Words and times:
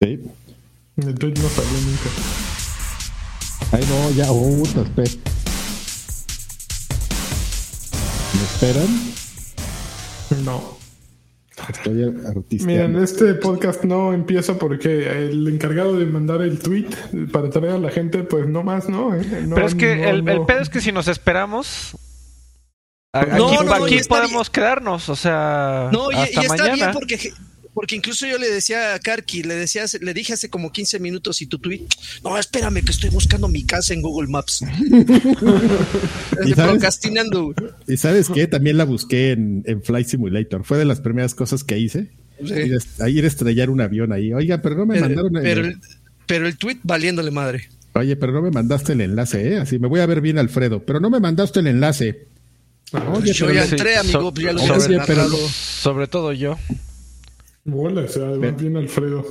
Sí. 0.00 0.20
El 0.96 1.14
tweet 1.16 1.34
no 1.34 1.48
salió 1.48 1.80
nunca. 1.84 2.10
Ay, 3.72 3.84
no, 3.88 4.10
ya, 4.12 4.30
uh, 4.30 4.62
espera. 4.62 5.10
¿Me 8.34 8.42
esperan? 8.42 9.00
No. 10.44 10.78
Estoy 11.68 12.04
artista. 12.04 12.66
Miren, 12.66 12.96
este 13.02 13.34
podcast 13.34 13.82
no 13.82 14.12
empieza 14.12 14.56
porque 14.56 15.26
el 15.28 15.48
encargado 15.48 15.98
de 15.98 16.06
mandar 16.06 16.42
el 16.42 16.60
tweet 16.60 16.86
para 17.32 17.50
traer 17.50 17.72
a 17.74 17.78
la 17.78 17.90
gente, 17.90 18.22
pues 18.22 18.46
no 18.46 18.62
más, 18.62 18.88
¿no? 18.88 19.16
¿Eh? 19.16 19.42
No, 19.46 19.56
Pero 19.56 19.66
es 19.66 19.74
que 19.74 19.96
no, 19.96 20.08
el, 20.10 20.28
el 20.28 20.36
no. 20.36 20.46
pedo 20.46 20.60
es 20.60 20.68
que 20.68 20.80
si 20.80 20.92
nos 20.92 21.08
esperamos, 21.08 21.96
aquí, 23.12 23.32
No, 23.36 23.52
no, 23.52 23.62
no, 23.64 23.84
aquí 23.84 23.96
está 23.96 24.14
podemos 24.14 24.48
quedarnos, 24.48 25.08
o 25.08 25.16
sea, 25.16 25.90
No, 25.92 26.12
y, 26.12 26.14
y 26.14 26.18
hasta 26.18 26.40
está 26.42 26.56
mañana. 26.56 26.74
bien 26.74 26.90
porque, 26.92 27.32
porque 27.80 27.94
incluso 27.94 28.26
yo 28.26 28.38
le 28.38 28.50
decía 28.50 28.92
a 28.94 28.98
Karki, 28.98 29.44
le 29.44 29.54
decía, 29.54 29.84
le 30.00 30.12
dije 30.12 30.32
hace 30.32 30.50
como 30.50 30.72
15 30.72 30.98
minutos 30.98 31.40
y 31.42 31.46
tu 31.46 31.60
tweet, 31.60 31.82
no, 32.24 32.36
espérame 32.36 32.82
que 32.84 32.90
estoy 32.90 33.08
buscando 33.10 33.46
mi 33.46 33.62
casa 33.62 33.94
en 33.94 34.02
Google 34.02 34.26
Maps. 34.26 34.62
¿Y 36.44 36.54
sabes? 36.54 36.70
Procrastinando. 36.72 37.54
¿Y 37.86 37.96
sabes 37.96 38.28
qué? 38.34 38.48
También 38.48 38.78
la 38.78 38.84
busqué 38.84 39.30
en, 39.30 39.62
en 39.64 39.80
Flight 39.84 40.08
Simulator. 40.08 40.64
Fue 40.64 40.76
de 40.76 40.86
las 40.86 41.00
primeras 41.00 41.36
cosas 41.36 41.62
que 41.62 41.78
hice. 41.78 42.08
Sí. 42.44 42.52
Ir, 42.52 42.78
a 42.98 43.08
ir 43.08 43.24
estrellar 43.24 43.70
un 43.70 43.80
avión 43.80 44.12
ahí. 44.12 44.32
Oiga, 44.32 44.60
pero 44.60 44.74
no 44.74 44.84
me 44.86 44.94
Pero, 44.94 45.06
mandaron. 45.06 45.36
el- 45.36 45.42
pero, 45.42 45.64
el- 45.66 45.76
pero 46.26 46.46
el 46.48 46.56
tweet 46.58 46.78
valiéndole 46.82 47.30
madre. 47.30 47.68
Oye, 47.94 48.16
pero 48.16 48.32
no 48.32 48.42
me 48.42 48.50
mandaste 48.50 48.94
el 48.94 49.02
enlace, 49.02 49.52
¿eh? 49.54 49.58
Así 49.58 49.78
me 49.78 49.86
voy 49.86 50.00
a 50.00 50.06
ver 50.06 50.20
bien, 50.20 50.36
Alfredo. 50.38 50.82
Pero 50.84 50.98
no 50.98 51.10
me 51.10 51.20
mandaste 51.20 51.60
el 51.60 51.68
enlace. 51.68 52.26
Oye, 53.12 53.32
Yo 53.32 53.46
pero 53.46 53.58
ya 53.60 53.64
entré, 53.66 53.96
amigo, 53.98 54.32
so- 54.34 54.40
ya 54.40 54.52
lo 54.52 54.62
Oye, 54.62 54.72
hubieras 54.86 55.06
pero 55.06 55.22
narrado. 55.22 55.36
Sobre 55.48 56.08
todo 56.08 56.32
yo. 56.32 56.58
Bola, 57.68 58.02
o 58.02 58.08
sea, 58.08 58.24
Ve- 58.30 58.52
bien 58.52 58.76
Alfredo. 58.76 59.24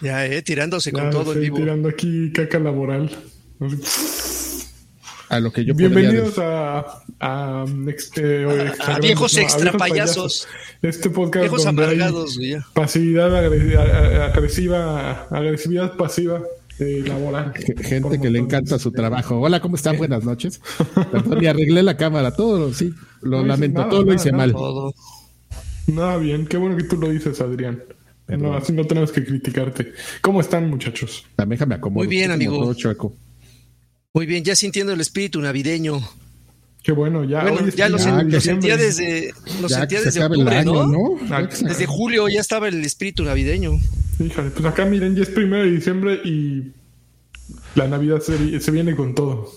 Ya, 0.00 0.24
eh, 0.26 0.42
tirándose 0.42 0.92
con 0.92 1.04
Ya, 1.04 1.10
todo 1.10 1.22
estoy 1.32 1.42
vivo. 1.42 1.56
tirando 1.58 1.88
aquí 1.88 2.32
caca 2.32 2.58
laboral. 2.58 3.10
a 5.28 5.40
lo 5.40 5.52
que 5.52 5.64
yo 5.64 5.74
Bienvenidos 5.74 6.38
a, 6.38 7.02
a, 7.20 7.64
este, 7.86 8.44
a 8.84 8.98
viejos 8.98 9.34
no, 9.34 9.40
extra 9.42 9.72
payasos. 9.72 10.46
Este 10.82 11.08
podcast 11.10 11.42
Viejos 11.44 11.64
donde 11.64 11.82
hay 11.84 11.88
amargados, 11.94 12.38
ya. 12.38 12.66
pasividad 12.74 13.30
agre- 13.34 13.76
a- 13.76 14.24
a- 14.24 14.26
agresiva, 14.26 15.22
agresividad 15.30 15.96
pasiva 15.96 16.42
eh, 16.78 17.04
laboral. 17.06 17.52
gente 17.54 18.00
Por 18.00 18.20
que 18.20 18.30
le 18.30 18.38
encanta 18.40 18.78
su 18.78 18.90
trabajo. 18.92 19.40
Hola, 19.40 19.60
¿cómo 19.60 19.76
están? 19.76 19.96
Buenas 19.96 20.24
noches. 20.24 20.60
Perdón, 21.12 21.42
y 21.42 21.46
arreglé 21.46 21.82
la 21.82 21.96
cámara. 21.96 22.34
Todo, 22.34 22.72
sí. 22.74 22.92
Lo 23.22 23.40
No 23.42 23.46
lamento, 23.46 23.78
nada, 23.80 23.90
todo 23.90 24.00
lo 24.00 24.06
nada, 24.06 24.16
hice 24.16 24.32
nada. 24.32 24.44
mal. 24.46 24.52
Todo. 24.52 24.94
Nada 25.86 26.16
bien, 26.18 26.46
qué 26.46 26.56
bueno 26.56 26.76
que 26.76 26.84
tú 26.84 26.96
lo 26.96 27.08
dices, 27.10 27.40
Adrián. 27.40 27.82
Perdón. 28.26 28.50
No, 28.50 28.56
así 28.56 28.72
no 28.72 28.84
tenemos 28.86 29.10
que 29.10 29.24
criticarte. 29.24 29.92
¿Cómo 30.20 30.40
están, 30.40 30.70
muchachos? 30.70 31.26
Déjame 31.36 31.74
acomodar. 31.74 32.06
Muy 32.06 32.16
bien, 32.16 32.30
amigo. 32.30 32.72
Muy 34.14 34.26
bien, 34.26 34.44
ya 34.44 34.54
sintiendo 34.54 34.92
el 34.92 35.00
espíritu 35.00 35.40
navideño. 35.40 36.00
Qué 36.82 36.92
bueno, 36.92 37.24
ya. 37.24 37.42
Bueno, 37.42 37.68
ya 37.68 37.88
lo, 37.88 37.98
sen- 37.98 38.40
sentía 38.40 38.76
desde, 38.76 39.32
lo 39.60 39.68
Ya 39.68 39.78
sentía 39.80 40.00
desde 40.02 40.24
octubre, 40.24 40.56
año, 40.56 40.86
¿no? 40.86 41.18
Desde 41.68 41.86
julio 41.86 42.28
ya 42.28 42.40
estaba 42.40 42.68
el 42.68 42.84
espíritu 42.84 43.24
navideño. 43.24 43.72
Híjole, 44.18 44.50
pues 44.50 44.64
acá 44.66 44.84
miren, 44.84 45.14
ya 45.16 45.22
es 45.22 45.30
primero 45.30 45.64
de 45.64 45.70
diciembre 45.70 46.20
y 46.24 46.72
la 47.74 47.88
Navidad 47.88 48.20
se, 48.20 48.36
vi- 48.36 48.60
se 48.60 48.70
viene 48.70 48.94
con 48.96 49.14
todo. 49.14 49.50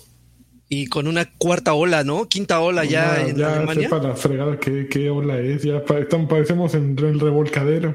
Y 0.68 0.86
con 0.88 1.06
una 1.06 1.30
cuarta 1.38 1.74
ola, 1.74 2.02
¿no? 2.02 2.28
Quinta 2.28 2.60
ola 2.60 2.84
ya 2.84 3.16
Ya, 3.18 3.28
en 3.28 3.36
ya 3.36 3.54
Alemania. 3.56 3.88
sepa 3.88 3.98
la 4.02 4.16
fregada 4.16 4.58
qué, 4.58 4.88
qué 4.88 5.10
ola 5.10 5.38
es. 5.38 5.62
Ya 5.62 5.82
estamos, 5.98 6.28
parecemos 6.28 6.74
en 6.74 6.98
el 6.98 7.20
revolcadero. 7.20 7.94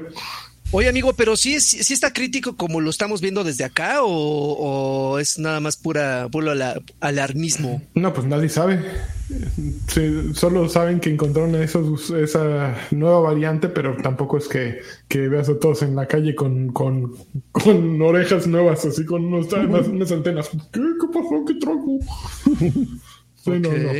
Oye, 0.74 0.88
amigo, 0.88 1.12
pero 1.12 1.36
sí, 1.36 1.54
es- 1.54 1.64
sí 1.68 1.92
está 1.92 2.12
crítico 2.14 2.56
como 2.56 2.80
lo 2.80 2.88
estamos 2.88 3.20
viendo 3.20 3.44
desde 3.44 3.64
acá 3.64 4.02
o, 4.02 4.08
o 4.08 5.18
es 5.18 5.38
nada 5.38 5.60
más 5.60 5.76
pura 5.76 6.28
puro 6.32 6.50
ala- 6.52 6.80
alarmismo. 7.00 7.82
No, 7.94 8.12
pues 8.14 8.26
nadie 8.26 8.48
sabe. 8.48 8.80
Sí, 9.88 10.32
solo 10.34 10.68
saben 10.70 10.98
que 11.00 11.10
encontraron 11.10 11.54
esos, 11.56 12.10
esa 12.10 12.74
nueva 12.90 13.20
variante, 13.20 13.68
pero 13.68 13.96
tampoco 13.98 14.38
es 14.38 14.48
que, 14.48 14.80
que 15.08 15.28
veas 15.28 15.48
a 15.50 15.58
todos 15.58 15.82
en 15.82 15.94
la 15.94 16.06
calle 16.06 16.34
con, 16.34 16.72
con, 16.72 17.12
con 17.52 18.00
orejas 18.00 18.46
nuevas, 18.46 18.84
así 18.86 19.04
con 19.04 19.26
unos, 19.26 19.52
unas, 19.52 19.88
unas 19.88 20.10
antenas. 20.12 20.48
¿Qué, 20.72 20.80
¿Qué 20.80 21.06
pasó? 21.12 21.44
¿Qué 21.46 21.54
trajo? 21.54 21.98
Sí, 23.44 23.50
no, 23.50 23.72
no. 23.72 23.90
Ok. 23.90 23.96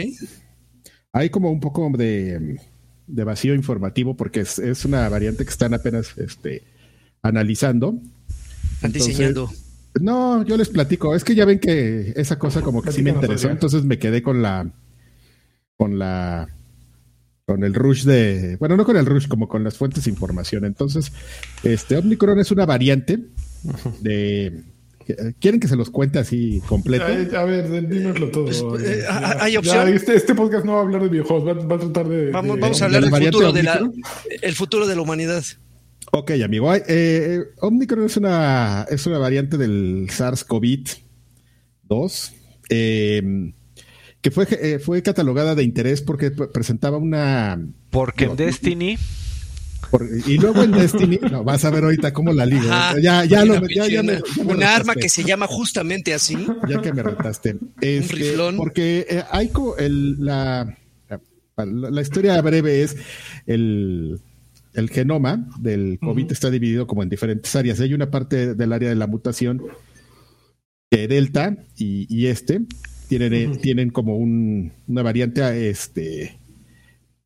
Hay 1.15 1.29
como 1.31 1.51
un 1.51 1.59
poco 1.59 1.91
de, 1.99 2.61
de 3.07 3.25
vacío 3.25 3.55
informativo 3.55 4.17
porque 4.17 4.41
es, 4.41 4.59
es 4.59 4.85
una 4.85 5.09
variante 5.09 5.45
que 5.45 5.51
están 5.51 5.75
apenas 5.75 6.17
este, 6.19 6.65
analizando. 7.23 7.99
Están 8.75 8.93
diseñando. 8.93 9.51
No, 10.01 10.45
yo 10.45 10.57
les 10.57 10.69
platico. 10.69 11.15
Es 11.15 11.25
que 11.25 11.35
ya 11.35 11.45
ven 11.45 11.59
que 11.59 12.13
esa 12.17 12.39
cosa 12.39 12.63
como 12.63 12.83
que 12.83 12.93
sí 12.93 13.03
me 13.03 13.11
interesó. 13.11 13.51
Entonces 13.51 13.85
me 13.85 13.99
quedé 13.99 14.23
con 14.23 14.43
la. 14.43 14.71
Con 15.77 15.99
la. 15.99 16.49
Con 17.45 17.65
el 17.65 17.75
rush 17.75 18.05
de. 18.05 18.57
Bueno, 18.59 18.77
no 18.77 18.85
con 18.85 18.97
el 18.97 19.07
rush, 19.07 19.29
como 19.29 19.49
con 19.49 19.65
las 19.65 19.77
fuentes 19.77 20.05
de 20.05 20.11
información. 20.11 20.65
Entonces, 20.65 21.13
este 21.63 21.97
Omicron 21.97 22.39
es 22.39 22.51
una 22.51 22.65
variante 22.65 23.19
de. 24.01 24.72
¿Quieren 25.41 25.61
que 25.61 25.69
se 25.69 25.77
los 25.77 25.91
cuente 25.91 26.19
así 26.19 26.63
completo? 26.67 27.05
Ay, 27.07 27.29
a 27.37 27.45
ver, 27.45 27.89
dínoslo 27.89 28.31
todo. 28.31 28.45
Pues, 28.47 28.63
eh, 28.83 29.03
Ya, 29.09 29.37
¿hay 29.41 29.53
ya, 29.53 29.59
opción? 29.59 29.89
este, 29.89 30.17
este 30.17 30.35
podcast 30.35 30.65
no 30.65 30.73
va 30.75 30.79
a 30.79 30.83
hablar 30.83 31.03
de 31.03 31.09
videojuegos, 31.09 31.49
va, 31.49 31.55
va 31.67 31.77
a 31.77 31.79
tratar 31.79 32.09
de. 32.09 32.31
Vamos, 32.31 32.57
de- 32.57 32.61
vamos 32.63 32.83
a 32.83 32.89
¿de 32.89 32.97
hablar 32.97 33.11
la 33.11 33.19
del 33.19 33.27
futuro 33.27 33.53
de 33.53 33.63
la, 33.63 33.91
el 34.43 34.55
futuro 34.55 34.87
de 34.87 34.97
la 34.97 35.03
humanidad. 35.03 35.43
Ok, 36.13 36.33
amigo. 36.45 36.71
Eh, 36.75 37.41
Omicron 37.61 38.05
es 38.05 38.17
una, 38.19 38.87
es 38.91 39.07
una 39.07 39.17
variante 39.19 39.57
del 39.57 40.09
SARS-CoV-2 40.09 42.33
eh, 42.69 43.53
que 44.21 44.31
fue, 44.31 44.47
eh, 44.51 44.79
fue 44.79 45.03
catalogada 45.03 45.55
de 45.55 45.63
interés 45.65 46.03
porque 46.03 46.31
presentaba 46.31 46.99
una... 46.99 47.59
Porque 47.91 48.27
No. 48.27 48.33
en 48.33 48.37
Destiny, 48.37 48.99
por- 49.91 50.09
y 50.27 50.39
luego 50.39 50.63
en 50.63 50.73
Destiny, 50.73 51.19
no, 51.31 51.45
vas 51.45 51.65
a 51.65 51.71
ver 51.71 51.85
ahorita 51.85 52.13
cómo 52.13 52.33
la 52.33 52.47
ligo. 52.47 52.71
Ajá. 52.71 52.99
ya, 53.01 53.25
ya, 53.25 53.45
lo, 53.45 53.55
ya, 53.69 53.87
ya 53.89 54.03
me- 54.03 54.19
pinche- 54.21 54.35
ya 54.37 54.43
me 54.45 54.55
una 54.55 54.75
arma 54.75 54.95
que 54.95 55.09
se 55.09 55.25
llama 55.25 55.47
justamente 55.47 56.15
así. 56.15 56.37
Ya 56.69 56.81
que 56.81 56.93
me 56.93 57.03
retaste. 57.03 57.57
Este, 57.81 58.15
riflón. 58.15 58.57
Porque 58.57 59.07
eh, 59.09 59.49
co- 59.53 59.77
el, 59.77 60.25
la, 60.25 60.77
la, 61.09 61.91
la 61.91 62.01
historia 62.01 62.41
breve 62.41 62.83
es 62.83 62.97
el, 63.47 64.21
el 64.75 64.89
genoma 64.91 65.49
del 65.59 65.99
COVID 66.01 66.33
está 66.33 66.51
dividido 66.51 66.87
como 66.87 67.03
en 67.03 67.09
diferentes 67.11 67.55
áreas. 67.55 67.81
Hay 67.81 67.93
una 67.95 68.11
parte 68.11 68.55
del 68.55 68.73
área 68.73 68.89
de 68.89 68.95
la 68.97 69.07
mutación 69.07 69.63
que 70.91 71.09
Delta 71.09 71.57
y, 71.77 72.07
y 72.15 72.27
este 72.27 72.61
tienen, 73.09 73.61
tienen 73.61 73.91
como 73.91 74.17
un, 74.17 74.73
una 74.87 75.03
variante, 75.03 75.69
este, 75.69 76.39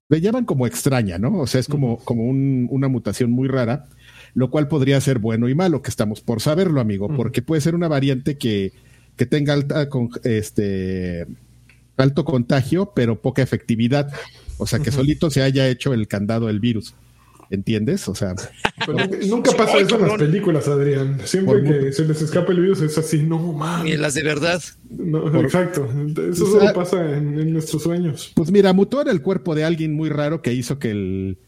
le 0.09 0.21
llaman 0.21 0.44
como 0.44 0.67
extraña, 0.67 1.19
¿no? 1.19 1.39
O 1.41 1.47
sea, 1.47 1.61
es 1.61 1.67
como, 1.69 1.99
como 1.99 2.25
un- 2.25 2.69
una 2.71 2.89
mutación 2.89 3.31
muy 3.33 3.49
rara, 3.49 3.87
lo 4.34 4.50
cual 4.50 4.69
podría 4.69 5.00
ser 5.00 5.19
bueno 5.19 5.49
y 5.49 5.55
malo, 5.55 5.83
que 5.83 5.91
estamos 5.91 6.21
por 6.21 6.41
saberlo, 6.41 6.81
amigo, 6.81 7.09
porque 7.17 7.43
puede 7.43 7.61
ser 7.61 7.75
una 7.75 7.89
variante 7.89 8.37
que, 8.39 8.72
que 9.16 9.27
tenga 9.27 9.55
alta, 9.55 9.89
con, 9.89 10.11
este, 10.25 11.27
alto 11.97 12.25
contagio, 12.25 12.93
pero 12.95 13.21
poca 13.21 13.43
efectividad. 13.43 14.12
O 14.59 14.66
sea, 14.66 14.78
que 14.78 14.91
solito 14.93 15.31
se 15.31 15.43
haya 15.43 15.69
hecho 15.69 15.93
el 15.93 16.06
candado 16.06 16.47
del 16.47 16.61
virus. 16.61 16.95
¿Entiendes? 17.51 18.09
O 18.09 18.15
sea, 18.15 18.34
Pero 18.84 18.99
nunca 19.29 19.53
pasa 19.53 19.79
eso 19.79 19.97
en 19.97 20.09
las 20.09 20.19
películas, 20.19 20.67
Adrián. 20.69 21.19
Siempre 21.25 21.62
que 21.62 21.93
se 21.93 22.05
les 22.05 22.21
escapa 22.23 22.53
el 22.53 22.61
virus 22.61 22.81
es 22.83 22.99
así, 22.99 23.23
no 23.23 23.53
Y 23.53 23.57
mames. 23.57 24.01
las 24.01 24.15
de 24.15 24.23
verdad. 24.25 24.61
No, 24.91 25.29
exacto. 25.43 25.89
Eso 26.31 26.45
O 26.45 26.51
sea- 26.51 26.61
solo 26.61 26.73
pasa 26.75 27.17
en, 27.17 27.39
en 27.39 27.53
nuestros 27.53 27.83
sueños. 27.84 28.33
Pues 28.34 28.51
mira, 28.51 28.73
mutó 28.73 29.01
en 29.03 29.09
el 29.09 29.23
cuerpo 29.23 29.55
de 29.55 29.65
alguien 29.65 29.95
muy 29.95 30.09
raro 30.09 30.43
que 30.43 30.53
hizo 30.55 30.79
que 30.79 30.91
el 30.91 31.39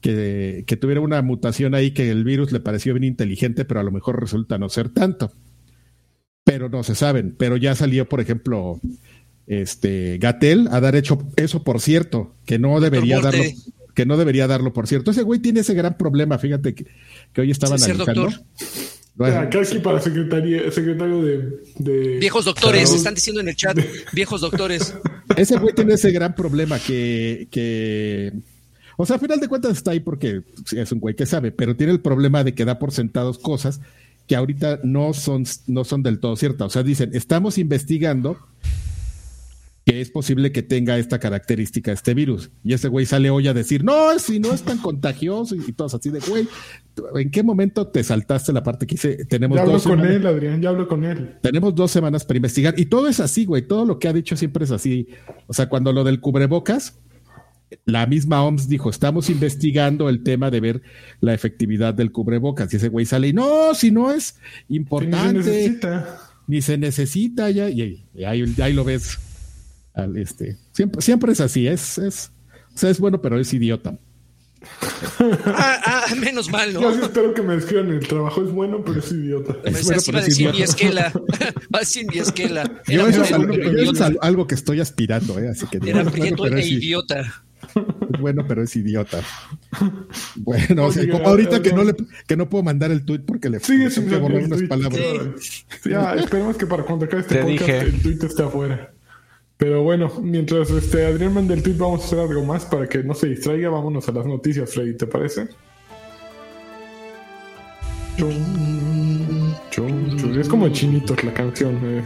que, 0.00 0.64
que 0.66 0.76
tuviera 0.76 1.00
una 1.00 1.22
mutación 1.22 1.74
ahí 1.76 1.92
que 1.92 2.10
el 2.10 2.24
virus 2.24 2.50
le 2.52 2.58
pareció 2.60 2.92
bien 2.94 3.04
inteligente, 3.04 3.64
pero 3.64 3.80
a 3.80 3.84
lo 3.84 3.92
mejor 3.92 4.20
resulta 4.20 4.58
no 4.58 4.68
ser 4.68 4.88
tanto. 4.88 5.32
Pero 6.44 6.68
no 6.68 6.82
se 6.82 6.94
saben. 6.96 7.34
Pero 7.38 7.56
ya 7.56 7.74
salió, 7.76 8.08
por 8.08 8.20
ejemplo, 8.20 8.80
este 9.46 10.18
Gatel 10.18 10.68
a 10.72 10.80
dar 10.80 10.96
hecho 10.96 11.18
eso 11.36 11.62
por 11.64 11.80
cierto, 11.80 12.34
que 12.46 12.58
no 12.58 12.80
debería 12.80 13.20
darlo, 13.20 13.42
que 13.94 14.06
no 14.06 14.16
debería 14.16 14.46
darlo 14.46 14.72
por 14.72 14.86
cierto. 14.86 15.10
Ese 15.10 15.22
güey 15.22 15.40
tiene 15.40 15.60
ese 15.60 15.74
gran 15.74 15.96
problema, 15.96 16.38
fíjate 16.38 16.74
que, 16.74 16.86
que 17.32 17.40
hoy 17.40 17.50
estaba 17.50 17.78
Sí, 17.78 17.84
ser 17.84 17.94
analizando. 17.94 18.22
doctor. 18.30 18.44
Bueno, 19.14 19.40
Acá 19.40 19.60
aquí 19.60 19.78
para 19.80 20.00
secretaria, 20.00 20.70
secretario 20.72 21.22
de, 21.22 21.60
de 21.78 22.18
Viejos 22.18 22.46
doctores, 22.46 22.90
están 22.94 23.14
diciendo 23.14 23.42
en 23.42 23.48
el 23.48 23.56
chat. 23.56 23.78
Viejos 24.14 24.40
doctores. 24.40 24.94
Ese 25.36 25.58
güey 25.58 25.74
tiene 25.74 25.94
ese 25.94 26.10
gran 26.12 26.34
problema 26.34 26.78
que, 26.78 27.46
que, 27.50 28.32
o 28.96 29.04
sea, 29.06 29.16
a 29.16 29.18
final 29.18 29.38
de 29.40 29.48
cuentas 29.48 29.72
está 29.76 29.90
ahí 29.92 30.00
porque 30.00 30.42
es 30.72 30.92
un 30.92 31.00
güey 31.00 31.14
que 31.14 31.26
sabe, 31.26 31.52
pero 31.52 31.76
tiene 31.76 31.92
el 31.92 32.00
problema 32.00 32.42
de 32.44 32.54
que 32.54 32.64
da 32.64 32.78
por 32.78 32.92
sentados 32.92 33.38
cosas 33.38 33.80
que 34.26 34.36
ahorita 34.36 34.80
no 34.82 35.12
son, 35.14 35.44
no 35.66 35.84
son 35.84 36.02
del 36.02 36.18
todo 36.18 36.36
ciertas. 36.36 36.66
O 36.66 36.70
sea, 36.70 36.82
dicen, 36.82 37.10
estamos 37.14 37.56
investigando 37.58 38.38
que 39.84 40.00
es 40.00 40.10
posible 40.10 40.52
que 40.52 40.62
tenga 40.62 40.96
esta 40.98 41.18
característica 41.18 41.92
este 41.92 42.14
virus. 42.14 42.50
Y 42.62 42.72
ese 42.72 42.88
güey 42.88 43.04
sale 43.04 43.30
hoy 43.30 43.48
a 43.48 43.54
decir, 43.54 43.84
no, 43.84 44.18
si 44.18 44.38
no 44.38 44.52
es 44.52 44.62
tan 44.62 44.78
contagioso 44.78 45.56
y, 45.56 45.72
todos 45.72 45.94
así 45.94 46.10
de, 46.10 46.20
güey, 46.20 46.46
¿en 47.16 47.30
qué 47.30 47.42
momento 47.42 47.88
te 47.88 48.04
saltaste 48.04 48.52
la 48.52 48.62
parte 48.62 48.86
que 48.86 48.94
dice, 48.94 49.24
tenemos 49.24 49.56
ya 49.56 49.62
hablo 49.62 49.80
con 49.80 50.00
él, 50.00 50.26
Adrián, 50.26 50.62
ya 50.62 50.68
hablo 50.68 50.86
con 50.86 51.04
él. 51.04 51.36
Tenemos 51.42 51.74
dos 51.74 51.90
semanas 51.90 52.24
para 52.24 52.38
investigar 52.38 52.74
y 52.76 52.86
todo 52.86 53.08
es 53.08 53.18
así, 53.18 53.44
güey, 53.44 53.62
todo 53.62 53.84
lo 53.84 53.98
que 53.98 54.08
ha 54.08 54.12
dicho 54.12 54.36
siempre 54.36 54.64
es 54.64 54.70
así. 54.70 55.08
O 55.46 55.54
sea, 55.54 55.68
cuando 55.68 55.92
lo 55.92 56.04
del 56.04 56.20
cubrebocas, 56.20 56.98
la 57.84 58.06
misma 58.06 58.42
OMS 58.44 58.68
dijo, 58.68 58.90
estamos 58.90 59.30
investigando 59.30 60.08
el 60.08 60.22
tema 60.22 60.50
de 60.50 60.60
ver 60.60 60.82
la 61.20 61.34
efectividad 61.34 61.94
del 61.94 62.12
cubrebocas. 62.12 62.72
Y 62.72 62.76
ese 62.76 62.88
güey 62.88 63.06
sale 63.06 63.28
y 63.28 63.32
no, 63.32 63.74
si 63.74 63.90
no 63.90 64.12
es 64.12 64.38
importante. 64.68 65.38
Ni 65.38 65.42
se 65.42 65.50
necesita. 65.50 66.18
Ni 66.46 66.62
se 66.62 66.78
necesita 66.78 67.50
ya, 67.50 67.68
y, 67.68 68.04
ahí, 68.24 68.72
lo 68.72 68.84
ves. 68.84 69.18
Este, 70.16 70.56
siempre, 70.72 71.02
siempre 71.02 71.32
es 71.32 71.40
así, 71.40 71.66
es, 71.66 71.98
es, 71.98 72.32
o 72.74 72.78
sea, 72.78 72.90
es 72.90 72.98
bueno, 72.98 73.20
pero 73.20 73.38
es 73.38 73.52
idiota. 73.52 73.98
ah, 75.46 75.80
ah, 75.84 76.14
menos 76.16 76.50
mal, 76.50 76.72
¿no? 76.72 76.80
Yo 76.80 77.04
espero 77.04 77.34
que 77.34 77.42
me 77.42 77.56
describan 77.56 77.90
el 77.90 78.06
trabajo. 78.06 78.44
Es 78.44 78.52
bueno, 78.52 78.82
pero 78.84 79.00
es 79.00 79.10
idiota. 79.10 79.56
Es 79.64 79.84
bueno, 79.84 80.02
pero 80.06 80.18
es 80.18 80.38
idiota. 80.38 80.64
esquela. 80.64 81.12
sin 81.82 82.12
esquela. 82.12 82.82
Yo 82.86 83.06
eso, 83.06 83.22
es 83.22 83.30
yo 83.30 83.92
es 83.92 84.00
algo 84.20 84.46
que 84.46 84.54
estoy 84.54 84.80
aspirando, 84.80 85.38
¿eh? 85.38 85.48
Así 85.48 85.66
que 85.66 85.78
Era 85.88 86.04
prieto 86.04 86.46
e 86.46 86.64
idiota. 86.64 87.20
Es 87.22 88.20
bueno, 88.20 88.44
pero 88.46 88.62
es 88.62 88.74
idiota. 88.76 89.20
Bueno, 90.36 90.86
o 90.86 90.92
sea, 90.92 91.08
como 91.08 91.26
ahorita 91.26 91.62
que 91.62 91.72
no 91.72 91.84
le 91.84 91.94
que 92.26 92.36
no 92.36 92.48
puedo 92.48 92.62
mandar 92.62 92.90
el 92.90 93.04
tweet 93.04 93.20
porque 93.20 93.48
le 93.48 93.60
sigue 93.60 93.90
sin 93.90 94.10
borrar 94.10 94.44
unas 94.44 94.62
palabras. 94.62 95.06
Ya, 95.84 96.14
esperemos 96.14 96.56
que 96.56 96.66
para 96.66 96.84
cuando 96.84 97.06
acabe 97.06 97.22
este 97.22 97.36
podcast 97.36 97.82
el 97.82 98.02
tweet 98.02 98.18
esté 98.26 98.42
afuera. 98.42 98.91
Pero 99.62 99.84
bueno, 99.84 100.12
mientras 100.20 100.70
este 100.70 101.06
Adrián 101.06 101.34
manda 101.34 101.54
el 101.54 101.62
tweet, 101.62 101.76
vamos 101.76 102.02
a 102.02 102.04
hacer 102.06 102.18
algo 102.18 102.44
más 102.44 102.64
para 102.64 102.88
que 102.88 103.04
no 103.04 103.14
se 103.14 103.28
distraiga. 103.28 103.70
Vámonos 103.70 104.08
a 104.08 104.10
las 104.10 104.26
noticias, 104.26 104.74
Freddy, 104.74 104.96
¿te 104.96 105.06
parece? 105.06 105.46
Es 110.40 110.48
como 110.48 110.68
chinitos 110.70 111.22
la 111.22 111.32
canción. 111.32 111.78
Eh. 111.80 112.02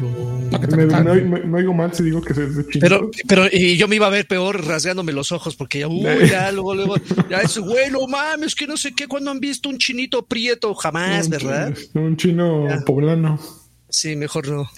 Me, 1.47 1.57
oigo 1.57 1.73
mal 1.73 1.95
si 1.95 2.05
digo 2.05 2.21
que 2.21 2.35
es 2.35 2.57
de 2.57 2.67
chinitos. 2.67 2.81
Pero, 2.81 3.11
pero 3.27 3.47
y 3.51 3.79
yo 3.79 3.89
me 3.89 3.97
iba 3.97 4.07
a 4.07 4.11
ver 4.11 4.29
peor 4.29 4.63
rasgándome 4.63 5.13
los 5.13 5.33
ojos 5.33 5.57
porque 5.57 5.79
ya, 5.79 5.89
uy, 5.89 6.05
ya 6.31 6.53
luego, 6.53 6.75
luego, 6.75 6.97
ya 7.31 7.39
es, 7.39 7.57
güey, 7.57 7.91
no 7.91 8.07
mames, 8.07 8.55
que 8.55 8.67
no 8.67 8.77
sé 8.77 8.93
qué, 8.95 9.09
cuando 9.09 9.31
han 9.31 9.41
visto 9.41 9.71
un 9.71 9.79
chinito 9.79 10.27
prieto, 10.27 10.75
jamás, 10.75 11.31
¿verdad? 11.31 11.75
Un 11.95 12.19
chino 12.19 12.67
poblano. 12.85 13.41
Sí, 13.97 14.15
mejor 14.15 14.47
no. 14.47 14.69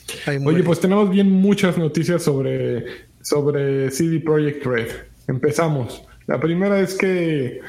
Oye, 0.44 0.62
pues 0.62 0.78
tenemos 0.78 1.10
bien 1.10 1.28
muchas 1.28 1.76
noticias 1.76 2.22
sobre, 2.22 2.84
sobre 3.20 3.90
CD 3.90 4.20
Projekt 4.20 4.64
Red. 4.64 4.90
Empezamos. 5.26 6.04
La 6.28 6.38
primera 6.38 6.78
es 6.78 6.94
que 6.94 7.60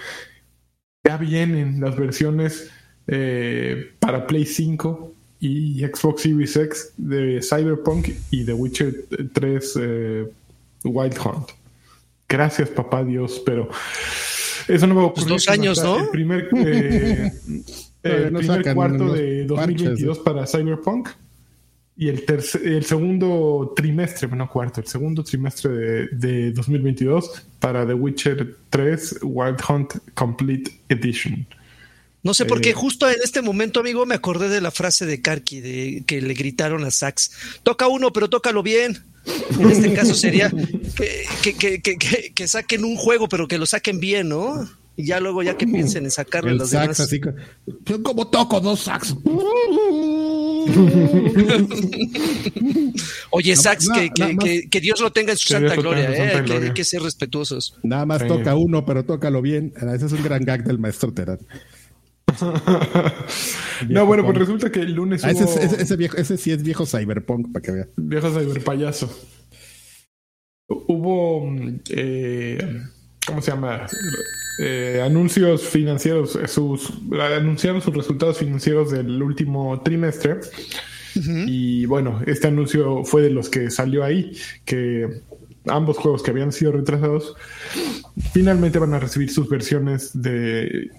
ya 1.03 1.17
vienen 1.17 1.81
las 1.81 1.97
versiones 1.97 2.69
eh, 3.07 3.95
para 3.99 4.27
Play 4.27 4.45
5 4.45 5.11
y 5.39 5.79
Xbox 5.79 6.21
Series 6.21 6.55
X 6.55 6.93
de 6.97 7.41
Cyberpunk 7.41 8.09
y 8.29 8.45
The 8.45 8.53
Witcher 8.53 8.93
3 9.33 9.79
eh, 9.81 10.31
Wild 10.83 11.17
Hunt. 11.17 11.49
Gracias, 12.27 12.69
papá 12.69 13.03
Dios, 13.03 13.41
pero 13.43 13.69
eso 14.67 14.85
no 14.85 14.93
va 14.93 15.01
a 15.01 15.05
ocurrir. 15.05 15.29
Pues 15.29 15.45
dos 15.45 15.49
años, 15.51 15.83
¿no? 15.83 15.97
El 15.97 16.09
primer, 16.09 16.47
eh, 16.57 17.31
el 18.03 18.33
primer 18.33 18.73
cuarto 18.75 19.13
de 19.13 19.45
2022 19.45 20.19
para 20.19 20.45
Cyberpunk 20.45 21.09
y 21.99 22.07
el, 22.07 22.23
el 22.63 22.85
segundo 22.85 23.73
trimestre, 23.75 24.27
bueno, 24.27 24.49
cuarto, 24.49 24.79
el 24.79 24.87
segundo 24.87 25.21
trimestre 25.21 25.69
de, 25.69 26.07
de 26.13 26.51
2022 26.53 27.29
para 27.59 27.85
The 27.85 27.93
Witcher 27.93 28.55
3 28.69 29.19
Wild 29.21 29.59
Hunt 29.67 29.95
Complete 30.13 30.79
Edition. 30.87 31.45
No 32.23 32.33
sé 32.33 32.45
por 32.45 32.61
qué, 32.61 32.69
eh, 32.69 32.73
justo 32.73 33.05
en 33.09 33.17
este 33.21 33.41
momento, 33.41 33.81
amigo, 33.81 34.05
me 34.05 34.15
acordé 34.15 34.47
de 34.47 34.61
la 34.61 34.71
frase 34.71 35.05
de 35.05 35.21
Karki, 35.21 35.59
de 35.59 36.03
que 36.07 36.21
le 36.21 36.33
gritaron 36.35 36.85
a 36.85 36.91
Sax, 36.91 37.31
toca 37.63 37.89
uno, 37.89 38.13
pero 38.13 38.29
tócalo 38.29 38.63
bien. 38.63 39.03
En 39.59 39.69
este 39.69 39.93
caso 39.95 40.15
sería 40.15 40.49
que, 41.43 42.47
saquen 42.47 42.85
un 42.85 42.95
juego, 42.95 43.27
pero 43.27 43.45
que 43.49 43.57
lo 43.57 43.65
saquen 43.65 43.99
bien, 43.99 44.29
¿no? 44.29 44.69
Y 44.95 45.05
ya 45.05 45.19
luego, 45.19 45.43
ya 45.43 45.57
que 45.57 45.67
piensen 45.67 46.05
en 46.05 46.11
sacarlo 46.11 46.53
los 46.53 46.69
sax, 46.69 47.01
Así, 47.01 47.19
yo 47.85 48.03
como 48.03 48.29
toco 48.29 48.61
dos 48.61 48.81
sax. 48.81 49.15
Oye, 53.31 53.55
Sax, 53.55 53.89
que, 53.89 54.79
Dios 54.81 55.01
lo 55.01 55.11
tenga 55.11 55.31
en 55.31 55.37
su 55.37 55.53
santa 55.53 55.75
gloria, 55.75 56.11
¿eh? 56.11 56.33
Hay, 56.35 56.73
que, 56.73 56.83
ser 56.83 57.01
respetuosos. 57.01 57.79
Nada 57.83 58.05
más 58.05 58.27
toca 58.27 58.55
uno, 58.55 58.85
pero 58.85 59.05
tócalo 59.05 59.41
bien. 59.41 59.73
Ese 59.75 60.07
es 60.07 60.11
un 60.11 60.23
gran 60.23 60.43
gag 60.43 60.63
del 60.63 60.79
maestro 60.79 61.13
Terán. 61.13 61.39
no, 63.89 64.05
bueno, 64.05 64.23
pues 64.23 64.37
resulta 64.37 64.71
que 64.71 64.81
el 64.81 64.93
lunes. 64.93 65.23
Ah, 65.23 65.31
ese, 65.31 65.95
viejo, 65.95 66.17
ese 66.17 66.37
sí 66.37 66.51
es 66.51 66.61
viejo 66.63 66.85
cyberpunk, 66.85 67.51
para 67.51 67.63
que 67.63 67.71
vean. 67.71 67.89
Viejo 67.97 68.29
cyberpayaso. 68.29 69.09
Hubo. 70.67 71.51
Eh, 71.89 72.59
¿Cómo 73.25 73.41
se 73.41 73.51
llama? 73.51 73.85
Eh, 74.59 75.01
anuncios 75.03 75.63
financieros. 75.67 76.37
Sus, 76.47 76.91
anunciaron 77.11 77.81
sus 77.81 77.95
resultados 77.95 78.37
financieros 78.37 78.91
del 78.91 79.21
último 79.21 79.81
trimestre. 79.81 80.39
Y 81.47 81.85
bueno, 81.85 82.21
este 82.27 82.47
anuncio 82.47 83.03
fue 83.03 83.21
de 83.21 83.29
los 83.29 83.49
que 83.49 83.69
salió 83.69 84.03
ahí. 84.03 84.37
Que 84.65 85.21
ambos 85.67 85.97
juegos 85.97 86.23
que 86.23 86.31
habían 86.31 86.51
sido 86.51 86.71
retrasados, 86.71 87.35
finalmente 88.33 88.79
van 88.79 88.93
a 88.93 88.99
recibir 88.99 89.29
sus 89.29 89.49
versiones 89.49 90.11
de... 90.19 90.89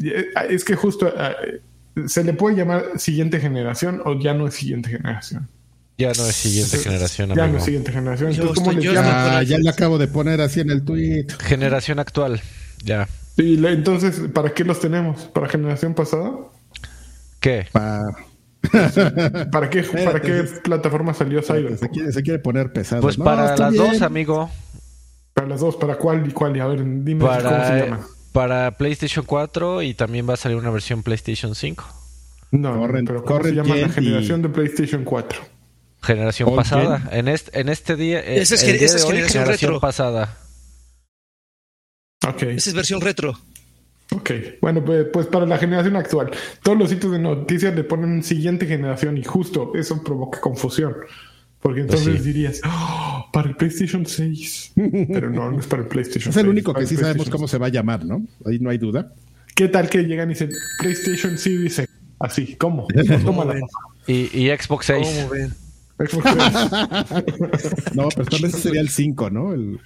Es 0.48 0.64
que 0.64 0.76
justo 0.76 1.08
eh, 1.08 1.60
se 2.06 2.24
le 2.24 2.32
puede 2.34 2.56
llamar 2.56 2.98
siguiente 2.98 3.40
generación 3.40 4.02
o 4.04 4.18
ya 4.18 4.34
no 4.34 4.46
es 4.46 4.54
siguiente 4.54 4.90
generación. 4.90 5.48
Ya 6.00 6.12
no 6.16 6.26
es 6.26 6.34
siguiente 6.34 6.78
generación. 6.78 7.34
Ya 7.34 7.46
no 7.46 7.58
es 7.58 7.64
siguiente 7.64 7.92
generación. 7.92 8.32
ah, 8.96 9.42
ya 9.42 9.58
lo 9.58 9.68
acabo 9.68 9.98
de 9.98 10.08
poner 10.08 10.40
así 10.40 10.60
en 10.60 10.70
el 10.70 10.82
tweet. 10.82 11.26
Generación 11.40 11.98
actual, 11.98 12.40
ya. 12.82 13.06
Y 13.36 13.62
entonces, 13.66 14.22
¿para 14.32 14.54
qué 14.54 14.64
los 14.64 14.80
tenemos? 14.80 15.24
¿Para 15.24 15.46
generación 15.46 15.92
pasada? 15.92 16.32
¿Qué? 17.38 17.66
Para 17.70 18.04
¿Para 19.52 19.68
qué, 19.68 19.82
¿Para 19.82 20.22
qué 20.22 20.44
plataforma 20.64 21.12
salió 21.12 21.42
Cyber? 21.42 21.76
Se 21.76 22.22
quiere, 22.22 22.38
poner 22.38 22.72
pesado. 22.72 23.02
Pues 23.02 23.18
para 23.18 23.54
las 23.54 23.74
dos, 23.74 24.00
amigo. 24.00 24.50
Para 25.34 25.48
las 25.48 25.60
dos, 25.60 25.76
¿para 25.76 25.96
cuál 25.96 26.26
y 26.26 26.30
cuál? 26.30 26.58
A 26.62 26.66
ver, 26.66 26.82
dime 27.04 27.20
cómo 27.20 27.34
se 27.34 27.78
llama. 27.78 28.06
Para 28.32 28.70
PlayStation 28.78 29.26
4 29.26 29.82
y 29.82 29.92
también 29.92 30.26
va 30.26 30.34
a 30.34 30.36
salir 30.38 30.56
una 30.56 30.70
versión 30.70 31.02
PlayStation 31.02 31.54
5. 31.54 31.84
No, 32.52 32.88
pero 32.90 33.22
¿cómo 33.22 33.44
se 33.44 33.52
llama 33.52 33.76
la 33.76 33.88
generación 33.90 34.40
de 34.40 34.48
PlayStation 34.48 35.04
4? 35.04 35.59
Generación 36.02 36.54
pasada. 36.56 37.08
En 37.12 37.28
este, 37.28 37.60
en 37.60 37.68
este 37.68 37.96
día. 37.96 38.20
Esa 38.20 38.54
es, 38.54 38.62
generación, 38.62 39.46
retro. 39.46 39.80
pasada. 39.80 40.38
Okay. 42.26 42.56
Esa 42.56 42.70
es 42.70 42.74
versión 42.74 43.00
retro. 43.00 43.38
Ok, 44.12 44.30
bueno, 44.60 44.84
pues, 44.84 45.06
pues, 45.12 45.26
para 45.26 45.46
la 45.46 45.56
generación 45.56 45.94
actual, 45.94 46.30
todos 46.62 46.76
los 46.76 46.90
sitios 46.90 47.12
de 47.12 47.20
noticias 47.20 47.74
le 47.74 47.84
ponen 47.84 48.24
siguiente 48.24 48.66
generación 48.66 49.16
y 49.18 49.22
justo 49.22 49.72
eso 49.74 50.02
provoca 50.02 50.40
confusión. 50.40 50.96
Porque 51.60 51.84
pues 51.84 52.00
entonces 52.00 52.24
dirías, 52.24 52.60
oh, 52.66 53.26
para 53.32 53.50
el 53.50 53.56
PlayStation 53.56 54.06
6. 54.06 54.72
Pero 55.12 55.30
no, 55.30 55.50
no 55.52 55.60
es 55.60 55.66
para 55.66 55.82
el 55.82 55.88
PlayStation 55.88 56.32
6. 56.32 56.36
Es 56.36 56.42
el 56.42 56.48
único 56.48 56.74
que 56.74 56.86
sí 56.86 56.96
sabemos 56.96 57.28
cómo 57.28 57.46
se 57.46 57.58
va 57.58 57.66
a 57.66 57.70
llamar, 57.70 58.04
¿no? 58.04 58.26
Ahí 58.46 58.58
no 58.58 58.70
hay 58.70 58.78
duda. 58.78 59.12
¿Qué 59.54 59.68
tal 59.68 59.88
que 59.88 60.02
llegan 60.02 60.30
y 60.30 60.34
dicen 60.34 60.50
PlayStation 60.80 61.36
Series 61.36 61.82
Así, 62.18 62.54
¿cómo? 62.56 62.86
y, 64.06 64.12
y 64.32 64.48
Xbox 64.48 64.86
6. 64.86 65.06
¿Cómo 65.06 65.28
ven? 65.30 65.54
no, 67.94 68.08
pero 68.08 68.24
tal 68.24 68.40
vez 68.42 68.52
sería 68.52 68.80
el 68.80 68.88
5, 68.88 69.30
¿no? 69.30 69.52
El, 69.52 69.78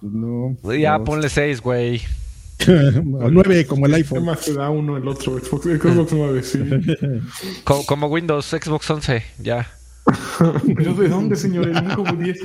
no 0.00 0.56
ya 0.72 0.98
ponle 1.04 1.28
6, 1.28 1.60
güey. 1.60 2.00
o 2.68 3.30
9 3.30 3.66
como 3.66 3.86
el 3.86 3.94
iPhone. 3.94 4.24
más 4.24 4.40
te 4.40 4.54
da 4.54 4.70
uno 4.70 4.96
el 4.96 5.06
otro? 5.06 5.38
Xbox, 5.38 5.64
Xbox 5.64 6.12
9, 6.12 6.42
sí. 6.42 6.60
Como, 7.64 8.06
Windows, 8.06 8.46
Xbox 8.46 8.90
11, 8.90 9.22
ya. 9.38 9.68
¿Pero 10.76 10.94
de 10.94 11.08
dónde, 11.08 11.36
señor? 11.36 11.68
El 11.68 11.94
como 11.94 12.14
10. 12.14 12.38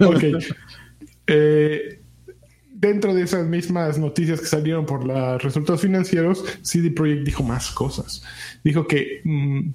ok. 0.00 0.24
Eh, 1.26 2.00
dentro 2.74 3.14
de 3.14 3.22
esas 3.22 3.46
mismas 3.46 3.98
noticias 3.98 4.40
que 4.40 4.46
salieron 4.46 4.84
por 4.84 5.06
los 5.06 5.42
resultados 5.42 5.80
financieros, 5.80 6.44
CD 6.62 6.90
Projekt 6.90 7.24
dijo 7.24 7.42
más 7.42 7.70
cosas. 7.70 8.22
Dijo 8.62 8.86
que 8.86 9.22
mm, 9.24 9.70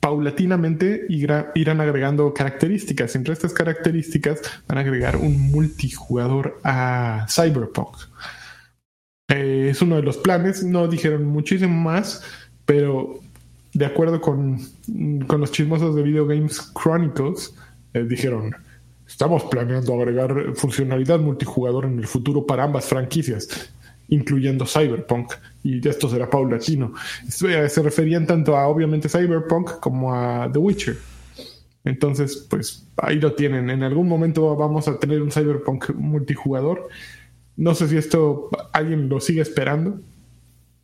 paulatinamente 0.00 1.06
irán 1.08 1.80
agregando 1.80 2.32
características. 2.32 3.14
Entre 3.16 3.32
estas 3.32 3.52
características 3.52 4.40
van 4.66 4.78
a 4.78 4.80
agregar 4.82 5.16
un 5.16 5.50
multijugador 5.50 6.60
a 6.64 7.26
Cyberpunk. 7.28 7.96
Eh, 9.28 9.68
es 9.70 9.82
uno 9.82 9.96
de 9.96 10.02
los 10.02 10.16
planes, 10.16 10.62
no 10.64 10.88
dijeron 10.88 11.26
muchísimo 11.26 11.74
más, 11.74 12.22
pero 12.64 13.20
de 13.74 13.84
acuerdo 13.84 14.20
con, 14.20 14.60
con 15.26 15.40
los 15.40 15.52
chismosos 15.52 15.94
de 15.94 16.02
Video 16.02 16.26
Games 16.26 16.72
Chronicles, 16.72 17.54
eh, 17.92 18.04
dijeron, 18.08 18.54
estamos 19.06 19.44
planeando 19.44 19.94
agregar 19.94 20.54
funcionalidad 20.54 21.18
multijugador 21.18 21.84
en 21.84 21.98
el 21.98 22.06
futuro 22.06 22.46
para 22.46 22.64
ambas 22.64 22.86
franquicias, 22.86 23.70
incluyendo 24.08 24.66
Cyberpunk, 24.66 25.32
y 25.62 25.86
esto 25.86 26.08
será 26.08 26.28
paulatino. 26.28 26.92
Eh, 27.26 27.68
se 27.68 27.82
referían 27.82 28.26
tanto 28.26 28.56
a 28.56 28.66
obviamente 28.66 29.08
Cyberpunk 29.08 29.80
como 29.80 30.14
a 30.14 30.50
The 30.50 30.58
Witcher. 30.58 30.96
Entonces, 31.84 32.46
pues 32.48 32.86
ahí 32.96 33.18
lo 33.18 33.34
tienen. 33.34 33.70
En 33.70 33.82
algún 33.82 34.08
momento 34.08 34.54
vamos 34.56 34.88
a 34.88 34.98
tener 34.98 35.22
un 35.22 35.30
Cyberpunk 35.30 35.90
multijugador. 35.94 36.88
No 37.56 37.74
sé 37.74 37.88
si 37.88 37.96
esto 37.96 38.50
alguien 38.72 39.08
lo 39.08 39.20
sigue 39.20 39.42
esperando. 39.42 40.00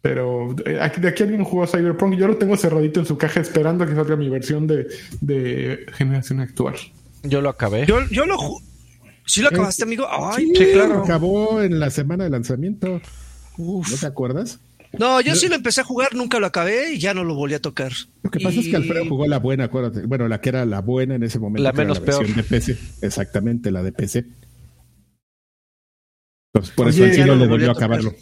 Pero 0.01 0.55
eh, 0.67 0.79
de 0.99 1.09
aquí 1.09 1.23
alguien 1.23 1.45
jugó 1.45 1.67
Cyberpunk. 1.67 2.15
Yo 2.17 2.29
lo 2.29 2.37
tengo 2.37 2.57
cerradito 2.57 3.01
en 3.01 3.07
su 3.07 3.17
caja 3.17 3.41
esperando 3.41 3.85
a 3.85 3.87
que 3.87 3.95
salga 3.95 4.17
mi 4.17 4.29
versión 4.29 4.67
de, 4.67 5.87
generación 5.95 6.41
actual. 6.41 6.75
Yo 7.23 7.41
lo 7.41 7.49
acabé. 7.49 7.87
Yo, 7.87 8.07
yo 8.11 8.27
lo 8.27 8.37
¿Sí 9.27 9.41
lo 9.41 9.49
acabaste, 9.49 9.83
eh, 9.83 9.87
amigo? 9.87 10.07
Ay, 10.09 10.47
sí, 10.55 10.67
claro. 10.73 11.03
Acabó 11.03 11.63
en 11.63 11.81
la 11.81 11.91
semana 11.91 12.25
de 12.25 12.31
lanzamiento. 12.31 13.01
¿No 13.57 13.83
te 13.99 14.07
acuerdas? 14.07 14.61
No, 14.99 15.21
yo, 15.21 15.35
sí 15.35 15.49
lo 15.49 15.57
empecé 15.57 15.81
a 15.81 15.85
jugar, 15.85 16.15
nunca 16.15 16.39
lo 16.39 16.47
acabé 16.47 16.95
y 16.95 16.99
ya 16.99 17.15
no 17.15 17.25
lo 17.25 17.35
volví 17.35 17.55
a 17.55 17.61
tocar. 17.61 17.93
Lo 18.23 18.31
que 18.31 18.41
pasa 18.41 18.61
es 18.61 18.69
que 18.69 18.77
Alfredo 18.77 19.07
jugó 19.09 19.27
la 19.27 19.39
buena, 19.39 19.65
acuérdate. 19.65 20.07
Bueno, 20.07 20.29
la 20.29 20.41
que 20.41 20.51
era 20.51 20.65
la 20.65 20.81
buena 20.81 21.17
en 21.17 21.23
ese 21.23 21.39
momento. 21.39 21.63
La 21.63 21.73
menos 21.73 22.01
peor. 22.01 22.27
De 22.27 22.43
PC. 22.43 22.79
Exactamente, 23.03 23.71
la 23.71 23.83
de 23.83 23.93
PC. 23.93 24.25
Entonces, 26.53 26.75
por 26.75 26.89
eso 26.89 27.05
el 27.05 27.27
no 27.27 27.35
le 27.35 27.47
volvió 27.49 27.71
a 27.71 27.73
acabarlo. 27.73 28.15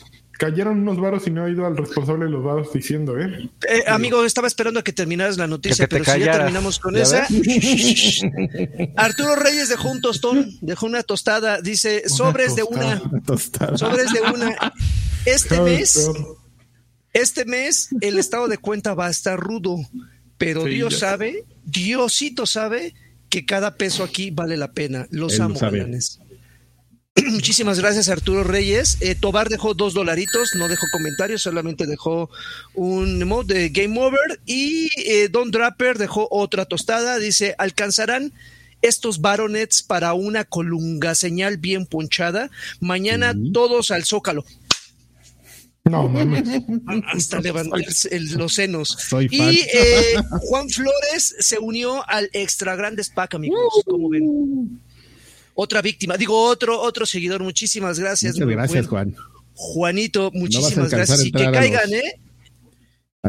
Cayeron 0.42 0.80
unos 0.80 0.99
varos 0.99 1.25
y 1.28 1.30
no 1.30 1.46
he 1.46 1.52
ido 1.52 1.64
al 1.66 1.76
responsable 1.76 2.25
de 2.25 2.32
los 2.32 2.42
varos 2.42 2.72
diciendo, 2.72 3.16
¿eh? 3.16 3.49
eh 3.68 3.84
amigo, 3.87 4.25
estaba 4.25 4.49
esperando 4.49 4.80
a 4.80 4.82
que 4.82 4.92
terminaras 4.92 5.37
la 5.37 5.46
noticia, 5.46 5.87
pero 5.87 6.04
si 6.04 6.18
ya 6.18 6.32
terminamos 6.32 6.80
con 6.80 6.96
esa. 6.96 7.28
Arturo 8.96 9.37
Reyes 9.37 9.68
dejó 9.68 9.92
un 9.92 10.00
tostón, 10.00 10.58
dejó 10.61 10.87
una 10.87 11.04
tostada, 11.04 11.61
dice, 11.61 12.08
sobres 12.08 12.56
de 12.56 12.64
una. 12.64 13.00
Sobres 13.76 14.12
de 14.12 14.20
una. 14.20 14.72
Este 15.25 15.61
mes 15.61 16.11
este 17.12 17.44
mes 17.44 17.90
el 18.00 18.18
estado 18.18 18.49
de 18.49 18.58
cuenta 18.58 18.94
va 18.94 19.06
a 19.06 19.11
estar 19.11 19.38
rudo, 19.38 19.76
pero 20.38 20.64
Dios 20.64 20.99
sabe, 20.99 21.44
Diosito 21.64 22.46
sabe 22.46 22.94
que 23.28 23.44
cada 23.44 23.76
peso 23.76 24.02
aquí 24.02 24.30
vale 24.30 24.56
la 24.56 24.72
pena. 24.72 25.06
Los 25.11 25.38
amo, 25.40 25.58
Muchísimas 27.31 27.78
gracias 27.78 28.09
Arturo 28.09 28.42
Reyes. 28.42 28.97
Eh, 29.00 29.14
Tobar 29.14 29.49
dejó 29.49 29.75
dos 29.75 29.92
dolaritos, 29.92 30.54
no 30.54 30.69
dejó 30.69 30.87
comentarios, 30.92 31.42
solamente 31.42 31.87
dejó 31.87 32.31
un 32.75 33.23
mod 33.25 33.47
de 33.47 33.69
Game 33.69 34.00
Over. 34.00 34.40
Y 34.47 34.88
eh, 35.04 35.28
Don 35.28 35.50
Draper 35.50 35.99
dejó 35.99 36.26
otra 36.31 36.64
tostada, 36.64 37.19
dice, 37.19 37.54
¿alcanzarán 37.59 38.33
estos 38.81 39.21
baronets 39.21 39.83
para 39.83 40.14
una 40.14 40.45
colunga 40.45 41.14
señal 41.14 41.59
bien 41.59 41.87
ponchada? 41.87 42.50
Mañana 42.81 43.35
todos 43.52 43.90
al 43.90 44.04
zócalo. 44.04 44.45
No 45.85 46.09
mames. 46.09 46.49
Hasta 47.12 47.40
levantarse 47.40 48.19
los 48.21 48.54
senos. 48.54 48.97
y 49.31 49.40
eh, 49.42 50.14
Juan 50.49 50.69
Flores 50.71 51.35
se 51.40 51.59
unió 51.59 52.09
al 52.09 52.31
Extra 52.33 52.76
Grandes 52.76 53.11
Pack, 53.11 53.35
amigos. 53.35 53.83
¿Cómo 53.85 54.09
ven? 54.09 54.81
Otra 55.62 55.81
víctima, 55.81 56.16
digo 56.16 56.42
otro, 56.42 56.81
otro 56.81 57.07
seguidor. 57.07 57.40
Muchísimas 57.40 57.97
gracias. 57.97 58.35
Muchas 58.35 58.49
gracias, 58.49 58.87
Juan. 58.88 59.14
Juanito, 59.54 60.33
muchísimas 60.35 60.90
gracias. 60.90 61.25
Y 61.25 61.31
que 61.31 61.50
caigan, 61.52 61.92
¿eh? 61.95 62.19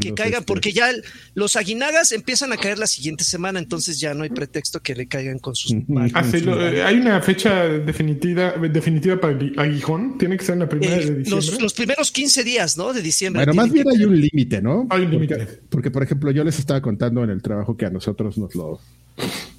que 0.02 0.16
caigan, 0.16 0.44
porque 0.44 0.72
ya 0.72 0.90
los 1.36 1.56
aguinagas 1.56 2.12
empiezan 2.12 2.52
a 2.52 2.58
caer 2.58 2.80
la 2.80 2.88
siguiente 2.88 3.24
semana, 3.24 3.60
entonces 3.60 4.00
ya 4.00 4.16
no 4.16 4.24
hay 4.24 4.32
pretexto 4.32 4.80
que 4.80 4.96
le 4.96 5.08
caigan 5.08 5.38
con 5.38 5.54
sus. 5.54 5.76
Ah, 6.16 6.24
eh, 6.34 6.82
hay 6.82 6.96
una 6.96 7.22
fecha 7.22 7.66
definitiva, 7.68 8.54
definitiva 8.54 9.22
para 9.22 9.34
el 9.34 9.54
aguijón, 9.56 10.18
tiene 10.18 10.36
que 10.38 10.46
ser 10.46 10.54
en 10.54 10.60
la 10.62 10.70
primera 10.70 10.96
de 10.96 11.18
diciembre. 11.18 11.60
Los, 11.62 11.74
primeros 11.76 12.12
15 12.12 12.44
días, 12.44 12.76
¿no? 12.76 12.94
De 12.94 13.04
diciembre. 13.04 13.46
Bueno, 13.46 13.62
más 13.62 13.72
bien 13.72 13.88
hay 13.88 14.04
un 14.04 14.20
límite, 14.20 14.60
¿no? 14.60 14.88
Hay 14.90 15.04
un 15.04 15.12
límite. 15.12 15.62
Porque, 15.70 15.92
por 15.92 16.02
ejemplo, 16.02 16.32
yo 16.32 16.44
les 16.44 16.58
estaba 16.58 16.82
contando 16.82 17.24
en 17.24 17.30
el 17.30 17.44
trabajo 17.44 17.78
que 17.78 17.86
a 17.86 17.92
nosotros 17.92 18.40
nos 18.40 18.56
lo, 18.56 18.80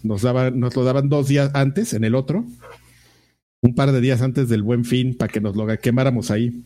nos 0.02 0.23
daban, 0.23 0.58
nos 0.58 0.76
lo 0.76 0.84
daban 0.84 1.08
dos 1.08 1.28
días 1.28 1.50
antes, 1.54 1.92
en 1.92 2.04
el 2.04 2.14
otro, 2.14 2.44
un 3.62 3.75
par 3.75 3.92
de 3.92 4.00
días 4.00 4.23
antes 4.23 4.49
del 4.49 4.62
buen 4.62 4.84
fin, 4.84 5.16
para 5.16 5.32
que 5.32 5.40
nos 5.40 5.56
lo 5.56 5.66
quemáramos 5.78 6.30
ahí. 6.30 6.62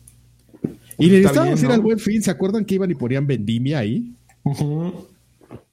Y 0.97 1.07
necesitábamos 1.07 1.63
ir 1.63 1.71
al 1.71 1.79
buen 1.79 1.97
fin. 1.97 2.21
¿Se 2.21 2.29
acuerdan 2.29 2.65
que 2.65 2.75
iban 2.75 2.91
y 2.91 2.95
ponían 2.95 3.25
vendimia 3.25 3.79
ahí? 3.79 4.13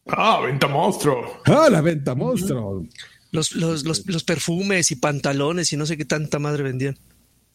Ah, 0.07 0.41
venta 0.41 0.69
monstruo. 0.69 1.41
Ah, 1.47 1.69
la 1.71 1.81
venta 1.81 2.15
monstruo. 2.15 2.87
Los, 3.33 3.57
los, 3.57 3.85
los, 3.85 4.07
los, 4.07 4.23
perfumes 4.23 4.93
y 4.93 4.97
pantalones 4.97 5.73
y 5.73 5.77
no 5.77 5.85
sé 5.85 5.97
qué 5.97 6.05
tanta 6.05 6.39
madre 6.39 6.63
vendían. 6.63 6.97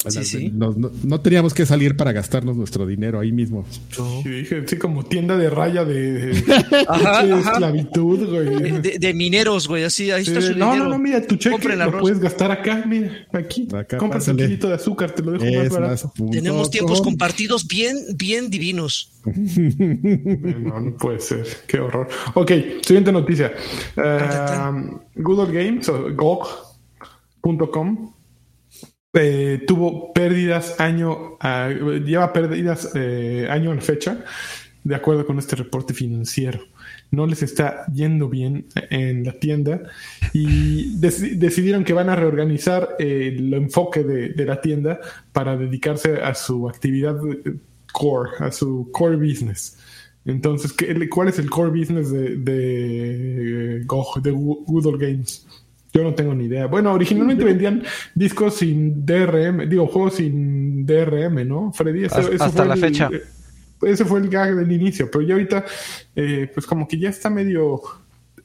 Sí, 0.08 0.24
sí. 0.26 0.52
No, 0.52 1.22
teníamos 1.22 1.54
que 1.54 1.66
salir 1.66 1.96
para 1.96 2.12
gastarnos 2.12 2.58
nuestro 2.58 2.88
dinero 2.88 3.20
ahí 3.20 3.32
mismo. 3.32 3.66
Sí, 3.92 4.30
dije, 4.30 4.64
sí, 4.68 4.78
como 4.78 5.06
tienda 5.06 5.38
de 5.38 5.50
raya 5.50 5.86
de, 5.86 6.32
esclavitud, 7.40 8.28
güey. 8.28 8.82
De, 8.82 9.14
mineros, 9.14 9.68
güey, 9.68 9.84
así, 9.84 10.10
ahí 10.10 10.24
está 10.24 10.42
su 10.42 10.58
No, 10.58 10.76
no, 10.76 10.88
no, 10.88 10.98
mira, 10.98 11.22
tu 11.26 11.36
cheque 11.36 11.76
lo 11.76 12.00
puedes 12.00 12.20
gastar 12.20 12.52
acá, 12.52 12.84
mira, 12.88 13.28
aquí. 13.32 13.68
Acá, 13.74 13.98
Compras 13.98 14.28
un 14.28 14.38
kilito 14.38 14.68
de 14.68 14.76
azúcar, 14.76 15.12
te 15.12 15.22
lo 15.22 15.34
dejo 15.34 15.46
más 15.46 15.70
barato. 15.70 16.14
Tenemos 16.32 16.72
tiempos 16.72 17.02
compartidos 17.02 17.68
bien, 17.68 17.98
bien 18.16 18.50
divinos. 18.50 19.12
no, 19.26 20.80
no 20.80 20.98
puede 20.98 21.20
ser, 21.20 21.46
qué 21.68 21.80
horror. 21.80 22.10
Ok, 22.34 22.52
siguiente 22.82 23.12
noticia. 23.12 23.54
Uh, 23.96 25.00
Google 25.16 25.54
Games, 25.54 25.88
o 25.90 26.12
GOG.com 26.16 28.14
eh, 29.14 29.64
tuvo 29.68 30.14
pérdidas 30.14 30.80
año, 30.80 31.38
lleva 32.06 32.32
pérdidas 32.32 32.92
eh, 32.96 33.48
año 33.50 33.74
en 33.74 33.82
fecha, 33.82 34.24
de 34.84 34.96
acuerdo 34.96 35.26
con 35.26 35.38
este 35.38 35.56
reporte 35.58 35.94
financiero. 35.94 36.62
No 37.12 37.28
les 37.28 37.44
está 37.44 37.86
yendo 37.94 38.30
bien 38.30 38.68
en 38.90 39.26
la 39.26 39.34
tienda 39.34 39.82
y 40.34 40.98
decidieron 40.98 41.84
que 41.84 41.94
van 41.94 42.10
a 42.10 42.16
reorganizar 42.16 42.96
el 43.00 43.54
enfoque 43.54 44.04
de, 44.04 44.46
la 44.46 44.62
tienda 44.62 45.00
para 45.34 45.58
dedicarse 45.58 46.22
a 46.22 46.34
su 46.34 46.70
actividad 46.70 47.20
core, 47.92 48.32
a 48.40 48.52
su 48.52 48.90
core 48.94 49.18
business. 49.18 49.78
Entonces, 50.24 50.74
¿cuál 51.10 51.28
es 51.28 51.40
el 51.40 51.50
core 51.50 51.72
business 51.78 52.12
de, 52.12 52.38
de, 52.38 53.80
de 53.82 54.32
Google 54.32 54.98
Games? 54.98 55.46
Yo 55.94 56.04
no 56.04 56.14
tengo 56.14 56.34
ni 56.34 56.46
idea. 56.46 56.68
Bueno, 56.68 56.94
originalmente 56.94 57.44
vendían 57.44 57.84
discos 58.16 58.56
sin 58.56 59.06
DRM, 59.06 59.68
digo, 59.68 59.88
juegos 59.88 60.16
sin 60.16 60.86
DRM, 60.86 61.48
¿no? 61.48 61.74
Freddy, 61.74 62.06
hasta 62.06 62.66
la 62.66 62.78
fecha. 62.78 63.10
Eh, 63.12 63.22
ese 63.82 64.06
fue 64.06 64.20
el 64.20 64.30
gag 64.30 64.56
del 64.56 64.72
inicio, 64.72 65.10
pero 65.12 65.26
ya 65.26 65.34
ahorita, 65.34 65.66
eh, 66.16 66.50
pues 66.54 66.66
como 66.66 66.88
que 66.88 66.98
ya 66.98 67.10
está 67.10 67.30
medio. 67.30 67.82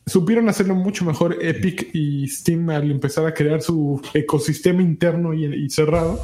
Supieron 0.07 0.49
hacerlo 0.49 0.75
mucho 0.75 1.05
mejor 1.05 1.37
Epic 1.41 1.91
y 1.93 2.29
Steam 2.29 2.71
al 2.71 2.91
empezar 2.91 3.26
a 3.26 3.35
crear 3.35 3.61
su 3.61 4.00
ecosistema 4.15 4.81
interno 4.81 5.35
y 5.35 5.69
cerrado. 5.69 6.21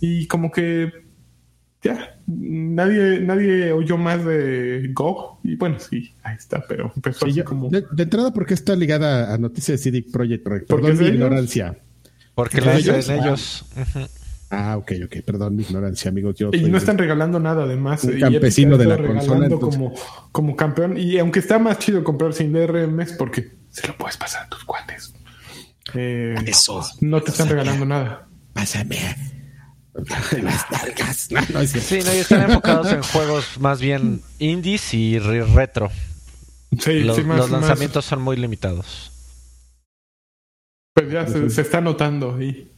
Y 0.00 0.26
como 0.26 0.50
que 0.50 0.90
ya, 1.82 2.16
nadie, 2.26 3.20
nadie 3.20 3.72
oyó 3.72 3.96
más 3.96 4.24
de 4.24 4.90
GOG. 4.94 5.38
Y 5.42 5.56
bueno, 5.56 5.80
sí, 5.80 6.14
ahí 6.22 6.36
está, 6.36 6.64
pero 6.68 6.92
empezó 6.94 7.26
como. 7.44 7.68
De, 7.70 7.84
entrada, 7.98 8.32
¿por 8.32 8.46
qué 8.46 8.54
está 8.54 8.76
ligada 8.76 9.34
a 9.34 9.38
noticias 9.38 9.82
de 9.82 9.90
CD 9.90 10.06
Projekt? 10.10 10.44
Perdón 10.44 10.96
mi 10.96 11.06
ignorancia. 11.06 11.78
Porque 12.34 12.60
la 12.60 12.76
ellos. 12.76 13.08
ellos. 13.08 13.64
Ah, 14.54 14.76
ok, 14.76 14.92
ok, 15.06 15.16
perdón 15.24 15.56
mi 15.56 15.62
ignorancia, 15.62 16.10
amigos. 16.10 16.36
y 16.52 16.60
no 16.68 16.76
están 16.76 16.98
regalando 16.98 17.40
nada, 17.40 17.64
además. 17.64 18.04
Un 18.04 18.20
campesino 18.20 18.76
de 18.76 18.84
la 18.84 18.98
consola. 18.98 19.48
Como, 19.48 19.94
como 20.30 20.56
campeón. 20.56 20.98
Y 20.98 21.18
aunque 21.18 21.38
está 21.38 21.58
más 21.58 21.78
chido 21.78 22.04
comprar 22.04 22.34
sin 22.34 22.52
DRM, 22.52 23.00
es 23.00 23.14
porque 23.14 23.50
se 23.70 23.88
lo 23.88 23.96
puedes 23.96 24.18
pasar 24.18 24.44
a 24.44 24.48
tus 24.50 24.62
cuates. 24.64 25.14
Eh, 25.94 26.36
Eso. 26.46 26.84
No 27.00 27.22
te 27.22 27.30
están 27.30 27.48
regalando 27.48 27.86
nada. 27.86 28.28
Pásame 28.52 28.98
las 30.42 30.70
largas. 30.70 31.16
sí, 31.68 31.98
no, 32.04 32.14
y 32.14 32.18
están 32.18 32.50
enfocados 32.50 32.92
en 32.92 33.02
juegos 33.02 33.60
más 33.60 33.80
bien 33.80 34.20
indies 34.38 34.94
y 34.94 35.18
retro. 35.18 35.90
Sí, 36.78 37.00
los, 37.00 37.16
sí, 37.16 37.22
los 37.22 37.50
lanzamientos 37.50 38.04
son 38.04 38.22
muy 38.22 38.36
limitados. 38.36 39.10
Pues 40.94 41.10
ya 41.10 41.26
se, 41.26 41.60
está 41.60 41.80
notando 41.80 42.34
ahí. 42.34 42.70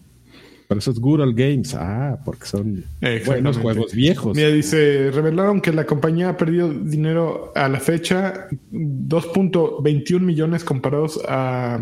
Pero 0.67 0.79
esos 0.79 0.99
Google 0.99 1.35
Games, 1.35 1.75
ah, 1.75 2.19
porque 2.25 2.47
son 2.47 2.85
buenos 3.27 3.59
juegos 3.59 3.93
viejos. 3.93 4.35
Mira, 4.35 4.49
dice, 4.49 5.11
revelaron 5.13 5.61
que 5.61 5.73
la 5.73 5.85
compañía 5.85 6.31
ha 6.31 6.37
perdido 6.37 6.73
dinero 6.73 7.53
a 7.55 7.69
la 7.69 7.81
fecha, 7.81 8.49
2.21 8.73 10.21
millones 10.21 10.65
comparados 10.65 11.21
a, 11.29 11.79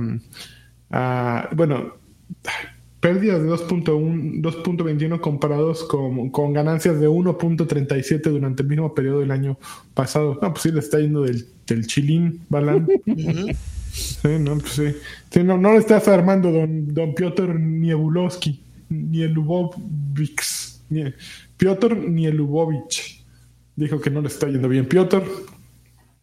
a 0.90 1.48
bueno, 1.52 1.94
pérdidas 3.02 3.42
de 3.42 3.48
2.21 3.48 5.20
comparados 5.20 5.82
con, 5.82 6.30
con, 6.30 6.52
ganancias 6.52 7.00
de 7.00 7.08
1.37 7.08 8.22
durante 8.30 8.62
el 8.62 8.68
mismo 8.68 8.94
periodo 8.94 9.20
del 9.20 9.32
año 9.32 9.58
pasado. 9.92 10.38
No, 10.40 10.52
pues 10.52 10.62
sí 10.62 10.70
le 10.70 10.78
está 10.78 11.00
yendo 11.00 11.22
del, 11.22 11.44
del 11.66 11.86
chilín, 11.86 12.40
Balan. 12.48 12.86
Sí, 13.92 14.38
no, 14.40 14.56
pues 14.56 14.72
sí. 14.72 15.42
no, 15.42 15.58
no 15.58 15.72
lo 15.72 15.78
estás 15.78 16.08
armando 16.08 16.50
don, 16.50 16.94
don 16.94 17.14
Piotr 17.14 17.60
Niebulowski, 17.60 18.58
ni 18.88 19.20
el 19.20 19.32
Lubovich. 19.32 20.80
Ni, 20.88 21.12
Piotr 21.58 21.94
Nielubovich. 21.94 23.22
Dijo 23.76 24.00
que 24.00 24.08
no 24.08 24.22
le 24.22 24.28
está 24.28 24.48
yendo 24.48 24.66
bien. 24.66 24.86
Piotr. 24.86 25.24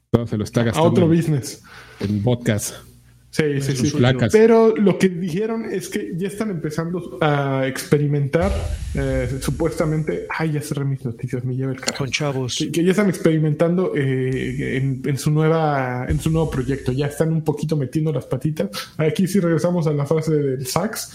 Todo 0.09 0.25
se 0.25 0.35
lo 0.35 0.43
está 0.45 0.63
gastando. 0.63 0.89
A 0.89 0.91
otro 0.91 1.07
business. 1.07 1.61
En 1.99 2.23
podcast. 2.23 2.88
Sí, 3.31 3.61
sí, 3.61 3.75
sí. 3.75 3.97
Pero 4.31 4.75
lo 4.75 4.97
que 4.97 5.07
dijeron 5.07 5.65
es 5.65 5.87
que 5.89 6.13
ya 6.15 6.27
están 6.27 6.49
empezando 6.49 7.19
a 7.21 7.67
experimentar, 7.67 8.51
eh, 8.95 9.37
supuestamente. 9.39 10.25
Ay, 10.35 10.53
ya 10.53 10.61
cerré 10.61 10.83
mis 10.83 11.05
noticias, 11.05 11.45
me 11.45 11.55
lleva 11.55 11.71
el 11.71 11.79
carro. 11.79 11.97
Con 11.99 12.09
chavos. 12.09 12.57
Que, 12.57 12.83
ya 12.83 12.89
están 12.89 13.07
experimentando 13.07 13.93
eh, 13.95 14.77
en, 14.77 15.17
su 15.17 15.29
nueva, 15.29 16.07
en 16.09 16.19
su 16.19 16.31
nuevo 16.31 16.49
proyecto. 16.49 16.91
Ya 16.91 17.05
están 17.05 17.31
un 17.31 17.43
poquito 17.43 17.77
metiendo 17.77 18.11
las 18.11 18.25
patitas. 18.25 18.69
Aquí 18.97 19.27
sí 19.27 19.39
regresamos 19.39 19.85
a 19.85 19.93
la 19.93 20.07
fase 20.07 20.33
del 20.33 20.65
sax. 20.65 21.11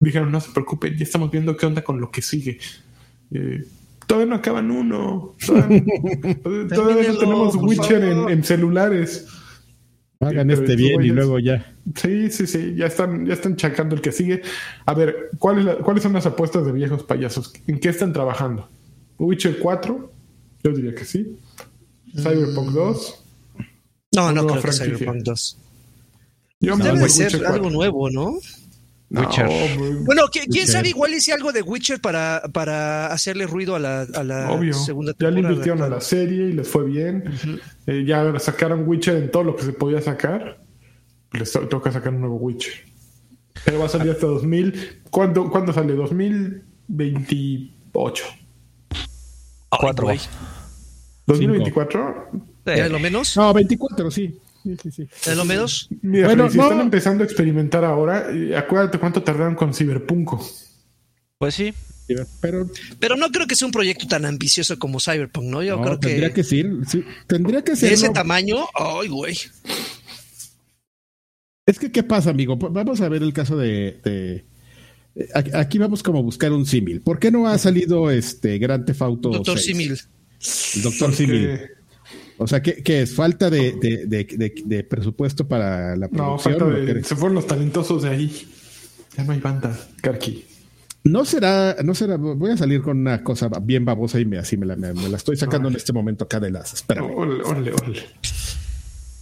Dijeron, 0.00 0.30
no 0.30 0.40
se 0.40 0.50
preocupen, 0.50 0.94
ya 0.94 1.04
estamos 1.04 1.30
viendo 1.30 1.56
qué 1.56 1.64
onda 1.64 1.82
con 1.82 1.98
lo 1.98 2.10
que 2.10 2.20
sigue. 2.20 2.58
Eh, 3.32 3.64
todavía 4.06 4.28
no 4.28 4.36
acaban 4.36 4.70
uno. 4.70 5.34
Todavía, 5.46 7.12
no 7.12 7.18
tenemos 7.18 7.56
Witcher 7.56 8.04
en 8.04 8.44
celulares. 8.44 9.26
Hagan 10.26 10.50
este 10.50 10.76
bien 10.76 11.02
y 11.02 11.08
luego 11.08 11.38
ya. 11.38 11.74
Sí, 11.94 12.30
sí, 12.30 12.46
sí, 12.46 12.74
ya 12.76 12.86
están, 12.86 13.26
ya 13.26 13.34
están 13.34 13.56
chacando 13.56 13.94
el 13.94 14.00
que 14.00 14.12
sigue. 14.12 14.42
A 14.86 14.94
ver, 14.94 15.30
¿cuáles, 15.38 15.76
¿cuáles 15.76 16.02
son 16.02 16.12
las 16.12 16.26
apuestas 16.26 16.64
de 16.64 16.72
viejos 16.72 17.02
payasos? 17.02 17.52
¿En 17.66 17.78
qué 17.78 17.88
están 17.90 18.12
trabajando? 18.12 18.68
¿Witcher 19.18 19.58
4? 19.58 20.12
Yo 20.62 20.72
diría 20.72 20.94
que 20.94 21.04
sí. 21.04 21.38
¿Cyberpunk 22.16 22.70
2? 22.70 23.24
No, 24.16 24.32
no 24.32 24.46
creo 24.46 24.62
que 24.62 24.72
Cyberpunk 24.72 25.22
2. 25.22 25.58
Debe 26.60 27.08
ser 27.08 27.44
algo 27.46 27.70
nuevo, 27.70 28.10
¿no? 28.10 28.38
Witcher. 29.10 29.48
bueno, 30.04 30.22
quién 30.30 30.66
sabe, 30.66 30.88
igual 30.88 31.14
hice 31.14 31.32
algo 31.32 31.52
de 31.52 31.62
Witcher 31.62 32.00
para, 32.00 32.42
para 32.52 33.06
hacerle 33.06 33.46
ruido 33.46 33.76
a 33.76 33.78
la, 33.78 34.02
a 34.02 34.24
la 34.24 34.48
segunda 34.72 35.12
temporada. 35.12 35.14
Ya 35.18 35.30
le 35.30 35.40
invirtieron 35.40 35.82
a 35.82 35.88
la 35.88 36.00
serie 36.00 36.48
y 36.48 36.52
les 36.52 36.68
fue 36.68 36.84
bien. 36.84 37.32
Eh, 37.86 38.04
ya 38.06 38.38
sacaron 38.38 38.88
Witcher 38.88 39.16
en 39.16 39.30
todo 39.30 39.44
lo 39.44 39.56
que 39.56 39.62
se 39.62 39.72
podía 39.72 40.00
sacar. 40.00 40.62
Les 41.32 41.52
toca 41.52 41.92
sacar 41.92 42.12
un 42.12 42.20
nuevo 42.20 42.36
Witcher. 42.36 42.72
Pero 43.64 43.78
va 43.78 43.86
a 43.86 43.88
salir 43.88 44.12
hasta 44.12 44.26
2000. 44.26 45.02
¿Cuándo, 45.10 45.50
¿cuándo 45.50 45.72
sale? 45.72 45.94
2028. 45.94 48.24
Cuatro. 49.70 50.08
¿2024? 51.26 52.26
¿Ya 52.66 52.88
lo 52.88 52.98
menos? 52.98 53.36
No, 53.36 53.52
24, 53.52 54.10
sí. 54.10 54.38
Sí, 54.64 55.06
lo 55.36 55.44
menos? 55.44 55.88
Mira, 56.00 56.28
bueno, 56.28 56.50
si 56.50 56.58
están 56.58 56.80
empezando 56.80 57.22
a 57.22 57.26
experimentar 57.26 57.84
ahora, 57.84 58.28
acuérdate 58.56 58.98
cuánto 58.98 59.22
tardaron 59.22 59.54
con 59.54 59.74
Cyberpunk. 59.74 60.40
Pues 61.38 61.54
sí. 61.54 61.74
Pero, 62.40 62.70
pero 62.98 63.16
no 63.16 63.30
creo 63.30 63.46
que 63.46 63.56
sea 63.56 63.66
un 63.66 63.72
proyecto 63.72 64.06
tan 64.06 64.24
ambicioso 64.26 64.78
como 64.78 65.00
Cyberpunk, 65.00 65.46
¿no? 65.46 65.62
Yo 65.62 65.80
creo 65.80 65.98
tendría 65.98 66.32
que, 66.34 66.44
ser, 66.44 66.70
sí, 66.86 67.04
tendría 67.26 67.62
que 67.62 67.76
ser. 67.76 67.90
De 67.90 67.94
ese 67.94 68.10
tamaño, 68.10 68.66
ay, 68.74 69.08
güey. 69.08 69.36
Es 71.66 71.78
que, 71.78 71.90
¿qué 71.90 72.02
pasa, 72.02 72.30
amigo? 72.30 72.56
Vamos 72.56 73.00
a 73.00 73.08
ver 73.08 73.22
el 73.22 73.32
caso 73.32 73.56
de. 73.56 74.44
aquí 75.54 75.78
vamos 75.78 76.02
como 76.02 76.18
a 76.18 76.22
buscar 76.22 76.52
un 76.52 76.66
símil. 76.66 77.00
¿Por 77.00 77.18
qué 77.18 77.30
no 77.30 77.48
ha 77.48 77.56
salido 77.56 78.10
este 78.10 78.58
Gran 78.58 78.84
Tefauto? 78.84 79.30
Doctor 79.30 79.58
Símil. 79.58 79.98
Doctor 80.82 81.14
Símil. 81.14 81.58
O 82.36 82.46
sea, 82.46 82.62
¿qué, 82.62 83.02
es? 83.02 83.14
¿Falta 83.14 83.48
de, 83.50 84.86
presupuesto 84.88 85.46
para 85.46 85.96
la 85.96 86.08
producción? 86.08 86.58
No, 86.58 86.66
falta 86.66 86.80
de, 86.80 87.04
se 87.04 87.14
fueron 87.14 87.34
los 87.34 87.46
talentosos 87.46 88.02
de 88.02 88.10
ahí. 88.10 88.48
Ya 89.16 89.24
no 89.24 89.32
hay 89.32 89.40
banda, 89.40 89.78
Karki. 90.02 90.44
No 91.04 91.24
será, 91.24 91.76
no 91.84 91.94
será, 91.94 92.16
voy 92.16 92.50
a 92.50 92.56
salir 92.56 92.80
con 92.80 92.98
una 92.98 93.22
cosa 93.22 93.50
bien 93.62 93.84
babosa 93.84 94.18
y 94.18 94.24
me, 94.24 94.38
así 94.38 94.56
me 94.56 94.64
la, 94.64 94.74
me, 94.74 94.94
la 94.94 95.16
estoy 95.16 95.36
sacando 95.36 95.68
en 95.68 95.76
este 95.76 95.92
momento 95.92 96.24
acá 96.24 96.40
de 96.40 96.50
las. 96.50 96.72
Espera. 96.72 97.04
Órale, 97.04 97.72
órale, 97.72 98.02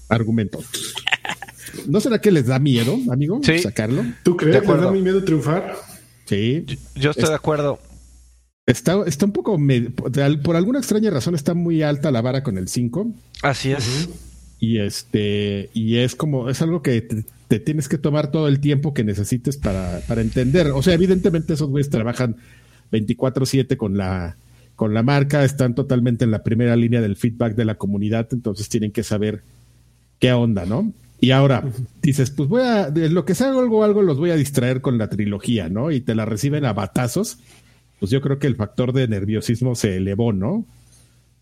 Argumento. 0.08 0.60
¿No 1.88 2.00
será 2.00 2.20
que 2.20 2.30
les 2.30 2.46
da 2.46 2.58
miedo, 2.58 2.96
amigo, 3.10 3.40
sacarlo? 3.62 4.04
¿Tú 4.22 4.36
crees 4.36 4.62
que 4.62 4.68
les 4.68 4.80
da 4.80 4.90
miedo 4.92 5.24
triunfar? 5.24 5.74
Sí. 6.26 6.64
Yo, 6.94 7.10
estoy 7.10 7.28
de 7.28 7.34
acuerdo. 7.34 7.80
Está, 8.64 9.02
está 9.06 9.26
un 9.26 9.32
poco, 9.32 9.58
por 10.42 10.56
alguna 10.56 10.78
extraña 10.78 11.10
razón 11.10 11.34
está 11.34 11.52
muy 11.52 11.82
alta 11.82 12.12
la 12.12 12.22
vara 12.22 12.44
con 12.44 12.58
el 12.58 12.68
5. 12.68 13.12
Así 13.42 13.72
es. 13.72 14.08
Y 14.60 14.78
este, 14.78 15.70
y 15.74 15.96
es 15.96 16.14
como, 16.14 16.48
es 16.48 16.62
algo 16.62 16.80
que 16.80 17.02
te, 17.48 17.58
tienes 17.58 17.88
que 17.88 17.98
tomar 17.98 18.30
todo 18.30 18.46
el 18.46 18.60
tiempo 18.60 18.94
que 18.94 19.02
necesites 19.02 19.56
para, 19.56 20.00
para 20.06 20.20
entender. 20.20 20.68
O 20.68 20.82
sea, 20.82 20.94
evidentemente 20.94 21.54
esos 21.54 21.70
güeyes 21.70 21.90
trabajan 21.90 22.36
24-7 22.92 23.76
con 23.76 23.96
la, 23.96 24.36
con 24.76 24.94
la 24.94 25.02
marca, 25.02 25.42
están 25.42 25.74
totalmente 25.74 26.24
en 26.24 26.30
la 26.30 26.44
primera 26.44 26.76
línea 26.76 27.00
del 27.00 27.16
feedback 27.16 27.56
de 27.56 27.64
la 27.64 27.74
comunidad, 27.74 28.28
entonces 28.30 28.68
tienen 28.68 28.92
que 28.92 29.02
saber 29.02 29.42
qué 30.20 30.32
onda, 30.32 30.66
¿no? 30.66 30.92
Y 31.20 31.32
ahora 31.32 31.64
dices, 32.00 32.30
pues 32.30 32.48
voy 32.48 32.62
a, 32.62 32.90
de 32.90 33.08
lo 33.08 33.24
que 33.24 33.34
sea 33.34 33.50
algo, 33.50 33.82
algo 33.82 34.02
los 34.02 34.18
voy 34.18 34.30
a 34.30 34.36
distraer 34.36 34.80
con 34.80 34.98
la 34.98 35.08
trilogía, 35.08 35.68
¿no? 35.68 35.90
Y 35.90 36.00
te 36.00 36.14
la 36.14 36.24
reciben 36.24 36.64
a 36.64 36.72
batazos 36.72 37.38
pues 38.02 38.10
yo 38.10 38.20
creo 38.20 38.40
que 38.40 38.48
el 38.48 38.56
factor 38.56 38.92
de 38.92 39.06
nerviosismo 39.06 39.76
se 39.76 39.98
elevó, 39.98 40.32
¿no? 40.32 40.66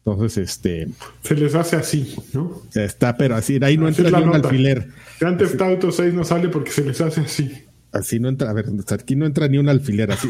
Entonces, 0.05 0.37
este. 0.37 0.89
Se 1.23 1.35
les 1.35 1.55
hace 1.55 1.77
así, 1.77 2.15
¿no? 2.35 2.61
Está, 2.75 3.17
pero 3.17 3.35
así, 3.37 3.59
ahí 3.63 3.79
no 3.79 3.89
entra 3.89 4.11
ni 4.11 4.27
un 4.27 4.35
alfiler. 4.35 4.89
Grand 5.19 5.39
Theft 5.39 5.59
Auto 5.59 5.91
6 5.91 6.13
no 6.13 6.23
sale 6.23 6.51
porque 6.51 6.71
se 6.71 6.85
les 6.85 7.01
hace 7.01 7.23
así. 7.23 7.51
Así 7.93 8.21
no 8.21 8.29
entra, 8.29 8.51
a 8.51 8.53
ver, 8.53 8.67
aquí 8.91 9.17
no 9.17 9.25
entra 9.25 9.49
ni 9.49 9.57
un 9.57 9.71
alfiler, 9.71 10.13
así. 10.13 10.29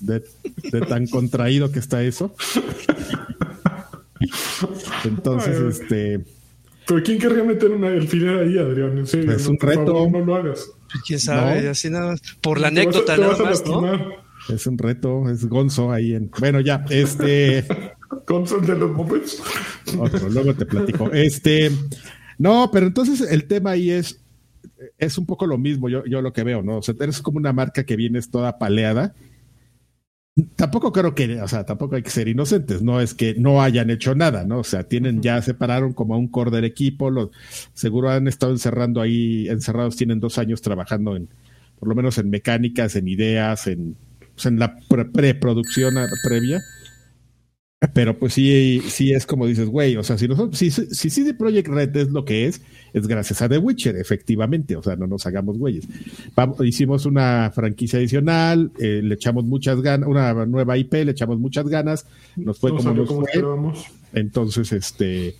de, 0.00 0.22
tan 0.88 1.06
contraído 1.06 1.70
que 1.70 1.80
está 1.80 2.02
eso. 2.02 2.34
Entonces, 5.04 5.60
este. 5.60 6.24
Pero 6.86 7.02
¿quién 7.02 7.18
querría 7.18 7.44
meter 7.44 7.70
un 7.70 7.84
alfiler 7.84 8.38
ahí, 8.38 8.56
Adrián? 8.56 8.96
En 8.96 9.06
serio, 9.06 9.30
es 9.32 9.46
un 9.46 9.58
reto. 9.60 10.08
no 10.10 10.20
lo 10.20 10.36
hagas. 10.36 10.70
Quién 11.06 11.18
sabe, 11.18 11.68
así 11.68 11.90
nada 11.90 12.16
Por 12.40 12.60
la 12.60 12.68
anécdota, 12.68 13.16
nada 13.16 13.36
más, 13.36 13.64
¿no? 13.66 14.24
Es 14.48 14.66
un 14.66 14.76
reto, 14.76 15.28
es 15.30 15.46
Gonzo 15.46 15.90
ahí 15.90 16.14
en. 16.14 16.30
Bueno, 16.38 16.60
ya, 16.60 16.84
este. 16.90 17.64
Gonzo 18.26 18.58
de 18.58 18.76
los 18.76 18.90
momentos. 18.90 19.42
Otro, 19.98 20.28
luego 20.28 20.54
te 20.54 20.66
platico. 20.66 21.10
Este. 21.12 21.70
No, 22.38 22.70
pero 22.72 22.86
entonces 22.86 23.20
el 23.30 23.46
tema 23.46 23.70
ahí 23.70 23.90
es. 23.90 24.20
Es 24.98 25.16
un 25.16 25.24
poco 25.24 25.46
lo 25.46 25.56
mismo, 25.56 25.88
yo, 25.88 26.04
yo 26.04 26.20
lo 26.20 26.32
que 26.32 26.44
veo, 26.44 26.62
¿no? 26.62 26.78
O 26.78 26.82
sea, 26.82 26.94
eres 27.00 27.22
como 27.22 27.38
una 27.38 27.52
marca 27.52 27.84
que 27.84 27.96
vienes 27.96 28.30
toda 28.30 28.58
paleada 28.58 29.14
Tampoco 30.56 30.90
creo 30.90 31.14
que, 31.14 31.40
o 31.40 31.46
sea, 31.46 31.64
tampoco 31.64 31.94
hay 31.94 32.02
que 32.02 32.10
ser 32.10 32.26
inocentes, 32.26 32.82
no 32.82 33.00
es 33.00 33.14
que 33.14 33.34
no 33.36 33.62
hayan 33.62 33.88
hecho 33.90 34.16
nada, 34.16 34.44
¿no? 34.44 34.58
O 34.58 34.64
sea, 34.64 34.82
tienen, 34.82 35.22
ya 35.22 35.40
separaron 35.42 35.92
como 35.92 36.14
a 36.14 36.18
un 36.18 36.26
core 36.26 36.50
del 36.50 36.64
equipo, 36.64 37.08
los, 37.08 37.30
seguro 37.72 38.10
han 38.10 38.26
estado 38.26 38.50
encerrando 38.50 39.00
ahí, 39.00 39.48
encerrados, 39.48 39.94
tienen 39.94 40.18
dos 40.18 40.36
años 40.38 40.60
trabajando 40.60 41.14
en, 41.14 41.28
por 41.78 41.88
lo 41.88 41.94
menos 41.94 42.18
en 42.18 42.30
mecánicas, 42.30 42.96
en 42.96 43.06
ideas, 43.06 43.68
en, 43.68 43.96
pues, 44.34 44.46
en 44.46 44.58
la 44.58 44.76
preproducción 44.88 45.94
previa. 46.24 46.60
Pero 47.92 48.18
pues 48.18 48.34
sí, 48.34 48.80
sí 48.86 49.12
es 49.12 49.26
como 49.26 49.46
dices, 49.46 49.68
güey, 49.68 49.96
o 49.96 50.02
sea, 50.02 50.16
si 50.16 50.28
nosotros, 50.28 50.56
si, 50.58 50.70
si 50.70 51.10
CD 51.10 51.34
Projekt 51.34 51.68
Red 51.68 51.96
es 51.96 52.08
lo 52.10 52.24
que 52.24 52.46
es, 52.46 52.62
es 52.92 53.06
gracias 53.06 53.42
a 53.42 53.48
The 53.48 53.58
Witcher, 53.58 53.96
efectivamente, 53.96 54.76
o 54.76 54.82
sea, 54.82 54.96
no 54.96 55.06
nos 55.06 55.26
hagamos 55.26 55.58
güeyes. 55.58 55.86
hicimos 56.64 57.04
una 57.06 57.50
franquicia 57.54 57.98
adicional, 57.98 58.70
eh, 58.78 59.00
le 59.02 59.14
echamos 59.14 59.44
muchas 59.44 59.80
ganas, 59.82 60.08
una 60.08 60.46
nueva 60.46 60.78
IP, 60.78 60.92
le 60.92 61.10
echamos 61.10 61.38
muchas 61.38 61.68
ganas, 61.68 62.06
nos 62.36 62.58
fue 62.58 62.70
como 62.70 62.94
nos 62.94 63.08
fue. 63.08 63.24
Entonces, 64.12 64.72
este, 64.72 65.34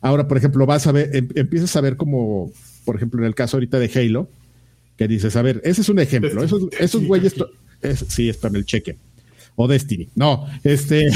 ahora, 0.00 0.26
por 0.26 0.36
ejemplo, 0.36 0.66
vas 0.66 0.86
a 0.86 0.92
ver, 0.92 1.14
em, 1.14 1.28
empiezas 1.36 1.74
a 1.76 1.80
ver 1.80 1.96
como, 1.96 2.50
por 2.84 2.96
ejemplo, 2.96 3.20
en 3.20 3.26
el 3.26 3.34
caso 3.34 3.56
ahorita 3.56 3.78
de 3.78 3.90
Halo, 3.94 4.28
que 4.96 5.06
dices, 5.06 5.36
a 5.36 5.42
ver, 5.42 5.60
ese 5.64 5.82
es 5.82 5.88
un 5.88 6.00
ejemplo, 6.00 6.42
esos, 6.42 6.68
esos 6.78 7.04
güeyes, 7.04 7.34
sí, 8.08 8.28
es 8.28 8.36
para 8.36 8.58
el 8.58 8.64
cheque 8.64 8.96
o 9.60 9.66
Destiny. 9.66 10.08
No, 10.14 10.46
este 10.62 11.10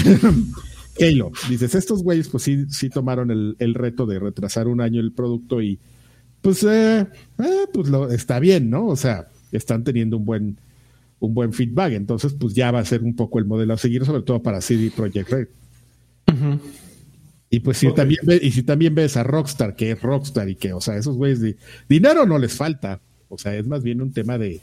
Halo. 1.01 1.31
Dices, 1.49 1.77
estos 1.77 2.03
güeyes 2.03 2.29
pues 2.29 2.43
sí, 2.43 2.67
sí 2.69 2.91
tomaron 2.91 3.31
el, 3.31 3.75
reto 3.75 4.05
de 4.05 4.19
retrasar 4.19 4.67
un 4.67 4.81
año 4.81 5.01
el 5.01 5.13
producto 5.13 5.63
y 5.63 5.79
pues, 6.41 6.65
eh, 6.65 7.07
eh, 7.39 7.67
pues 7.73 7.89
lo, 7.89 8.11
está 8.11 8.41
bien, 8.41 8.69
¿no? 8.69 8.89
O 8.89 8.97
sea, 8.97 9.29
están 9.53 9.85
teniendo 9.85 10.17
un 10.17 10.25
buen, 10.25 10.59
un 11.21 11.35
buen 11.35 11.53
feedback. 11.53 11.93
Entonces, 11.93 12.35
pues 12.35 12.53
ya 12.53 12.73
va 12.73 12.81
a 12.81 12.85
ser 12.85 13.05
un 13.05 13.15
poco 13.15 13.39
el 13.39 13.45
modelo 13.45 13.75
a 13.75 13.79
seguir, 13.79 14.05
sobre 14.05 14.23
todo 14.23 14.43
para 14.43 14.61
CD 14.61 14.91
Projekt 14.91 15.31
Red. 15.31 15.49
Y 17.49 17.61
pues 17.61 17.79
si 17.79 17.93
también 17.95 18.21
y 18.41 18.51
si 18.51 18.65
también 18.65 18.95
ves 18.95 19.17
a 19.17 19.23
Rockstar, 19.23 19.77
que 19.77 19.93
es 19.93 20.03
Rockstar 20.03 20.49
y 20.49 20.57
que, 20.57 20.73
o 20.73 20.81
sea, 20.81 20.97
esos 20.97 21.17
güeyes 21.17 21.41
de 21.41 21.57
dinero 21.89 22.27
no 22.27 22.39
les 22.39 22.55
falta. 22.55 23.01
O 23.29 23.39
sea, 23.39 23.55
es 23.55 23.67
más 23.69 23.85
bien 23.85 24.03
un 24.03 24.13
tema 24.13 24.37
de, 24.37 24.61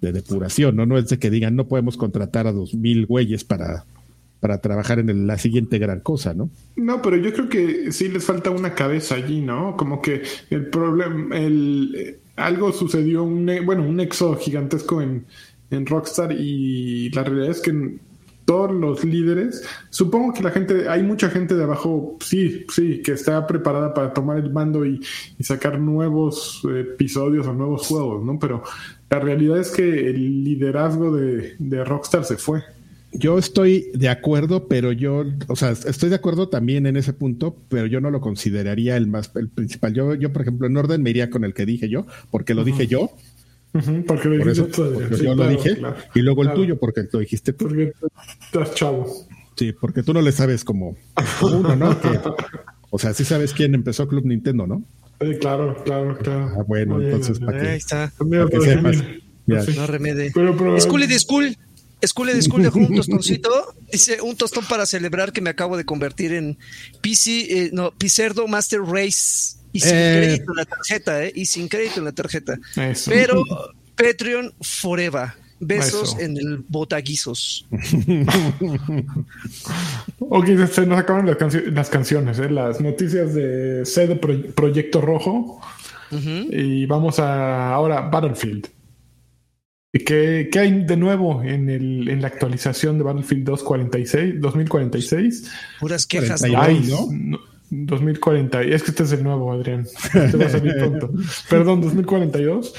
de 0.00 0.12
depuración, 0.12 0.76
¿no? 0.76 0.86
No 0.86 0.98
es 0.98 1.08
de 1.08 1.18
que 1.18 1.30
digan, 1.30 1.56
no 1.56 1.66
podemos 1.66 1.96
contratar 1.96 2.46
a 2.46 2.52
dos 2.52 2.74
mil 2.74 3.06
güeyes 3.06 3.44
para, 3.44 3.84
para 4.40 4.60
trabajar 4.60 4.98
en 4.98 5.26
la 5.26 5.38
siguiente 5.38 5.78
gran 5.78 6.00
cosa, 6.00 6.34
¿no? 6.34 6.50
No, 6.76 7.02
pero 7.02 7.16
yo 7.16 7.32
creo 7.32 7.48
que 7.48 7.92
sí 7.92 8.08
les 8.08 8.24
falta 8.24 8.50
una 8.50 8.74
cabeza 8.74 9.16
allí, 9.16 9.40
¿no? 9.40 9.76
Como 9.76 10.00
que 10.00 10.22
el 10.50 10.66
problema, 10.66 11.36
el 11.36 12.18
algo 12.36 12.72
sucedió, 12.72 13.24
un, 13.24 13.50
bueno, 13.64 13.82
un 13.82 14.00
exo 14.00 14.36
gigantesco 14.36 15.02
en, 15.02 15.26
en 15.70 15.86
Rockstar 15.86 16.32
y 16.32 17.10
la 17.10 17.24
realidad 17.24 17.50
es 17.50 17.60
que 17.60 17.98
todos 18.48 18.72
los 18.72 19.04
líderes, 19.04 19.62
supongo 19.90 20.32
que 20.32 20.42
la 20.42 20.50
gente, 20.50 20.88
hay 20.88 21.02
mucha 21.02 21.28
gente 21.28 21.54
de 21.54 21.64
abajo, 21.64 22.16
sí, 22.20 22.64
sí, 22.74 23.02
que 23.02 23.12
está 23.12 23.46
preparada 23.46 23.92
para 23.92 24.14
tomar 24.14 24.38
el 24.38 24.50
mando 24.50 24.86
y, 24.86 25.02
sacar 25.40 25.78
nuevos 25.78 26.62
episodios 26.74 27.46
o 27.46 27.52
nuevos 27.52 27.86
juegos, 27.86 28.24
¿no? 28.24 28.38
Pero 28.38 28.62
la 29.10 29.18
realidad 29.18 29.58
es 29.58 29.70
que 29.70 29.82
el 29.82 30.44
liderazgo 30.44 31.14
de, 31.14 31.56
de 31.58 31.84
Rockstar 31.84 32.24
se 32.24 32.38
fue. 32.38 32.62
Yo 33.12 33.38
estoy 33.38 33.90
de 33.92 34.08
acuerdo, 34.08 34.66
pero 34.66 34.92
yo, 34.92 35.24
o 35.48 35.56
sea, 35.56 35.72
estoy 35.72 36.08
de 36.08 36.16
acuerdo 36.16 36.48
también 36.48 36.86
en 36.86 36.96
ese 36.96 37.12
punto, 37.12 37.54
pero 37.68 37.86
yo 37.86 38.00
no 38.00 38.10
lo 38.10 38.22
consideraría 38.22 38.96
el 38.96 39.08
más, 39.08 39.30
el 39.34 39.48
principal. 39.48 39.92
Yo, 39.92 40.14
yo, 40.14 40.32
por 40.32 40.42
ejemplo, 40.42 40.66
en 40.66 40.76
orden 40.76 41.02
me 41.02 41.10
iría 41.10 41.28
con 41.28 41.44
el 41.44 41.52
que 41.52 41.66
dije 41.66 41.90
yo, 41.90 42.06
porque 42.30 42.54
lo 42.54 42.64
dije 42.64 42.86
yo, 42.86 43.10
porque 44.06 44.28
lo 44.28 44.52
yo 44.52 45.34
lo 45.34 45.48
dije. 45.48 45.78
y 46.14 46.20
luego 46.20 46.42
el 46.42 46.54
tuyo, 46.54 46.78
porque 46.78 47.06
lo 47.12 47.18
dijiste 47.18 47.52
tú. 47.52 47.66
Porque 47.66 47.92
estás 48.40 48.74
chavo. 48.74 49.06
Sí, 49.56 49.72
porque 49.72 50.02
tú 50.02 50.14
no 50.14 50.22
le 50.22 50.32
sabes 50.32 50.64
como, 50.64 50.96
uno, 51.42 51.74
¿no? 51.74 51.96
o 52.90 52.98
sea, 52.98 53.12
sí 53.12 53.24
sabes 53.24 53.52
quién 53.52 53.74
empezó 53.74 54.06
Club 54.06 54.24
Nintendo, 54.24 54.66
¿no? 54.66 54.84
Sí, 55.20 55.34
claro, 55.40 55.82
claro, 55.84 56.16
claro. 56.18 56.52
Ah, 56.56 56.62
bueno, 56.66 57.00
entonces, 57.00 57.40
¿para? 57.40 57.72
Ahí 57.72 57.76
está. 57.76 58.12
Para 58.16 58.46
que 58.46 58.60
sepas. 58.60 58.96
No 59.76 59.86
remede. 59.86 60.30
Pero, 60.32 60.56
pero, 60.56 60.80
school 60.80 61.06
de 61.06 61.18
School. 61.18 61.56
School 62.06 62.28
de 62.28 62.42
School 62.42 62.62
dejó 62.62 62.78
un 62.78 62.94
tostoncito. 62.94 63.74
Dice 63.90 64.20
un 64.22 64.36
tostón 64.36 64.64
para 64.66 64.86
celebrar 64.86 65.32
que 65.32 65.40
me 65.40 65.50
acabo 65.50 65.76
de 65.76 65.84
convertir 65.84 66.32
en 66.32 66.56
PC, 67.00 67.30
eh, 67.64 67.70
no, 67.72 67.92
Picerdo 67.92 68.46
Master 68.46 68.80
Race. 68.82 69.56
Y 69.78 69.80
sin 69.80 69.94
eh. 69.94 70.20
crédito 70.20 70.50
en 70.50 70.56
la 70.56 70.64
tarjeta, 70.64 71.24
¿eh? 71.24 71.32
Y 71.36 71.46
sin 71.46 71.68
crédito 71.68 72.00
en 72.00 72.04
la 72.06 72.12
tarjeta. 72.12 72.58
Pero 73.06 73.44
Patreon 73.94 74.52
Forever. 74.60 75.28
Besos 75.60 76.16
en 76.18 76.36
el 76.36 76.58
botaguizos. 76.68 77.66
ok, 80.20 80.46
se 80.70 80.86
nos 80.86 80.98
acaban 80.98 81.26
las, 81.26 81.36
canciones, 81.90 82.38
¿eh? 82.38 82.48
las 82.48 82.80
noticias 82.80 83.34
de 83.34 83.84
C 83.84 84.06
de 84.06 84.14
Proyecto 84.16 85.00
Rojo. 85.00 85.60
Y 86.10 86.86
vamos 86.86 87.18
a 87.18 87.72
ahora 87.72 88.02
Battlefield. 88.02 88.68
¿Qué, 89.92 90.48
¿Qué, 90.52 90.58
hay 90.58 90.84
de 90.84 90.96
nuevo 90.96 91.42
en, 91.42 91.68
el, 91.70 92.08
en 92.08 92.22
la 92.22 92.28
actualización 92.28 92.98
de 92.98 93.04
Battlefield 93.04 93.44
246, 93.44 94.40
2046? 94.40 95.50
Puras 95.80 96.06
quejas. 96.06 96.44
Ay, 96.44 96.88
¿no? 96.88 97.38
2040, 97.70 98.62
es 98.62 98.82
que 98.82 98.90
este 98.90 99.02
es 99.02 99.12
el 99.12 99.22
nuevo, 99.22 99.52
Adrián. 99.52 99.86
Te 100.12 100.36
va 100.36 100.46
a 100.46 100.50
salir 100.50 100.76
tonto. 100.78 101.10
Perdón, 101.50 101.80
2042. 101.82 102.74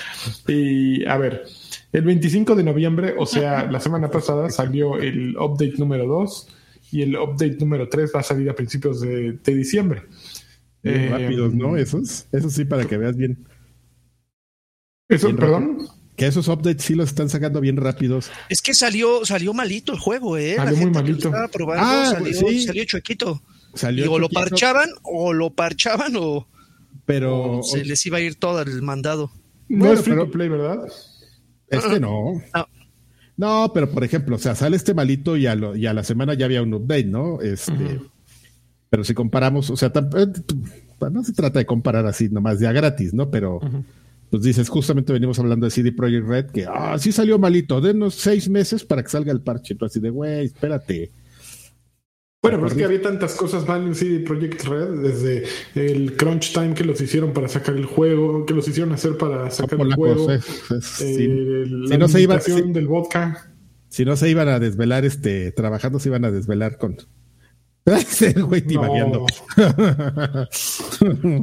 Y 0.48 1.06
a 1.06 1.18
ver, 1.18 1.46
el 1.92 2.02
25 2.04 2.56
de 2.56 2.64
noviembre, 2.64 3.16
o 3.18 3.26
sea, 3.26 3.70
la 3.70 3.80
semana 3.80 4.10
pasada 4.10 4.50
salió 4.50 4.98
el 4.98 5.38
update 5.38 5.76
número 5.78 6.08
2 6.08 6.48
y 6.92 7.02
el 7.04 7.16
update 7.16 7.58
número 7.60 7.88
3 7.88 8.12
va 8.16 8.20
a 8.22 8.24
salir 8.24 8.50
a 8.50 8.56
principios 8.56 9.02
de, 9.02 9.38
diciembre. 9.46 10.04
Eh, 10.84 11.10
rápidos, 11.12 11.54
¿no? 11.54 11.78
Esos, 11.78 12.26
eso 12.32 12.50
sí, 12.50 12.66
para 12.66 12.86
que 12.86 12.98
veas 12.98 13.16
bien. 13.16 13.46
Eso, 15.08 15.36
perdón. 15.36 15.88
Que 16.16 16.28
esos 16.28 16.48
updates 16.48 16.84
sí 16.84 16.96
los 16.96 17.10
están 17.10 17.30
sacando 17.30 17.62
bien 17.62 17.78
rápidos. 17.78 18.30
Es 18.50 18.62
que 18.62 18.74
salió, 18.74 19.26
salió 19.26 19.54
malito 19.54 19.94
el 19.94 20.00
juego, 20.00 20.38
¿eh? 20.38 20.56
Salió 20.58 20.78
muy 20.78 20.92
malito. 20.92 21.32
ah, 21.34 22.12
salió, 22.12 22.62
salió 22.62 22.84
chuequito. 22.86 23.42
Salió 23.74 24.12
o 24.12 24.20
lo 24.20 24.30
parchaban, 24.30 24.90
o 25.04 25.34
lo 25.34 25.52
parchaban, 25.52 26.14
o, 26.18 26.48
pero, 27.06 27.62
se 27.64 27.84
les 27.86 28.06
iba 28.06 28.18
a 28.18 28.22
ir 28.22 28.36
todo 28.36 28.62
el 28.62 28.82
mandado. 28.82 29.32
No, 29.68 29.92
es 29.92 30.02
free 30.02 30.16
to 30.16 30.30
play, 30.30 30.50
¿verdad? 30.50 30.80
Es 31.68 31.86
que 31.86 32.00
no. 32.00 32.42
no. 33.38 33.72
pero 33.74 33.90
por 33.90 34.04
ejemplo, 34.04 34.36
o 34.36 34.40
sea, 34.40 34.56
sale 34.56 34.76
este 34.76 34.94
malito 34.94 35.38
y 35.38 35.48
a, 35.48 35.56
la 35.56 36.04
semana 36.04 36.34
ya 36.34 36.46
había 36.46 36.62
un 36.62 36.74
update, 36.74 37.06
¿no? 37.06 37.42
Este, 37.42 38.00
Pero 38.90 39.04
si 39.04 39.14
comparamos, 39.14 39.70
o 39.70 39.78
sea, 39.78 39.92
eh, 40.18 40.28
no 41.12 41.24
se 41.24 41.34
trata 41.34 41.60
de 41.60 41.66
comparar 41.66 42.06
así 42.06 42.30
nomás 42.30 42.60
ya 42.60 42.72
gratis, 42.72 43.14
¿no? 43.14 43.30
Pero 43.30 43.60
pues 44.30 44.44
dices, 44.44 44.70
justamente 44.70 45.12
venimos 45.12 45.40
hablando 45.40 45.66
de 45.66 45.72
CD 45.72 45.92
Projekt 45.92 46.28
Red, 46.28 46.46
que, 46.52 46.66
ah, 46.66 46.98
sí 47.00 47.12
salió 47.12 47.40
malito, 47.40 47.82
denos 47.82 48.14
seis 48.16 48.50
meses 48.50 48.86
para 48.86 49.02
que 49.02 49.10
salga 49.10 49.32
el 49.32 49.42
parche. 49.42 49.76
Tú 49.76 49.86
así 49.86 50.00
de, 50.00 50.12
güey, 50.12 50.46
espérate. 50.46 51.12
Bueno, 52.42 52.58
pero 52.58 52.68
es 52.68 52.74
que 52.74 52.86
había 52.86 53.02
tantas 53.02 53.36
cosas 53.36 53.68
mal 53.68 53.86
en 53.86 53.96
CD 53.96 54.22
Projekt 54.22 54.64
Red, 54.64 55.02
desde 55.02 55.44
el 55.76 56.16
crunch 56.16 56.54
time 56.54 56.74
que 56.74 56.86
los 56.86 57.02
hicieron 57.02 57.34
para 57.34 57.50
sacar 57.50 57.76
el 57.76 57.86
juego, 57.86 58.46
que 58.46 58.54
los 58.54 58.66
hicieron 58.66 58.94
hacer 58.94 59.18
para 59.18 59.52
sacar 59.52 59.82
el 59.82 59.94
juego, 59.94 60.32
eh, 60.32 60.40
la 60.70 61.88
si 61.90 61.98
no 61.98 62.08
se 62.08 62.22
iba, 62.22 62.40
si, 62.40 62.62
del 62.72 62.88
vodka. 62.88 63.52
Si 63.90 64.06
no 64.06 64.16
se 64.16 64.30
iban 64.30 64.48
a 64.48 64.58
desvelar, 64.58 65.04
este, 65.04 65.52
trabajando 65.52 66.00
se 66.00 66.08
iban 66.08 66.24
a 66.24 66.32
desvelar 66.32 66.78
con 66.78 66.96
el 68.22 68.44
güey 68.44 68.62
no. 68.68 69.26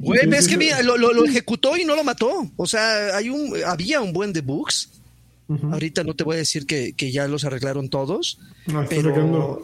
Güey, 0.01 0.35
es 0.35 0.49
que 0.49 0.57
mira, 0.57 0.83
lo, 0.83 0.97
lo, 0.97 1.25
ejecutó 1.25 1.77
y 1.77 1.85
no 1.85 1.97
lo 1.97 2.05
mató. 2.05 2.51
O 2.57 2.67
sea, 2.67 3.17
hay 3.17 3.29
un, 3.29 3.53
había 3.67 4.01
un 4.01 4.13
buen 4.13 4.33
de 4.33 4.41
bugs. 4.41 4.93
Ahorita 5.49 6.03
no 6.03 6.15
te 6.15 6.25
voy 6.25 6.37
a 6.37 6.39
decir 6.39 6.67
que, 6.67 6.93
que 6.95 7.13
ya 7.13 7.29
los 7.29 7.45
arreglaron 7.45 7.89
todos. 7.89 8.39
No, 8.67 8.85
pero, 8.89 9.63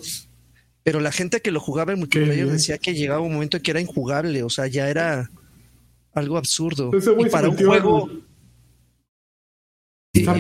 pero 0.85 1.01
la 1.01 1.13
gente 1.13 1.41
que 1.41 1.51
lo 1.51 1.61
jugaba 1.61 1.93
en 1.93 1.99
multiplayer 1.99 2.49
decía 2.49 2.79
que 2.79 2.95
llegaba 2.95 3.21
un 3.21 3.33
momento 3.33 3.61
que 3.61 3.71
era 3.71 3.81
injugable, 3.81 4.43
o 4.43 4.51
sea, 4.51 4.67
ya 4.67 4.89
era 4.89 5.31
algo 6.13 6.37
absurdo. 6.37 6.91
Y 6.95 7.29
para 7.29 7.49
un 7.49 7.57
juego... 7.57 8.11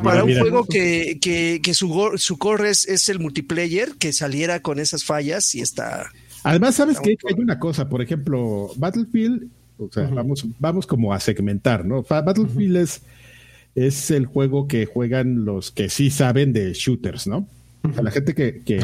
para 0.03 0.25
un 0.25 0.37
juego 0.37 0.65
que, 0.67 1.19
que, 1.21 1.61
que 1.63 1.75
su, 1.75 2.13
su 2.17 2.39
core 2.39 2.71
es, 2.71 3.09
el 3.09 3.21
multiplayer, 3.21 3.93
que 3.99 4.13
saliera 4.13 4.61
con 4.61 4.81
esas 4.81 5.05
fallas 5.05 5.55
y 5.55 5.61
está... 5.61 6.11
Además, 6.45 6.75
¿sabes 6.75 6.99
que 6.99 7.11
Hay 7.11 7.35
una 7.39 7.61
cosa, 7.61 7.89
por 7.89 8.03
ejemplo, 8.03 8.73
Battlefield, 8.77 9.49
o 9.79 9.89
sea, 9.93 10.09
vamos, 10.09 10.45
vamos 10.59 10.89
como 10.89 11.15
a 11.15 11.21
segmentar, 11.21 11.85
¿no? 11.85 12.03
Battlefield 12.03 12.79
es, 12.79 13.03
es 13.77 14.11
el 14.11 14.27
juego 14.27 14.67
que 14.67 14.87
juegan 14.87 15.45
los 15.45 15.71
que 15.71 15.89
sí 15.89 16.11
saben 16.11 16.53
de 16.53 16.73
shooters, 16.73 17.29
¿no? 17.29 17.47
A 17.97 18.03
la 18.03 18.11
gente 18.11 18.35
que, 18.35 18.63
que... 18.63 18.81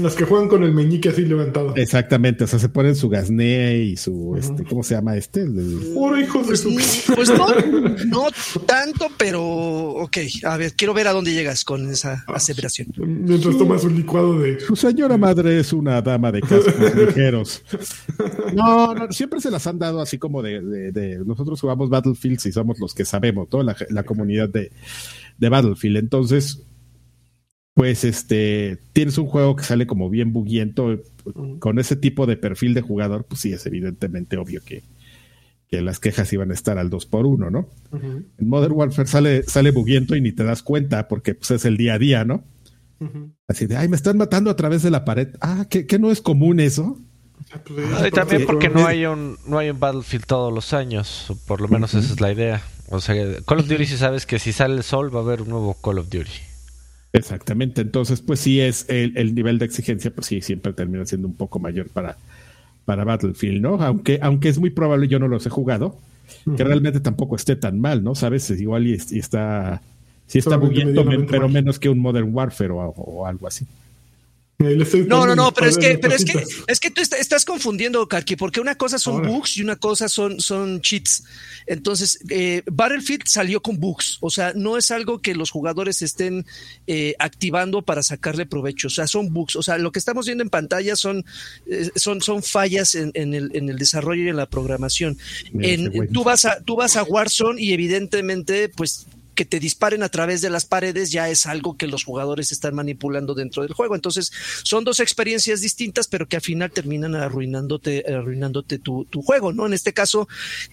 Los 0.00 0.14
que 0.14 0.24
juegan 0.24 0.48
con 0.48 0.62
el 0.62 0.72
meñique 0.72 1.10
así 1.10 1.24
levantado. 1.24 1.74
Exactamente, 1.76 2.44
o 2.44 2.46
sea, 2.46 2.58
se 2.58 2.68
ponen 2.68 2.96
su 2.96 3.08
gasné 3.08 3.78
y 3.78 3.96
su, 3.96 4.36
este, 4.38 4.64
¿cómo 4.64 4.82
se 4.82 4.94
llama 4.94 5.16
este? 5.16 5.46
hijos 6.20 6.48
de 6.48 6.56
su... 6.56 6.74
Pues 7.14 7.30
no, 7.30 7.46
no 8.06 8.26
tanto, 8.66 9.08
pero 9.16 9.42
ok, 9.44 10.16
a 10.44 10.56
ver, 10.56 10.72
quiero 10.74 10.94
ver 10.94 11.08
a 11.08 11.12
dónde 11.12 11.32
llegas 11.32 11.64
con 11.64 11.88
esa 11.90 12.24
aseveración. 12.26 12.88
Mientras 12.96 13.56
tomas 13.58 13.84
un 13.84 13.96
licuado 13.96 14.38
de... 14.38 14.60
Su 14.60 14.76
señora 14.76 15.16
madre 15.18 15.60
es 15.60 15.72
una 15.72 16.00
dama 16.00 16.32
de 16.32 16.40
cascos 16.40 16.94
ligeros. 16.94 17.62
No, 18.54 18.94
no, 18.94 19.12
siempre 19.12 19.40
se 19.40 19.50
las 19.50 19.66
han 19.66 19.78
dado 19.78 20.00
así 20.00 20.18
como 20.18 20.42
de, 20.42 20.60
de, 20.90 21.18
nosotros 21.24 21.60
jugamos 21.60 21.90
Battlefield 21.90 22.40
y 22.46 22.52
somos 22.52 22.78
los 22.80 22.94
que 22.94 23.04
sabemos, 23.04 23.48
toda 23.48 23.62
la, 23.62 23.76
la 23.90 24.02
comunidad 24.04 24.48
de, 24.48 24.72
de 25.36 25.48
Battlefield. 25.48 25.98
Entonces, 25.98 26.62
pues 27.78 28.02
este 28.02 28.76
tienes 28.92 29.18
un 29.18 29.26
juego 29.26 29.54
que 29.54 29.62
sale 29.62 29.86
como 29.86 30.10
bien 30.10 30.32
buguiento 30.32 31.00
con 31.60 31.78
ese 31.78 31.94
tipo 31.94 32.26
de 32.26 32.36
perfil 32.36 32.74
de 32.74 32.80
jugador, 32.80 33.24
pues 33.24 33.42
sí 33.42 33.52
es 33.52 33.64
evidentemente 33.66 34.36
obvio 34.36 34.60
que, 34.64 34.82
que 35.68 35.80
las 35.80 36.00
quejas 36.00 36.32
iban 36.32 36.50
a 36.50 36.54
estar 36.54 36.76
al 36.76 36.90
2 36.90 37.06
por 37.06 37.24
1 37.24 37.50
¿no? 37.52 37.68
En 37.92 38.48
Modern 38.48 38.72
Warfare 38.72 39.06
sale, 39.06 39.44
sale 39.44 39.70
buguiento 39.70 40.16
y 40.16 40.20
ni 40.20 40.32
te 40.32 40.42
das 40.42 40.64
cuenta 40.64 41.06
porque 41.06 41.36
pues, 41.36 41.52
es 41.52 41.64
el 41.66 41.76
día 41.76 41.94
a 41.94 41.98
día, 42.00 42.24
¿no? 42.24 42.42
Así 43.46 43.66
de, 43.66 43.76
ay, 43.76 43.86
me 43.86 43.94
están 43.94 44.18
matando 44.18 44.50
a 44.50 44.56
través 44.56 44.82
de 44.82 44.90
la 44.90 45.04
pared. 45.04 45.28
Ah, 45.40 45.68
¿qué, 45.70 45.86
no 46.00 46.10
es 46.10 46.20
común 46.20 46.58
eso? 46.58 46.98
y 48.04 48.10
también 48.10 48.44
porque 48.44 48.70
no 48.70 48.88
hay 48.88 49.06
un 49.06 49.38
no 49.46 49.58
hay 49.58 49.70
un 49.70 49.78
Battlefield 49.78 50.26
todos 50.26 50.52
los 50.52 50.72
años, 50.72 51.32
por 51.46 51.60
lo 51.60 51.68
menos 51.68 51.94
esa 51.94 52.12
es 52.12 52.20
la 52.20 52.32
idea. 52.32 52.60
O 52.88 53.00
sea, 53.00 53.14
Call 53.46 53.60
of 53.60 53.68
Duty 53.68 53.86
si 53.86 53.96
sabes 53.96 54.26
que 54.26 54.40
si 54.40 54.52
sale 54.52 54.74
el 54.74 54.82
sol 54.82 55.14
va 55.14 55.20
a 55.20 55.22
haber 55.22 55.42
un 55.42 55.50
nuevo 55.50 55.74
Call 55.80 55.98
of 55.98 56.08
Duty. 56.08 56.47
Exactamente, 57.12 57.80
entonces 57.80 58.20
pues 58.20 58.40
sí 58.40 58.60
es 58.60 58.84
el, 58.88 59.34
nivel 59.34 59.58
de 59.58 59.64
exigencia, 59.64 60.10
pues 60.10 60.26
sí, 60.26 60.42
siempre 60.42 60.72
termina 60.74 61.06
siendo 61.06 61.26
un 61.26 61.34
poco 61.34 61.58
mayor 61.58 61.88
para, 61.88 62.16
para 62.84 63.04
Battlefield, 63.04 63.62
¿no? 63.62 63.82
Aunque, 63.82 64.18
aunque 64.22 64.50
es 64.50 64.58
muy 64.58 64.70
probable, 64.70 65.08
yo 65.08 65.18
no 65.18 65.26
los 65.26 65.46
he 65.46 65.50
jugado, 65.50 65.98
que 66.56 66.64
realmente 66.64 67.00
tampoco 67.00 67.36
esté 67.36 67.56
tan 67.56 67.80
mal, 67.80 68.04
¿no? 68.04 68.14
Sabes, 68.14 68.50
igual 68.50 68.86
y, 68.86 68.92
está, 68.92 69.80
sí 70.26 70.38
está 70.38 70.56
buguiendo, 70.58 71.04
pero 71.30 71.48
menos 71.48 71.78
que 71.78 71.88
un 71.88 71.98
Modern 71.98 72.34
Warfare 72.34 72.72
o, 72.72 73.26
algo 73.26 73.46
así. 73.46 73.66
No, 74.58 75.24
no, 75.24 75.36
no, 75.36 75.54
pero 75.54 75.68
es 75.68 75.78
que, 75.78 75.98
pero 75.98 76.16
es 76.16 76.24
que, 76.24 76.42
es 76.66 76.80
que 76.80 76.90
tú 76.90 77.00
estás 77.00 77.44
confundiendo, 77.44 78.08
Karki, 78.08 78.34
porque 78.34 78.60
una 78.60 78.74
cosa 78.74 78.98
son 78.98 79.22
bugs 79.22 79.56
y 79.56 79.62
una 79.62 79.76
cosa 79.76 80.08
son, 80.08 80.40
son 80.40 80.80
cheats. 80.80 81.22
Entonces, 81.68 82.18
eh, 82.28 82.62
Battlefield 82.66 83.28
salió 83.28 83.62
con 83.62 83.78
bugs, 83.78 84.18
o 84.20 84.30
sea, 84.30 84.52
no 84.56 84.76
es 84.76 84.90
algo 84.90 85.20
que 85.20 85.36
los 85.36 85.52
jugadores 85.52 86.02
estén 86.02 86.44
eh, 86.88 87.14
activando 87.20 87.82
para 87.82 88.02
sacarle 88.02 88.46
provecho, 88.46 88.88
o 88.88 88.90
sea, 88.90 89.06
son 89.06 89.32
bugs, 89.32 89.54
o 89.54 89.62
sea, 89.62 89.78
lo 89.78 89.92
que 89.92 90.00
estamos 90.00 90.26
viendo 90.26 90.42
en 90.42 90.50
pantalla 90.50 90.96
son, 90.96 91.24
eh, 91.66 91.90
son, 91.94 92.20
son 92.20 92.42
fallas 92.42 92.96
en, 92.96 93.12
el, 93.14 93.54
en, 93.54 93.68
el, 93.68 93.78
desarrollo 93.78 94.24
y 94.24 94.28
en 94.28 94.36
la 94.36 94.46
programación. 94.46 95.18
En, 95.60 96.12
tú 96.12 96.24
vas 96.24 96.46
a, 96.46 96.60
tú 96.62 96.74
vas 96.74 96.96
a 96.96 97.04
Warzone 97.04 97.62
y 97.62 97.74
evidentemente, 97.74 98.68
pues 98.70 99.06
que 99.38 99.44
te 99.44 99.60
disparen 99.60 100.02
a 100.02 100.08
través 100.08 100.40
de 100.40 100.50
las 100.50 100.64
paredes 100.64 101.12
ya 101.12 101.28
es 101.28 101.46
algo 101.46 101.76
que 101.76 101.86
los 101.86 102.02
jugadores 102.02 102.50
están 102.50 102.74
manipulando 102.74 103.34
dentro 103.34 103.62
del 103.62 103.72
juego. 103.72 103.94
Entonces, 103.94 104.32
son 104.64 104.82
dos 104.82 104.98
experiencias 104.98 105.60
distintas, 105.60 106.08
pero 106.08 106.26
que 106.26 106.34
al 106.34 106.42
final 106.42 106.72
terminan 106.72 107.14
arruinándote, 107.14 108.04
arruinándote 108.12 108.80
tu, 108.80 109.06
juego, 109.22 109.52
¿no? 109.52 109.64
En 109.64 109.74
este 109.74 109.92
caso, 109.92 110.26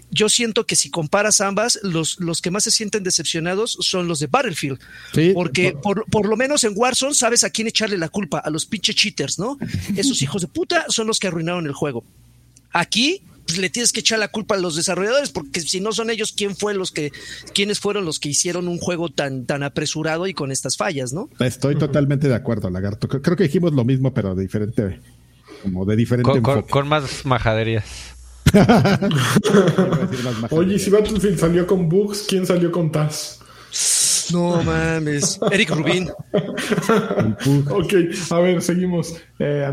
yo 0.10 0.30
siento 0.30 0.66
que 0.66 0.76
si 0.76 0.90
comparas 0.90 1.42
ambas, 1.42 1.78
los, 1.84 2.20
los 2.20 2.42
que 2.42 2.50
más 2.50 2.64
se 2.64 2.72
sienten 2.72 3.04
decepcionados 3.04 3.78
son 3.82 4.08
los 4.08 4.18
de 4.18 4.26
Battlefield. 4.26 4.80
porque 5.36 5.74
por, 5.74 6.04
por, 6.10 6.28
lo 6.28 6.36
menos 6.36 6.64
en 6.64 6.74
Warzone 6.76 7.14
sabes 7.14 7.44
a 7.44 7.52
quién 7.52 7.68
echarle 7.68 8.00
la 8.00 8.10
culpa, 8.10 8.40
a 8.40 8.50
los 8.50 8.66
pinche 8.66 8.96
cheaters, 8.96 9.38
¿no? 9.38 9.60
Esos 9.96 10.24
hijos 10.24 10.42
de 10.42 10.48
puta 10.48 10.86
son 10.90 11.06
los 11.06 11.20
que 11.20 11.28
arruinaron 11.28 11.68
el 11.68 11.74
juego. 11.74 12.04
Aquí 12.72 13.22
pues 13.46 13.58
le 13.58 13.70
tienes 13.70 13.94
que 13.94 14.00
echar 14.00 14.20
la 14.20 14.30
culpa 14.30 14.56
a 14.56 14.58
los 14.58 14.76
desarrolladores, 14.76 15.30
porque 15.30 15.62
si 15.62 15.80
no 15.80 15.92
son 15.92 16.10
ellos, 16.10 16.34
¿quién 16.36 16.56
fue 16.56 16.74
los 16.74 16.92
que, 16.92 17.12
quiénes 17.54 17.80
fueron 17.80 18.06
los 18.06 18.20
que 18.20 18.30
hicieron 18.30 18.68
un 18.68 18.78
juego 18.78 19.10
tan, 19.10 19.46
tan 19.46 19.64
apresurado 19.64 20.28
y 20.28 20.34
con 20.34 20.52
estas 20.52 20.78
fallas, 20.78 21.14
no? 21.14 21.30
Estoy 21.40 21.76
totalmente 21.76 22.28
de 22.28 22.36
acuerdo, 22.36 22.70
Lagarto. 22.70 23.08
Creo 23.08 23.36
que 23.36 23.44
dijimos 23.44 23.74
lo 23.74 23.86
mismo, 23.86 24.14
pero 24.14 24.36
de 24.36 24.44
diferente, 24.44 25.00
como 25.62 25.86
de 25.86 25.96
diferente 25.96 26.42
con, 26.42 26.88
más 26.88 27.26
majaderías. 27.26 27.86
Oye, 30.52 30.80
si 30.80 30.90
Battlefield 30.90 31.40
salió 31.40 31.68
con 31.68 31.90
bugs, 31.90 32.26
¿quién 32.28 32.46
salió 32.46 32.72
con 32.72 32.92
TAS? 32.92 33.40
No 34.32 34.64
mames. 34.64 35.40
Eric 35.52 35.70
Rubin. 35.72 36.10
ok, 37.70 37.94
a 38.32 38.40
ver, 38.40 38.62
seguimos. 38.62 39.16
Eh, 39.40 39.66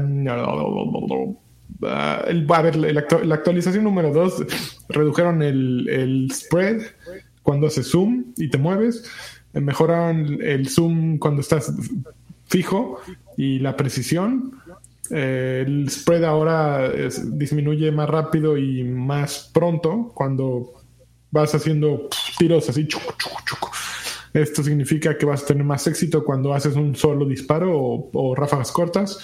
El, 1.82 2.46
a 2.48 2.62
ver, 2.62 2.76
la, 2.76 3.34
actualización 3.34 3.84
número 3.84 4.12
2 4.12 4.44
redujeron 4.88 5.42
el, 5.42 6.28
spread 6.32 6.82
cuando 7.42 7.66
haces 7.66 7.90
zoom 7.90 8.32
y 8.36 8.48
te 8.48 8.58
mueves, 8.58 9.04
eh, 9.52 9.60
mejoraron 9.60 10.38
el 10.42 10.68
zoom 10.68 11.18
cuando 11.18 11.40
estás 11.40 11.72
fijo 12.46 13.00
y 13.36 13.58
la 13.58 13.76
precisión. 13.76 14.52
Eh, 15.10 15.64
el 15.66 15.90
spread 15.90 16.24
ahora 16.24 16.90
disminuye 17.24 17.90
más 17.90 18.08
rápido 18.08 18.56
y 18.56 18.84
más 18.84 19.50
pronto 19.52 20.12
cuando 20.14 20.74
vas 21.30 21.54
haciendo 21.54 22.08
tiros 22.38 22.68
así. 22.68 22.86
Esto 24.32 24.62
significa 24.62 25.18
que 25.18 25.26
vas 25.26 25.42
a 25.42 25.46
tener 25.46 25.64
más 25.64 25.86
éxito 25.86 26.24
cuando 26.24 26.54
haces 26.54 26.74
un 26.74 26.96
solo 26.96 27.26
disparo 27.26 28.08
o, 28.12 28.34
ráfagas 28.34 28.72
cortas. 28.72 29.18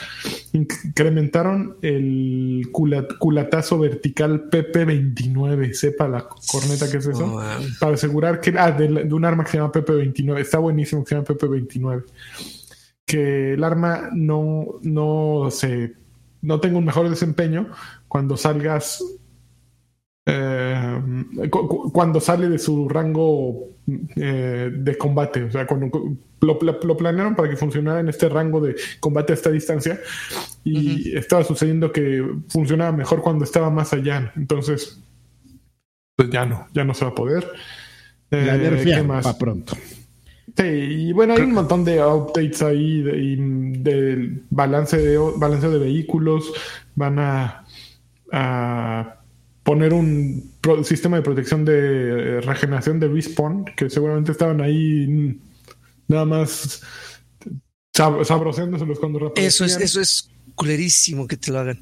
Incrementaron 0.52 1.78
el 1.80 2.68
culatazo 2.72 3.78
vertical 3.78 4.50
PP29. 4.50 5.72
Sepa 5.72 6.08
la 6.08 6.28
corneta 6.28 6.90
que 6.90 6.98
es 6.98 7.06
eso. 7.06 7.24
Oh, 7.24 7.42
Para 7.80 7.94
asegurar 7.94 8.40
que. 8.40 8.54
Ah, 8.58 8.70
de, 8.70 9.12
un 9.12 9.24
arma 9.24 9.44
que 9.44 9.52
se 9.52 9.56
llama 9.58 9.72
PP29. 9.72 10.40
Está 10.40 10.58
buenísimo 10.58 11.02
que 11.04 11.08
se 11.08 11.14
llama 11.14 11.26
PP29. 11.26 12.04
Que 13.06 13.54
el 13.54 13.64
arma 13.64 14.10
no, 14.12 14.78
no 14.82 15.48
se. 15.50 15.94
No 16.42 16.60
tenga 16.60 16.78
un 16.78 16.84
mejor 16.84 17.08
desempeño 17.08 17.70
cuando 18.08 18.36
salgas 18.36 19.02
eh, 20.30 21.00
cuando 21.50 22.20
sale 22.20 22.50
de 22.50 22.58
su 22.58 22.86
rango 22.86 23.70
eh, 24.14 24.70
de 24.70 24.98
combate. 24.98 25.44
O 25.44 25.50
sea, 25.50 25.66
cuando 25.66 25.90
lo, 26.42 26.58
planearon 26.98 27.34
para 27.34 27.48
que 27.48 27.56
funcionara 27.56 28.00
en 28.00 28.10
este 28.10 28.28
rango 28.28 28.60
de 28.60 28.76
combate 29.00 29.32
a 29.32 29.36
esta 29.36 29.50
distancia 29.50 29.98
y 30.64 31.16
estaba 31.16 31.44
sucediendo 31.44 31.90
que 31.90 32.22
funcionaba 32.48 32.92
mejor 32.92 33.22
cuando 33.22 33.44
estaba 33.44 33.70
más 33.70 33.94
allá. 33.94 34.30
Entonces, 34.36 35.02
pues 36.14 36.28
ya 36.28 36.44
no, 36.44 36.66
ya 36.74 36.84
no 36.84 36.92
se 36.92 37.06
va 37.06 37.12
a 37.12 37.14
poder. 37.14 37.50
La 38.28 38.56
eh, 38.56 39.02
más? 39.02 39.34
pronto. 39.36 39.78
Sí, 40.54 40.64
y 40.64 41.12
bueno, 41.14 41.32
hay 41.32 41.40
un 41.40 41.54
montón 41.54 41.86
de 41.86 42.04
updates 42.04 42.60
ahí 42.60 43.00
de, 43.00 44.42
balance 44.50 44.98
de 44.98 45.16
balance 45.36 45.70
de 45.70 45.78
vehículos. 45.78 46.52
Van 46.94 47.18
a, 47.18 47.64
a 48.30 49.17
poner 49.68 49.92
un 49.92 50.50
sistema 50.82 51.18
de 51.18 51.22
protección 51.22 51.62
de 51.66 52.38
eh, 52.38 52.40
regeneración 52.40 52.98
de 52.98 53.06
respawn, 53.06 53.66
que 53.76 53.90
seguramente 53.90 54.32
estaban 54.32 54.62
ahí 54.62 55.38
nada 56.06 56.24
más 56.24 56.80
sab 57.94 58.24
sabroseándoselos 58.24 58.98
cuando 58.98 59.30
Eso 59.36 59.66
es, 59.66 59.76
eso 59.76 60.00
es 60.00 60.30
culerísimo 60.54 61.26
que 61.26 61.36
te 61.36 61.52
lo 61.52 61.58
hagan. 61.58 61.78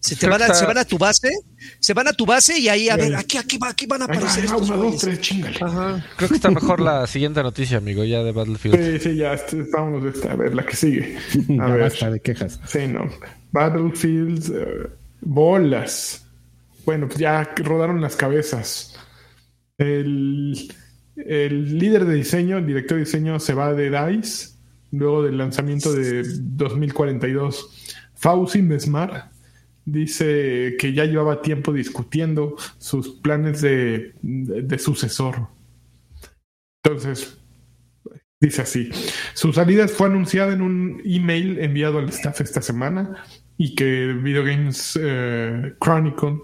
Se, 0.00 0.16
te 0.16 0.26
van 0.28 0.40
a, 0.40 0.54
se 0.54 0.64
van 0.64 0.78
a 0.78 0.86
tu 0.86 0.96
base, 0.96 1.30
se 1.78 1.92
van 1.92 2.08
a 2.08 2.14
tu 2.14 2.24
base 2.24 2.58
y 2.58 2.70
ahí 2.70 2.88
a 2.88 2.96
ver, 2.96 3.14
aquí, 3.14 3.36
aquí, 3.36 3.58
aquí 3.60 3.84
van 3.84 4.00
a 4.00 4.04
aparecer 4.06 4.46
estos 4.46 4.70
una, 4.70 4.76
dos, 4.76 4.96
tres, 4.96 5.18
Creo 6.16 6.28
que 6.30 6.36
está 6.36 6.50
mejor 6.50 6.80
la 6.80 7.06
siguiente 7.06 7.42
noticia, 7.42 7.76
amigo, 7.76 8.02
ya 8.04 8.22
de 8.22 8.32
Battlefield. 8.32 8.98
Sí, 9.02 9.10
sí, 9.10 9.16
ya 9.16 9.34
estamos, 9.34 10.24
a 10.24 10.36
ver, 10.36 10.54
la 10.54 10.64
que 10.64 10.74
sigue. 10.74 11.18
A 11.60 11.66
ver. 11.66 11.80
Basta 11.82 12.10
de 12.10 12.20
quejas. 12.20 12.60
Sí, 12.66 12.86
no. 12.86 13.10
Battlefield, 13.52 14.54
eh, 14.54 14.90
bolas. 15.20 16.25
Bueno, 16.86 17.08
pues 17.08 17.18
ya 17.18 17.42
rodaron 17.56 18.00
las 18.00 18.14
cabezas. 18.14 18.96
El, 19.76 20.52
líder 21.16 22.04
de 22.04 22.14
diseño, 22.14 22.58
el 22.58 22.66
director 22.66 22.96
de 22.96 23.04
diseño, 23.04 23.40
se 23.40 23.54
va 23.54 23.74
de 23.74 23.90
DICE 23.90 24.56
luego 24.92 25.24
del 25.24 25.36
lanzamiento 25.36 25.92
de 25.92 26.22
2042. 26.24 27.98
Fauci 28.14 28.62
Mesmar 28.62 29.30
dice 29.84 30.76
que 30.78 30.92
ya 30.92 31.04
llevaba 31.04 31.42
tiempo 31.42 31.72
discutiendo 31.72 32.54
sus 32.78 33.08
planes 33.16 33.60
de, 33.62 34.14
sucesor. 34.78 35.48
Entonces, 36.84 37.36
dice 38.40 38.62
así: 38.62 38.90
su 39.34 39.52
salida 39.52 39.88
fue 39.88 40.06
anunciada 40.06 40.52
en 40.52 40.62
un 40.62 41.02
email 41.04 41.58
enviado 41.58 41.98
al 41.98 42.10
staff 42.10 42.42
esta 42.42 42.62
semana 42.62 43.24
y 43.58 43.74
que 43.74 44.12
Video 44.12 44.44
Games 44.44 44.96
eh, 45.02 45.74
Chronicle 45.80 46.42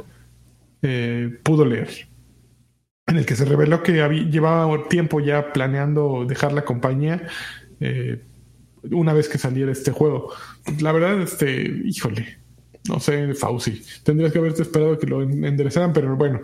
eh, 0.82 1.38
pudo 1.42 1.64
leer, 1.64 1.88
en 3.06 3.18
el 3.18 3.26
que 3.26 3.36
se 3.36 3.44
reveló 3.44 3.82
que 3.82 4.00
había, 4.02 4.24
llevaba 4.24 4.88
tiempo 4.88 5.20
ya 5.20 5.52
planeando 5.52 6.24
dejar 6.26 6.52
la 6.52 6.64
compañía 6.64 7.26
eh, 7.80 8.22
una 8.90 9.12
vez 9.12 9.28
que 9.28 9.38
saliera 9.38 9.72
este 9.72 9.92
juego. 9.92 10.32
La 10.80 10.92
verdad, 10.92 11.20
este, 11.20 11.82
híjole, 11.84 12.38
no 12.88 12.98
sé, 12.98 13.34
Fauci, 13.34 13.80
tendrías 14.02 14.32
que 14.32 14.38
haberte 14.38 14.62
esperado 14.62 14.98
que 14.98 15.06
lo 15.06 15.22
enderezaran, 15.22 15.92
pero 15.92 16.16
bueno, 16.16 16.40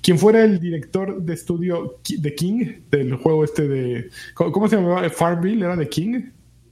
quien 0.00 0.18
fuera 0.18 0.42
el 0.42 0.58
director 0.58 1.22
de 1.22 1.34
estudio 1.34 2.00
de 2.08 2.34
King, 2.34 2.82
del 2.90 3.16
juego 3.16 3.44
este 3.44 3.68
de, 3.68 4.10
¿cómo 4.34 4.68
se 4.68 4.76
llamaba? 4.76 5.08
Farmville, 5.10 5.64
¿era 5.64 5.76
de 5.76 5.88
King? 5.88 6.22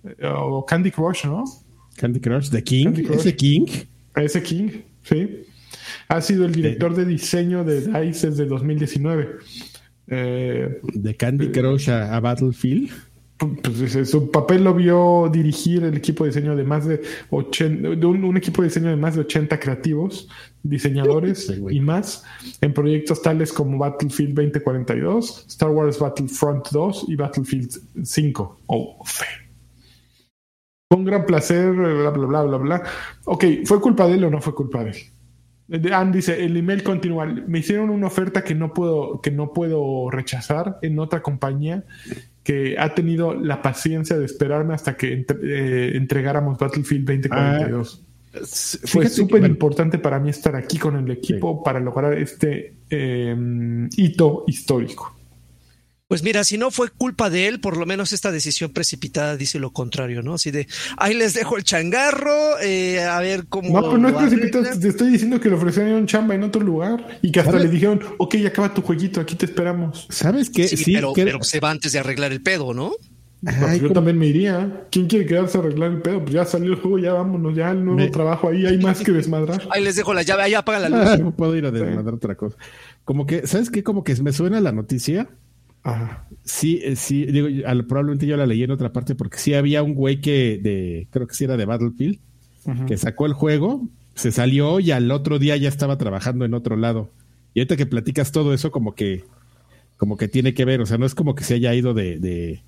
Eh, 0.05 0.27
o 0.27 0.65
Candy 0.65 0.91
Crush, 0.91 1.27
¿no? 1.27 1.45
Candy 1.97 2.21
Crush, 2.21 2.49
de 2.49 2.65
King, 2.65 3.05
ese 3.13 3.37
King. 3.37 3.67
Ese 4.17 4.43
King, 4.43 4.69
sí. 5.03 5.45
Ha 6.13 6.21
sido 6.21 6.45
el 6.45 6.53
director 6.53 6.95
de 6.95 7.07
diseño 7.07 7.65
de 7.65 7.81
DICE 7.81 8.29
desde 8.29 8.45
2019. 8.45 9.31
Eh, 10.09 10.81
de 10.93 11.17
Candy 11.17 11.51
Crush 11.51 11.89
a, 11.89 12.21
Battlefield. 12.21 12.91
Pues, 13.39 14.11
su 14.11 14.31
papel 14.31 14.63
lo 14.63 14.75
vio 14.75 15.31
dirigir 15.33 15.85
el 15.85 15.97
equipo 15.97 16.25
de 16.25 16.31
diseño 16.31 16.55
de 16.55 16.65
más 16.65 16.85
de 16.85 17.01
80, 17.31 17.97
de 17.97 18.07
un, 18.07 18.37
equipo 18.37 18.61
de 18.61 18.69
diseño 18.69 18.91
de 18.91 18.97
más 18.97 19.15
de 19.15 19.23
80 19.23 19.59
creativos, 19.59 20.29
diseñadores 20.63 21.51
y 21.71 21.81
más 21.81 22.25
en 22.61 22.75
proyectos 22.75 23.23
tales 23.23 23.51
como 23.51 23.79
Battlefield 23.79 24.35
2042, 24.35 25.47
Star 25.49 25.71
Wars 25.71 25.99
Battlefront 25.99 26.69
2 26.73 27.07
y 27.09 27.17
Battlefield 27.17 27.71
5 28.05 28.59
o 28.67 29.03
fe. 29.07 29.25
Con 30.91 31.07
gran 31.07 31.25
placer, 31.25 31.73
bla 31.73 32.11
bla 32.11 32.27
bla 32.27 32.43
bla 32.43 32.59
bla. 32.59 32.83
Ok, 33.25 33.45
¿fue 33.65 33.81
culpa 33.81 34.07
de 34.07 34.17
él 34.17 34.25
o 34.25 34.31
no 34.31 34.43
fue 34.43 34.55
culpa 34.55 34.85
de 34.85 34.91
él? 34.91 34.97
Ann 35.93 36.13
dice, 36.13 36.45
el 36.45 36.57
email 36.57 36.83
continúa. 36.83 37.27
Me 37.27 37.61
hicieron 37.61 37.91
una 37.91 38.07
oferta 38.07 38.45
que 38.45 38.55
no 38.55 38.75
puedo, 38.75 39.21
que 39.21 39.31
no 39.31 39.53
puedo 39.53 40.11
rechazar 40.11 40.79
en 40.83 40.99
otra 40.99 41.23
compañía 41.23 41.85
que 42.43 42.77
ha 42.79 42.95
tenido 42.95 43.35
la 43.35 43.63
paciencia 43.63 44.19
de 44.19 44.25
esperarme 44.25 44.75
hasta 44.75 44.97
que 44.97 45.25
eh, 45.43 45.93
entregáramos 45.95 46.59
Battlefield 46.59 47.07
2042. 47.07 48.03
Ah, 48.35 48.39
Fue 48.85 49.09
súper 49.09 49.45
importante 49.45 49.99
para 49.99 50.19
mí 50.19 50.31
estar 50.31 50.57
aquí 50.57 50.79
con 50.79 50.97
el 50.97 51.11
equipo 51.11 51.63
para 51.63 51.79
lograr 51.79 52.15
este 52.15 52.75
em, 52.91 53.89
hito 53.97 54.45
histórico. 54.47 55.17
Pues 56.13 56.23
mira, 56.23 56.45
si 56.45 56.59
no 56.59 56.71
fue 56.71 56.91
culpa 56.91 57.31
de 57.31 57.49
él, 57.49 57.59
por 57.59 57.79
lo 57.79 57.87
menos 57.87 58.13
esta 58.13 58.31
decisión 58.31 58.71
precipitada 58.71 59.35
dice 59.35 59.59
lo 59.59 59.73
contrario, 59.73 60.23
¿no? 60.23 60.35
Así 60.35 60.51
de, 60.51 60.67
ahí 60.99 61.15
les 61.15 61.33
dejo 61.33 61.57
el 61.57 61.65
changarro, 61.65 62.61
eh, 62.61 63.01
a 63.01 63.19
ver 63.21 63.47
cómo... 63.49 63.81
No, 63.81 63.89
pues 63.89 63.99
no 63.99 64.09
es 64.11 64.15
precipitado, 64.17 64.79
te 64.79 64.89
estoy 64.89 65.09
diciendo 65.09 65.41
que 65.41 65.49
le 65.49 65.55
ofrecieron 65.55 66.07
chamba 66.07 66.35
en 66.35 66.43
otro 66.43 66.61
lugar 66.61 67.19
y 67.23 67.33
que 67.33 67.41
hasta 67.41 67.59
le 67.59 67.67
dijeron, 67.67 68.03
ok, 68.19 68.35
acaba 68.47 68.75
tu 68.75 68.83
jueguito, 68.83 69.23
aquí 69.23 69.37
te 69.37 69.47
esperamos. 69.47 70.07
¿Sabes 70.11 70.51
qué? 70.51 70.69
Sí, 70.69 70.93
pero, 70.93 71.15
pero 71.15 71.43
se 71.45 71.61
va 71.61 71.71
antes 71.71 71.93
de 71.93 72.01
arreglar 72.01 72.31
el 72.31 72.43
pedo, 72.43 72.75
¿no? 72.75 72.93
Yo 73.81 73.91
también 73.95 74.19
me 74.19 74.27
iría. 74.27 74.87
¿Quién 74.91 75.07
quiere 75.07 75.25
quedarse 75.25 75.57
a 75.57 75.63
arreglar 75.63 75.93
el 75.93 76.03
pedo? 76.03 76.21
Pues 76.21 76.35
ya 76.35 76.45
salió 76.45 76.75
el 76.75 76.79
juego, 76.79 76.99
ya 76.99 77.15
vámonos, 77.15 77.57
ya 77.57 77.71
el 77.71 77.83
nuevo 77.83 78.11
trabajo 78.11 78.51
ahí, 78.51 78.67
hay 78.67 78.77
más 78.77 79.01
que 79.01 79.13
desmadrar. 79.13 79.67
Ahí 79.71 79.83
les 79.83 79.97
dejo 79.97 80.13
la 80.13 80.21
llave, 80.21 80.43
ahí 80.43 80.53
apagan 80.53 80.93
la 80.93 81.17
luz. 81.17 81.33
puedo 81.39 81.57
ir 81.57 81.65
a 81.65 81.71
desmadrar 81.71 82.13
otra 82.13 82.35
cosa. 82.35 82.59
Como 83.07 83.25
que, 83.25 83.47
¿sabes 83.47 83.71
qué? 83.71 83.83
Como 83.83 84.05
que 84.05 84.15
me 84.17 84.35
suena 84.35 84.61
la 84.61 84.73
noticia 84.73 85.27
Sí, 86.45 86.81
eh, 86.83 86.97
sí, 86.97 87.25
digo, 87.27 87.49
probablemente 87.89 88.27
yo 88.27 88.37
la 88.37 88.47
leí 88.47 88.63
en 88.63 88.71
otra 88.71 88.93
parte 88.93 89.15
porque 89.15 89.39
sí 89.39 89.55
había 89.55 89.83
un 89.83 89.95
güey 89.95 90.21
que 90.21 90.59
de, 90.63 91.09
creo 91.11 91.27
que 91.27 91.35
sí 91.35 91.45
era 91.45 91.57
de 91.57 91.65
Battlefield, 91.65 92.19
que 92.87 92.97
sacó 92.97 93.27
el 93.27 93.33
juego, 93.33 93.89
se 94.15 94.31
salió 94.31 94.79
y 94.79 94.93
al 94.93 95.11
otro 95.11 95.39
día 95.39 95.57
ya 95.57 95.69
estaba 95.69 95.99
trabajando 95.99 96.45
en 96.45 96.55
otro 96.55 96.77
lado. 96.77 97.11
Y 97.55 97.61
ahorita 97.61 97.77
que 97.77 97.87
platicas 97.87 98.33
todo 98.33 98.55
eso, 98.55 98.71
como 98.71 98.95
que, 98.95 99.25
como 99.97 100.17
que 100.17 100.29
tiene 100.29 100.55
que 100.55 100.65
ver, 100.65 100.81
o 100.81 100.87
sea, 100.87 100.99
no 100.99 101.07
es 101.07 101.15
como 101.15 101.35
que 101.35 101.45
se 101.45 101.55
haya 101.55 101.75
ido 101.75 101.95
de 101.95 102.19
de 102.19 102.63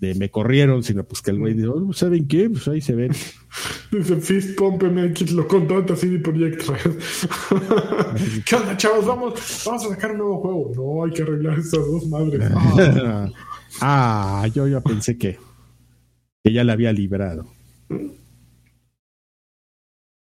me 0.00 0.30
corrieron, 0.30 0.82
sino 0.82 1.04
pues 1.04 1.22
que 1.22 1.32
el 1.32 1.38
güey 1.38 1.54
dijo, 1.54 1.74
oh, 1.74 1.92
¿saben 1.92 2.28
qué? 2.28 2.48
Pues 2.48 2.68
ahí 2.68 2.80
se 2.80 2.94
ven. 2.94 3.12
Dice 3.90 4.16
Fist 4.16 4.56
Pump 4.56 4.82
MX 4.82 5.32
lo 5.32 5.48
contrata 5.48 5.96
CD 5.96 6.18
Projekt 6.20 6.62
¿Qué 8.44 8.54
onda, 8.54 8.76
chavos? 8.76 9.06
Vamos, 9.06 9.62
vamos 9.66 9.86
a 9.86 9.88
sacar 9.88 10.12
un 10.12 10.18
nuevo 10.18 10.40
juego. 10.40 10.72
No, 10.76 11.04
hay 11.04 11.12
que 11.12 11.22
arreglar 11.22 11.58
estas 11.58 11.80
dos 11.80 12.06
madres. 12.06 12.40
ah, 13.80 14.46
yo 14.54 14.68
ya 14.68 14.80
pensé 14.80 15.18
que, 15.18 15.38
que 16.44 16.52
ya 16.52 16.62
la 16.62 16.74
había 16.74 16.92
librado. 16.92 17.46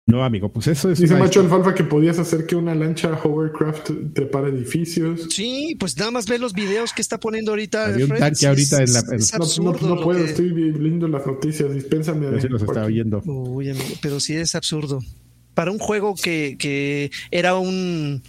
No, 0.08 0.24
amigo, 0.24 0.52
pues 0.52 0.68
eso 0.68 0.92
es. 0.92 1.00
Dice 1.00 1.16
Macho 1.16 1.40
Alfalfa 1.40 1.74
que 1.74 1.84
podías 1.84 2.20
hacer 2.20 2.46
que 2.46 2.56
una 2.56 2.76
lancha 2.76 3.20
hovercraft 3.24 3.90
trepara 4.14 4.50
edificios. 4.50 5.28
Sí, 5.32 5.76
pues 5.80 5.98
nada 5.98 6.12
más 6.12 6.28
ve 6.28 6.38
los 6.38 6.54
videos 6.54 6.94
que 6.94 7.02
está 7.02 7.20
poniendo 7.20 7.52
ahorita. 7.52 7.88
Había 7.88 8.06
un 8.06 8.16
tanque 8.16 8.46
ahorita 8.46 8.84
en 8.84 8.94
la. 8.94 9.02
no, 9.02 9.74
no, 9.74 10.02
puedo, 10.04 10.24
estoy 10.24 10.52
viendo 10.52 11.08
las 11.08 11.26
noticias. 11.26 11.74
Dispénsame. 11.74 12.28
Pero 12.28 12.42
sí 12.42 12.48
los 12.50 12.62
está 12.62 12.86
oyendo. 12.86 13.24
Uy, 13.26 13.74
pero 14.00 14.20
sí 14.20 14.36
es 14.36 14.54
absurdo. 14.54 15.00
Para 15.56 15.72
un 15.72 15.80
juego 15.80 16.14
que, 16.14 16.56
que 16.60 17.10
era 17.32 17.56
un 17.56 18.22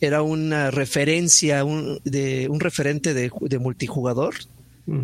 era 0.00 0.22
una 0.22 0.70
referencia, 0.70 1.64
un, 1.64 2.00
de, 2.04 2.48
un 2.48 2.60
referente 2.60 3.14
de, 3.14 3.32
de 3.40 3.58
multijugador, 3.58 4.34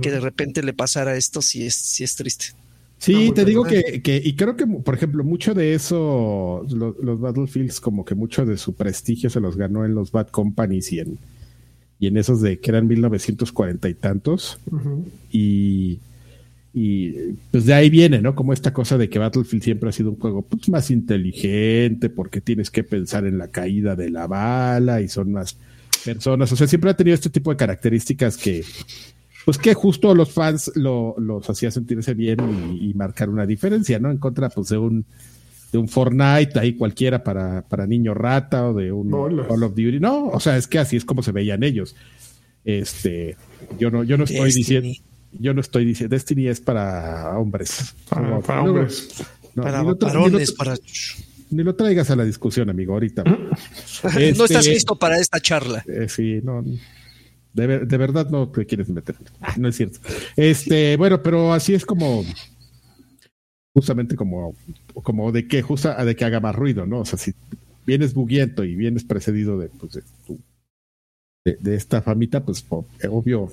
que 0.01 0.13
de 0.13 0.21
repente 0.21 0.63
le 0.63 0.73
pasara 0.75 1.17
esto, 1.17 1.43
sí 1.43 1.67
es, 1.67 1.75
sí 1.75 2.05
es 2.05 2.15
triste. 2.15 2.55
Sí, 3.03 3.33
te 3.35 3.45
digo 3.45 3.65
que, 3.65 4.01
que, 4.01 4.23
y 4.25 4.37
creo 4.37 4.55
que, 4.55 4.65
por 4.65 4.95
ejemplo, 4.95 5.25
mucho 5.25 5.55
de 5.55 5.75
eso, 5.75 6.65
los, 6.71 7.21
Battlefields, 7.21 7.81
como 7.81 8.05
que 8.05 8.15
mucho 8.15 8.47
de 8.47 8.57
su 8.57 8.75
prestigio 8.75 9.29
se 9.29 9.41
los 9.41 9.57
ganó 9.57 9.85
en 9.85 9.93
los 9.93 10.13
Bad 10.13 10.29
Companies 10.29 10.93
y 10.93 11.01
en, 11.01 11.19
y 11.99 12.07
en 12.07 12.17
esos 12.17 12.41
de 12.41 12.61
que 12.61 12.71
eran 12.71 12.87
1940 12.87 13.89
y 13.89 13.95
tantos. 13.95 14.61
Y, 15.33 15.99
y 16.73 17.33
pues 17.51 17.67
de 17.67 17.75
ahí 17.75 17.91
viene, 17.91 18.23
¿no? 18.23 18.37
Como 18.37 18.53
esta 18.53 18.73
cosa 18.73 18.97
de 18.97 19.09
que 19.09 19.19
Battlefield 19.19 19.65
siempre 19.65 19.89
ha 19.89 19.93
sido 19.93 20.11
un 20.11 20.21
juego 20.21 20.43
pues, 20.43 20.69
más 20.69 20.89
inteligente, 20.93 22.09
porque 22.09 22.41
tienes 22.41 22.71
que 22.71 22.85
pensar 22.85 23.27
en 23.27 23.37
la 23.37 23.49
caída 23.49 23.97
de 23.97 24.11
la 24.11 24.29
bala 24.29 25.01
y 25.01 25.09
son 25.09 25.33
más 25.33 25.57
personas. 26.05 26.53
O 26.53 26.55
sea, 26.55 26.69
siempre 26.69 26.91
ha 26.91 26.97
tenido 26.97 27.17
este 27.17 27.31
tipo 27.31 27.51
de 27.51 27.57
características 27.57 28.37
que 28.37 28.63
pues 29.45 29.59
que 29.59 29.75
justo 29.75 30.15
los 30.15 30.31
fans 30.31 30.73
lo, 30.75 31.15
los 31.19 31.49
hacía 31.49 31.71
sentirse 31.71 32.15
bien 32.15 32.79
y, 32.81 32.95
marcar 32.95 33.29
una 33.29 33.47
diferencia, 33.47 33.99
¿no? 33.99 34.11
En 34.11 34.19
contra, 34.19 34.49
pues, 34.49 34.69
de 34.69 34.79
un, 34.79 35.05
de 35.73 35.79
un 35.79 35.89
Fortnite, 35.89 36.59
ahí 36.59 36.75
cualquiera 36.75 37.25
para, 37.25 37.63
para 37.63 37.87
niño 37.87 38.15
rata 38.15 38.69
o 38.69 38.75
de 38.75 38.93
un 38.93 39.11
Call 39.11 39.63
of 39.63 39.75
Duty. 39.75 40.01
No, 40.01 40.27
o 40.27 40.41
sea, 40.41 40.57
es 40.57 40.67
que 40.67 40.79
así 40.79 40.97
es 40.97 41.05
como 41.05 41.23
se 41.23 41.33
veían 41.33 41.63
ellos. 41.63 41.97
Este, 42.65 43.37
yo 43.79 43.91
no, 43.91 44.05
yo 44.05 44.17
no 44.17 44.25
estoy 44.25 44.53
diciendo, 44.53 44.91
yo 45.33 45.55
no 45.55 45.61
estoy 45.61 45.85
diciendo, 45.85 46.15
Destiny 46.15 46.47
es 46.49 46.61
para 46.61 47.37
hombres. 47.39 47.95
Para, 48.09 48.63
hombres. 48.63 49.25
para 49.55 49.83
varones, 49.83 50.53
para 50.53 50.77
ni 51.53 51.63
lo 51.63 51.75
traigas 51.75 52.11
a 52.11 52.17
la 52.17 52.25
discusión, 52.25 52.71
amigo, 52.71 52.95
ahorita. 52.95 53.25
no 54.05 54.45
estás 54.45 54.51
este, 54.51 54.71
listo 54.71 54.97
para 54.97 55.19
esta 55.19 55.39
charla. 55.39 55.85
Eh, 55.87 56.09
sí, 56.09 56.41
no, 56.43 56.65
de, 57.55 57.99
verdad 57.99 58.31
no 58.31 58.49
te 58.49 58.67
quieres 58.67 58.89
meter. 58.89 59.17
No 59.57 59.69
es 59.69 59.77
cierto. 59.77 59.99
Este, 60.37 60.97
bueno, 60.97 61.23
pero 61.23 61.53
así 61.53 61.75
es 61.75 61.85
como 61.85 62.25
justamente 63.75 64.17
como, 64.17 64.55
como 65.03 65.33
de 65.33 65.47
que 65.49 65.63
justa 65.63 66.05
de 66.05 66.15
que 66.15 66.25
haga 66.25 66.41
más 66.41 66.55
ruido, 66.55 66.87
¿no? 66.87 67.01
O 67.01 67.05
sea, 67.05 67.19
si 67.19 67.35
vienes 67.87 68.15
buguiento 68.15 68.65
y 68.65 68.75
vienes 68.75 69.05
precedido 69.05 69.59
de, 69.59 69.69
pues, 69.69 70.01
de, 71.45 71.57
de, 71.59 71.75
esta 71.75 72.03
famita, 72.03 72.45
pues 72.45 72.65
obvio, 72.69 73.51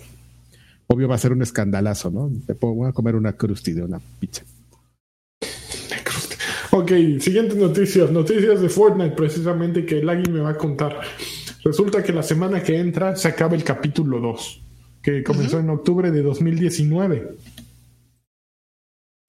obvio 0.88 1.08
va 1.08 1.16
a 1.16 1.20
ser 1.20 1.32
un 1.32 1.42
escandalazo, 1.42 2.12
¿no? 2.12 2.32
Te 2.46 2.54
voy 2.54 2.90
a 2.90 2.94
comer 2.94 3.16
una 3.16 3.34
crusti 3.34 3.74
de 3.74 3.84
una 3.84 4.00
pizza. 4.20 4.44
Ok, 6.72 6.92
siguientes 7.20 7.56
noticias. 7.56 8.12
Noticias 8.12 8.62
de 8.62 8.70
Fortnite, 8.70 9.16
precisamente 9.16 9.86
que 9.86 10.04
Lagui 10.04 10.32
me 10.32 10.40
va 10.40 10.52
a 10.52 10.58
contar. 10.58 11.00
Resulta 11.64 12.04
que 12.04 12.14
la 12.14 12.24
semana 12.24 12.64
que 12.64 12.78
entra 12.78 13.16
se 13.16 13.28
acaba 13.28 13.56
el 13.56 13.64
capítulo 13.64 14.20
2, 14.20 14.62
que 15.02 15.24
comenzó 15.24 15.60
en 15.60 15.70
octubre 15.70 16.12
de 16.12 16.22
2019. 16.22 17.36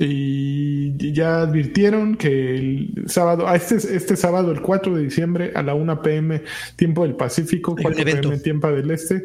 Y 0.03 1.12
ya 1.12 1.43
advirtieron 1.43 2.16
que 2.16 2.57
el 2.57 3.05
sábado, 3.07 3.47
a 3.47 3.57
este, 3.57 3.75
este 3.75 4.16
sábado, 4.16 4.51
el 4.51 4.62
4 4.62 4.97
de 4.97 5.03
diciembre, 5.03 5.53
a 5.55 5.62
la 5.62 5.75
1 5.75 6.01
pm, 6.01 6.43
tiempo 6.77 7.03
del 7.03 7.16
Pacífico, 7.16 7.77
4 7.81 8.05
pm, 8.05 8.38
tiempo 8.38 8.73
del 8.73 8.90
Este, 8.90 9.25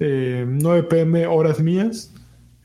9 0.00 0.46
eh, 0.80 0.82
pm, 0.82 1.26
horas 1.26 1.60
mías, 1.60 2.12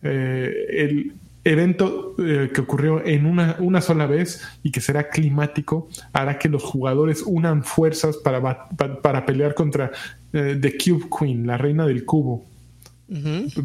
eh, 0.02 0.65
el 0.69 1.13
evento 1.43 2.15
eh, 2.19 2.51
que 2.53 2.62
ocurrió 2.62 3.06
en 3.06 3.25
una, 3.25 3.58
una 3.60 3.82
sola 3.82 4.06
vez 4.06 4.41
y 4.63 4.71
que 4.71 4.82
será 4.82 5.10
climático 5.10 5.89
hará 6.13 6.39
que 6.39 6.49
los 6.49 6.63
jugadores 6.63 7.23
unan 7.25 7.63
fuerzas 7.63 8.17
para, 8.17 8.69
para, 8.69 9.25
pelear 9.25 9.53
contra 9.53 9.91
eh, 10.32 10.58
The 10.60 10.77
Cube 10.77 11.08
Queen, 11.19 11.45
la 11.45 11.58
reina 11.58 11.86
del 11.86 12.06
cubo. 12.06 12.45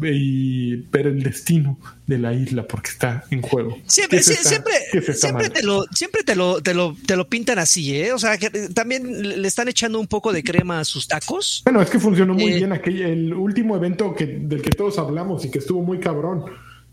Y 0.03 0.75
ver 0.91 1.07
el 1.07 1.23
destino 1.23 1.79
de 2.05 2.19
la 2.19 2.33
isla 2.33 2.67
porque 2.67 2.91
está 2.91 3.23
en 3.31 3.41
juego. 3.41 3.79
Siempre, 3.87 4.21
siempre, 4.21 4.73
siempre, 5.15 5.49
te 5.49 5.63
lo, 5.63 5.85
siempre 5.91 6.21
te 6.23 6.35
lo, 6.35 6.61
te 6.61 6.75
lo, 6.75 6.95
te 7.07 7.15
lo 7.15 7.27
pintan 7.27 7.57
así, 7.57 7.95
¿eh? 7.95 8.13
O 8.13 8.19
sea, 8.19 8.37
que 8.37 8.49
también 8.49 9.41
le 9.41 9.47
están 9.47 9.67
echando 9.67 9.99
un 9.99 10.05
poco 10.05 10.33
de 10.33 10.43
crema 10.43 10.81
a 10.81 10.85
sus 10.85 11.07
tacos. 11.07 11.63
Bueno, 11.63 11.81
es 11.81 11.89
que 11.89 11.99
funcionó 11.99 12.35
muy 12.35 12.53
bien 12.53 12.73
aquel, 12.73 13.01
el 13.01 13.33
último 13.33 13.75
evento 13.75 14.13
que, 14.13 14.27
del 14.27 14.61
que 14.61 14.69
todos 14.69 14.99
hablamos 14.99 15.43
y 15.45 15.49
que 15.49 15.57
estuvo 15.57 15.81
muy 15.81 15.99
cabrón 15.99 16.45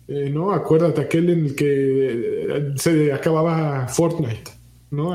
eh, 0.08 0.30
¿no? 0.30 0.52
Acuérdate 0.52 1.00
aquel 1.00 1.30
en 1.30 1.46
el 1.46 1.54
que 1.54 1.66
eh, 1.68 2.72
se 2.76 3.12
acababa 3.12 3.88
Fortnite, 3.88 4.50
¿no? 4.90 5.14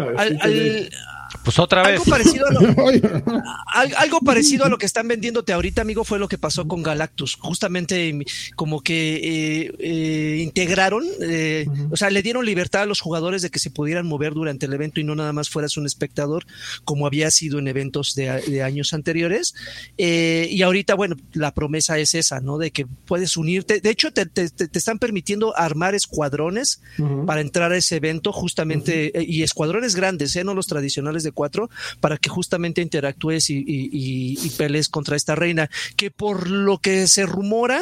Pues 1.43 1.57
otra 1.57 1.83
vez. 1.83 1.99
Algo 1.99 2.05
parecido, 2.05 2.45
a 2.47 2.51
lo, 2.51 2.61
algo 3.97 4.19
parecido 4.21 4.65
a 4.65 4.69
lo 4.69 4.77
que 4.77 4.85
están 4.85 5.07
vendiéndote 5.07 5.53
ahorita, 5.53 5.81
amigo, 5.81 6.03
fue 6.03 6.19
lo 6.19 6.27
que 6.27 6.37
pasó 6.37 6.67
con 6.67 6.83
Galactus. 6.83 7.35
Justamente 7.35 8.25
como 8.55 8.81
que 8.81 9.15
eh, 9.15 9.73
eh, 9.79 10.37
integraron, 10.41 11.03
eh, 11.21 11.65
o 11.89 11.97
sea, 11.97 12.09
le 12.09 12.21
dieron 12.21 12.45
libertad 12.45 12.83
a 12.83 12.85
los 12.85 13.01
jugadores 13.01 13.41
de 13.41 13.49
que 13.49 13.59
se 13.59 13.71
pudieran 13.71 14.05
mover 14.05 14.33
durante 14.33 14.67
el 14.67 14.73
evento 14.73 14.99
y 14.99 15.03
no 15.03 15.15
nada 15.15 15.33
más 15.33 15.49
fueras 15.49 15.77
un 15.77 15.85
espectador, 15.85 16.45
como 16.83 17.07
había 17.07 17.31
sido 17.31 17.57
en 17.59 17.67
eventos 17.67 18.13
de, 18.15 18.61
años 18.61 18.93
anteriores. 18.93 19.55
y 19.97 20.61
ahorita, 20.61 20.93
bueno, 20.93 21.15
la 21.33 21.53
promesa 21.53 21.97
es 21.97 22.13
esa, 22.13 22.39
¿no? 22.39 22.57
De 22.57 22.71
que 22.71 22.85
puedes 23.05 23.35
unirte. 23.35 23.81
De 23.81 23.89
hecho, 23.89 24.13
te, 24.13 24.29
están 24.73 24.99
permitiendo 24.99 25.57
armar 25.57 25.95
escuadrones 25.95 26.81
para 27.25 27.41
entrar 27.41 27.71
a 27.71 27.77
ese 27.77 27.95
evento, 27.95 28.31
justamente, 28.31 29.11
y 29.27 29.41
escuadrones 29.41 29.95
grandes, 29.95 30.35
¿eh? 30.35 30.43
No 30.43 30.53
los 30.53 30.67
tradicionales 30.67 31.23
de 31.23 31.30
cuatro 31.31 31.69
para 31.99 32.17
que 32.17 32.29
justamente 32.29 32.81
interactúes 32.81 33.49
y, 33.49 33.63
y, 33.65 34.49
pelees 34.57 34.89
contra 34.89 35.15
esta 35.15 35.35
reina, 35.35 35.69
que 35.95 36.11
por 36.11 36.49
lo 36.49 36.77
que 36.77 37.07
se 37.07 37.25
rumora 37.25 37.81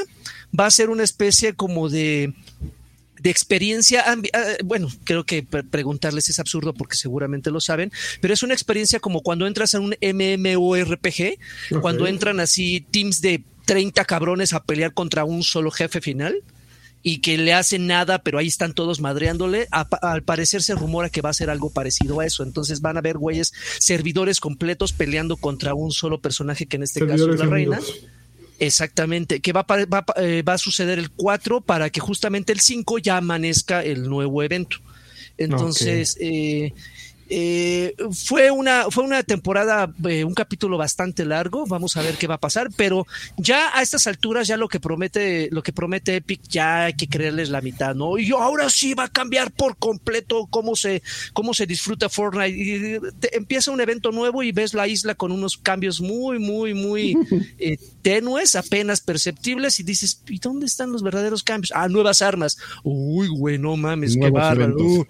va 0.57 0.65
a 0.65 0.71
ser 0.71 0.89
una 0.89 1.03
especie 1.03 1.53
como 1.53 1.89
de 1.89 2.33
de 3.19 3.29
experiencia, 3.29 4.05
ah, 4.07 4.15
bueno, 4.63 4.87
creo 5.03 5.25
que 5.25 5.43
preguntarles 5.43 6.29
es 6.29 6.39
absurdo 6.39 6.73
porque 6.73 6.95
seguramente 6.95 7.51
lo 7.51 7.59
saben, 7.59 7.91
pero 8.21 8.33
es 8.33 8.43
una 8.43 8.53
experiencia 8.53 9.01
como 9.01 9.21
cuando 9.21 9.45
entras 9.45 9.75
a 9.75 9.81
un 9.81 9.93
MMORPG, 10.01 11.81
cuando 11.81 12.07
entran 12.07 12.39
así 12.39 12.79
teams 12.91 13.19
de 13.19 13.43
30 13.65 14.05
cabrones 14.05 14.53
a 14.53 14.63
pelear 14.63 14.93
contra 14.93 15.25
un 15.25 15.43
solo 15.43 15.69
jefe 15.69 15.99
final 15.99 16.41
y 17.01 17.19
que 17.19 17.37
le 17.37 17.53
hacen 17.53 17.87
nada, 17.87 18.19
pero 18.19 18.37
ahí 18.37 18.47
están 18.47 18.73
todos 18.73 18.99
madreándole. 18.99 19.67
al 19.71 20.23
parecer 20.23 20.61
se 20.61 20.75
rumora 20.75 21.09
que 21.09 21.21
va 21.21 21.29
a 21.29 21.33
ser 21.33 21.49
algo 21.49 21.69
parecido 21.69 22.19
a 22.19 22.25
eso. 22.25 22.43
Entonces 22.43 22.81
van 22.81 22.97
a 22.97 23.01
ver 23.01 23.17
güeyes 23.17 23.53
servidores 23.79 24.39
completos 24.39 24.91
peleando 24.91 25.37
contra 25.37 25.73
un 25.73 25.91
solo 25.91 26.19
personaje, 26.19 26.65
que 26.65 26.77
en 26.77 26.83
este 26.83 27.05
caso 27.05 27.31
es 27.31 27.39
la 27.39 27.45
reina. 27.45 27.79
Exactamente, 28.59 29.39
que 29.39 29.53
va, 29.53 29.61
a, 29.61 29.85
va, 29.85 30.05
eh, 30.17 30.41
va, 30.41 30.53
a 30.53 30.57
suceder 30.57 30.99
el 30.99 31.09
4 31.11 31.61
para 31.61 31.89
que 31.89 32.01
justamente 32.01 32.51
el 32.51 32.59
5 32.59 32.97
ya 32.97 33.15
amanezca 33.15 33.83
el 33.83 34.09
nuevo 34.09 34.43
evento. 34.43 34.77
Entonces, 35.37 36.15
okay. 36.15 36.65
eh, 36.65 36.73
eh, 37.31 37.95
fue, 38.11 38.49
una, 38.49 38.85
fue 38.89 39.03
una 39.03 39.21
temporada, 39.21 39.93
eh, 40.07 40.23
un 40.23 40.33
capítulo 40.33 40.77
bastante 40.77 41.25
largo. 41.25 41.67
Vamos 41.67 41.95
a 41.95 42.01
ver 42.01 42.15
qué 42.15 42.25
va 42.25 42.35
a 42.35 42.39
pasar, 42.39 42.69
pero 42.75 43.05
ya 43.37 43.77
a 43.77 43.83
estas 43.83 44.07
alturas, 44.07 44.47
ya 44.47 44.57
lo 44.57 44.67
que 44.67 44.79
promete, 44.79 45.47
lo 45.51 45.61
que 45.61 45.71
promete 45.71 46.15
Epic, 46.15 46.41
ya 46.49 46.85
hay 46.85 46.93
que 46.93 47.07
creerles 47.07 47.49
la 47.49 47.61
mitad, 47.61 47.93
¿no? 47.93 48.17
Y 48.17 48.31
ahora 48.31 48.69
sí 48.69 48.95
va 48.95 49.05
a 49.05 49.09
cambiar 49.09 49.51
por 49.51 49.77
completo 49.77 50.47
cómo 50.49 50.75
se, 50.75 51.03
cómo 51.33 51.53
se 51.53 51.67
disfruta 51.67 52.09
Fortnite. 52.09 52.49
Y 52.49 52.99
te, 53.19 53.37
empieza 53.37 53.71
un 53.71 53.81
evento 53.81 54.11
nuevo 54.11 54.41
y 54.41 54.51
ves 54.51 54.73
la 54.73 54.87
isla 54.87 55.13
con 55.13 55.31
unos 55.31 55.57
cambios 55.57 56.01
muy, 56.01 56.39
muy, 56.39 56.73
muy 56.73 57.15
eh, 57.59 57.77
tenues, 58.01 58.55
apenas 58.55 59.01
perceptibles, 59.01 59.79
y 59.79 59.83
dices, 59.83 60.23
¿y 60.27 60.39
dónde 60.39 60.65
están 60.65 60.91
los 60.91 61.03
verdaderos 61.03 61.43
cambios? 61.43 61.71
Ah, 61.75 61.87
nuevas 61.87 62.23
armas. 62.23 62.57
Uy, 62.83 63.27
güey, 63.27 63.59
no 63.59 63.77
mames, 63.77 64.17
qué 64.17 64.31
bárbaro. 64.31 65.05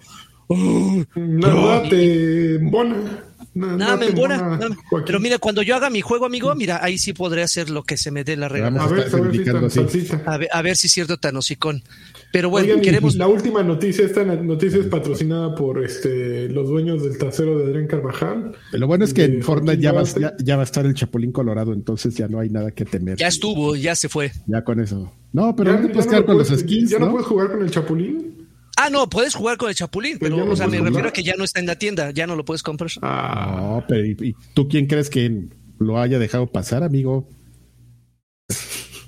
Uh, 0.49 1.05
nada 1.15 1.87
te 1.89 2.55
embona. 2.55 3.23
Nada, 3.53 3.77
nada 3.77 3.97
me 3.97 4.07
embona. 4.07 4.37
Nada. 4.37 4.77
Pero 5.05 5.19
mira, 5.19 5.37
cuando 5.37 5.61
yo 5.61 5.75
haga 5.75 5.89
mi 5.89 6.01
juego, 6.01 6.25
amigo, 6.25 6.53
mira, 6.55 6.83
ahí 6.83 6.97
sí 6.97 7.13
podré 7.13 7.43
hacer 7.43 7.69
lo 7.69 7.83
que 7.83 7.97
se 7.97 8.09
me 8.09 8.23
dé 8.23 8.35
la 8.35 8.47
regla. 8.47 8.67
A 8.67 8.87
ver, 8.87 9.13
a 9.13 9.19
ver, 9.19 9.71
si 9.71 10.07
a, 10.25 10.37
ver, 10.37 10.49
a 10.51 10.61
ver 10.61 10.75
si 10.75 10.87
es 10.87 10.93
cierto 10.93 11.17
tan 11.17 11.35
hocicón. 11.35 11.83
Pero 12.31 12.49
bueno, 12.49 12.67
Oigan, 12.67 12.81
queremos. 12.81 13.15
La 13.15 13.27
última 13.27 13.61
noticia, 13.61 14.05
esta 14.05 14.23
noticia 14.23 14.79
es 14.79 14.87
patrocinada 14.87 15.53
por 15.55 15.83
este 15.83 16.49
los 16.49 16.67
dueños 16.67 17.03
del 17.03 17.17
trasero 17.17 17.57
de 17.59 17.65
Adrián 17.65 17.87
Carvajal. 17.87 18.55
Lo 18.71 18.87
bueno 18.87 19.05
es 19.05 19.13
que 19.13 19.25
en 19.25 19.43
Fortnite 19.43 19.81
ya 19.81 19.91
va, 19.91 20.03
ya, 20.03 20.35
ya 20.39 20.55
va, 20.55 20.61
a 20.61 20.65
estar 20.65 20.85
el 20.85 20.93
Chapulín 20.95 21.31
Colorado, 21.31 21.73
entonces 21.73 22.15
ya 22.15 22.27
no 22.27 22.39
hay 22.39 22.49
nada 22.49 22.71
que 22.71 22.85
temer. 22.85 23.17
Ya 23.17 23.27
estuvo, 23.27 23.75
ya 23.75 23.95
se 23.95 24.09
fue. 24.09 24.31
Ya 24.47 24.63
con 24.63 24.79
eso. 24.79 25.11
No, 25.31 25.55
pero 25.55 25.71
ya, 25.71 25.79
no 25.79 25.87
te 25.87 25.93
puedes 25.93 26.07
quedar 26.07 26.21
no 26.21 26.25
con 26.27 26.35
puedes, 26.37 26.51
los 26.51 26.59
skins. 26.61 26.89
¿Ya 26.89 26.99
no, 26.99 27.05
no 27.05 27.11
puedes 27.11 27.27
jugar 27.27 27.51
con 27.51 27.61
el 27.61 27.69
Chapulín? 27.69 28.38
Ah, 28.81 28.89
no, 28.89 29.09
puedes 29.09 29.35
jugar 29.35 29.57
con 29.57 29.67
el 29.67 29.75
Chapulín, 29.75 30.17
pero, 30.19 30.37
pero 30.37 30.45
no 30.45 30.53
o 30.53 30.55
sea, 30.55 30.67
me 30.67 30.79
refiero 30.79 31.09
a 31.09 31.11
que 31.11 31.21
ya 31.21 31.35
no 31.37 31.43
está 31.43 31.59
en 31.59 31.65
la 31.65 31.77
tienda, 31.77 32.11
ya 32.11 32.25
no 32.25 32.37
lo 32.37 32.45
puedes 32.45 32.63
comprar. 32.63 32.89
Ah, 33.01 33.55
no, 33.57 33.85
pero 33.85 34.05
¿y, 34.05 34.15
¿y, 34.21 34.35
tú 34.53 34.69
quién 34.69 34.87
crees 34.87 35.09
que 35.09 35.49
lo 35.79 35.99
haya 35.99 36.17
dejado 36.17 36.47
pasar, 36.47 36.83
amigo? 36.83 37.27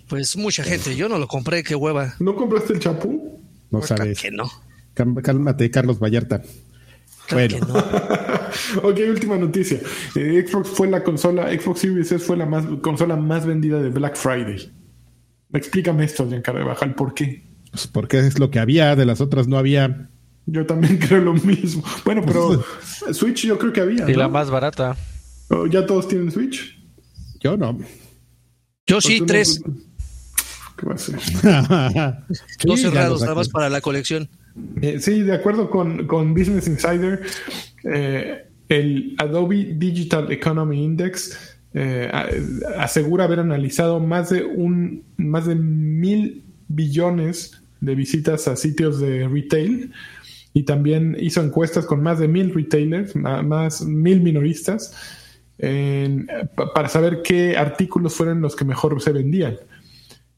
Pues 0.09 0.35
mucha 0.35 0.65
gente, 0.65 0.93
yo 0.97 1.07
no 1.07 1.17
lo 1.17 1.25
compré, 1.25 1.63
qué 1.63 1.73
hueva. 1.73 2.15
¿No 2.19 2.35
compraste 2.35 2.73
el 2.73 2.79
Chapú? 2.79 3.41
No 3.69 3.79
pues 3.79 3.87
sabes. 3.87 4.19
Que 4.19 4.29
no. 4.29 4.51
Cálmate, 4.93 5.71
Carlos 5.71 5.99
Vallarta. 5.99 6.41
Bueno. 7.31 7.59
No. 7.59 7.75
ok, 8.89 8.99
última 9.07 9.37
noticia. 9.37 9.79
Eh, 10.15 10.45
Xbox 10.45 10.67
fue 10.67 10.89
la 10.89 11.01
consola, 11.01 11.47
Xbox 11.57 11.79
Series 11.79 12.11
S 12.11 12.25
fue 12.25 12.35
la 12.35 12.45
más, 12.45 12.65
consola 12.81 13.15
más 13.15 13.45
vendida 13.45 13.81
de 13.81 13.87
Black 13.87 14.17
Friday. 14.17 14.69
Explícame 15.53 16.03
esto, 16.03 16.27
Giancarlo 16.27 16.65
Bajal, 16.65 16.93
¿por 16.93 17.13
qué? 17.13 17.50
Pues 17.71 17.87
porque 17.87 18.19
es 18.19 18.39
lo 18.39 18.51
que 18.51 18.59
había, 18.59 18.95
de 18.95 19.05
las 19.05 19.21
otras 19.21 19.47
no 19.47 19.57
había. 19.57 20.09
Yo 20.45 20.65
también 20.65 20.97
creo 21.07 21.21
lo 21.21 21.33
mismo. 21.33 21.83
Bueno, 22.05 22.23
pero 22.25 22.63
Switch 23.13 23.45
yo 23.45 23.57
creo 23.57 23.73
que 23.73 23.81
había. 23.81 24.09
Y 24.09 24.13
¿no? 24.13 24.19
la 24.19 24.27
más 24.27 24.49
barata. 24.49 24.95
¿Ya 25.69 25.85
todos 25.85 26.07
tienen 26.07 26.31
Switch? 26.31 26.79
Yo 27.39 27.57
no. 27.57 27.77
Yo 28.87 29.01
sí, 29.01 29.21
tres. 29.25 29.61
No... 29.65 29.75
¿Qué 30.77 30.85
va 30.85 30.95
a 30.95 30.97
ser? 30.97 31.19
Dos 32.65 32.81
cerrados, 32.81 33.21
nada 33.21 33.35
más 33.35 33.49
para 33.49 33.69
la 33.69 33.81
colección. 33.81 34.29
Eh, 34.81 34.99
sí, 34.99 35.21
de 35.21 35.33
acuerdo 35.33 35.69
con, 35.69 36.07
con 36.07 36.33
Business 36.33 36.67
Insider, 36.67 37.21
eh, 37.83 38.47
el 38.69 39.15
Adobe 39.17 39.73
Digital 39.75 40.31
Economy 40.31 40.83
Index 40.83 41.57
eh, 41.73 42.11
asegura 42.77 43.25
haber 43.25 43.39
analizado 43.39 43.99
más 43.99 44.29
de 44.29 44.43
un 44.43 45.05
más 45.15 45.45
de 45.45 45.55
mil 45.55 46.43
billones 46.67 47.60
de 47.81 47.95
visitas 47.95 48.47
a 48.47 48.55
sitios 48.55 48.99
de 48.99 49.27
retail 49.27 49.91
y 50.53 50.63
también 50.63 51.17
hizo 51.19 51.41
encuestas 51.41 51.85
con 51.85 52.01
más 52.01 52.19
de 52.19 52.27
mil 52.27 52.53
retailers, 52.53 53.15
más 53.15 53.81
mil 53.81 54.21
minoristas, 54.21 54.95
para 56.73 56.89
saber 56.89 57.21
qué 57.23 57.57
artículos 57.57 58.15
fueron 58.15 58.41
los 58.41 58.55
que 58.55 58.65
mejor 58.65 59.01
se 59.01 59.11
vendían. 59.11 59.57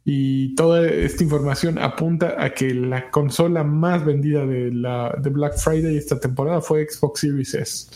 Y 0.05 0.53
toda 0.55 0.85
esta 0.85 1.23
información 1.23 1.79
apunta 1.79 2.35
a 2.43 2.53
que 2.53 2.73
la 2.73 3.09
consola 3.09 3.63
más 3.63 4.03
vendida 4.03 4.45
de, 4.45 4.71
la, 4.71 5.15
de 5.21 5.29
Black 5.29 5.57
Friday 5.57 5.95
esta 5.95 6.19
temporada 6.19 6.59
fue 6.61 6.85
Xbox 6.85 7.21
Series 7.21 7.53
S. 7.53 7.87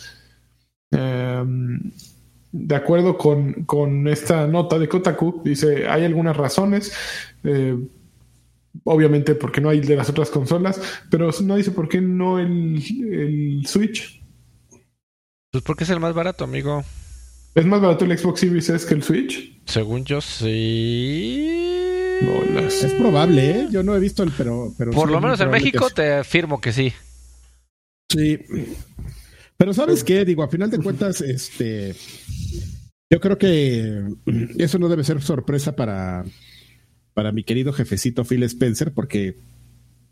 Um, 0.92 1.92
de 2.54 2.76
acuerdo 2.76 3.18
con, 3.18 3.66
con, 3.66 4.08
esta 4.08 4.48
nota 4.48 4.80
de 4.80 4.88
Kotaku, 4.88 5.42
dice, 5.44 5.86
hay 5.88 6.06
algunas 6.06 6.38
razones, 6.38 6.94
eh, 7.44 7.78
obviamente 8.84 9.36
porque 9.36 9.62
no 9.62 9.70
hay 9.70 9.80
de 9.80 9.96
las 9.96 10.10
otras 10.10 10.30
consolas, 10.30 10.82
pero 11.10 11.30
no 11.44 11.56
dice 11.56 11.72
por 11.72 11.90
qué 11.90 12.02
no 12.02 12.40
el, 12.40 12.84
el 13.12 13.66
Switch. 13.68 14.24
Pues 15.52 15.64
porque 15.64 15.84
es 15.84 15.90
el 15.90 16.00
más 16.00 16.14
barato, 16.14 16.44
amigo. 16.44 16.84
¿Es 17.56 17.66
más 17.66 17.82
barato 17.82 18.06
el 18.06 18.18
Xbox 18.18 18.40
Series 18.42 18.70
S 18.70 18.88
que 18.88 18.94
el 18.94 19.04
Switch? 19.04 19.60
Según 19.66 20.06
yo, 20.06 20.22
sí. 20.22 21.48
No, 22.22 22.62
las... 22.62 22.84
Es 22.84 22.94
probable, 22.94 23.52
¿eh? 23.52 23.68
Yo 23.72 23.84
no 23.84 23.96
he 23.96 24.00
visto 24.00 24.24
el, 24.24 24.32
pero... 24.32 24.74
pero 24.78 24.92
Por 24.92 25.08
sí 25.08 25.14
lo 25.14 25.22
menos 25.22 25.40
en 25.40 25.50
México 25.50 25.90
te 25.90 26.14
afirmo 26.14 26.62
que 26.62 26.72
sí. 26.72 26.94
Sí. 28.12 28.40
Pero 29.58 29.74
¿sabes 29.74 30.04
qué? 30.04 30.24
Digo, 30.24 30.44
a 30.44 30.50
final 30.50 30.70
de 30.70 30.80
cuentas, 30.80 31.22
este... 31.22 31.96
Yo 33.10 33.20
creo 33.22 33.38
que 33.38 34.04
eso 34.58 34.80
no 34.80 34.90
debe 34.90 35.04
ser 35.04 35.22
sorpresa 35.22 35.76
para, 35.76 36.26
para 37.18 37.32
mi 37.32 37.44
querido 37.44 37.74
jefecito 37.74 38.24
Phil 38.26 38.44
Spencer, 38.44 38.92
porque 38.94 39.38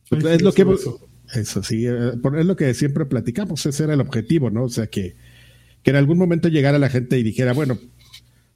es 0.10 0.42
lo 0.42 0.52
que... 0.54 0.64
Eso. 0.64 1.08
eso 1.36 1.62
sí, 1.62 1.86
es 1.86 2.16
lo 2.16 2.56
que 2.56 2.74
siempre 2.74 3.06
platicamos, 3.06 3.64
ese 3.68 3.84
era 3.84 3.94
el 3.94 4.02
objetivo, 4.02 4.50
¿no? 4.50 4.64
O 4.64 4.70
sea, 4.70 4.88
que, 4.88 5.16
que 5.84 5.92
en 5.92 5.98
algún 5.98 6.18
momento 6.18 6.50
llegara 6.50 6.80
la 6.80 6.90
gente 6.90 7.20
y 7.20 7.22
dijera, 7.22 7.54
bueno, 7.54 7.78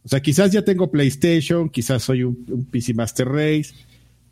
o 0.02 0.10
sea, 0.10 0.20
quizás 0.20 0.52
ya 0.52 0.64
tengo 0.64 0.90
PlayStation, 0.90 1.70
quizás 1.70 2.02
soy 2.02 2.24
un, 2.24 2.44
un, 2.50 2.66
PC 2.66 2.96
Master 2.96 3.28
Race, 3.28 3.76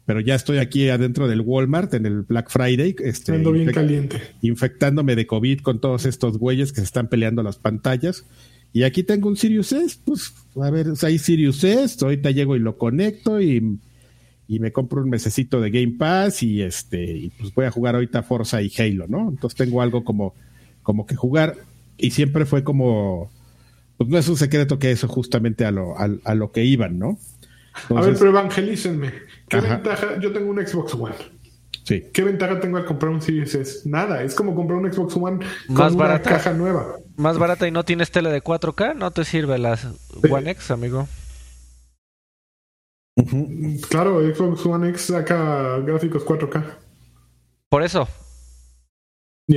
pero 0.08 0.20
ya 0.20 0.34
estoy 0.34 0.58
aquí 0.58 0.90
adentro 0.90 1.28
del 1.28 1.42
Walmart 1.42 1.94
en 1.94 2.08
el 2.08 2.24
Black 2.24 2.50
Friday. 2.50 2.96
Este, 2.98 3.34
Ando 3.34 3.52
bien 3.52 3.72
caliente. 3.72 4.20
Infectándome 4.42 5.16
de 5.16 5.28
COVID 5.28 5.60
con 5.60 5.80
todos 5.80 6.08
estos 6.08 6.40
güeyes 6.40 6.72
que 6.72 6.78
se 6.78 6.86
están 6.86 7.08
peleando 7.08 7.44
las 7.44 7.58
pantallas. 7.58 8.26
Y 8.74 8.82
aquí 8.82 9.04
tengo 9.04 9.30
un 9.30 9.38
Sirius 9.38 9.74
S, 9.74 10.00
pues 10.04 10.34
a 10.60 10.72
ver, 10.72 10.90
o 10.90 10.96
sea, 10.96 11.10
hay 11.10 11.20
Sirius 11.20 11.64
S, 11.64 12.04
ahorita 12.04 12.32
llego 12.32 12.56
y 12.56 12.60
lo 12.60 12.80
conecto 12.80 13.40
y, 13.40 13.78
y, 14.48 14.60
me 14.60 14.72
compro 14.72 15.02
un 15.02 15.10
mesecito 15.10 15.62
de 15.62 15.72
Game 15.72 15.96
Pass 15.98 16.44
y 16.44 16.62
este, 16.62 17.04
y 17.04 17.30
pues 17.30 17.54
voy 17.54 17.66
a 17.66 17.72
jugar 17.72 17.96
ahorita 17.96 18.24
Forza 18.24 18.62
y 18.62 18.72
Halo, 18.78 19.08
¿no? 19.08 19.30
Entonces 19.30 19.58
tengo 19.58 19.82
algo 19.82 20.04
como, 20.04 20.34
como 20.84 21.06
que 21.06 21.16
jugar 21.16 21.56
y 21.98 22.12
siempre 22.12 22.46
fue 22.46 22.64
como 22.64 23.32
pues 23.98 24.10
no 24.10 24.18
es 24.18 24.28
un 24.28 24.38
secreto 24.38 24.80
que 24.80 24.92
eso 24.92 25.08
justamente 25.08 25.66
a 25.66 25.72
lo, 25.72 25.98
a, 25.98 26.08
a 26.24 26.36
lo 26.36 26.52
que 26.52 26.64
iban, 26.64 27.00
¿no? 27.00 27.18
Entonces, 27.84 27.98
a 27.98 28.10
ver, 28.10 28.18
pero 28.18 28.30
evangelícenme. 28.32 29.14
¿Qué 29.48 29.58
ajá. 29.58 29.76
ventaja? 29.76 30.20
Yo 30.20 30.32
tengo 30.32 30.52
un 30.52 30.66
Xbox 30.66 30.94
One. 30.94 31.16
Sí. 31.84 32.04
¿Qué 32.14 32.24
ventaja 32.24 32.60
tengo 32.60 32.78
al 32.78 32.86
comprar 32.86 33.12
un 33.12 33.22
Series 33.22 33.56
S? 33.56 33.90
Nada, 33.90 34.24
es 34.24 34.36
como 34.36 34.56
comprar 34.56 34.80
un 34.80 34.92
Xbox 34.92 35.16
One 35.16 35.46
con 35.68 35.76
más 35.76 35.94
una 35.94 36.04
barata, 36.04 36.30
caja 36.30 36.54
nueva. 36.54 36.98
Más 37.16 37.38
barata 37.38 37.68
y 37.68 37.72
no 37.72 37.86
tienes 37.86 38.12
tele 38.12 38.30
de 38.30 38.44
4K, 38.44 38.96
no 38.96 39.12
te 39.12 39.24
sirve 39.26 39.58
la 39.58 39.80
One 40.30 40.52
X, 40.52 40.72
amigo. 40.72 41.08
Uh 43.18 43.24
-huh. 43.24 43.88
Claro, 43.90 44.22
Xbox 44.22 44.66
One 44.66 44.90
X 44.90 45.02
saca 45.02 45.80
gráficos 45.80 46.24
4K. 46.24 46.64
Por 47.70 47.84
eso, 47.84 48.08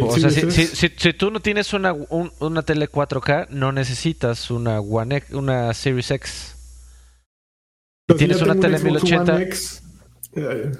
o 0.01 0.17
sea, 0.17 0.31
si, 0.31 0.51
si, 0.53 0.67
si, 0.69 0.89
si, 0.97 1.13
tú 1.15 1.33
no 1.33 1.41
tienes 1.41 1.73
una, 1.73 1.93
un, 1.93 2.31
una 2.39 2.63
tele 2.63 2.89
4K, 2.89 3.49
no 3.51 3.73
necesitas 3.73 4.49
una 4.53 4.79
One 4.79 5.17
X, 5.17 5.35
una 5.35 5.75
Series 5.75 6.13
X. 6.13 6.55
Si 8.09 8.15
tienes 8.17 8.41
una 8.41 8.55
tele 8.55 8.79
1080. 8.79 9.43
X, 9.43 9.83
eh, 10.37 10.71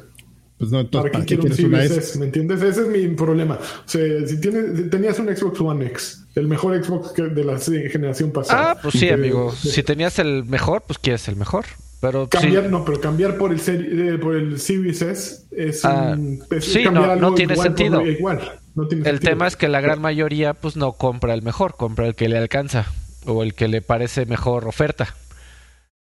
pues 0.59 0.71
no, 0.71 0.81
entonces, 0.81 1.11
¿para 1.11 1.25
qué 1.25 1.35
quiero 1.35 1.51
un 1.51 1.55
Series 1.55 1.91
S? 1.91 2.19
¿Me 2.21 2.27
entiendes? 2.27 2.63
Ese 2.63 2.83
es 2.83 2.87
mi 2.87 3.09
problema. 3.09 3.57
O 3.57 3.89
sea, 3.89 4.05
si, 4.29 4.41
tienes, 4.41 4.77
si 4.77 4.91
tenías 4.91 5.19
un 5.19 5.37
Xbox 5.37 5.61
One 5.61 5.87
X, 5.87 6.27
el 6.37 6.47
mejor 6.47 6.85
Xbox 6.85 7.13
de 7.17 7.45
la 7.45 7.59
generación 7.59 8.31
pasada. 8.31 8.71
Ah, 8.71 8.79
pues 8.81 8.95
sí, 8.95 9.09
amigo. 9.09 9.53
Eh, 9.53 9.69
si 9.71 9.83
tenías 9.83 10.21
el 10.21 10.45
mejor, 10.45 10.85
pues 10.87 11.01
quieres 11.01 11.27
el 11.27 11.35
mejor. 11.35 11.65
Pero 12.01 12.29
cambiar, 12.29 12.65
sí. 12.65 12.71
no, 12.71 12.85
pero 12.85 13.01
cambiar 13.01 13.37
por 13.37 13.53
el, 13.53 13.61
eh, 13.61 14.19
por 14.19 14.35
el 14.35 14.59
Series 14.59 15.03
S 15.03 15.47
es, 15.51 15.85
ah, 15.85 16.15
un, 16.17 16.43
es 16.51 16.65
sí, 16.65 16.85
no, 16.85 17.15
no 17.17 17.35
tiene 17.35 17.53
igual 17.53 17.69
sentido. 17.69 18.07
Igual. 18.07 18.61
No 18.75 18.89
tiene 18.89 19.03
el 19.03 19.17
sentido. 19.17 19.31
tema 19.31 19.47
es 19.47 19.57
que 19.57 19.69
la 19.69 19.83
gran 19.83 20.01
mayoría 20.01 20.55
pues 20.55 20.77
no 20.77 20.93
compra 20.93 21.35
el 21.35 21.43
mejor, 21.43 21.77
compra 21.77 22.07
el 22.07 22.15
que 22.15 22.29
le 22.29 22.39
alcanza 22.39 22.87
o 23.27 23.43
el 23.43 23.53
que 23.55 23.69
le 23.69 23.83
parece 23.83 24.25
mejor 24.25 24.67
oferta. 24.67 25.15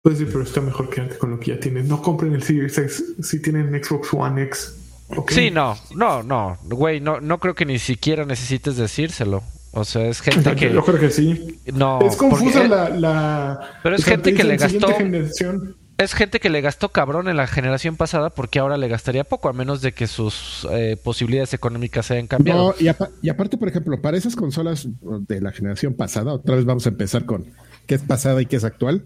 Pues 0.03 0.16
sí, 0.16 0.24
pero 0.24 0.42
está 0.42 0.62
mejor 0.62 0.88
que 0.88 1.07
con 1.18 1.32
lo 1.32 1.38
que 1.38 1.51
ya 1.53 1.61
tienes. 1.61 1.84
No 1.84 2.01
compren 2.01 2.32
el 2.32 2.42
Series 2.42 2.78
X 2.78 3.16
si 3.20 3.42
tienen 3.42 3.68
Xbox 3.84 4.14
One 4.14 4.42
X. 4.44 4.76
Okay. 5.14 5.36
Sí, 5.36 5.51
no, 5.51 5.76
no, 5.94 6.22
no, 6.22 6.57
güey, 6.62 7.01
no, 7.01 7.20
no 7.20 7.38
creo 7.38 7.55
que 7.55 7.66
ni 7.66 7.78
siquiera 7.78 8.24
necesites 8.24 8.76
decírselo. 8.76 9.42
O 9.72 9.84
sea, 9.84 10.07
es 10.09 10.20
gente 10.20 10.55
que. 10.57 10.72
Yo 10.72 10.82
creo 10.82 10.98
que 10.98 11.11
sí. 11.11 11.61
No. 11.74 12.01
Es 12.01 12.16
confusa 12.16 12.66
la, 12.66 12.88
la, 12.88 13.78
Pero 13.82 13.96
es 13.96 14.05
gente 14.05 14.34
que 14.34 14.44
le 14.44 14.57
gastó. 14.57 14.88
Generación. 14.94 15.76
Es 16.01 16.14
gente 16.14 16.40
que 16.40 16.51
le 16.51 16.61
gastó 16.61 16.90
cabrón 16.90 17.28
en 17.28 17.36
la 17.36 17.46
generación 17.46 17.96
pasada 17.96 18.30
porque 18.30 18.59
ahora 18.59 18.78
le 18.78 18.88
gastaría 18.88 19.24
poco, 19.24 19.48
a 19.48 19.53
menos 19.53 19.82
de 19.82 19.92
que 19.92 20.07
sus 20.07 20.66
eh, 20.72 20.96
posibilidades 21.03 21.53
económicas 21.55 22.07
se 22.07 22.14
hayan 22.14 22.26
cambiado. 22.26 22.74
y, 22.78 22.86
y, 23.22 23.28
aparte, 23.28 23.59
por 23.59 23.68
ejemplo, 23.68 24.01
para 24.01 24.16
esas 24.16 24.34
consolas 24.34 24.88
de 25.28 25.40
la 25.40 25.53
generación 25.53 25.94
pasada, 25.94 26.32
otra 26.32 26.57
vez 26.57 26.64
vamos 26.64 26.86
a 26.86 26.88
empezar 26.88 27.26
con 27.26 27.46
qué 27.86 27.96
es 27.96 28.03
pasada 28.03 28.40
y 28.40 28.46
qué 28.46 28.57
es 28.57 28.64
actual. 28.64 29.05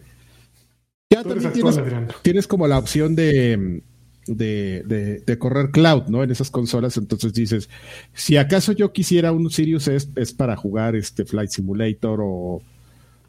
Ya 1.11 1.23
también 1.23 1.53
tienes, 2.23 2.47
como 2.47 2.67
la 2.67 2.79
opción 2.79 3.15
de, 3.15 3.83
de, 4.27 5.23
de, 5.25 5.39
correr 5.39 5.71
cloud, 5.71 6.05
¿no? 6.09 6.23
En 6.23 6.31
esas 6.31 6.51
consolas. 6.51 6.97
Entonces 6.97 7.33
dices, 7.33 7.69
si 8.15 8.37
acaso 8.37 8.73
yo 8.73 8.93
quisiera 8.93 9.33
un 9.33 9.51
Sirius 9.51 9.89
es, 9.89 10.09
es 10.17 10.33
para 10.33 10.57
jugar 10.57 10.97
este 10.97 11.25
Flight 11.25 11.51
Simulator 11.51 12.21
o 12.23 12.63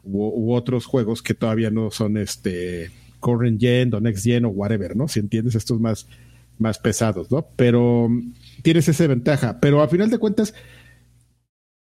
u, 0.04 0.52
otros 0.54 0.86
juegos 0.86 1.22
que 1.22 1.34
todavía 1.34 1.70
no 1.70 1.90
son 1.90 2.16
este 2.16 2.90
current 3.26 3.60
gen 3.60 3.92
o 3.94 4.00
next 4.00 4.24
gen 4.24 4.44
o 4.44 4.50
whatever, 4.50 4.94
¿no? 4.94 5.08
Si 5.08 5.18
entiendes, 5.18 5.56
estos 5.56 5.80
más, 5.80 6.06
más 6.58 6.78
pesados, 6.78 7.30
¿no? 7.30 7.46
Pero 7.56 8.08
mm, 8.08 8.34
tienes 8.62 8.88
esa 8.88 9.06
ventaja. 9.06 9.58
Pero 9.60 9.82
a 9.82 9.88
final 9.88 10.10
de 10.10 10.18
cuentas, 10.18 10.54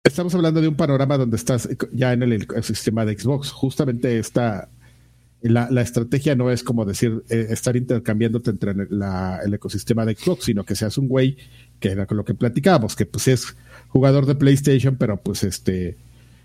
estamos 0.03 0.35
hablando 0.35 0.61
de 0.61 0.67
un 0.67 0.75
panorama 0.75 1.17
donde 1.17 1.37
estás 1.37 1.67
ya 1.91 2.13
en 2.13 2.23
el, 2.23 2.47
sistema 2.61 3.05
de 3.05 3.17
Xbox. 3.17 3.51
Justamente 3.51 4.19
esta, 4.19 4.69
la, 5.41 5.69
la, 5.71 5.81
estrategia 5.81 6.35
no 6.35 6.51
es 6.51 6.63
como 6.63 6.85
decir 6.85 7.23
eh, 7.29 7.47
estar 7.49 7.75
intercambiándote 7.75 8.51
entre 8.51 8.71
el 8.71 9.53
ecosistema 9.53 10.05
de 10.05 10.15
Xbox, 10.15 10.45
sino 10.45 10.63
que 10.63 10.75
seas 10.75 10.97
un 10.97 11.07
güey 11.07 11.37
que 11.79 11.89
era 11.89 12.05
con 12.05 12.17
lo 12.17 12.25
que 12.25 12.35
platicábamos, 12.35 12.95
que 12.95 13.07
pues 13.07 13.27
es 13.27 13.55
jugador 13.87 14.27
de 14.27 14.35
PlayStation, 14.35 14.95
pero 14.95 15.17
pues 15.17 15.43
este 15.43 15.97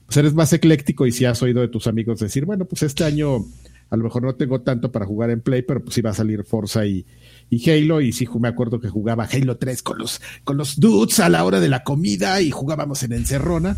pues 0.07 0.17
eres 0.19 0.35
más 0.35 0.53
ecléctico 0.53 1.05
y 1.07 1.13
si 1.13 1.25
has 1.25 1.43
oído 1.43 1.61
de 1.61 1.69
tus 1.69 1.89
amigos 1.89 2.21
decir, 2.21 2.45
bueno, 2.45 2.65
pues 2.65 2.85
este 2.85 3.03
año 3.05 3.45
a 3.89 3.97
lo 3.97 4.05
mejor 4.05 4.23
no 4.23 4.35
tengo 4.35 4.61
tanto 4.63 4.91
para 4.91 5.07
jugar 5.07 5.31
en 5.31 5.41
Play, 5.41 5.63
pero 5.63 5.83
pues 5.83 5.95
sí 5.95 6.01
va 6.01 6.11
a 6.11 6.15
salir 6.15 6.43
Forza 6.45 6.87
y, 6.87 7.07
y 7.51 7.71
Halo. 7.71 8.01
Y 8.01 8.13
sí 8.13 8.29
me 8.41 8.49
acuerdo 8.49 8.81
que 8.81 8.89
jugaba 8.89 9.29
Halo 9.31 9.57
3 9.57 9.83
con 9.83 9.99
los, 9.99 10.21
con 10.45 10.57
los 10.57 10.81
dudes 10.81 11.21
a 11.21 11.29
la 11.29 11.45
hora 11.45 11.61
de 11.61 11.69
la 11.69 11.85
comida 11.85 12.41
y 12.41 12.51
jugábamos 12.51 13.03
en 13.05 13.13
Encerrona. 13.13 13.77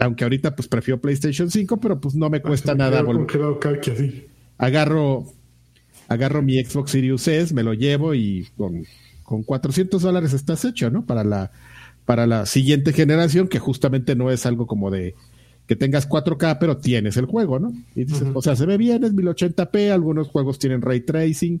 Aunque 0.00 0.24
ahorita 0.24 0.56
pues 0.56 0.66
prefiero 0.66 1.00
PlayStation 1.00 1.50
5, 1.50 1.76
pero 1.76 2.00
pues 2.00 2.14
no 2.16 2.28
me 2.28 2.42
cuesta 2.42 2.74
nada 2.74 3.02
Agarro, 4.58 5.24
agarro 6.08 6.42
mi 6.42 6.62
Xbox 6.62 6.90
Series 6.90 7.28
S, 7.28 7.54
me 7.54 7.62
lo 7.62 7.74
llevo 7.74 8.14
y 8.14 8.48
con, 8.56 8.84
con 9.22 9.44
400 9.44 10.02
dólares 10.02 10.32
estás 10.32 10.64
hecho, 10.64 10.90
¿no? 10.90 11.06
Para 11.06 11.22
la, 11.22 11.52
para 12.04 12.26
la 12.26 12.46
siguiente 12.46 12.92
generación, 12.92 13.46
que 13.46 13.60
justamente 13.60 14.16
no 14.16 14.32
es 14.32 14.44
algo 14.46 14.66
como 14.66 14.90
de 14.90 15.14
que 15.66 15.76
tengas 15.76 16.08
4K, 16.08 16.58
pero 16.60 16.76
tienes 16.76 17.16
el 17.16 17.26
juego, 17.26 17.58
¿no? 17.58 17.72
Y 17.94 18.04
dices, 18.04 18.24
o 18.32 18.42
sea, 18.42 18.54
se 18.56 18.66
ve 18.66 18.76
bien, 18.76 19.04
es 19.04 19.14
1080p, 19.14 19.90
algunos 19.90 20.28
juegos 20.28 20.58
tienen 20.58 20.82
ray 20.82 21.00
tracing, 21.00 21.60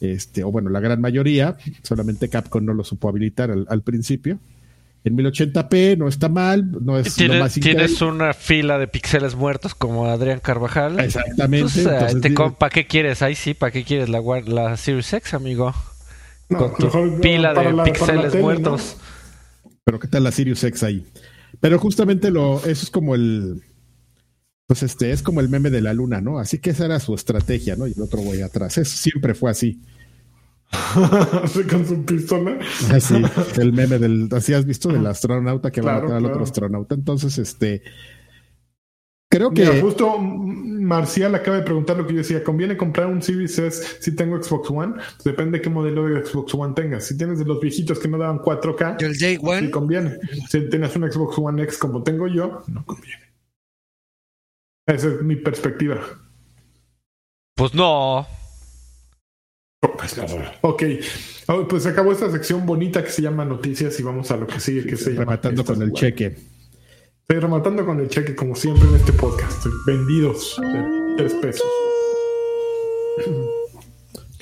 este, 0.00 0.44
o 0.44 0.50
bueno, 0.50 0.70
la 0.70 0.80
gran 0.80 1.00
mayoría, 1.00 1.56
solamente 1.82 2.28
Capcom 2.28 2.64
no 2.64 2.74
lo 2.74 2.84
supo 2.84 3.08
habilitar 3.08 3.50
al, 3.50 3.82
principio. 3.82 4.38
En 5.04 5.16
1080p 5.16 5.96
no 5.96 6.08
está 6.08 6.28
mal, 6.28 6.70
no 6.84 6.98
es 6.98 7.14
¿Tienes, 7.14 7.38
lo 7.38 7.44
más 7.44 7.54
Tienes 7.54 8.02
una 8.02 8.34
fila 8.34 8.78
de 8.78 8.86
píxeles 8.86 9.34
muertos 9.34 9.74
como 9.74 10.06
Adrián 10.06 10.40
Carvajal. 10.40 11.00
Exactamente. 11.00 11.84
¿Para 12.58 12.70
qué 12.70 12.86
quieres? 12.86 13.22
Ahí 13.22 13.34
sí, 13.34 13.54
¿para 13.54 13.72
qué 13.72 13.84
quieres 13.84 14.10
la, 14.10 14.20
la 14.46 14.76
Series 14.76 15.10
X, 15.14 15.32
amigo? 15.32 15.74
Con 16.48 16.74
tu 16.76 17.20
pila 17.20 17.54
de 17.54 17.82
píxeles 17.84 18.34
muertos. 18.34 18.96
Pero 19.84 19.98
¿qué 19.98 20.08
tal 20.08 20.24
la 20.24 20.32
Sirius 20.32 20.62
X 20.64 20.82
ahí? 20.82 21.04
Pero 21.58 21.78
justamente 21.78 22.30
lo, 22.30 22.58
eso 22.58 22.84
es 22.84 22.90
como 22.90 23.14
el, 23.14 23.62
pues 24.66 24.82
este, 24.82 25.10
es 25.10 25.22
como 25.22 25.40
el 25.40 25.48
meme 25.48 25.70
de 25.70 25.80
la 25.80 25.92
luna, 25.92 26.20
¿no? 26.20 26.38
Así 26.38 26.58
que 26.58 26.70
esa 26.70 26.84
era 26.84 27.00
su 27.00 27.14
estrategia, 27.14 27.76
¿no? 27.76 27.86
Y 27.86 27.92
el 27.92 28.02
otro 28.02 28.20
güey 28.20 28.42
atrás. 28.42 28.78
Eso 28.78 28.96
siempre 28.96 29.34
fue 29.34 29.50
así. 29.50 29.80
con 31.70 31.86
su 31.86 32.04
pistola. 32.04 32.58
Así, 32.92 33.14
el 33.60 33.72
meme 33.72 33.98
del, 33.98 34.28
así 34.30 34.54
has 34.54 34.64
visto 34.64 34.88
del 34.88 35.06
astronauta 35.06 35.72
que 35.72 35.80
va 35.80 35.96
a 35.96 36.00
matar 36.02 36.16
al 36.18 36.26
otro 36.26 36.44
astronauta. 36.44 36.94
Entonces, 36.94 37.38
este, 37.38 37.82
Creo 39.30 39.52
que. 39.52 39.64
justo 39.80 40.18
Marcial 40.90 41.32
acaba 41.36 41.58
de 41.58 41.62
preguntar 41.62 41.96
lo 41.96 42.04
que 42.04 42.14
yo 42.14 42.18
decía: 42.18 42.42
¿conviene 42.42 42.76
comprar 42.76 43.06
un 43.06 43.22
Series 43.22 43.56
S 43.58 43.98
si 44.00 44.16
tengo 44.16 44.42
Xbox 44.42 44.68
One? 44.70 44.94
Pues 44.94 45.22
depende 45.22 45.58
de 45.58 45.62
qué 45.62 45.70
modelo 45.70 46.04
de 46.08 46.26
Xbox 46.26 46.52
One 46.52 46.74
tengas. 46.74 47.06
Si 47.06 47.16
tienes 47.16 47.38
de 47.38 47.44
los 47.44 47.60
viejitos 47.60 48.00
que 48.00 48.08
no 48.08 48.18
daban 48.18 48.40
4K, 48.40 49.00
el 49.00 49.16
Day 49.16 49.38
One? 49.40 49.60
sí 49.60 49.70
conviene. 49.70 50.18
Si 50.48 50.68
tienes 50.68 50.96
un 50.96 51.10
Xbox 51.10 51.38
One 51.38 51.62
X 51.62 51.78
como 51.78 52.02
tengo 52.02 52.26
yo, 52.26 52.62
no 52.66 52.84
conviene. 52.84 53.22
Esa 54.86 55.06
es 55.06 55.22
mi 55.22 55.36
perspectiva. 55.36 56.00
Pues 57.54 57.72
no. 57.72 58.26
Pues, 59.80 60.18
ok, 60.60 60.82
oh, 61.46 61.68
pues 61.68 61.86
acabó 61.86 62.12
esta 62.12 62.30
sección 62.30 62.66
bonita 62.66 63.02
que 63.04 63.10
se 63.10 63.22
llama 63.22 63.44
Noticias 63.44 63.98
y 64.00 64.02
vamos 64.02 64.30
a 64.30 64.36
lo 64.36 64.46
que 64.46 64.58
sigue, 64.58 64.84
que 64.84 64.96
se 64.96 65.12
Rematando 65.12 65.64
con 65.64 65.80
el 65.80 65.92
cheque. 65.92 66.36
Estoy 67.30 67.42
rematando 67.42 67.86
con 67.86 68.00
el 68.00 68.08
cheque, 68.08 68.34
como 68.34 68.56
siempre 68.56 68.88
en 68.88 68.96
este 68.96 69.12
podcast. 69.12 69.64
Vendidos 69.86 70.60
de 70.60 71.14
tres 71.16 71.32
pesos. 71.34 71.66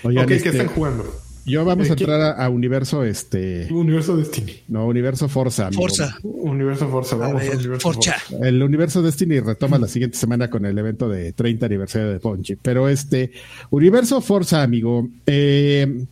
Oigan, 0.04 0.24
ok, 0.24 0.28
¿qué 0.28 0.36
este, 0.36 0.48
están 0.48 0.68
jugando? 0.68 1.04
Yo 1.44 1.66
vamos 1.66 1.90
a 1.90 1.92
entrar 1.92 2.40
a, 2.40 2.48
Universo 2.48 3.04
este. 3.04 3.68
Universo 3.70 4.16
Destiny. 4.16 4.62
No, 4.68 4.86
Universo 4.86 5.28
Forza. 5.28 5.70
Forza. 5.70 6.16
Universo 6.22 6.88
Forza, 6.88 7.16
vamos 7.16 7.42
a, 7.42 7.56
Universo 7.56 7.92
Forza. 7.92 8.16
El 8.40 8.62
Universo 8.62 9.02
Destiny 9.02 9.40
retoma 9.40 9.76
la 9.76 9.86
siguiente 9.86 10.16
semana 10.16 10.48
con 10.48 10.64
el 10.64 10.78
evento 10.78 11.10
de 11.10 11.34
30 11.34 11.66
aniversario 11.66 12.08
de 12.08 12.20
Ponchi. 12.20 12.56
Pero 12.56 12.88
este, 12.88 13.32
Universo 13.68 14.22
Forza, 14.22 14.62
amigo. 14.62 15.06
Eh, 15.26 16.06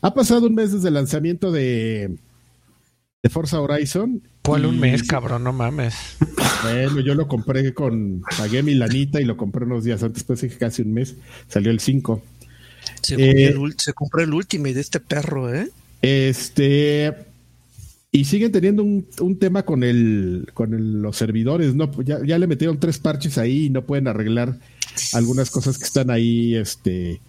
ha 0.00 0.14
pasado 0.14 0.46
un 0.46 0.54
mes 0.54 0.72
desde 0.72 0.88
el 0.88 0.94
lanzamiento 0.94 1.52
de, 1.52 2.16
de 3.22 3.28
Forza 3.28 3.60
Horizon 3.60 4.22
¿Cuál 4.44 4.66
un 4.66 4.78
mes, 4.78 5.02
cabrón? 5.04 5.42
No 5.42 5.52
mames. 5.52 5.94
Bueno, 6.62 7.00
yo 7.00 7.14
lo 7.14 7.26
compré 7.28 7.72
con. 7.72 8.22
Pagué 8.36 8.62
mi 8.62 8.74
lanita 8.74 9.20
y 9.20 9.24
lo 9.24 9.36
compré 9.38 9.64
unos 9.64 9.84
días 9.84 10.02
antes, 10.02 10.22
pues 10.24 10.42
dije 10.42 10.58
casi 10.58 10.82
un 10.82 10.92
mes. 10.92 11.16
Salió 11.48 11.70
el 11.70 11.80
5. 11.80 12.22
Eh, 13.16 13.54
se, 13.78 13.92
compró 13.94 14.22
el 14.22 14.34
último 14.34 14.64
de 14.64 14.80
este 14.80 15.00
perro, 15.00 15.52
¿eh? 15.52 15.70
Este. 16.02 17.14
Y 18.12 18.26
siguen 18.26 18.52
teniendo 18.52 18.82
un, 18.84 19.38
tema 19.38 19.64
con 19.64 19.82
el 19.82 20.50
con 20.52 21.02
los 21.02 21.16
servidores, 21.16 21.74
¿no? 21.74 21.90
Ya, 22.02 22.24
ya 22.24 22.38
le 22.38 22.46
metieron 22.46 22.78
tres 22.78 22.98
parches 22.98 23.38
ahí 23.38 23.66
y 23.66 23.70
no 23.70 23.86
pueden 23.86 24.08
arreglar 24.08 24.58
algunas 25.14 25.50
cosas 25.50 25.78
que 25.78 25.84
están 25.84 26.10
ahí, 26.10 26.54
este 26.54 27.20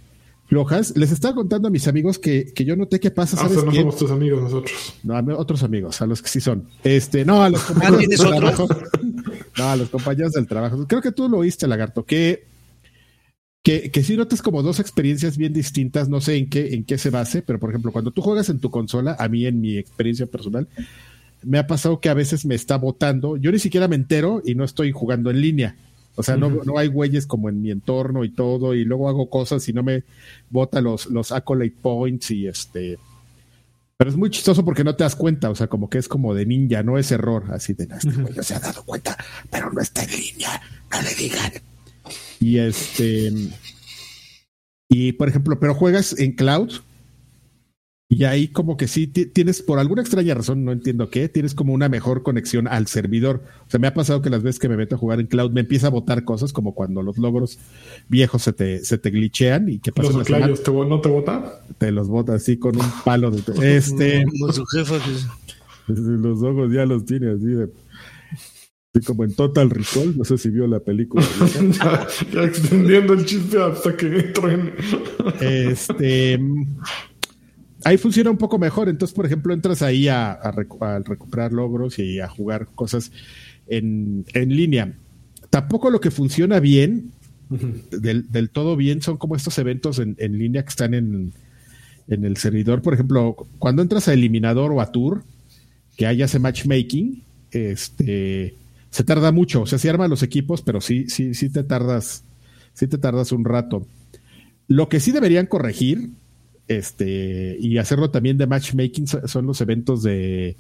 flojas. 0.46 0.96
Les 0.96 1.12
estaba 1.12 1.36
contando 1.36 1.68
a 1.68 1.72
mis 1.72 1.88
amigos 1.88 2.20
que, 2.20 2.52
que 2.54 2.66
yo 2.66 2.76
noté 2.76 3.00
que 3.00 3.12
pasa. 3.12 3.38
Ah, 3.40 3.50
no 3.50 3.72
somos 3.72 3.98
tus 3.98 4.12
amigos 4.12 4.42
nosotros. 4.42 4.94
No, 5.04 5.16
a 5.16 5.22
otros 5.38 5.64
amigos, 5.64 6.02
a 6.02 6.06
los 6.06 6.22
que 6.22 6.30
sí 6.30 6.42
son. 6.42 6.68
Este, 6.84 7.26
no, 7.26 7.44
a 7.44 7.50
los 7.50 7.62
compañeros 7.64 8.08
del 8.08 8.20
trabajo. 8.20 8.68
No, 9.58 9.70
a 9.70 9.78
los 9.78 9.90
compañeros 9.90 10.34
del 10.34 10.48
trabajo. 10.48 10.86
Creo 10.86 11.02
que 11.02 11.14
tú 11.14 11.30
lo 11.30 11.38
oíste, 11.38 11.66
Lagarto, 11.66 12.04
que, 12.04 12.46
que, 13.64 13.90
que 13.90 14.04
sí 14.04 14.18
notas 14.18 14.42
como 14.42 14.62
dos 14.62 14.82
experiencias 14.82 15.38
bien 15.38 15.54
distintas. 15.54 16.10
No 16.10 16.20
sé 16.20 16.36
en 16.36 16.50
qué, 16.50 16.74
en 16.74 16.84
qué 16.84 16.98
se 16.98 17.10
base, 17.10 17.42
pero 17.42 17.58
por 17.58 17.70
ejemplo, 17.70 17.94
cuando 17.94 18.12
tú 18.12 18.22
juegas 18.22 18.50
en 18.50 18.60
tu 18.60 18.70
consola, 18.70 19.16
a 19.18 19.30
mí 19.30 19.46
en 19.46 19.62
mi 19.62 19.78
experiencia 19.78 20.26
personal, 20.26 20.68
me 21.42 21.58
ha 21.58 21.68
pasado 21.68 22.02
que 22.02 22.10
a 22.10 22.14
veces 22.14 22.46
me 22.46 22.54
está 22.54 22.78
botando. 22.78 23.38
Yo 23.38 23.50
ni 23.50 23.60
siquiera 23.60 23.88
me 23.88 23.96
entero 23.96 24.42
y 24.44 24.56
no 24.56 24.66
estoy 24.66 24.92
jugando 24.92 25.32
en 25.32 25.40
línea 25.40 25.78
o 26.16 26.24
sea, 26.24 26.38
no, 26.38 26.50
no 26.50 26.78
hay 26.78 26.88
güeyes 26.88 27.28
como 27.28 27.50
en 27.50 27.62
mi 27.62 27.72
entorno 27.72 28.24
y 28.24 28.30
todo, 28.30 28.74
y 28.74 28.86
luego 28.86 29.10
hago 29.10 29.30
cosas 29.30 29.68
y 29.68 29.74
no 29.74 29.84
me 29.84 30.04
bota 30.50 30.82
los, 30.82 31.08
los 31.08 31.32
accolade 31.32 31.74
points 31.82 32.32
y 32.32 32.48
este. 32.48 32.98
Pero 33.98 34.10
es 34.10 34.18
muy 34.18 34.30
chistoso 34.30 34.64
porque 34.64 34.84
no 34.84 34.96
te 34.96 35.04
das 35.04 35.16
cuenta, 35.16 35.50
o 35.50 35.56
sea, 35.56 35.68
como 35.68 35.90
que 35.90 35.98
es 35.98 36.08
como 36.08 36.34
de 36.34 36.46
ninja, 36.46 36.84
no 36.84 36.98
es 36.98 37.12
error, 37.12 37.46
así 37.52 37.74
de 37.74 37.86
este 37.86 38.10
güey 38.10 38.34
se 38.42 38.56
ha 38.56 38.60
dado 38.60 38.84
cuenta, 38.84 39.18
pero 39.50 39.72
no 39.72 39.82
está 39.82 40.04
en 40.04 40.12
línea, 40.12 40.62
no 40.92 41.02
le 41.02 41.16
digan. 41.16 41.52
Y 42.40 42.60
este. 42.60 43.32
Y 44.90 45.14
por 45.14 45.30
ejemplo, 45.30 45.60
pero 45.60 45.76
juegas 45.76 46.18
en 46.20 46.34
cloud, 46.34 46.72
y 48.08 48.24
ahí 48.26 48.50
como 48.50 48.78
que 48.78 48.88
sí 48.88 49.08
tienes, 49.08 49.64
por 49.64 49.80
alguna 49.80 50.04
extraña 50.04 50.36
razón, 50.36 50.64
no 50.64 50.72
entiendo 50.72 51.10
qué, 51.10 51.28
tienes 51.28 51.56
como 51.56 51.74
una 51.74 51.90
mejor 51.90 52.22
conexión 52.22 52.68
al 52.68 52.86
servidor. 52.86 53.42
O 53.66 53.70
sea, 53.70 53.80
me 53.80 53.88
ha 53.88 53.96
pasado 53.96 54.22
que 54.22 54.30
las 54.30 54.44
veces 54.44 54.60
que 54.60 54.70
me 54.70 54.78
meto 54.78 54.94
a 54.94 55.00
jugar 55.00 55.20
en 55.20 55.26
cloud 55.26 55.52
me 55.52 55.62
empieza 55.62 55.88
a 55.88 55.90
botar 55.90 56.24
cosas 56.24 56.54
como 56.54 56.76
cuando 56.76 57.02
los 57.02 57.18
logros 57.18 57.58
viejos 58.08 58.44
se 58.44 58.54
te, 58.54 58.86
se 58.86 59.00
te 59.00 59.10
glitchean 59.10 59.70
y 59.70 59.80
que 59.80 59.92
pasa 59.92 60.12
¿Los 60.12 60.28
glitches 60.28 60.62
no 60.68 61.02
te 61.02 61.10
botan? 61.10 61.46
Te 61.80 61.92
los 61.92 62.08
bota 62.08 62.36
así 62.36 62.58
con 62.58 62.76
un 62.76 62.86
palo. 63.04 63.32
De, 63.32 63.76
este... 63.76 64.24
los 65.88 66.44
ojos 66.44 66.72
ya 66.72 66.86
los 66.86 67.06
tiene 67.06 67.32
así 67.32 67.48
de... 67.48 67.70
Así 68.94 69.04
como 69.04 69.24
en 69.26 69.34
Total 69.36 69.70
Recall, 69.70 70.16
no 70.16 70.24
sé 70.24 70.38
si 70.38 70.50
vio 70.50 70.68
la 70.68 70.80
película. 70.80 71.26
ya, 72.32 72.44
extendiendo 72.44 73.14
el 73.14 73.26
chiste 73.26 73.62
hasta 73.62 73.98
que 73.98 74.08
truene. 74.32 74.74
este 75.42 76.40
ahí 77.86 77.98
funciona 77.98 78.32
un 78.32 78.38
poco 78.38 78.58
mejor. 78.58 78.90
Entonces, 78.90 79.16
por 79.16 79.26
ejemplo, 79.26 79.54
entras 79.54 79.82
ahí 79.82 80.08
a, 80.10 80.38
recuperar 81.06 81.54
logros 81.54 81.98
y 82.00 82.20
a 82.20 82.28
jugar 82.28 82.68
cosas 82.76 83.12
en, 83.68 84.26
línea. 84.34 84.94
Tampoco 85.50 85.90
lo 85.90 86.02
que 86.02 86.12
funciona 86.12 86.60
bien 86.60 87.12
del, 87.92 88.30
del, 88.32 88.50
todo 88.50 88.76
bien 88.76 89.02
son 89.02 89.18
como 89.18 89.36
estos 89.36 89.58
eventos 89.60 90.00
en, 90.00 90.16
en 90.20 90.38
línea 90.38 90.64
que 90.64 90.70
están 90.70 90.94
en, 90.96 91.34
en, 92.08 92.26
el 92.26 92.38
servidor. 92.38 92.82
Por 92.82 92.96
ejemplo, 92.96 93.36
cuando 93.60 93.84
entras 93.84 94.08
a 94.08 94.14
Eliminador 94.14 94.72
o 94.72 94.82
a 94.82 94.92
Tour, 94.92 95.24
que 95.96 96.08
hay 96.08 96.24
ese 96.24 96.40
matchmaking, 96.40 97.24
este 97.52 98.56
se 98.90 99.04
tarda 99.04 99.32
mucho. 99.32 99.62
O 99.62 99.66
sea, 99.68 99.78
sí 99.78 99.88
arman 99.88 100.10
los 100.10 100.24
equipos, 100.24 100.62
pero 100.62 100.82
sí, 100.82 101.10
sí, 101.10 101.36
sí 101.36 101.50
te 101.50 101.64
tardas, 101.64 102.24
sí 102.74 102.88
te 102.88 102.98
tardas 102.98 103.32
un 103.32 103.46
rato. 103.46 103.86
Lo 104.68 104.90
que 104.90 105.00
sí 105.00 105.12
deberían 105.12 105.46
corregir, 105.46 106.10
este, 106.68 107.58
y 107.60 107.78
hacerlo 107.78 108.10
también 108.10 108.38
de 108.38 108.48
matchmaking, 108.48 109.08
son 109.08 109.46
los 109.46 109.62
eventos 109.62 110.04
de, 110.04 110.56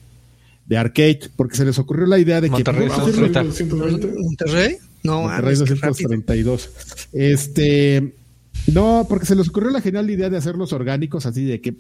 de 0.66 0.78
arcade, 0.78 1.22
porque 1.36 1.56
se 1.56 1.66
les 1.66 1.78
ocurrió 1.80 2.06
la 2.06 2.20
idea 2.20 2.42
de 2.42 2.48
que. 2.48 2.54
Monterrey, 2.54 2.90
No, 5.04 5.22
Monterrey 5.22 5.56
232. 5.56 6.70
Este. 7.14 8.16
No, 8.68 9.06
porque 9.08 9.26
se 9.26 9.36
les 9.36 9.50
ocurrió 9.50 9.70
la 9.70 9.82
genial 9.82 10.10
idea 10.10 10.30
de 10.30 10.38
hacerlos 10.38 10.74
orgánicos, 10.74 11.26
así 11.26 11.46
de 11.46 11.62
que 11.62 11.76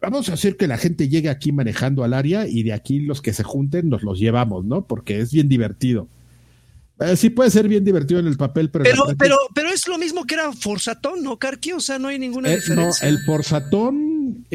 vamos 0.00 0.28
a 0.28 0.34
hacer 0.34 0.56
que 0.56 0.68
la 0.68 0.78
gente 0.78 1.08
llegue 1.08 1.28
aquí 1.28 1.52
manejando 1.52 2.04
al 2.04 2.14
área 2.14 2.46
y 2.46 2.62
de 2.62 2.72
aquí 2.72 3.00
los 3.00 3.22
que 3.22 3.32
se 3.32 3.42
junten 3.42 3.88
nos 3.88 4.02
los 4.02 4.18
llevamos, 4.18 4.64
¿no? 4.64 4.86
Porque 4.86 5.18
es 5.20 5.32
bien 5.32 5.48
divertido. 5.48 6.08
Eh, 6.98 7.16
sí 7.16 7.30
puede 7.30 7.50
ser 7.50 7.68
bien 7.68 7.84
divertido 7.84 8.20
en 8.20 8.26
el 8.26 8.36
papel, 8.36 8.70
pero... 8.70 8.84
Pero, 8.84 9.04
pero, 9.18 9.36
pero 9.54 9.68
es 9.68 9.86
lo 9.86 9.98
mismo 9.98 10.24
que 10.24 10.34
era 10.34 10.52
Forzatón, 10.52 11.22
¿no, 11.22 11.38
Carqui? 11.38 11.72
O 11.72 11.80
sea, 11.80 11.98
no 11.98 12.08
hay 12.08 12.18
ninguna 12.18 12.50
eh, 12.50 12.56
diferencia. 12.56 13.06
No, 13.06 13.14
el 13.14 13.22
Forzatón 13.24 14.46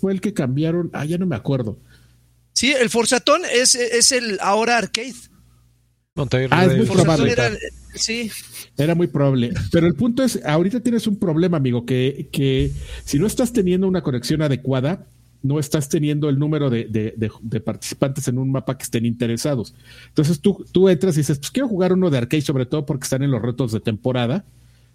fue 0.00 0.12
el 0.12 0.20
que 0.20 0.34
cambiaron... 0.34 0.90
Ah, 0.92 1.04
ya 1.04 1.18
no 1.18 1.26
me 1.26 1.36
acuerdo. 1.36 1.78
Sí, 2.52 2.72
el 2.72 2.90
Forzatón 2.90 3.42
es, 3.52 3.74
es 3.74 4.12
el 4.12 4.38
ahora 4.40 4.78
arcade. 4.78 5.14
ah, 6.50 6.64
es 6.66 6.76
muy 6.76 6.86
probable. 6.86 7.32
Era, 7.32 7.50
sí. 7.94 8.30
Era 8.76 8.94
muy 8.94 9.06
probable. 9.06 9.52
Pero 9.70 9.86
el 9.86 9.94
punto 9.94 10.22
es, 10.24 10.44
ahorita 10.44 10.80
tienes 10.80 11.06
un 11.06 11.18
problema, 11.18 11.56
amigo, 11.56 11.86
que, 11.86 12.28
que 12.32 12.72
si 13.04 13.18
no 13.18 13.26
estás 13.26 13.52
teniendo 13.52 13.86
una 13.86 14.02
conexión 14.02 14.42
adecuada, 14.42 15.06
no 15.42 15.58
estás 15.58 15.88
teniendo 15.88 16.28
el 16.28 16.38
número 16.38 16.70
de, 16.70 16.84
de, 16.86 17.60
participantes 17.60 18.28
en 18.28 18.38
un 18.38 18.52
mapa 18.52 18.76
que 18.76 18.84
estén 18.84 19.06
interesados. 19.06 19.74
Entonces 20.08 20.40
tú, 20.40 20.64
tú 20.72 20.88
entras 20.88 21.16
y 21.16 21.20
dices, 21.20 21.38
pues 21.38 21.50
quiero 21.50 21.68
jugar 21.68 21.92
uno 21.92 22.10
de 22.10 22.18
arcade, 22.18 22.42
sobre 22.42 22.66
todo 22.66 22.84
porque 22.84 23.04
están 23.04 23.22
en 23.22 23.30
los 23.30 23.40
retos 23.40 23.72
de 23.72 23.80
temporada 23.80 24.44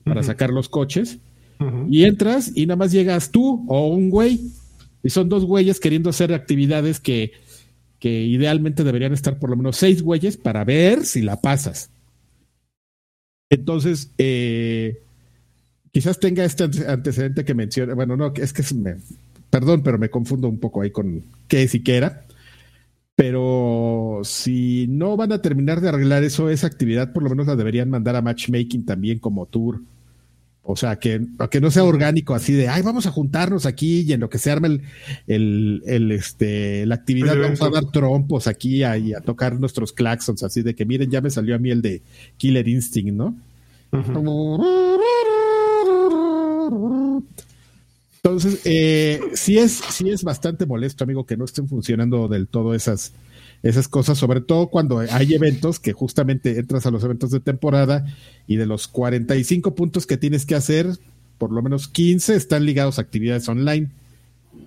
para 0.03 0.23
sacar 0.23 0.51
los 0.51 0.69
coches. 0.69 1.17
Y 1.89 2.03
entras 2.03 2.51
y 2.53 2.65
nada 2.65 2.75
más 2.75 2.91
llegas 2.91 3.31
tú 3.31 3.65
o 3.67 3.87
un 3.87 4.09
güey. 4.09 4.41
Y 5.03 5.09
son 5.09 5.29
dos 5.29 5.45
güeyes 5.45 5.79
queriendo 5.79 6.09
hacer 6.09 6.33
actividades 6.33 6.99
que, 6.99 7.31
que 7.99 8.23
idealmente 8.23 8.83
deberían 8.83 9.13
estar 9.13 9.39
por 9.39 9.49
lo 9.49 9.55
menos 9.55 9.77
seis 9.77 10.01
güeyes 10.01 10.35
para 10.35 10.63
ver 10.63 11.05
si 11.05 11.21
la 11.21 11.39
pasas. 11.39 11.89
Entonces, 13.49 14.11
eh, 14.17 15.01
quizás 15.91 16.19
tenga 16.19 16.43
este 16.43 16.65
antecedente 16.87 17.45
que 17.45 17.53
menciona, 17.53 17.93
bueno, 17.93 18.17
no, 18.17 18.33
es 18.35 18.51
que 18.51 18.63
me, 18.75 18.97
perdón, 19.55 19.83
pero 19.83 19.97
me 19.97 20.09
confundo 20.09 20.49
un 20.49 20.59
poco 20.59 20.81
ahí 20.81 20.91
con 20.91 21.23
qué 21.47 21.63
es 21.63 21.73
y 21.75 21.79
qué 21.81 21.95
era. 21.95 22.25
Pero 23.15 24.19
si 24.25 24.85
no 24.89 25.15
van 25.15 25.31
a 25.31 25.41
terminar 25.41 25.79
de 25.79 25.87
arreglar 25.87 26.25
eso, 26.25 26.49
esa 26.49 26.67
actividad 26.67 27.13
por 27.13 27.23
lo 27.23 27.29
menos 27.29 27.47
la 27.47 27.55
deberían 27.55 27.89
mandar 27.89 28.17
a 28.17 28.21
matchmaking 28.21 28.83
también 28.83 29.19
como 29.19 29.45
tour. 29.45 29.79
O 30.61 30.75
sea, 30.75 30.97
que, 30.97 31.21
que 31.49 31.61
no 31.61 31.71
sea 31.71 31.85
orgánico 31.85 32.35
así 32.35 32.51
de, 32.51 32.67
ay, 32.67 32.81
vamos 32.81 33.05
a 33.05 33.11
juntarnos 33.11 33.65
aquí 33.65 34.01
y 34.01 34.11
en 34.11 34.19
lo 34.19 34.29
que 34.29 34.39
se 34.39 34.51
arme 34.51 34.81
el, 35.25 35.83
el, 35.85 36.11
este, 36.11 36.85
la 36.85 36.95
actividad, 36.95 37.39
vamos 37.39 37.61
a 37.61 37.69
dar 37.69 37.85
trompos 37.91 38.47
aquí 38.47 38.83
a, 38.83 38.93
a 38.93 39.21
tocar 39.21 39.57
nuestros 39.57 39.93
claxons, 39.93 40.43
así 40.43 40.63
de 40.63 40.75
que 40.75 40.85
miren, 40.85 41.09
ya 41.09 41.21
me 41.21 41.29
salió 41.29 41.55
a 41.55 41.59
mí 41.59 41.69
el 41.69 41.81
de 41.81 42.01
Killer 42.35 42.67
Instinct, 42.67 43.13
¿no? 43.13 43.37
Entonces, 48.25 48.61
eh, 48.65 49.21
sí, 49.35 49.59
es, 49.59 49.83
sí 49.91 50.09
es 50.09 50.23
bastante 50.23 50.65
molesto, 50.65 51.03
amigo, 51.03 51.27
que 51.27 51.37
no 51.37 51.45
estén 51.45 51.67
funcionando 51.67 52.27
del 52.27 52.47
todo 52.47 52.73
esas, 52.73 53.13
esas 53.61 53.87
cosas, 53.87 54.17
sobre 54.17 54.41
todo 54.41 54.69
cuando 54.69 54.97
hay 54.97 55.35
eventos 55.35 55.79
que 55.79 55.93
justamente 55.93 56.57
entras 56.57 56.87
a 56.87 56.91
los 56.91 57.03
eventos 57.03 57.29
de 57.29 57.39
temporada 57.39 58.03
y 58.47 58.55
de 58.55 58.65
los 58.65 58.87
45 58.87 59.75
puntos 59.75 60.07
que 60.07 60.17
tienes 60.17 60.47
que 60.47 60.55
hacer, 60.55 60.87
por 61.37 61.51
lo 61.51 61.61
menos 61.61 61.87
15 61.87 62.33
están 62.33 62.65
ligados 62.65 62.97
a 62.97 63.03
actividades 63.03 63.47
online 63.47 63.91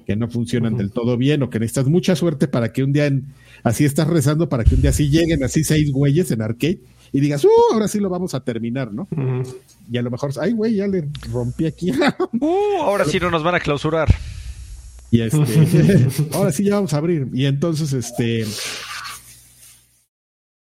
que 0.06 0.14
no 0.14 0.28
funcionan 0.28 0.76
del 0.76 0.92
todo 0.92 1.16
bien 1.16 1.42
o 1.42 1.50
que 1.50 1.59
necesitas 1.59 1.88
mucha 1.88 2.14
suerte 2.14 2.46
para 2.46 2.72
que 2.72 2.84
un 2.84 2.92
día, 2.92 3.06
en, 3.06 3.24
así 3.64 3.84
estás 3.84 4.06
rezando 4.06 4.48
para 4.48 4.62
que 4.62 4.76
un 4.76 4.82
día 4.82 4.90
así 4.90 5.09
lleguen 5.09 5.42
así 5.42 5.64
seis 5.64 5.90
güeyes 5.90 6.30
en 6.30 6.42
arcade 6.42 6.78
y 7.12 7.20
digas, 7.20 7.44
uh, 7.44 7.72
ahora 7.72 7.88
sí 7.88 8.00
lo 8.00 8.09
vamos 8.09 8.34
a 8.34 8.40
terminar, 8.40 8.92
¿no? 8.92 9.09
Y 9.90 9.98
a 9.98 10.02
lo 10.02 10.11
mejor, 10.11 10.32
ay, 10.40 10.52
güey, 10.52 10.76
ya 10.76 10.86
le 10.86 11.09
rompí 11.32 11.66
aquí. 11.66 11.90
uh, 12.40 12.82
ahora 12.82 13.04
sí 13.04 13.18
no 13.18 13.30
nos 13.30 13.42
van 13.42 13.54
a 13.54 13.61
clausurar. 13.61 14.09
Y 15.11 15.22
este, 15.22 16.09
ahora 16.32 16.52
sí 16.52 16.64
ya 16.64 16.74
vamos 16.74 16.92
a 16.92 16.98
abrir. 16.98 17.28
Y 17.32 17.46
entonces, 17.46 17.92
este, 17.92 18.44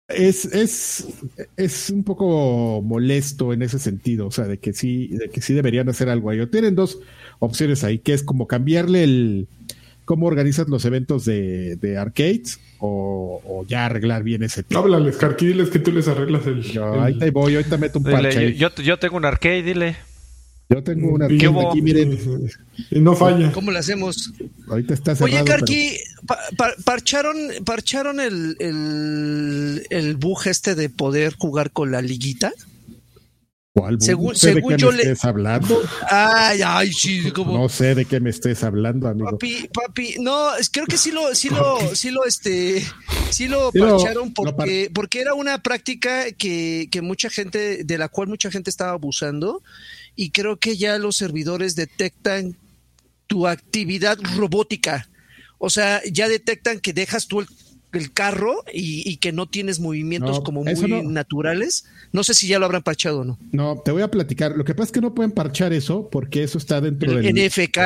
es, 0.10 0.46
es, 0.46 1.08
es 1.58 1.90
un 1.90 2.04
poco 2.04 2.82
molesto 2.84 3.54
en 3.54 3.62
ese 3.62 3.80
sentido, 3.80 4.28
o 4.28 4.32
sea, 4.32 4.46
de 4.46 4.60
que 4.60 4.74
sí, 4.74 5.08
de 5.10 5.30
que 5.30 5.42
sí 5.42 5.54
deberían 5.54 5.90
hacer 5.90 6.10
algo 6.10 6.30
ahí. 6.30 6.40
O 6.40 6.50
tienen 6.50 6.76
dos 6.76 7.00
opciones 7.40 7.84
ahí, 7.84 8.00
que 8.00 8.14
es 8.14 8.24
como 8.24 8.48
cambiarle 8.48 9.04
el 9.04 9.48
cómo 10.10 10.26
organizas 10.26 10.68
los 10.68 10.86
eventos 10.86 11.24
de, 11.26 11.76
de 11.76 12.00
arcades 12.00 12.60
o, 12.80 13.64
ya 13.68 13.86
arreglar 13.86 14.24
bien 14.24 14.42
ese 14.42 14.64
tema. 14.64 14.82
Háblales, 14.82 15.18
Carqui, 15.18 15.46
diles 15.46 15.70
que 15.70 15.78
tú 15.78 15.92
les 15.92 16.08
arreglas 16.08 16.48
el. 16.48 16.64
Yo, 16.64 17.00
Ahí 17.00 17.20
te 17.20 17.30
voy, 17.30 17.54
ahorita 17.54 17.78
meto 17.78 18.00
un 18.00 18.06
parche. 18.06 18.56
Yo, 18.56 18.74
yo, 18.74 18.98
tengo 18.98 19.18
un 19.18 19.26
arcade, 19.26 19.62
dile. 19.62 19.98
Yo 20.68 20.82
tengo 20.82 21.10
una 21.10 21.28
tienda 21.28 21.70
aquí, 21.70 21.84
miren. 21.84 22.18
Y 22.90 23.00
no 23.02 23.16
falla. 23.16 23.52
¿Cómo 23.52 23.70
le 23.70 23.78
hacemos? 23.78 24.34
Ahorita 24.68 24.96
está 24.96 25.16
cerrado, 25.16 25.36
Oye, 25.36 25.46
Carqui, 25.46 25.98
parcharon, 26.86 27.38
parcharon 27.64 28.20
el, 28.20 28.56
el, 28.58 29.86
el 29.92 30.16
bug 30.16 30.40
este 30.48 30.74
de 30.74 30.90
poder 30.90 31.36
jugar 31.38 31.70
con 31.70 31.92
la 31.92 32.02
liguita. 32.02 32.52
¿Cuál 33.74 34.02
según, 34.02 34.36
según 34.36 34.78
yo 34.78 34.92
le 34.92 35.04
estés 35.04 35.26
hablando? 35.26 35.80
Ay, 36.10 36.62
ay, 36.66 36.92
sí, 36.92 37.32
como... 37.36 37.54
No 37.54 37.70
sé 37.70 37.94
de 37.94 38.06
qué 38.06 38.20
me 38.20 38.32
estés 38.32 38.64
hablando, 38.64 39.08
amigo. 39.08 39.30
Papi, 39.30 39.70
papi, 39.72 40.16
no, 40.20 40.50
creo 40.72 40.88
que 40.88 40.98
sí 40.98 41.12
lo, 41.12 41.36
sí 41.36 41.50
lo, 41.50 41.80
sí 41.96 42.10
lo, 42.10 42.26
este, 42.26 42.84
sí 43.30 43.48
lo 43.48 43.72
parcharon 43.72 44.34
porque, 44.34 44.90
porque 44.94 45.22
era 45.22 45.36
una 45.36 45.62
práctica 45.62 46.32
que, 46.32 46.88
que 46.92 47.02
mucha 47.02 47.30
gente, 47.30 47.84
de 47.84 47.98
la 47.98 48.10
cual 48.10 48.28
mucha 48.28 48.50
gente 48.50 48.72
estaba 48.72 48.94
abusando 48.94 49.62
y 50.16 50.32
creo 50.32 50.58
que 50.58 50.76
ya 50.76 50.98
los 50.98 51.16
servidores 51.16 51.76
detectan 51.76 52.58
tu 53.28 53.48
actividad 53.48 54.18
robótica. 54.36 55.08
O 55.60 55.70
sea, 55.70 56.02
ya 56.12 56.28
detectan 56.28 56.80
que 56.80 56.94
dejas 56.94 57.28
tú 57.28 57.42
el 57.42 57.48
el 57.92 58.12
carro 58.12 58.64
y, 58.74 59.18
que 59.18 59.32
no 59.32 59.48
tienes 59.48 59.80
movimientos 59.80 60.42
como 60.42 60.64
muy 60.64 61.04
naturales. 61.04 61.86
No 62.12 62.24
sé 62.24 62.34
si 62.34 62.48
ya 62.48 62.60
lo 62.60 62.66
habrán 62.66 62.84
parchado 62.84 63.22
o 63.22 63.24
no. 63.24 63.40
No, 63.52 63.82
te 63.84 63.92
voy 63.92 64.02
a 64.02 64.12
platicar. 64.12 64.56
Lo 64.56 64.64
que 64.64 64.76
pasa 64.76 64.86
es 64.86 64.92
que 64.92 65.02
no 65.02 65.14
pueden 65.14 65.32
parchar 65.32 65.74
eso 65.74 66.10
porque 66.12 66.44
eso 66.44 66.58
está 66.58 66.82
dentro 66.82 67.14
del 67.14 67.34
NFK. 67.34 67.80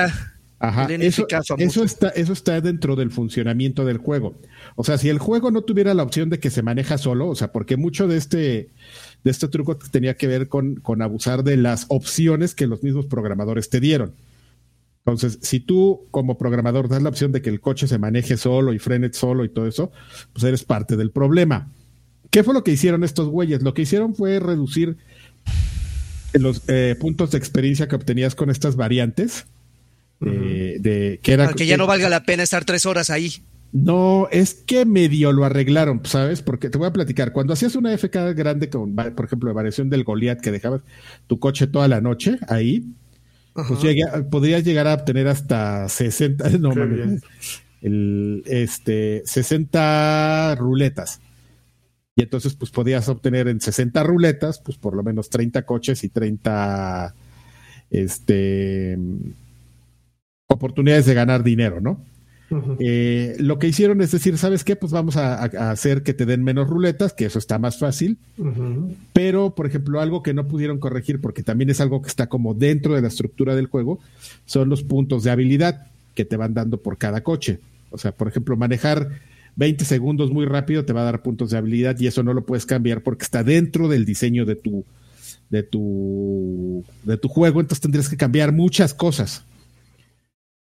Ajá, 0.59 0.87
eso, 0.93 1.27
eso, 1.57 1.83
está, 1.83 2.07
eso 2.09 2.31
está 2.31 2.61
dentro 2.61 2.95
del 2.95 3.11
funcionamiento 3.11 3.83
del 3.83 3.97
juego. 3.97 4.35
O 4.77 4.85
sea, 4.85 4.97
si 4.97 5.09
el 5.09 5.19
juego 5.19 5.51
no 5.51 5.63
tuviera 5.63 5.93
la 5.93 6.03
opción 6.03 6.29
de 6.29 6.39
que 6.39 6.49
se 6.49 6.61
maneja 6.61 6.97
solo, 6.97 7.27
o 7.27 7.35
sea, 7.35 7.51
porque 7.51 7.75
mucho 7.75 8.07
de 8.07 8.15
este, 8.15 8.69
de 9.25 9.31
este 9.31 9.49
truco 9.49 9.75
tenía 9.75 10.15
que 10.15 10.27
ver 10.27 10.47
con, 10.47 10.75
con 10.75 11.01
abusar 11.01 11.43
de 11.43 11.57
las 11.57 11.85
opciones 11.89 12.55
que 12.55 12.67
los 12.67 12.81
mismos 12.81 13.07
programadores 13.07 13.69
te 13.69 13.81
dieron. 13.81 14.13
Entonces, 15.05 15.39
si 15.41 15.59
tú 15.59 16.07
como 16.11 16.37
programador 16.37 16.87
das 16.87 17.03
la 17.03 17.09
opción 17.09 17.33
de 17.33 17.41
que 17.41 17.49
el 17.49 17.59
coche 17.59 17.87
se 17.87 17.99
maneje 17.99 18.37
solo 18.37 18.73
y 18.73 18.79
frene 18.79 19.11
solo 19.11 19.43
y 19.43 19.49
todo 19.49 19.67
eso, 19.67 19.91
pues 20.31 20.45
eres 20.45 20.63
parte 20.63 20.95
del 20.95 21.11
problema. 21.11 21.69
¿Qué 22.29 22.43
fue 22.43 22.53
lo 22.53 22.63
que 22.63 22.71
hicieron 22.71 23.03
estos 23.03 23.27
güeyes? 23.27 23.61
Lo 23.63 23.73
que 23.73 23.81
hicieron 23.81 24.15
fue 24.15 24.39
reducir 24.39 24.97
los 26.33 26.63
eh, 26.67 26.95
puntos 26.99 27.31
de 27.31 27.37
experiencia 27.37 27.87
que 27.87 27.95
obtenías 27.95 28.33
con 28.33 28.49
estas 28.49 28.75
variantes. 28.75 29.45
Eh, 30.21 30.77
de, 30.79 31.19
que 31.21 31.33
era, 31.33 31.45
Para 31.45 31.55
que 31.55 31.65
ya 31.65 31.75
no 31.75 31.85
valga 31.85 32.07
la 32.07 32.23
pena 32.23 32.43
estar 32.43 32.63
tres 32.63 32.85
horas 32.85 33.09
ahí. 33.09 33.43
No, 33.73 34.29
es 34.31 34.53
que 34.53 34.85
medio 34.85 35.31
lo 35.31 35.43
arreglaron, 35.45 36.01
¿sabes? 36.05 36.41
Porque 36.41 36.69
te 36.69 36.77
voy 36.77 36.87
a 36.87 36.93
platicar. 36.93 37.33
Cuando 37.33 37.53
hacías 37.53 37.75
una 37.75 37.91
FK 37.91 38.33
grande 38.35 38.69
con, 38.69 38.95
por 38.95 39.25
ejemplo, 39.25 39.49
la 39.49 39.53
variación 39.53 39.89
del 39.89 40.03
Goliath 40.03 40.41
que 40.41 40.51
dejabas 40.51 40.81
tu 41.27 41.39
coche 41.39 41.67
toda 41.67 41.87
la 41.87 41.99
noche 41.99 42.37
ahí, 42.47 42.85
pues 43.53 43.79
podrías 44.31 44.63
llegar 44.63 44.87
a 44.87 44.95
obtener 44.95 45.27
hasta 45.27 45.87
60, 45.87 46.49
no 46.59 46.73
el, 47.81 48.43
este, 48.45 49.23
60 49.25 50.55
ruletas. 50.55 51.19
Y 52.15 52.23
entonces, 52.23 52.53
pues 52.55 52.71
podías 52.71 53.09
obtener 53.09 53.47
en 53.47 53.59
60 53.59 54.03
ruletas, 54.03 54.59
pues 54.59 54.77
por 54.77 54.95
lo 54.95 55.03
menos 55.03 55.29
30 55.29 55.65
coches 55.65 56.03
y 56.03 56.09
30 56.09 57.15
este, 57.89 58.97
oportunidades 60.47 61.05
de 61.05 61.13
ganar 61.13 61.43
dinero, 61.43 61.81
¿no? 61.81 62.05
Eh, 62.79 63.35
lo 63.39 63.57
que 63.57 63.67
hicieron 63.67 64.01
es 64.01 64.11
decir, 64.11 64.37
¿sabes 64.37 64.63
qué? 64.63 64.75
Pues 64.75 64.91
vamos 64.91 65.17
a, 65.17 65.43
hacer 65.71 66.03
que 66.03 66.13
te 66.13 66.25
den 66.25 66.43
menos 66.43 66.69
ruletas, 66.69 67.13
que 67.13 67.25
eso 67.25 67.39
está 67.39 67.57
más 67.59 67.79
fácil. 67.79 68.17
Pero, 69.13 69.55
por 69.55 69.65
ejemplo, 69.65 69.99
algo 69.99 70.23
que 70.23 70.33
no 70.33 70.47
pudieron 70.47 70.79
corregir, 70.79 71.19
porque 71.21 71.43
también 71.43 71.69
es 71.69 71.81
algo 71.81 72.01
que 72.01 72.09
está 72.09 72.27
como 72.27 72.53
dentro 72.53 72.95
de 72.95 73.01
la 73.01 73.07
estructura 73.07 73.55
del 73.55 73.67
juego, 73.67 73.99
son 74.45 74.69
los 74.69 74.83
puntos 74.83 75.23
de 75.23 75.31
habilidad 75.31 75.87
que 76.15 76.25
te 76.25 76.37
van 76.37 76.53
dando 76.53 76.77
por 76.77 76.97
cada 76.97 77.21
coche. 77.21 77.59
O 77.89 77.97
sea, 77.97 78.11
por 78.11 78.27
ejemplo, 78.27 78.55
manejar 78.55 79.09
20 79.55 79.85
segundos 79.85 80.31
muy 80.31 80.45
rápido 80.45 80.85
te 80.85 80.93
va 80.93 81.01
a 81.01 81.05
dar 81.05 81.21
puntos 81.21 81.51
de 81.51 81.57
habilidad 81.57 81.99
y 81.99 82.07
eso 82.07 82.23
no 82.23 82.33
lo 82.33 82.45
puedes 82.45 82.65
cambiar 82.65 83.01
porque 83.01 83.23
está 83.23 83.43
dentro 83.43 83.87
del 83.87 84.05
diseño 84.05 84.45
de 84.45 84.55
tu, 84.55 84.83
de 85.49 85.63
tu, 85.63 86.83
de 87.03 87.17
tu 87.17 87.27
juego. 87.27 87.61
Entonces 87.61 87.81
tendrías 87.81 88.09
que 88.09 88.17
cambiar 88.17 88.51
muchas 88.51 88.93
cosas. 88.93 89.45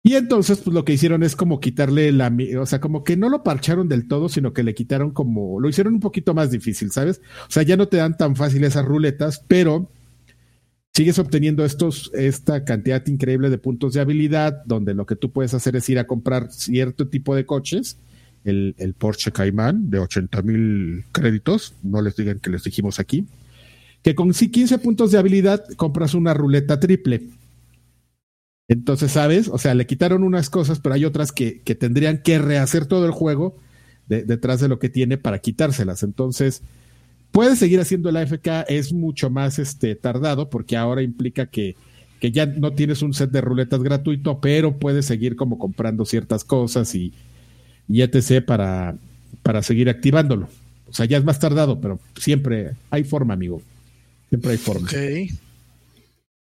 Y 0.01 0.15
entonces, 0.15 0.59
pues 0.59 0.73
lo 0.73 0.85
que 0.85 0.93
hicieron 0.93 1.23
es 1.23 1.35
como 1.35 1.59
quitarle 1.59 2.11
la, 2.13 2.33
o 2.59 2.65
sea, 2.65 2.79
como 2.79 3.03
que 3.03 3.17
no 3.17 3.27
lo 3.27 3.43
parcharon 3.43 3.89
del 3.89 4.07
todo, 4.07 4.29
sino 4.29 4.53
que 4.53 4.63
le 4.63 4.73
quitaron 4.73 5.11
como, 5.11 5.59
lo 5.59 5.67
hicieron 5.67 5.95
un 5.95 5.99
poquito 5.99 6.33
más 6.33 6.51
difícil, 6.51 6.91
¿sabes? 6.91 7.21
O 7.47 7.51
sea, 7.51 7.63
ya 7.63 7.75
no 7.75 7.89
te 7.89 7.97
dan 7.97 8.15
tan 8.15 8.35
fácil 8.37 8.63
esas 8.63 8.85
ruletas, 8.85 9.43
pero 9.47 9.91
sigues 10.93 11.19
obteniendo 11.19 11.65
estos, 11.65 12.11
esta 12.13 12.63
cantidad 12.63 13.05
increíble 13.07 13.49
de 13.49 13.57
puntos 13.57 13.93
de 13.93 13.99
habilidad, 13.99 14.63
donde 14.65 14.93
lo 14.93 15.05
que 15.05 15.17
tú 15.17 15.31
puedes 15.31 15.53
hacer 15.53 15.75
es 15.75 15.89
ir 15.89 15.99
a 15.99 16.07
comprar 16.07 16.49
cierto 16.51 17.09
tipo 17.09 17.35
de 17.35 17.45
coches, 17.45 17.97
el, 18.45 18.75
el 18.77 18.93
Porsche 18.93 19.33
Cayman 19.33 19.89
de 19.89 19.99
80 19.99 20.41
mil 20.43 21.05
créditos, 21.11 21.73
no 21.83 22.01
les 22.01 22.15
digan 22.15 22.39
que 22.39 22.49
les 22.49 22.63
dijimos 22.63 22.99
aquí, 22.99 23.25
que 24.01 24.15
con 24.15 24.31
15 24.31 24.77
puntos 24.79 25.11
de 25.11 25.17
habilidad 25.17 25.65
compras 25.75 26.13
una 26.13 26.33
ruleta 26.33 26.79
triple 26.79 27.27
entonces, 28.69 29.11
¿sabes? 29.11 29.47
O 29.47 29.57
sea, 29.57 29.73
le 29.73 29.87
quitaron 29.87 30.23
unas 30.23 30.51
cosas, 30.51 30.79
pero 30.79 30.93
hay 30.93 31.03
otras 31.03 31.31
que, 31.31 31.61
que 31.61 31.73
tendrían 31.73 32.19
que 32.21 32.37
rehacer 32.37 32.85
todo 32.85 33.05
el 33.07 33.11
juego 33.11 33.57
detrás 34.07 34.59
de 34.59 34.67
lo 34.67 34.79
que 34.79 34.89
tiene 34.89 35.17
para 35.17 35.39
quitárselas. 35.39 36.03
Entonces, 36.03 36.61
puede 37.31 37.55
seguir 37.55 37.79
haciendo 37.79 38.11
la 38.11 38.21
AFK, 38.21 38.67
es 38.67 38.93
mucho 38.93 39.29
más 39.29 39.59
este, 39.59 39.95
tardado 39.95 40.49
porque 40.49 40.77
ahora 40.77 41.01
implica 41.01 41.47
que, 41.47 41.75
que 42.19 42.31
ya 42.31 42.45
no 42.45 42.73
tienes 42.73 43.01
un 43.01 43.13
set 43.13 43.31
de 43.31 43.41
ruletas 43.41 43.81
gratuito, 43.81 44.39
pero 44.39 44.77
puedes 44.77 45.05
seguir 45.05 45.35
como 45.35 45.57
comprando 45.57 46.05
ciertas 46.05 46.43
cosas 46.43 46.93
y, 46.93 47.11
y 47.87 48.03
etc. 48.03 48.45
Para, 48.45 48.95
para 49.41 49.63
seguir 49.63 49.89
activándolo. 49.89 50.47
O 50.87 50.93
sea, 50.93 51.05
ya 51.05 51.17
es 51.17 51.23
más 51.23 51.39
tardado, 51.39 51.81
pero 51.81 51.99
siempre 52.19 52.71
hay 52.91 53.03
forma, 53.03 53.33
amigo. 53.33 53.63
Siempre 54.29 54.51
hay 54.51 54.57
forma. 54.57 54.87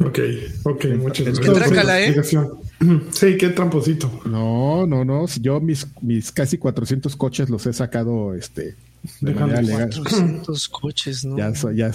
Ok, 0.04 0.20
ok, 0.64 0.86
muchas 0.98 1.39
gracias. 1.39 2.34
¿eh? 2.34 2.48
Sí, 3.12 3.38
qué 3.38 3.50
tramposito. 3.50 4.12
No, 4.26 4.86
no, 4.86 5.06
no. 5.06 5.26
Yo 5.41 5.62
mis, 5.62 5.88
mis 6.02 6.34
casi 6.34 6.58
400 6.58 7.16
coches 7.16 7.50
los 7.50 7.66
he 7.66 7.72
sacado 7.72 8.34
este, 8.34 8.76
de 9.22 9.34
manera 9.34 9.62
legal. 9.62 9.89
400 9.96 10.70
coches, 10.70 11.24
¿no? 11.24 11.38
Ya, 11.38 11.54
ya 11.74 11.91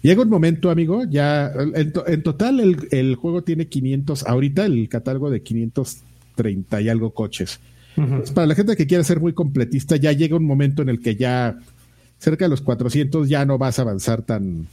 Llega 0.00 0.22
un 0.22 0.30
momento, 0.30 0.70
amigo, 0.70 1.04
ya 1.04 1.52
en, 1.74 2.22
total 2.22 2.60
el, 2.60 2.88
el, 2.92 3.14
juego 3.16 3.44
tiene 3.44 3.68
500, 3.68 4.26
ahorita 4.26 4.64
el 4.64 4.88
catálogo 4.88 5.30
de 5.30 5.42
530 5.42 6.80
y 6.80 6.88
algo 6.88 7.10
coches. 7.10 7.60
para 8.34 8.46
la 8.46 8.54
gente 8.54 8.74
que 8.74 8.86
quiera 8.86 9.04
ser 9.04 9.20
muy 9.20 9.34
completista, 9.34 9.96
ya 9.96 10.12
llega 10.12 10.36
un 10.36 10.46
momento 10.46 10.80
en 10.80 10.88
el 10.88 11.00
que 11.00 11.14
ya 11.14 11.58
cerca 12.18 12.46
de 12.46 12.48
los 12.48 12.62
400 12.62 13.28
ya 13.28 13.44
no 13.44 13.58
vas 13.58 13.78
a 13.78 13.82
avanzar 13.82 14.22
tan, 14.22 14.66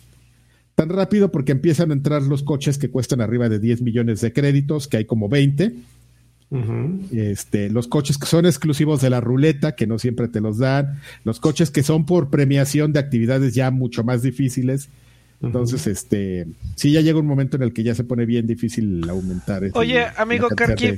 tan 0.75 0.89
rápido 0.89 1.31
porque 1.31 1.53
empiezan 1.53 1.91
a 1.91 1.93
entrar 1.93 2.21
los 2.21 2.43
coches 2.43 2.77
que 2.77 2.89
cuestan 2.89 3.21
arriba 3.21 3.49
de 3.49 3.59
10 3.59 3.81
millones 3.81 4.21
de 4.21 4.33
créditos, 4.33 4.87
que 4.87 4.97
hay 4.97 5.05
como 5.05 5.29
20. 5.29 5.73
este, 7.11 7.69
los 7.69 7.87
coches 7.87 8.17
que 8.17 8.27
son 8.27 8.45
exclusivos 8.45 9.01
de 9.01 9.09
la 9.09 9.21
ruleta, 9.21 9.75
que 9.75 9.87
no 9.87 9.97
siempre 9.97 10.27
te 10.27 10.41
los 10.41 10.59
dan, 10.59 11.01
los 11.23 11.39
coches 11.39 11.71
que 11.71 11.81
son 11.81 12.05
por 12.05 12.29
premiación 12.29 12.93
de 12.93 12.99
actividades 12.99 13.55
ya 13.55 13.71
mucho 13.71 14.03
más 14.03 14.21
difíciles. 14.21 14.89
Entonces, 15.41 15.85
este, 15.87 16.47
sí, 16.75 16.91
ya 16.91 17.01
llega 17.01 17.19
un 17.19 17.27
momento 17.27 17.57
en 17.57 17.63
el 17.63 17.73
que 17.73 17.83
ya 17.83 17.93
se 17.93 18.03
pone 18.03 18.25
bien 18.25 18.47
difícil 18.47 19.07
aumentar. 19.09 19.63
Oye, 19.73 20.05
amigo 20.17 20.47
Karki, 20.49 20.97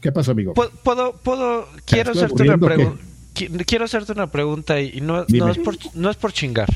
¿qué 0.00 0.12
pasó, 0.12 0.32
amigo? 0.32 0.54
¿Puedo, 0.54 1.16
puedo, 1.16 1.66
quiero 1.84 2.12
hacerte 2.12 2.42
una 2.42 2.58
pregunta? 2.58 3.02
Quiero 3.66 3.84
hacerte 3.84 4.12
una 4.12 4.30
pregunta 4.30 4.80
y 4.80 5.00
no, 5.00 5.24
no, 5.28 5.48
es 5.48 5.58
por, 5.58 5.76
no 5.94 6.10
es 6.10 6.16
por 6.16 6.32
chingar. 6.32 6.68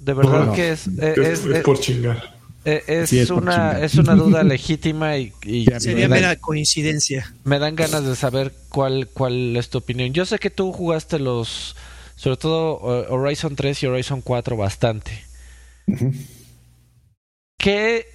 De 0.00 0.14
verdad 0.14 0.54
que 0.54 0.72
es, 0.72 0.86
es, 0.86 1.40
por 1.62 1.78
chingar. 1.78 2.40
Es, 2.64 3.30
una, 3.30 3.80
es 3.80 3.94
una 3.94 4.14
duda 4.14 4.42
legítima 4.42 5.16
y, 5.16 5.32
sería 5.78 6.08
mera 6.08 6.36
coincidencia. 6.36 7.32
Me 7.44 7.58
dan 7.58 7.74
ganas 7.74 8.04
de 8.04 8.16
saber 8.16 8.52
cuál, 8.68 9.08
cuál 9.08 9.56
es 9.56 9.70
tu 9.70 9.78
opinión. 9.78 10.12
Yo 10.12 10.26
sé 10.26 10.38
que 10.38 10.50
tú 10.50 10.72
jugaste 10.72 11.18
los, 11.18 11.76
sobre 12.16 12.36
todo 12.36 12.76
Horizon 13.08 13.56
3 13.56 13.82
y 13.82 13.86
Horizon 13.86 14.20
4 14.20 14.56
bastante. 14.56 15.24
¿Qué, 17.58 18.06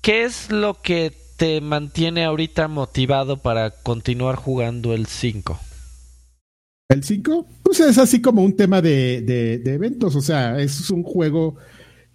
¿Qué 0.00 0.24
es 0.24 0.50
lo 0.50 0.80
que 0.80 1.12
te 1.36 1.60
mantiene 1.60 2.24
ahorita 2.24 2.68
motivado 2.68 3.36
para 3.36 3.70
continuar 3.70 4.36
jugando 4.36 4.94
el 4.94 5.06
5? 5.06 5.58
El 6.92 7.02
5, 7.02 7.46
pues 7.62 7.80
es 7.80 7.96
así 7.96 8.20
como 8.20 8.42
un 8.42 8.54
tema 8.54 8.82
de, 8.82 9.22
de, 9.22 9.74
eventos, 9.74 10.14
o 10.14 10.20
sea, 10.20 10.60
es 10.60 10.90
un 10.90 11.02
juego 11.02 11.56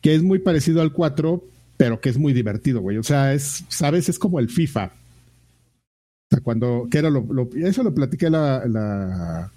que 0.02 0.14
es 0.14 0.22
muy 0.22 0.38
parecido 0.38 0.82
al 0.82 0.94
4, 0.94 1.44
pero 1.78 2.00
que 2.00 2.10
es 2.10 2.18
muy 2.18 2.32
divertido, 2.32 2.82
güey. 2.82 2.98
O 2.98 3.04
sea, 3.04 3.34
es, 3.34 3.66
sabes, 3.70 4.08
es 4.08 4.20
como 4.20 4.40
el 4.40 4.50
FIFA. 4.50 4.86
O 4.86 6.30
sea, 6.30 6.42
cuando, 6.42 6.88
que 6.92 7.00
era 7.00 7.10
lo, 7.10 7.50
eso 7.56 7.82
lo 7.82 7.96
platiqué 7.96 8.30
la, 8.30 8.68
la, 8.68 9.52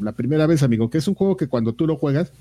la 0.00 0.12
primera 0.12 0.48
vez, 0.48 0.64
amigo, 0.64 0.90
que 0.90 0.98
es 0.98 1.06
un 1.06 1.14
juego 1.14 1.36
que 1.36 1.46
cuando 1.46 1.74
tú 1.74 1.86
lo 1.86 1.96
juegas, 1.96 2.32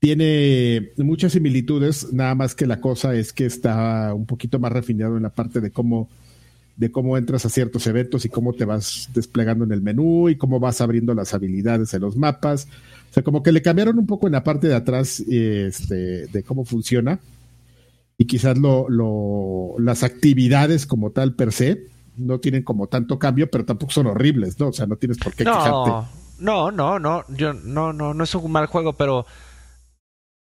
tiene 0.00 0.90
muchas 0.96 1.32
similitudes, 1.32 2.12
nada 2.12 2.34
más 2.34 2.56
que 2.56 2.66
la 2.66 2.80
cosa 2.80 3.14
es 3.14 3.32
que 3.32 3.46
está 3.46 4.12
un 4.14 4.26
poquito 4.26 4.58
más 4.58 4.72
refinado 4.72 5.16
en 5.16 5.22
la 5.22 5.30
parte 5.30 5.60
de 5.60 5.70
cómo 5.70 6.08
de 6.76 6.90
cómo 6.90 7.16
entras 7.16 7.46
a 7.46 7.50
ciertos 7.50 7.86
eventos 7.86 8.24
y 8.24 8.28
cómo 8.28 8.52
te 8.52 8.64
vas 8.64 9.08
desplegando 9.14 9.64
en 9.64 9.72
el 9.72 9.82
menú 9.82 10.28
y 10.28 10.36
cómo 10.36 10.58
vas 10.58 10.80
abriendo 10.80 11.14
las 11.14 11.34
habilidades 11.34 11.94
en 11.94 12.02
los 12.02 12.16
mapas. 12.16 12.66
O 13.10 13.14
sea, 13.14 13.22
como 13.22 13.42
que 13.42 13.52
le 13.52 13.62
cambiaron 13.62 13.98
un 13.98 14.06
poco 14.06 14.26
en 14.26 14.32
la 14.32 14.42
parte 14.42 14.66
de 14.66 14.74
atrás 14.74 15.20
este, 15.20 16.26
de 16.26 16.42
cómo 16.42 16.64
funciona 16.64 17.20
y 18.18 18.26
quizás 18.26 18.58
lo, 18.58 18.88
lo, 18.88 19.74
las 19.78 20.02
actividades 20.02 20.86
como 20.86 21.10
tal 21.10 21.34
per 21.34 21.52
se 21.52 21.86
no 22.16 22.38
tienen 22.38 22.62
como 22.62 22.86
tanto 22.86 23.18
cambio, 23.18 23.50
pero 23.50 23.64
tampoco 23.64 23.92
son 23.92 24.06
horribles, 24.06 24.58
¿no? 24.58 24.68
O 24.68 24.72
sea, 24.72 24.86
no 24.86 24.96
tienes 24.96 25.18
por 25.18 25.34
qué 25.34 25.44
no, 25.44 25.52
quejarte. 25.52 26.08
No, 26.38 26.70
no, 26.70 26.98
no, 26.98 27.24
yo 27.28 27.52
no, 27.52 27.92
no, 27.92 28.14
no 28.14 28.24
es 28.24 28.34
un 28.34 28.52
mal 28.52 28.66
juego, 28.66 28.92
pero 28.92 29.26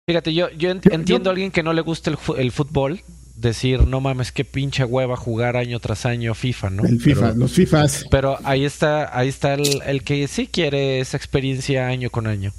fíjate, 0.08 0.34
yo, 0.34 0.50
yo, 0.52 0.70
entiendo 0.70 1.30
a 1.30 1.34
alguien 1.34 1.52
que 1.52 1.64
no 1.64 1.74
le 1.74 1.82
gusta 1.82 2.10
el, 2.10 2.18
el 2.38 2.52
fútbol 2.52 3.02
decir, 3.42 3.88
no 3.88 4.00
mames, 4.00 4.32
qué 4.32 4.46
pinche 4.46 4.86
hueva 4.86 5.18
jugar 5.18 5.58
año 5.58 5.80
tras 5.80 6.06
año 6.06 6.34
FIFA, 6.34 6.70
¿no? 6.70 6.86
El 6.86 7.00
FIFA, 7.00 7.34
los 7.34 7.52
FIFAs. 7.52 8.06
Pero 8.10 8.38
ahí 8.44 8.66
está, 8.66 9.18
ahí 9.18 9.28
está 9.28 9.56
el, 9.56 9.82
el, 9.86 10.04
que 10.04 10.28
sí 10.28 10.48
quiere 10.48 11.00
esa 11.00 11.18
experiencia 11.18 11.88
año 11.88 12.10
con 12.10 12.28
año. 12.28 12.54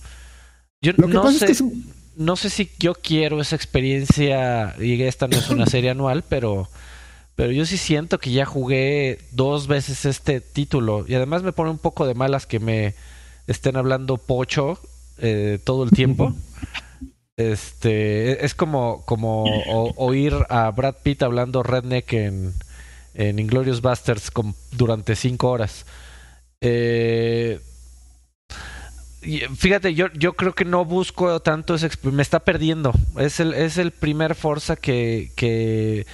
Yo 0.80 0.92
no 0.94 1.32
sé, 1.32 1.56
no 2.16 2.36
sé 2.36 2.50
si 2.50 2.70
yo 2.78 2.94
quiero 2.94 3.40
esa 3.40 3.56
experiencia, 3.56 4.74
y 4.78 5.00
esta 5.02 5.28
no 5.28 5.38
es 5.38 5.48
una 5.50 5.66
serie 5.74 5.90
anual, 5.90 6.24
pero, 6.28 6.68
pero 7.36 7.52
yo 7.52 7.64
sí 7.64 7.76
siento 7.76 8.18
que 8.18 8.32
ya 8.32 8.44
jugué 8.44 9.18
dos 9.30 9.68
veces 9.68 10.04
este 10.04 10.40
título. 10.40 11.04
Y 11.06 11.14
además 11.14 11.42
me 11.42 11.52
pone 11.52 11.70
un 11.70 11.78
poco 11.78 12.06
de 12.06 12.14
malas 12.14 12.46
que 12.46 12.58
me 12.58 12.94
estén 13.46 13.76
hablando 13.76 14.16
pocho 14.18 14.78
eh, 15.18 15.58
todo 15.64 15.84
el 15.84 15.90
tiempo. 15.90 16.34
Este, 17.36 18.44
es 18.44 18.54
como, 18.54 19.04
como 19.06 19.44
oír 19.96 20.34
a 20.50 20.70
Brad 20.70 20.96
Pitt 21.02 21.22
hablando 21.22 21.62
redneck 21.62 22.12
en, 22.12 22.52
en 23.14 23.38
Inglorious 23.38 23.80
Bastards 23.80 24.30
durante 24.72 25.16
cinco 25.16 25.50
horas. 25.50 25.86
Eh, 26.60 27.60
fíjate, 29.56 29.94
yo, 29.94 30.08
yo 30.12 30.34
creo 30.34 30.54
que 30.54 30.64
no 30.64 30.84
busco 30.84 31.40
tanto 31.40 31.74
ese 31.74 31.90
me 32.02 32.22
está 32.22 32.40
perdiendo. 32.40 32.92
Es 33.18 33.40
el, 33.40 33.54
es 33.54 33.78
el 33.78 33.92
primer 33.92 34.34
Forza 34.34 34.76
que, 34.76 35.32
que 35.36 36.06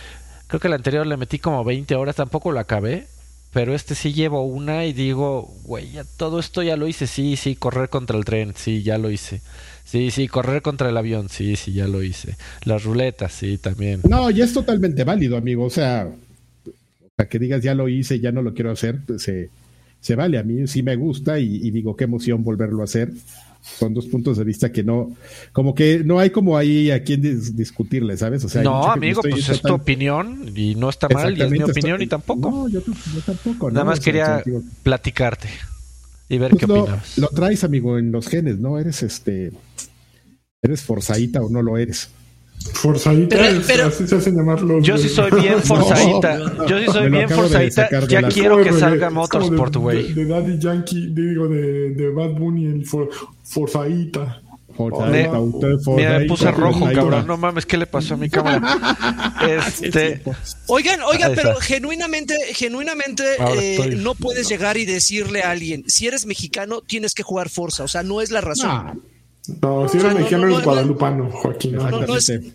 creo 0.46 0.60
que 0.60 0.68
el 0.68 0.74
anterior 0.74 1.06
le 1.06 1.16
metí 1.16 1.38
como 1.38 1.64
20 1.64 1.94
horas, 1.96 2.16
tampoco 2.16 2.52
lo 2.52 2.60
acabé. 2.60 3.06
Pero 3.52 3.74
este 3.74 3.94
sí 3.94 4.12
llevo 4.12 4.42
una 4.42 4.84
y 4.84 4.92
digo, 4.92 5.54
güey, 5.64 5.92
ya 5.92 6.04
todo 6.04 6.38
esto 6.38 6.62
ya 6.62 6.76
lo 6.76 6.86
hice. 6.86 7.06
Sí, 7.06 7.36
sí, 7.36 7.56
correr 7.56 7.88
contra 7.88 8.18
el 8.18 8.24
tren, 8.24 8.54
sí, 8.54 8.82
ya 8.82 8.98
lo 8.98 9.10
hice. 9.10 9.40
Sí, 9.88 10.10
sí, 10.10 10.28
correr 10.28 10.60
contra 10.60 10.90
el 10.90 10.96
avión, 10.98 11.30
sí, 11.30 11.56
sí, 11.56 11.72
ya 11.72 11.88
lo 11.88 12.02
hice. 12.02 12.36
Las 12.64 12.84
ruletas, 12.84 13.32
sí, 13.32 13.56
también. 13.56 14.02
No, 14.06 14.30
ya 14.30 14.44
es 14.44 14.52
totalmente 14.52 15.02
válido, 15.02 15.38
amigo. 15.38 15.64
O 15.64 15.70
sea, 15.70 16.10
que 17.30 17.38
digas 17.38 17.62
ya 17.62 17.74
lo 17.74 17.88
hice, 17.88 18.20
ya 18.20 18.30
no 18.30 18.42
lo 18.42 18.52
quiero 18.52 18.70
hacer, 18.70 19.00
pues, 19.06 19.26
eh, 19.28 19.48
se 19.98 20.14
vale. 20.14 20.36
A 20.36 20.42
mí 20.42 20.66
sí 20.66 20.82
me 20.82 20.94
gusta 20.94 21.38
y, 21.38 21.70
digo 21.70 21.96
qué 21.96 22.04
emoción 22.04 22.44
volverlo 22.44 22.82
a 22.82 22.84
hacer. 22.84 23.12
Son 23.62 23.94
dos 23.94 24.04
puntos 24.06 24.36
de 24.36 24.44
vista 24.44 24.70
que 24.70 24.84
no, 24.84 25.16
como 25.52 25.74
que 25.74 26.02
no 26.04 26.18
hay 26.18 26.28
como 26.28 26.58
ahí 26.58 26.90
a 26.90 27.02
quien 27.02 27.22
discutirle, 27.56 28.18
¿sabes? 28.18 28.44
O 28.44 28.48
sea, 28.50 28.62
no, 28.62 28.90
amigo, 28.90 29.22
pues 29.22 29.48
es 29.48 29.62
tu 29.62 29.72
opinión 29.72 30.52
y 30.54 30.74
no 30.74 30.90
está 30.90 31.08
mal 31.08 31.36
y 31.36 31.40
es 31.40 31.50
mi 31.50 31.62
opinión 31.62 32.02
y 32.02 32.06
tampoco. 32.06 32.50
No, 32.50 32.68
yo, 32.68 32.82
tampoco. 33.24 33.70
Nada 33.70 33.86
más 33.86 34.00
quería 34.00 34.44
platicarte 34.82 35.48
y 36.28 36.36
ver 36.36 36.50
pues 36.50 36.60
qué 36.60 36.66
lo, 36.66 36.82
opinas. 36.82 37.16
Lo 37.16 37.28
traes, 37.28 37.64
amigo, 37.64 37.98
en 37.98 38.12
los 38.12 38.28
genes, 38.28 38.58
¿no? 38.58 38.78
Eres 38.78 39.02
este, 39.02 39.52
eres 40.62 40.82
forzadita 40.82 41.40
o 41.40 41.48
no 41.48 41.62
lo 41.62 41.76
eres. 41.78 42.10
Forzadita, 42.72 43.36
pero, 43.66 43.86
así 43.86 44.06
se 44.08 44.16
hacen 44.16 44.36
llamarlo. 44.36 44.80
Yo 44.80 44.98
sí 44.98 45.08
soy 45.08 45.30
bien 45.40 45.62
forzadita. 45.62 46.66
yo 46.66 46.78
sí 46.78 46.86
soy 46.86 47.10
bien 47.10 47.28
forzadita. 47.28 48.06
Ya 48.08 48.22
quiero 48.22 48.62
que 48.62 48.72
salga 48.72 49.10
Motorsport, 49.10 49.76
güey. 49.76 50.12
De, 50.12 50.26
Daddy 50.26 50.58
Yankee, 50.58 51.08
digo, 51.12 51.48
de, 51.48 51.90
de 51.90 52.10
Bad 52.10 52.30
Bunny, 52.30 52.66
el 52.66 52.84
for, 52.84 53.08
forzadita. 53.44 54.42
Mira, 55.96 56.18
me 56.18 56.26
puse 56.26 56.50
rojo, 56.52 56.88
cabrón. 56.92 57.26
No 57.26 57.36
mames, 57.36 57.66
¿qué 57.66 57.76
le 57.76 57.86
pasó 57.86 58.14
a 58.14 58.16
mi 58.16 58.28
cámara? 58.28 59.36
este... 59.82 60.22
Oigan, 60.66 61.00
oigan, 61.02 61.32
pero 61.34 61.56
genuinamente, 61.56 62.36
genuinamente 62.54 63.24
eh, 63.56 63.96
no 63.96 64.14
puedes 64.14 64.48
llegar 64.48 64.76
y 64.76 64.84
decirle 64.84 65.42
a 65.42 65.50
alguien, 65.50 65.84
si 65.88 66.06
eres 66.06 66.26
mexicano, 66.26 66.80
tienes 66.80 67.14
que 67.14 67.24
jugar 67.24 67.48
Forza. 67.48 67.84
O 67.84 67.88
sea, 67.88 68.04
no 68.04 68.20
es 68.20 68.30
la 68.30 68.40
razón. 68.40 69.02
No, 69.62 69.88
si 69.88 69.98
eres 69.98 70.14
mexicano 70.14 70.46
eres 70.46 70.62
guadalupano, 70.62 71.30
Joaquín. 71.30 71.76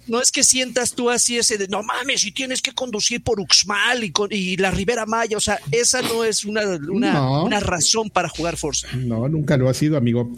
No, 0.07 0.21
es, 0.21 0.31
que 0.31 0.43
sientas 0.43 0.93
tú 0.93 1.09
así 1.09 1.37
ese 1.37 1.57
de, 1.57 1.67
no 1.67 1.81
mames, 1.83 2.21
si 2.21 2.31
tienes 2.31 2.61
que 2.61 2.71
conducir 2.71 3.23
por 3.23 3.39
Uxmal 3.39 4.03
y, 4.03 4.11
con, 4.11 4.29
y 4.31 4.57
la 4.57 4.71
Ribera 4.71 5.05
Maya, 5.05 5.37
o 5.37 5.41
sea, 5.41 5.59
esa 5.71 6.01
no 6.01 6.23
es 6.23 6.45
una, 6.45 6.61
una, 6.75 7.59
razón 7.59 8.09
para 8.09 8.29
jugar 8.29 8.57
Forza. 8.57 8.87
No, 8.95 9.27
nunca 9.27 9.57
lo 9.57 9.69
ha 9.69 9.73
sido, 9.73 9.97
amigo. 9.97 10.31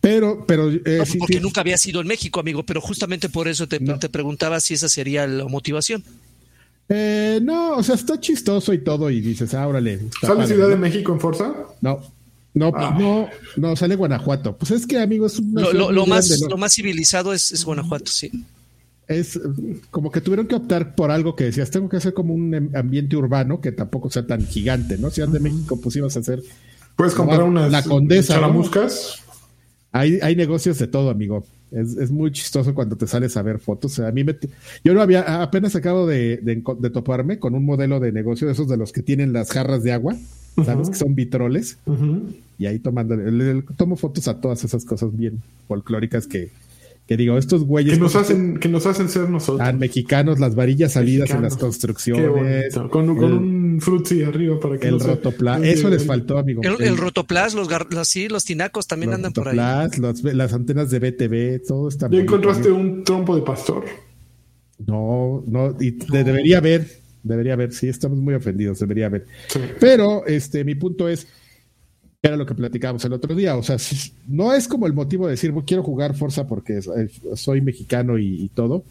Pero, 0.00 0.44
pero... 0.46 0.70
Eh, 0.70 1.02
porque 1.18 1.40
nunca 1.40 1.60
había 1.60 1.78
sido 1.78 2.00
en 2.00 2.08
México, 2.08 2.40
amigo, 2.40 2.64
pero 2.64 2.80
justamente 2.80 3.28
por 3.28 3.48
eso 3.48 3.68
te, 3.68 3.78
te 3.78 4.08
preguntaba 4.08 4.60
si 4.60 4.74
esa 4.74 4.88
sería 4.88 5.26
la 5.26 5.46
motivación. 5.46 6.02
Eh, 6.92 7.38
no, 7.40 7.76
o 7.76 7.82
sea, 7.84 7.94
está 7.94 8.18
chistoso 8.18 8.72
y 8.72 8.78
todo 8.78 9.10
y 9.10 9.20
dices, 9.20 9.54
ah, 9.54 9.68
órale. 9.68 10.00
¿Sale 10.20 10.44
Ciudad 10.46 10.68
de 10.68 10.76
México 10.76 11.12
en 11.12 11.20
Forza? 11.20 11.54
No. 11.80 12.00
No, 12.52 12.72
ah. 12.74 12.96
no, 12.98 13.28
no, 13.56 13.76
sale 13.76 13.94
Guanajuato. 13.94 14.56
Pues 14.56 14.72
es 14.72 14.86
que, 14.86 14.98
amigos, 14.98 15.40
lo, 15.52 15.92
lo, 15.92 16.06
más, 16.06 16.40
lo 16.48 16.56
más 16.56 16.74
civilizado 16.74 17.32
es, 17.32 17.64
Guanajuato, 17.64 18.10
sí. 18.10 18.30
Es 19.06 19.40
como 19.90 20.10
que 20.10 20.20
tuvieron 20.20 20.46
que 20.46 20.54
optar 20.54 20.94
por 20.94 21.10
algo 21.10 21.34
que 21.34 21.44
decías, 21.44 21.70
tengo 21.70 21.88
que 21.88 21.96
hacer 21.96 22.14
como 22.14 22.32
un 22.32 22.54
em, 22.54 22.70
ambiente 22.76 23.16
urbano 23.16 23.60
que 23.60 23.72
tampoco 23.72 24.08
sea 24.10 24.26
tan 24.26 24.46
gigante, 24.46 24.98
¿no? 24.98 25.10
Ciudad 25.10 25.28
de 25.28 25.40
México, 25.40 25.80
pues 25.80 25.96
ibas 25.96 26.16
a 26.16 26.20
hacer. 26.20 26.42
Puedes 26.96 27.14
comprar 27.14 27.42
unas 27.42 27.72
la 27.72 27.82
condesa, 27.82 28.34
chalamuscas. 28.34 29.22
Hay, 29.92 30.20
hay 30.22 30.36
negocios 30.36 30.78
de 30.78 30.86
todo, 30.86 31.10
amigo. 31.10 31.44
Es, 31.72 31.96
es, 31.96 32.10
muy 32.10 32.32
chistoso 32.32 32.74
cuando 32.74 32.96
te 32.96 33.06
sales 33.06 33.36
a 33.36 33.42
ver 33.42 33.58
fotos. 33.58 33.98
a 34.00 34.10
mí 34.10 34.24
me, 34.24 34.36
yo 34.82 34.92
no 34.92 35.00
había, 35.00 35.42
apenas 35.42 35.76
acabo 35.76 36.06
de, 36.06 36.38
de, 36.38 36.90
toparme 36.90 37.38
con 37.38 37.54
un 37.54 37.64
modelo 37.64 38.00
de 38.00 38.12
negocio 38.12 38.46
de 38.46 38.54
esos 38.54 38.68
de 38.68 38.76
los 38.76 38.92
que 38.92 39.02
tienen 39.02 39.32
las 39.32 39.52
jarras 39.52 39.82
de 39.82 39.92
agua. 39.92 40.16
¿sabes? 40.64 40.90
Que 40.90 40.96
son 40.96 41.14
vitroles. 41.14 41.78
Y 42.58 42.66
ahí 42.66 42.78
tomando, 42.78 43.16
tomo 43.76 43.96
fotos 43.96 44.28
a 44.28 44.40
todas 44.40 44.64
esas 44.64 44.84
cosas 44.84 45.16
bien 45.16 45.40
folclóricas 45.68 46.26
que, 46.26 46.50
que 47.10 47.16
digo, 47.16 47.36
estos 47.38 47.64
güeyes. 47.64 47.94
Que 47.94 48.00
nos 48.00 48.14
hacen, 48.14 48.58
que 48.58 48.68
nos 48.68 48.86
hacen 48.86 49.08
ser 49.08 49.28
nosotros. 49.28 49.58
Tan 49.66 49.80
mexicanos, 49.80 50.38
las 50.38 50.54
varillas 50.54 50.92
salidas 50.92 51.30
en 51.30 51.42
las 51.42 51.56
construcciones. 51.56 52.72
Con, 52.90 53.10
un 53.10 53.59
frutzi 53.80 54.22
arriba 54.22 54.58
para 54.58 54.78
que 54.78 54.88
El 54.88 55.00
rotoplas, 55.00 55.62
eso 55.62 55.88
les 55.88 56.04
faltó, 56.04 56.38
amigo. 56.38 56.62
El, 56.62 56.96
rotoplas, 56.96 57.54
los, 57.54 57.68
sí, 58.08 58.28
los 58.28 58.44
tinacos 58.44 58.86
también 58.86 59.12
andan 59.12 59.32
por 59.32 59.48
ahí. 59.48 59.56
las 59.56 60.52
antenas 60.52 60.90
de 60.90 60.98
BTV, 60.98 61.66
todo 61.66 61.88
está 61.88 62.08
¿Ya 62.10 62.20
encontraste 62.20 62.70
un 62.70 63.04
trompo 63.04 63.36
de 63.36 63.42
pastor? 63.42 63.84
No, 64.86 65.44
no, 65.46 65.76
y 65.78 65.90
debería 65.90 66.58
haber, 66.58 66.86
Debería 67.22 67.52
haber, 67.52 67.72
sí, 67.72 67.88
estamos 67.88 68.18
muy 68.18 68.34
ofendidos, 68.34 68.78
debería 68.78 69.06
haber. 69.06 69.26
Pero 69.78 70.26
este, 70.26 70.64
mi 70.64 70.74
punto 70.74 71.08
es, 71.08 71.26
era 72.22 72.36
lo 72.36 72.46
que 72.46 72.54
platicábamos 72.54 73.04
el 73.04 73.12
otro 73.12 73.34
día, 73.34 73.56
o 73.56 73.62
sea, 73.62 73.76
no 74.26 74.54
es 74.54 74.66
como 74.66 74.86
el 74.86 74.94
motivo 74.94 75.26
de 75.26 75.32
decir, 75.32 75.52
quiero 75.66 75.82
jugar 75.82 76.14
Forza 76.14 76.46
porque 76.46 76.78
eh, 76.78 77.08
soy 77.34 77.60
mexicano 77.60 78.18
y, 78.18 78.50
todo, 78.54 78.84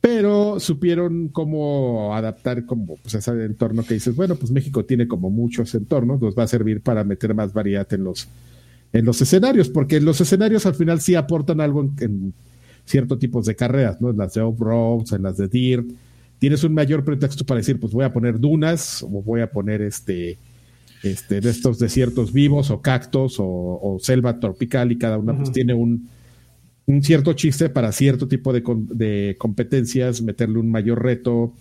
pero 0.00 0.58
supieron 0.60 1.28
cómo 1.28 2.14
adaptar 2.14 2.64
como 2.64 2.96
pues, 2.96 3.14
ese 3.14 3.30
entorno 3.44 3.82
que 3.82 3.94
dices, 3.94 4.16
bueno, 4.16 4.36
pues 4.36 4.50
México 4.50 4.84
tiene 4.84 5.06
como 5.06 5.30
muchos 5.30 5.74
entornos, 5.74 6.20
nos 6.20 6.36
va 6.36 6.44
a 6.44 6.48
servir 6.48 6.80
para 6.80 7.04
meter 7.04 7.34
más 7.34 7.52
variedad 7.52 7.86
en 7.92 8.04
los, 8.04 8.28
en 8.92 9.04
los 9.04 9.20
escenarios, 9.20 9.68
porque 9.68 10.00
los 10.00 10.20
escenarios 10.20 10.64
al 10.66 10.74
final 10.74 11.00
sí 11.00 11.14
aportan 11.14 11.60
algo 11.60 11.82
en, 11.82 11.92
en 12.00 12.34
ciertos 12.84 13.18
tipos 13.18 13.46
de 13.46 13.54
carreras, 13.54 14.00
¿no? 14.00 14.10
En 14.10 14.16
las 14.16 14.34
de 14.34 14.40
off-roads, 14.40 15.12
en 15.12 15.22
las 15.22 15.36
de 15.36 15.48
dirt, 15.48 15.90
tienes 16.38 16.64
un 16.64 16.74
mayor 16.74 17.04
pretexto 17.04 17.44
para 17.44 17.58
decir, 17.58 17.78
pues 17.78 17.92
voy 17.92 18.04
a 18.04 18.12
poner 18.12 18.40
dunas 18.40 19.02
o 19.02 19.08
voy 19.08 19.42
a 19.42 19.50
poner 19.50 19.82
este, 19.82 20.38
este 21.02 21.40
de 21.40 21.50
estos 21.50 21.78
desiertos 21.78 22.32
vivos 22.32 22.70
o 22.70 22.80
cactos 22.80 23.36
o, 23.38 23.98
selva 24.00 24.40
tropical 24.40 24.90
y 24.90 24.98
cada 24.98 25.18
una 25.18 25.36
pues 25.36 25.52
tiene 25.52 25.74
un, 25.74 26.08
un, 26.86 27.02
cierto 27.02 27.32
chiste 27.34 27.68
para 27.68 27.92
cierto 27.92 28.28
tipo 28.28 28.52
de, 28.52 28.62
de, 28.90 29.36
competencias, 29.38 30.22
meterle 30.22 30.58
un 30.58 30.70
mayor 30.70 31.02
reto. 31.02 31.52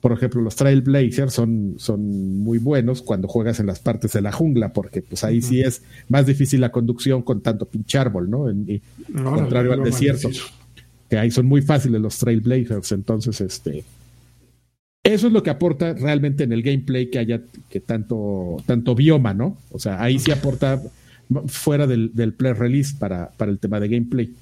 Por 0.00 0.12
ejemplo, 0.12 0.40
los 0.40 0.56
Trailblazers 0.56 1.32
son, 1.32 1.74
son 1.78 2.38
muy 2.42 2.58
buenos 2.58 3.02
cuando 3.02 3.28
juegas 3.28 3.60
en 3.60 3.66
las 3.66 3.80
partes 3.80 4.12
de 4.12 4.22
la 4.22 4.32
jungla, 4.32 4.72
porque 4.72 5.02
pues 5.02 5.24
ahí 5.24 5.42
sí 5.42 5.60
es 5.60 5.82
más 6.08 6.26
difícil 6.26 6.60
la 6.60 6.72
conducción 6.72 7.22
con 7.22 7.42
tanto 7.42 7.66
pinche 7.66 7.98
árbol, 7.98 8.30
¿no? 8.30 8.48
En, 8.48 8.80
contrario 9.12 9.72
al 9.72 9.84
desierto. 9.84 10.30
Que 11.08 11.18
ahí 11.18 11.30
son 11.30 11.46
muy 11.46 11.60
fáciles 11.60 12.00
los 12.00 12.18
Trailblazers, 12.18 12.92
entonces 12.92 13.40
este 13.40 13.84
eso 15.02 15.28
es 15.28 15.32
lo 15.32 15.42
que 15.42 15.50
aporta 15.50 15.94
realmente 15.94 16.44
en 16.44 16.52
el 16.52 16.62
gameplay 16.62 17.08
que 17.08 17.18
haya 17.18 17.40
que 17.70 17.80
tanto, 17.80 18.58
tanto 18.66 18.94
bioma, 18.94 19.32
¿no? 19.32 19.56
O 19.70 19.78
sea, 19.78 20.02
ahí 20.02 20.18
sí 20.18 20.30
aporta 20.30 20.82
fuera 21.46 21.86
del, 21.86 22.10
del 22.14 22.32
play 22.32 22.52
release 22.52 22.94
para, 22.98 23.30
para 23.30 23.50
el 23.50 23.58
tema 23.58 23.80
de 23.80 23.88
gameplay. 23.88 24.34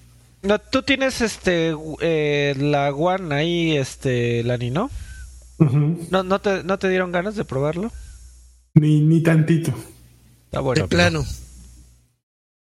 No, 0.43 0.59
tú 0.59 0.83
tienes 0.83 1.21
este 1.21 1.75
eh, 2.01 2.55
la 2.59 2.95
One 2.95 3.35
ahí, 3.35 3.77
este, 3.77 4.43
Lani, 4.45 4.71
¿no? 4.71 4.91
¿no? 5.59 6.23
¿No, 6.23 6.41
te, 6.41 6.63
¿No 6.63 6.79
te 6.79 6.89
dieron 6.89 7.11
ganas 7.11 7.35
de 7.35 7.45
probarlo? 7.45 7.91
Ni, 8.75 9.01
ni 9.01 9.21
tantito. 9.23 9.73
Está 10.45 10.61
bueno. 10.61 10.83
De 10.83 10.89
plano. 10.89 11.25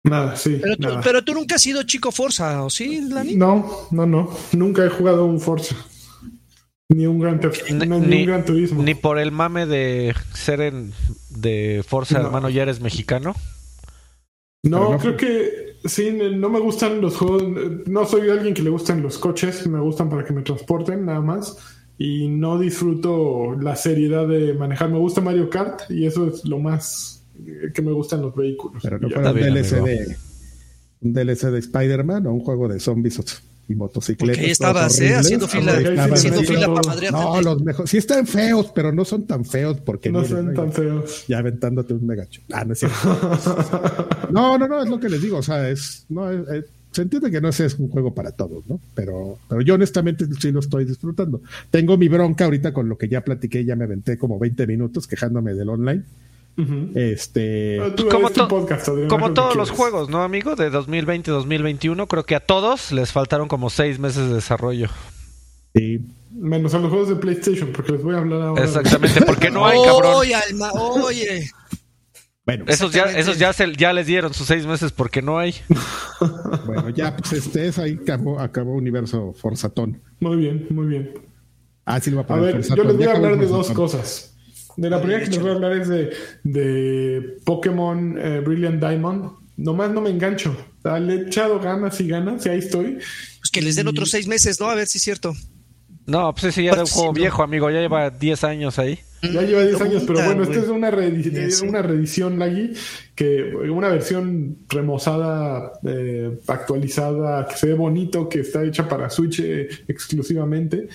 Nada, 0.03 0.35
sí. 0.35 0.59
Pero 0.61 0.77
tú, 0.77 0.87
pero 1.03 1.23
tú 1.23 1.33
nunca 1.33 1.55
has 1.55 1.61
sido 1.61 1.81
chico 1.83 2.11
Forza, 2.11 2.63
¿o 2.63 2.69
sí, 2.69 3.01
Lani? 3.09 3.35
No, 3.35 3.87
no, 3.91 4.05
no. 4.05 4.29
Nunca 4.51 4.85
he 4.85 4.89
jugado 4.89 5.25
un 5.25 5.39
Forza. 5.39 5.75
Ni 6.89 7.07
un 7.07 7.19
gran, 7.19 7.39
ni, 8.07 8.25
gran 8.25 8.45
turismo. 8.45 8.83
Ni 8.83 8.93
por 8.93 9.17
el 9.17 9.31
mame 9.31 9.65
de 9.65 10.13
ser 10.33 10.61
en, 10.61 10.93
de 11.29 11.83
Forza, 11.87 12.19
hermano, 12.19 12.49
ya 12.49 12.63
eres 12.63 12.81
mexicano. 12.81 13.33
No, 14.63 14.97
creo 14.97 15.17
que 15.17 15.77
sí, 15.83 16.11
no 16.11 16.49
me 16.49 16.59
gustan 16.59 17.01
los 17.01 17.17
juegos. 17.17 17.43
No 17.85 18.05
soy 18.05 18.29
alguien 18.29 18.53
que 18.53 18.61
le 18.61 18.69
gustan 18.69 19.01
los 19.01 19.17
coches, 19.17 19.67
me 19.67 19.79
gustan 19.79 20.09
para 20.09 20.23
que 20.23 20.33
me 20.33 20.41
transporten, 20.41 21.05
nada 21.05 21.21
más. 21.21 21.57
Y 21.97 22.29
no 22.29 22.57
disfruto 22.57 23.55
la 23.59 23.75
seriedad 23.75 24.27
de 24.27 24.53
manejar. 24.53 24.89
Me 24.89 24.97
gusta 24.97 25.21
Mario 25.21 25.49
Kart 25.49 25.81
y 25.89 26.05
eso 26.05 26.27
es 26.27 26.45
lo 26.45 26.59
más 26.59 27.25
que 27.73 27.81
me 27.81 27.91
gustan 27.91 28.21
los 28.21 28.35
vehículos. 28.35 28.81
Pero 28.83 28.99
no 28.99 29.09
para 29.09 29.31
un 29.31 29.39
DLC, 29.39 29.83
de, 29.83 30.15
un 31.01 31.13
DLC 31.13 31.51
de 31.51 31.59
Spider-Man 31.59 32.27
o 32.27 32.33
un 32.33 32.39
juego 32.39 32.67
de 32.67 32.79
zombies 32.79 33.19
y 33.67 33.75
motocicletas. 33.75 34.37
Porque 34.37 34.51
estabas 34.51 34.99
¿eh? 34.99 35.15
haciendo 35.15 35.47
fila, 35.47 35.73
haciendo 36.11 36.43
fila 36.43 36.67
para 36.67 36.87
madrear. 36.87 37.13
No, 37.13 37.41
los 37.41 37.61
mejores. 37.61 37.89
Sí 37.89 37.97
están 37.97 38.27
feos, 38.27 38.71
pero 38.73 38.91
no 38.91 39.05
son 39.05 39.25
tan 39.25 39.45
feos 39.45 39.79
porque. 39.81 40.11
No 40.11 40.23
son 40.25 40.53
tan 40.53 40.71
feos. 40.71 41.25
Ya 41.27 41.39
aventándote 41.39 41.93
un 41.93 42.05
megacho. 42.05 42.41
Ah, 42.51 42.65
no 42.65 42.73
es 42.73 42.79
cierto. 42.79 42.97
no, 44.31 44.57
no, 44.57 44.67
no, 44.67 44.83
es 44.83 44.89
lo 44.89 44.99
que 44.99 45.09
les 45.09 45.21
digo. 45.21 45.37
O 45.37 45.43
sea, 45.43 45.69
es. 45.69 46.05
No, 46.09 46.27
se 46.91 47.01
entiende 47.01 47.31
que 47.31 47.41
no 47.41 47.49
es 47.49 47.59
un 47.79 47.89
juego 47.89 48.13
para 48.13 48.31
todos, 48.31 48.67
¿no? 48.67 48.79
Pero, 48.93 49.39
pero 49.49 49.61
yo 49.61 49.73
honestamente 49.73 50.25
sí 50.39 50.51
lo 50.51 50.59
estoy 50.59 50.85
disfrutando. 50.85 51.41
Tengo 51.71 51.97
mi 51.97 52.07
bronca 52.07 52.45
ahorita 52.45 52.71
con 52.71 52.87
lo 52.87 52.97
que 52.97 53.07
ya 53.07 53.21
platiqué, 53.21 53.65
ya 53.65 53.75
me 53.75 53.85
aventé 53.85 54.17
como 54.17 54.37
20 54.37 54.67
minutos 54.67 55.07
quejándome 55.07 55.55
del 55.55 55.69
online 55.69 56.03
este, 56.95 57.79
ah, 57.81 57.95
como, 58.11 58.29
como 59.07 59.33
todos 59.33 59.55
los 59.55 59.71
juegos, 59.71 60.09
¿no, 60.09 60.21
amigo? 60.21 60.55
De 60.55 60.71
2020-2021, 60.71 62.07
creo 62.07 62.25
que 62.25 62.35
a 62.35 62.39
todos 62.39 62.91
les 62.91 63.11
faltaron 63.11 63.47
como 63.47 63.69
seis 63.69 63.99
meses 63.99 64.29
de 64.29 64.35
desarrollo. 64.35 64.89
Sí. 65.73 65.99
Menos 66.31 66.73
a 66.73 66.79
los 66.79 66.89
juegos 66.89 67.09
de 67.09 67.15
PlayStation, 67.15 67.71
porque 67.71 67.93
les 67.93 68.03
voy 68.03 68.15
a 68.15 68.19
hablar 68.19 68.41
ahora. 68.41 68.63
Exactamente, 68.63 69.21
porque 69.25 69.51
no 69.51 69.65
hay, 69.65 69.79
cabrón. 69.83 70.13
Oye, 70.15 70.35
Alma, 70.35 70.71
oye. 70.73 71.49
Bueno, 72.45 72.65
esos 72.67 72.91
ya, 72.91 73.05
esos 73.05 73.39
ya, 73.39 73.53
se, 73.53 73.73
ya 73.73 73.93
les 73.93 74.05
dieron 74.05 74.33
sus 74.33 74.47
seis 74.47 74.65
meses 74.65 74.91
porque 74.91 75.21
no 75.21 75.39
hay. 75.39 75.55
bueno, 76.65 76.89
ya, 76.89 77.15
pues 77.15 77.33
este 77.33 77.67
es 77.67 77.79
ahí 77.79 77.99
acabó, 78.01 78.39
acabó 78.39 78.73
Universo 78.73 79.33
Forzatón. 79.33 80.01
Muy 80.19 80.37
bien, 80.37 80.67
muy 80.69 80.87
bien. 80.87 81.13
Ah, 81.85 81.99
sí, 81.99 82.11
lo 82.11 82.17
va 82.17 82.35
a, 82.35 82.37
a 82.37 82.41
ver, 82.41 82.61
yo 82.61 82.83
les 82.83 82.97
voy 82.97 83.05
a 83.05 83.11
hablar 83.11 83.37
de 83.37 83.45
dos 83.45 83.71
cosas. 83.71 84.32
De 84.77 84.89
la 84.89 84.99
primera 84.99 85.23
que 85.23 85.29
les 85.29 85.39
voy 85.39 85.51
a 85.51 85.53
hablar 85.53 85.73
es 85.73 85.87
de, 85.87 86.13
de 86.43 87.37
Pokémon 87.45 88.17
eh, 88.17 88.39
Brilliant 88.39 88.79
Diamond. 88.79 89.31
Nomás 89.57 89.91
no 89.91 90.01
me 90.01 90.09
engancho. 90.09 90.55
Le 90.83 91.13
he 91.13 91.27
echado 91.27 91.59
ganas 91.59 91.99
y 92.01 92.07
ganas 92.07 92.45
y 92.45 92.49
ahí 92.49 92.59
estoy. 92.59 92.97
Pues 93.39 93.51
que 93.51 93.61
les 93.61 93.75
den 93.75 93.87
otros 93.87 94.09
seis 94.09 94.27
meses, 94.27 94.59
¿no? 94.59 94.69
A 94.69 94.75
ver 94.75 94.87
si 94.87 94.97
es 94.97 95.03
cierto. 95.03 95.33
No, 96.05 96.33
pues 96.33 96.45
ese 96.45 96.63
ya 96.63 96.71
era 96.71 96.81
un 96.81 96.87
juego 96.87 97.13
viejo, 97.13 97.43
amigo. 97.43 97.69
Ya 97.69 97.79
lleva 97.79 98.09
10 98.09 98.43
años 98.43 98.77
ahí. 98.77 98.99
Ya 99.21 99.41
lleva 99.41 99.63
10 99.63 99.81
años, 99.81 100.03
pero 100.05 100.21
bueno, 100.25 100.43
esta 100.43 100.59
es 100.59 100.67
una, 100.67 100.91
reedición, 100.91 101.69
una 101.69 101.81
reedición, 101.81 102.39
Lagui, 102.39 102.73
que 103.15 103.41
una 103.71 103.87
versión 103.87 104.57
remozada, 104.67 105.71
eh, 105.85 106.39
actualizada, 106.47 107.47
que 107.47 107.55
se 107.55 107.67
ve 107.67 107.73
bonito, 107.73 108.27
que 108.27 108.41
está 108.41 108.65
hecha 108.65 108.89
para 108.89 109.09
Switch 109.09 109.39
eh, 109.39 109.69
exclusivamente. 109.87 110.89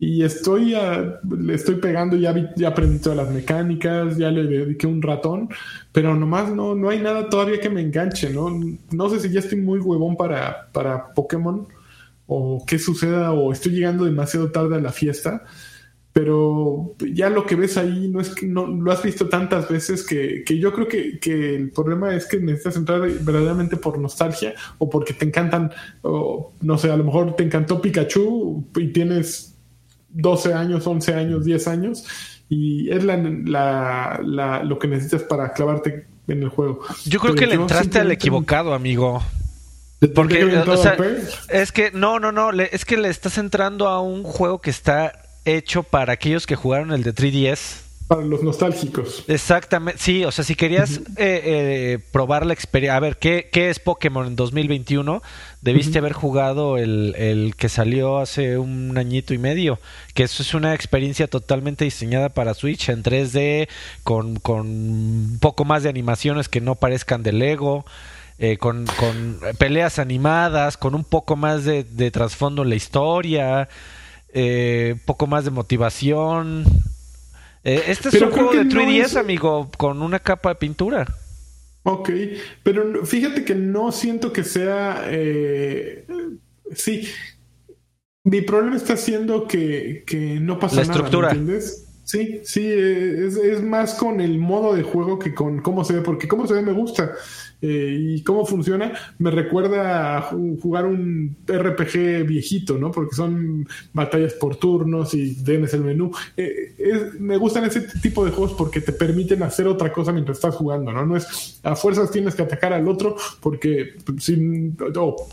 Y 0.00 0.22
estoy, 0.22 0.76
le 1.28 1.54
estoy 1.54 1.76
pegando, 1.76 2.16
ya, 2.16 2.32
ya 2.54 2.68
aprendí 2.68 3.00
todas 3.00 3.18
las 3.18 3.30
mecánicas, 3.30 4.16
ya 4.16 4.30
le 4.30 4.44
dediqué 4.44 4.86
un 4.86 5.02
ratón, 5.02 5.48
pero 5.90 6.14
nomás 6.14 6.50
no, 6.50 6.76
no 6.76 6.88
hay 6.88 7.00
nada 7.00 7.28
todavía 7.28 7.58
que 7.58 7.68
me 7.68 7.80
enganche, 7.80 8.30
¿no? 8.30 8.48
No 8.92 9.10
sé 9.10 9.18
si 9.18 9.30
ya 9.30 9.40
estoy 9.40 9.60
muy 9.60 9.80
huevón 9.80 10.16
para, 10.16 10.68
para 10.72 11.12
Pokémon 11.14 11.66
o 12.28 12.62
qué 12.64 12.78
suceda 12.78 13.32
o 13.32 13.52
estoy 13.52 13.72
llegando 13.72 14.04
demasiado 14.04 14.52
tarde 14.52 14.76
a 14.76 14.80
la 14.80 14.92
fiesta, 14.92 15.44
pero 16.12 16.94
ya 17.12 17.30
lo 17.30 17.46
que 17.46 17.56
ves 17.56 17.76
ahí 17.76 18.08
no 18.08 18.20
es 18.20 18.30
que 18.30 18.46
no 18.46 18.66
lo 18.66 18.92
has 18.92 19.02
visto 19.02 19.28
tantas 19.28 19.68
veces 19.68 20.04
que, 20.06 20.42
que 20.44 20.58
yo 20.58 20.72
creo 20.72 20.88
que, 20.88 21.18
que, 21.18 21.56
el 21.56 21.70
problema 21.70 22.14
es 22.14 22.26
que 22.26 22.38
necesitas 22.38 22.76
entrar 22.76 23.00
verdaderamente 23.00 23.76
por 23.76 23.98
nostalgia 23.98 24.54
o 24.78 24.90
porque 24.90 25.12
te 25.12 25.24
encantan, 25.26 25.70
o, 26.02 26.52
no 26.60 26.76
sé, 26.78 26.90
a 26.90 26.96
lo 26.96 27.04
mejor 27.04 27.36
te 27.36 27.44
encantó 27.44 27.80
Pikachu 27.80 28.64
y 28.76 28.88
tienes 28.88 29.47
12 30.18 30.52
años, 30.52 30.86
11 30.86 31.14
años, 31.14 31.44
10 31.44 31.68
años, 31.68 32.04
y 32.48 32.90
es 32.90 33.04
la, 33.04 33.16
la, 33.16 34.62
lo 34.64 34.78
que 34.78 34.88
necesitas 34.88 35.22
para 35.22 35.52
clavarte 35.52 36.06
en 36.26 36.42
el 36.42 36.48
juego. 36.48 36.80
Yo 37.06 37.20
creo 37.20 37.34
que 37.34 37.46
le 37.46 37.54
entraste 37.54 38.00
al 38.00 38.10
equivocado, 38.10 38.74
amigo. 38.74 39.22
Porque, 40.14 40.44
o 40.44 40.76
sea, 40.76 40.96
es 41.48 41.72
que, 41.72 41.90
no, 41.92 42.20
no, 42.20 42.30
no, 42.30 42.52
es 42.52 42.84
que 42.84 42.96
le 42.96 43.08
estás 43.08 43.38
entrando 43.38 43.88
a 43.88 44.00
un 44.00 44.22
juego 44.22 44.60
que 44.60 44.70
está 44.70 45.12
hecho 45.44 45.82
para 45.82 46.12
aquellos 46.12 46.46
que 46.46 46.56
jugaron 46.56 46.92
el 46.92 47.02
de 47.02 47.14
3DS 47.14 47.87
para 48.08 48.22
los 48.22 48.42
nostálgicos. 48.42 49.22
Exactamente, 49.28 50.00
sí, 50.02 50.24
o 50.24 50.32
sea, 50.32 50.42
si 50.42 50.54
querías 50.54 50.96
eh, 51.16 51.42
eh, 51.44 51.98
probar 52.10 52.46
la 52.46 52.54
experiencia, 52.54 52.96
a 52.96 53.00
ver, 53.00 53.18
¿qué, 53.18 53.50
¿qué, 53.52 53.68
es 53.68 53.78
Pokémon 53.78 54.26
en 54.26 54.34
2021? 54.34 55.22
Debiste 55.60 55.98
haber 55.98 56.14
jugado 56.14 56.78
el, 56.78 57.14
el, 57.16 57.54
que 57.56 57.68
salió 57.68 58.18
hace 58.18 58.56
un 58.56 58.96
añito 58.96 59.34
y 59.34 59.38
medio, 59.38 59.78
que 60.14 60.22
eso 60.22 60.42
es 60.42 60.54
una 60.54 60.74
experiencia 60.74 61.28
totalmente 61.28 61.84
diseñada 61.84 62.30
para 62.30 62.54
Switch 62.54 62.88
en 62.88 63.02
3D, 63.02 63.68
con, 64.04 64.36
con 64.36 64.66
un 64.66 65.38
poco 65.38 65.66
más 65.66 65.82
de 65.82 65.90
animaciones 65.90 66.48
que 66.48 66.62
no 66.62 66.74
parezcan 66.76 67.22
de 67.22 67.32
Lego. 67.32 67.84
Eh, 68.40 68.56
con, 68.56 68.86
con, 68.86 69.40
peleas 69.58 69.98
animadas, 69.98 70.76
con 70.76 70.94
un 70.94 71.02
poco 71.02 71.34
más 71.34 71.64
de, 71.64 71.82
de 71.82 72.12
trasfondo 72.12 72.62
en 72.62 72.68
la 72.68 72.76
historia, 72.76 73.68
eh, 74.32 74.94
poco 75.06 75.26
más 75.26 75.44
de 75.44 75.50
motivación, 75.50 76.64
eh, 77.64 77.84
este 77.88 78.08
es 78.08 78.22
un 78.22 78.30
juego 78.30 78.52
de 78.52 78.64
3DS, 78.64 79.18
amigo, 79.18 79.70
con 79.76 80.02
una 80.02 80.18
capa 80.18 80.50
de 80.50 80.54
pintura. 80.56 81.06
Ok, 81.82 82.10
pero 82.62 83.04
fíjate 83.04 83.44
que 83.44 83.54
no 83.54 83.92
siento 83.92 84.32
que 84.32 84.44
sea... 84.44 85.04
Eh, 85.06 86.06
sí, 86.74 87.08
mi 88.24 88.42
problema 88.42 88.76
está 88.76 88.96
siendo 88.96 89.46
que, 89.46 90.04
que 90.06 90.38
no 90.40 90.58
pasa 90.58 90.76
La 90.76 90.82
estructura. 90.82 91.28
nada, 91.28 91.40
¿entiendes? 91.40 91.88
Sí, 92.04 92.40
sí, 92.42 92.66
es, 92.66 93.36
es, 93.36 93.62
más 93.62 93.94
con 93.94 94.20
el 94.20 94.38
modo 94.38 94.74
de 94.74 94.82
juego 94.82 95.18
que 95.18 95.34
con 95.34 95.60
cómo 95.60 95.84
se 95.84 95.94
ve, 95.94 96.00
porque 96.00 96.26
cómo 96.26 96.46
se 96.46 96.54
ve 96.54 96.62
me 96.62 96.72
gusta. 96.72 97.12
Eh, 97.60 97.96
y 97.98 98.22
cómo 98.22 98.46
funciona, 98.46 98.92
me 99.18 99.32
recuerda 99.32 100.18
a 100.18 100.22
jugar 100.22 100.86
un 100.86 101.36
RPG 101.46 102.24
viejito, 102.24 102.78
¿no? 102.78 102.92
Porque 102.92 103.16
son 103.16 103.66
batallas 103.92 104.34
por 104.34 104.56
turnos 104.56 105.12
y 105.14 105.42
tienes 105.42 105.74
el 105.74 105.82
menú. 105.82 106.12
Eh, 106.36 106.74
me 107.18 107.36
gustan 107.36 107.64
ese 107.64 107.80
tipo 108.00 108.24
de 108.24 108.30
juegos 108.30 108.54
porque 108.56 108.80
te 108.80 108.92
permiten 108.92 109.42
hacer 109.42 109.66
otra 109.66 109.92
cosa 109.92 110.12
mientras 110.12 110.38
estás 110.38 110.54
jugando, 110.54 110.92
¿no? 110.92 111.04
No 111.04 111.16
es 111.16 111.58
a 111.64 111.74
fuerzas 111.74 112.10
tienes 112.10 112.34
que 112.34 112.42
atacar 112.42 112.72
al 112.72 112.86
otro 112.86 113.16
porque 113.40 113.94
sin 114.18 114.76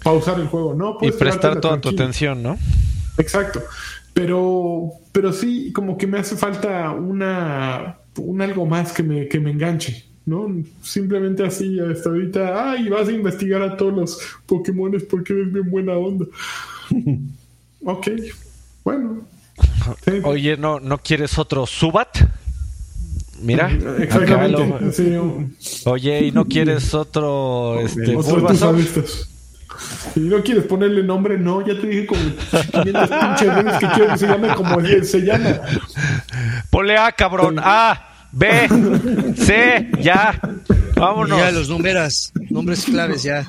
pausar 0.04 0.40
el 0.40 0.48
juego, 0.48 0.74
¿no? 0.74 0.98
y 1.02 1.12
prestar 1.12 1.62
toda 1.62 1.80
tu 1.80 1.90
atención, 1.90 2.42
¿no? 2.42 2.58
Exacto. 3.18 3.62
Pero, 4.14 4.92
pero 5.12 5.34
sí, 5.34 5.72
como 5.74 5.98
que 5.98 6.08
me 6.08 6.20
hace 6.20 6.36
falta 6.36 6.92
una, 6.92 8.00
un 8.18 8.42
algo 8.42 8.66
más 8.66 8.94
que 8.94 9.04
me, 9.04 9.28
que 9.28 9.40
me 9.40 9.52
enganche. 9.52 10.06
¿No? 10.26 10.48
Simplemente 10.82 11.46
así, 11.46 11.80
hasta 11.80 12.10
ahorita, 12.10 12.72
ay, 12.72 12.90
vas 12.90 13.08
a 13.08 13.12
investigar 13.12 13.62
a 13.62 13.78
todos 13.78 13.94
los 13.94 14.20
Pokémones 14.46 15.04
porque 15.04 15.34
eres 15.34 15.54
bien 15.54 15.70
buena 15.70 15.94
onda. 15.94 16.26
ok, 17.86 18.08
bueno. 18.84 19.28
Oye, 20.24 20.58
¿no, 20.58 20.80
¿no 20.80 20.98
quieres 20.98 21.38
otro 21.38 21.66
Subat? 21.66 22.18
Mira, 23.42 23.70
Exactamente. 24.00 24.92
Oye, 25.86 26.26
¿y 26.26 26.32
no 26.32 26.46
quieres 26.46 26.94
otro 26.94 27.80
este, 27.82 28.16
otro 28.16 28.48
Si 30.14 30.20
no 30.22 30.42
quieres 30.42 30.64
ponerle 30.66 31.04
nombre, 31.04 31.38
no, 31.38 31.66
ya 31.66 31.80
te 31.80 31.88
dije 31.88 32.08
como 32.08 32.22
500 32.22 33.10
pinches 33.10 33.56
veces 33.56 33.80
que 33.80 33.88
quiero 33.94 34.12
que 34.12 34.18
se 34.18 34.28
llame 34.28 34.56
como 34.56 34.82
se 34.82 35.20
llama. 35.20 35.60
Ponle 36.70 36.98
A, 36.98 37.12
cabrón, 37.12 37.60
A. 37.60 38.15
B, 38.36 39.34
C, 39.38 39.90
ya. 40.02 40.40
Vámonos. 40.96 41.40
Ya 41.40 41.52
los 41.52 41.70
numeras, 41.70 42.34
nombres 42.50 42.84
claves 42.84 43.24
ya. 43.24 43.48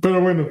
Pero 0.00 0.20
bueno, 0.20 0.46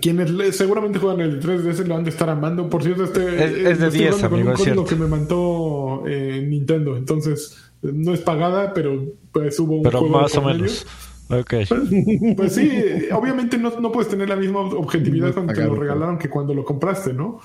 quienes 0.00 0.56
seguramente 0.56 1.00
juegan 1.00 1.20
el 1.20 1.42
3DS 1.42 1.84
lo 1.84 1.96
han 1.96 2.04
de 2.04 2.10
estar 2.10 2.30
amando. 2.30 2.70
Por 2.70 2.84
cierto, 2.84 3.02
este 3.02 3.70
es, 3.70 3.80
de 3.80 3.90
10, 3.90 4.22
amigo, 4.24 4.54
con 4.54 4.78
un 4.78 4.86
que 4.86 4.94
me 4.94 5.08
mandó 5.08 6.04
eh, 6.06 6.44
Nintendo. 6.46 6.96
Entonces, 6.96 7.56
no 7.82 8.14
es 8.14 8.20
pagada, 8.20 8.72
pero 8.72 9.04
pues 9.32 9.58
hubo 9.58 9.78
un 9.78 9.82
Pero 9.82 10.02
más 10.04 10.36
o 10.36 10.42
menos. 10.42 10.86
Okay. 11.28 11.66
Pues, 11.66 11.80
pues, 12.36 12.54
sí, 12.54 12.70
obviamente 13.12 13.58
no, 13.58 13.80
no, 13.80 13.90
puedes 13.90 14.08
tener 14.08 14.28
la 14.28 14.36
misma 14.36 14.60
objetividad 14.60 15.34
cuando 15.34 15.52
te 15.52 15.64
lo 15.64 15.74
regalaron 15.74 16.18
que 16.18 16.30
cuando 16.30 16.54
lo 16.54 16.64
compraste, 16.64 17.12
¿no? 17.12 17.40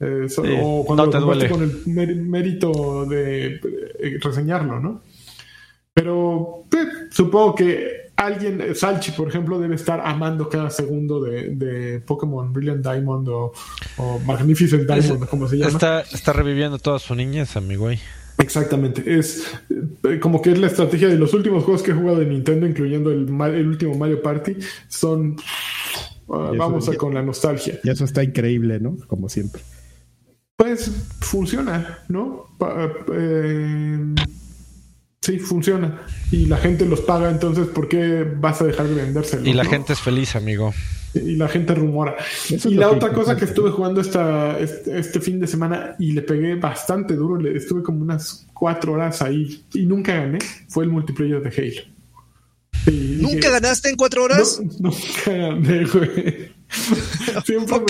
Eh, 0.00 0.26
o 0.60 0.84
cuando 0.84 1.06
lo 1.06 1.48
con 1.48 1.62
el 1.62 2.16
mérito 2.22 3.06
de 3.06 3.60
eh, 3.98 4.18
reseñarlo, 4.20 4.80
¿no? 4.80 5.02
Pero 5.92 6.64
eh, 6.72 7.08
supongo 7.10 7.54
que 7.54 8.10
alguien, 8.16 8.74
Salchi, 8.74 9.12
por 9.12 9.28
ejemplo, 9.28 9.60
debe 9.60 9.76
estar 9.76 10.00
amando 10.04 10.48
cada 10.48 10.70
segundo 10.70 11.22
de, 11.22 12.02
Pokémon 12.04 12.52
Brilliant 12.52 12.84
Diamond 12.84 13.28
o, 13.28 13.52
Magnificent 14.26 14.88
Diamond, 14.88 15.26
como 15.28 15.46
se 15.46 15.58
llama. 15.58 15.70
Está, 15.70 16.00
está 16.00 16.32
reviviendo 16.32 16.78
toda 16.78 16.98
su 16.98 17.14
niñez, 17.14 17.56
amigo. 17.56 17.88
Exactamente. 18.38 19.16
Es 19.16 19.46
como 20.20 20.42
que 20.42 20.50
es 20.50 20.58
la 20.58 20.66
estrategia 20.66 21.06
de 21.06 21.16
los 21.16 21.32
últimos 21.34 21.62
juegos 21.62 21.84
que 21.84 21.92
he 21.92 21.94
jugado 21.94 22.18
de 22.18 22.26
Nintendo, 22.26 22.66
incluyendo 22.66 23.12
el, 23.12 23.28
el 23.28 23.66
último 23.68 23.94
Mario 23.94 24.20
Party, 24.20 24.56
son. 24.88 25.36
Ah, 26.28 26.50
vamos 26.56 26.88
a 26.88 26.96
con 26.96 27.14
la 27.14 27.22
nostalgia. 27.22 27.78
Y 27.84 27.90
eso 27.90 28.04
está 28.04 28.24
increíble, 28.24 28.80
¿no? 28.80 28.96
Como 29.06 29.28
siempre 29.28 29.62
pues 30.56 30.90
funciona, 31.20 31.98
¿no? 32.08 32.46
Eh, 33.12 34.14
sí, 35.20 35.38
funciona. 35.38 36.02
Y 36.30 36.46
la 36.46 36.58
gente 36.58 36.86
los 36.86 37.00
paga, 37.00 37.30
entonces, 37.30 37.66
¿por 37.68 37.88
qué 37.88 38.24
vas 38.24 38.60
a 38.60 38.64
dejar 38.64 38.88
de 38.88 38.94
vendérselo? 38.94 39.48
Y 39.48 39.52
la 39.52 39.64
gente 39.64 39.92
es 39.92 40.00
feliz, 40.00 40.36
amigo. 40.36 40.72
Y 41.14 41.36
la 41.36 41.48
gente 41.48 41.74
rumora. 41.74 42.16
y 42.48 42.74
la 42.74 42.90
otra 42.90 43.12
cosa 43.12 43.36
que 43.36 43.44
estuve 43.44 43.70
jugando 43.70 44.00
esta, 44.00 44.58
este, 44.58 45.20
fin 45.20 45.38
de 45.38 45.46
semana 45.46 45.94
y 45.98 46.12
le 46.12 46.22
pegué 46.22 46.56
bastante 46.56 47.14
duro, 47.14 47.40
le, 47.40 47.56
estuve 47.56 47.82
como 47.82 48.02
unas 48.02 48.46
cuatro 48.52 48.92
horas 48.94 49.22
ahí 49.22 49.64
y 49.74 49.86
nunca 49.86 50.14
gané, 50.14 50.38
fue 50.68 50.84
el 50.84 50.90
multiplayer 50.90 51.40
de 51.40 51.50
Halo. 51.50 51.94
¿Nunca 53.20 53.50
ganaste 53.50 53.88
en 53.90 53.96
cuatro 53.96 54.24
horas? 54.24 54.60
nunca 54.80 55.30
gané, 55.30 55.84
güey. 55.84 56.52
Siempre 57.44 57.80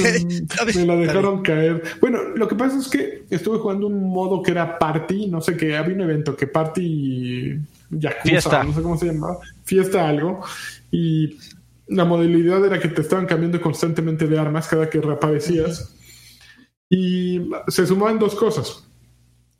me, 0.74 0.86
la 0.86 0.96
dejaron 0.96 1.42
caer. 1.42 1.82
Bueno, 2.00 2.18
lo 2.34 2.48
que 2.48 2.54
pasa 2.54 2.78
es 2.78 2.88
que 2.88 3.24
estuve 3.30 3.58
jugando 3.58 3.86
un 3.86 4.10
modo 4.10 4.42
que 4.42 4.50
era 4.50 4.78
party, 4.78 5.28
no 5.28 5.40
sé 5.40 5.56
qué, 5.56 5.76
había 5.76 5.94
un 5.94 6.02
evento 6.02 6.36
que 6.36 6.46
party 6.46 7.58
Yakuza, 7.90 8.22
Fiesta. 8.22 8.64
no 8.64 8.74
sé 8.74 8.82
cómo 8.82 8.98
se 8.98 9.06
llamaba, 9.06 9.38
fiesta 9.64 10.08
algo, 10.08 10.40
y 10.90 11.38
la 11.88 12.04
modalidad 12.04 12.64
era 12.64 12.80
que 12.80 12.88
te 12.88 13.02
estaban 13.02 13.26
cambiando 13.26 13.60
constantemente 13.60 14.26
de 14.26 14.38
armas 14.38 14.68
cada 14.68 14.88
que 14.88 15.00
reaparecías. 15.00 15.94
Y 16.88 17.50
se 17.68 17.86
sumaban 17.86 18.18
dos 18.18 18.34
cosas. 18.34 18.84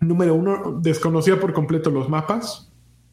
Número 0.01 0.35
uno, 0.35 0.79
desconocía 0.81 1.41
por 1.41 1.53
completo 1.53 1.91
los 1.91 2.09
mapas. 2.09 2.71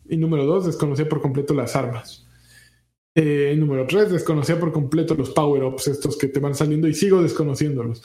Y 0.07 0.17
número 0.17 0.45
dos, 0.45 0.65
desconocía 0.65 1.07
por 1.07 1.21
completo 1.21 1.53
las 1.53 1.75
armas. 1.75 2.27
Eh, 3.13 3.55
número 3.57 3.85
3, 3.87 4.11
desconocía 4.11 4.59
por 4.59 4.71
completo 4.71 5.15
los 5.15 5.31
power-ups 5.31 5.87
estos 5.87 6.17
que 6.17 6.27
te 6.27 6.39
van 6.39 6.55
saliendo 6.55 6.87
y 6.87 6.93
sigo 6.93 7.21
desconociéndolos. 7.21 8.03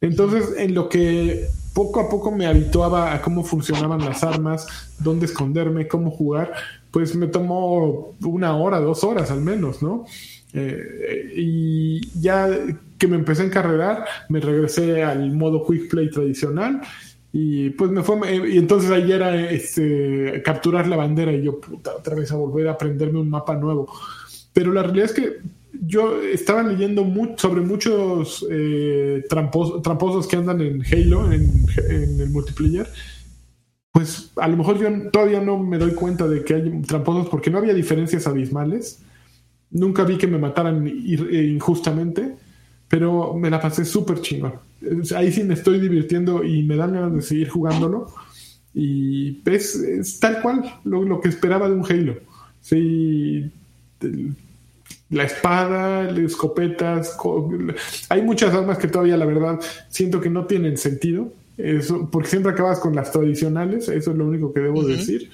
Entonces, 0.00 0.54
en 0.58 0.74
lo 0.74 0.88
que 0.88 1.46
poco 1.72 2.00
a 2.00 2.08
poco 2.08 2.30
me 2.30 2.46
habituaba 2.46 3.14
a 3.14 3.22
cómo 3.22 3.44
funcionaban 3.44 4.04
las 4.04 4.22
armas, 4.24 4.66
dónde 4.98 5.26
esconderme, 5.26 5.88
cómo 5.88 6.10
jugar, 6.10 6.52
pues 6.90 7.14
me 7.16 7.28
tomó 7.28 8.14
una 8.22 8.56
hora, 8.56 8.80
dos 8.80 9.04
horas 9.04 9.30
al 9.30 9.40
menos, 9.40 9.82
¿no? 9.82 10.04
Eh, 10.52 11.32
y 11.34 12.20
ya 12.20 12.48
que 12.98 13.08
me 13.08 13.16
empecé 13.16 13.42
a 13.42 13.46
encarrerar, 13.46 14.04
me 14.28 14.40
regresé 14.40 15.02
al 15.02 15.32
modo 15.32 15.66
quick 15.66 15.90
play 15.90 16.10
tradicional 16.10 16.80
y 17.32 17.70
pues 17.70 17.90
me 17.90 18.02
fue, 18.02 18.16
y 18.48 18.56
entonces 18.56 18.90
ahí 18.90 19.12
era 19.12 19.50
este, 19.50 20.42
capturar 20.42 20.86
la 20.86 20.96
bandera 20.96 21.32
y 21.32 21.42
yo, 21.42 21.60
puta, 21.60 21.94
otra 21.94 22.14
vez 22.14 22.32
a 22.32 22.36
volver 22.36 22.68
a 22.68 22.72
aprenderme 22.72 23.20
un 23.20 23.28
mapa 23.28 23.54
nuevo. 23.54 23.92
Pero 24.56 24.72
la 24.72 24.82
realidad 24.82 25.04
es 25.04 25.12
que 25.12 25.36
yo 25.86 26.22
estaba 26.22 26.62
leyendo 26.62 27.04
mucho 27.04 27.34
sobre 27.36 27.60
muchos 27.60 28.46
eh, 28.50 29.22
tramposos 29.28 30.26
que 30.26 30.36
andan 30.36 30.62
en 30.62 30.82
Halo, 30.82 31.30
en, 31.30 32.20
el 32.20 32.30
multiplayer. 32.30 32.88
Pues 33.92 34.32
a 34.36 34.48
lo 34.48 34.56
mejor 34.56 34.78
yo 34.78 35.10
todavía 35.10 35.42
no 35.42 35.58
me 35.58 35.76
doy 35.76 35.92
cuenta 35.92 36.26
de 36.26 36.42
que 36.42 36.54
hay 36.54 36.82
tramposos 36.86 37.28
porque 37.28 37.50
no 37.50 37.58
había 37.58 37.74
diferencias 37.74 38.26
abismales. 38.26 39.02
Nunca 39.70 40.04
vi 40.04 40.16
que 40.16 40.26
me 40.26 40.38
mataran 40.38 40.86
eh, 40.86 41.52
injustamente, 41.54 42.36
pero 42.88 43.34
me 43.34 43.50
la 43.50 43.60
pasé 43.60 43.84
súper 43.84 44.22
chingón. 44.22 44.54
Ahí 45.14 45.32
sí 45.32 45.44
me 45.44 45.52
estoy 45.52 45.80
divirtiendo 45.80 46.42
y 46.42 46.62
me 46.62 46.76
dan 46.76 46.94
ganas 46.94 47.14
de 47.14 47.20
seguir 47.20 47.50
jugándolo. 47.50 48.06
Y 48.72 49.38
es, 49.50 49.74
es 49.74 50.18
tal 50.18 50.40
cual 50.40 50.80
lo, 50.84 51.02
lo, 51.02 51.20
que 51.20 51.28
esperaba 51.28 51.68
de 51.68 51.74
un 51.74 51.84
Halo. 51.84 52.14
Sí, 52.62 53.50
la 55.10 55.24
espada, 55.24 56.04
las 56.04 56.18
escopetas. 56.18 57.16
Hay 58.08 58.22
muchas 58.22 58.54
armas 58.54 58.78
que 58.78 58.88
todavía, 58.88 59.16
la 59.16 59.26
verdad, 59.26 59.60
siento 59.88 60.20
que 60.20 60.30
no 60.30 60.46
tienen 60.46 60.76
sentido. 60.76 61.32
Eso, 61.56 62.10
porque 62.10 62.28
siempre 62.28 62.52
acabas 62.52 62.80
con 62.80 62.94
las 62.94 63.12
tradicionales, 63.12 63.88
eso 63.88 64.10
es 64.10 64.16
lo 64.16 64.26
único 64.26 64.52
que 64.52 64.60
debo 64.60 64.84
decir. 64.84 65.30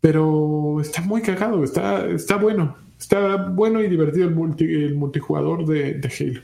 Pero 0.00 0.80
está 0.80 1.02
muy 1.02 1.22
cagado, 1.22 1.64
está, 1.64 2.06
está 2.08 2.36
bueno. 2.36 2.76
Está 2.98 3.48
bueno 3.48 3.82
y 3.82 3.88
divertido 3.88 4.28
el, 4.28 4.34
multi, 4.34 4.64
el 4.64 4.94
multijugador 4.94 5.66
de, 5.66 5.94
de 5.94 6.08
Halo. 6.08 6.40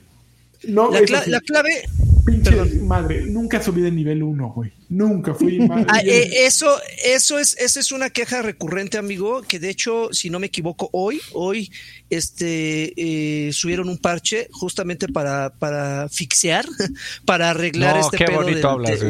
No, 0.68 0.90
la, 0.90 1.22
la, 1.26 1.40
clave. 1.40 1.84
Pinche 2.24 2.50
madre, 2.82 3.24
nunca 3.26 3.62
subí 3.62 3.82
de 3.82 3.90
nivel 3.90 4.22
1, 4.22 4.52
güey. 4.54 4.72
Nunca 4.88 5.34
fui. 5.34 5.58
Ah, 5.88 6.00
eh, 6.04 6.46
eso, 6.46 6.68
eso 7.04 7.38
es, 7.38 7.56
esa 7.58 7.80
es 7.80 7.92
una 7.92 8.10
queja 8.10 8.42
recurrente, 8.42 8.98
amigo. 8.98 9.42
Que 9.42 9.58
de 9.58 9.70
hecho, 9.70 10.12
si 10.12 10.30
no 10.30 10.38
me 10.38 10.46
equivoco, 10.46 10.88
hoy, 10.92 11.20
hoy, 11.32 11.70
este, 12.10 12.92
eh, 12.96 13.52
subieron 13.52 13.88
un 13.88 13.98
parche 13.98 14.48
justamente 14.52 15.08
para, 15.08 15.50
para 15.50 16.08
fixear, 16.08 16.66
para 17.24 17.50
arreglar 17.50 17.98
este 17.98 18.18
qué 18.18 18.32
bonito 18.32 18.68
hablas, 18.68 19.00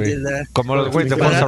Como 0.52 0.76
los 0.76 0.90
güeyes 0.90 1.11
de 1.11 1.16
Forza 1.16 1.46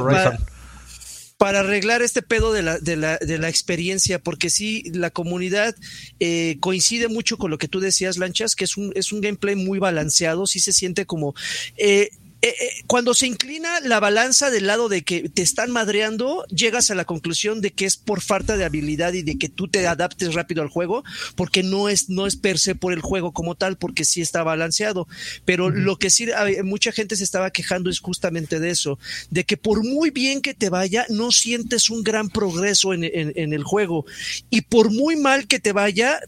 para 1.43 1.59
arreglar 1.59 2.01
este 2.01 2.21
pedo 2.21 2.53
de 2.53 2.61
la, 2.61 2.79
de 2.79 2.95
la, 2.95 3.17
de 3.17 3.37
la 3.37 3.49
experiencia, 3.49 4.17
porque 4.17 4.49
sí, 4.49 4.89
la 4.93 5.09
comunidad 5.09 5.75
eh, 6.21 6.55
coincide 6.61 7.09
mucho 7.09 7.37
con 7.37 7.51
lo 7.51 7.57
que 7.57 7.67
tú 7.67 7.81
decías, 7.81 8.17
Lanchas, 8.17 8.55
que 8.55 8.63
es 8.63 8.77
un, 8.77 8.93
es 8.95 9.11
un 9.11 9.19
gameplay 9.19 9.57
muy 9.57 9.77
balanceado, 9.77 10.47
sí 10.47 10.61
se 10.61 10.71
siente 10.71 11.05
como... 11.05 11.35
Eh, 11.75 12.11
eh, 12.43 12.53
eh, 12.59 12.83
cuando 12.87 13.13
se 13.13 13.25
inclina 13.25 13.79
la 13.79 14.01
balanza 14.01 14.51
del 14.51 14.67
lado 14.67 14.89
de 14.89 15.03
que 15.03 15.29
te 15.29 15.41
están 15.41 15.71
madreando, 15.71 16.43
llegas 16.49 16.91
a 16.91 16.95
la 16.95 17.05
conclusión 17.05 17.61
de 17.61 17.71
que 17.71 17.85
es 17.85 17.95
por 17.95 18.19
falta 18.19 18.57
de 18.57 18.65
habilidad 18.65 19.13
y 19.13 19.21
de 19.21 19.37
que 19.37 19.47
tú 19.47 19.69
te 19.69 19.87
adaptes 19.87 20.33
rápido 20.33 20.61
al 20.61 20.67
juego, 20.67 21.05
porque 21.37 21.63
no 21.63 21.87
es, 21.87 22.09
no 22.09 22.27
es 22.27 22.35
per 22.35 22.59
se 22.59 22.75
por 22.75 22.91
el 22.91 22.99
juego 22.99 23.31
como 23.31 23.55
tal, 23.55 23.77
porque 23.77 24.03
sí 24.03 24.19
está 24.19 24.43
balanceado. 24.43 25.07
Pero 25.45 25.69
lo 25.69 25.97
que 25.97 26.09
sí, 26.09 26.27
mucha 26.65 26.91
gente 26.91 27.15
se 27.15 27.23
estaba 27.23 27.49
quejando 27.49 27.89
es 27.89 28.01
justamente 28.01 28.59
de 28.59 28.71
eso, 28.71 28.99
de 29.29 29.45
que 29.45 29.55
por 29.55 29.85
muy 29.85 30.09
bien 30.09 30.41
que 30.41 30.53
te 30.53 30.69
vaya, 30.69 31.05
no 31.07 31.31
sientes 31.31 31.89
un 31.89 32.03
gran 32.03 32.27
progreso 32.27 32.93
en, 32.93 33.05
en 33.05 33.53
el 33.53 33.63
juego. 33.63 34.05
Y 34.49 34.63
por 34.63 34.91
muy 34.91 35.15
mal 35.15 35.47
que 35.47 35.59
te 35.59 35.71
vaya, 35.71 36.19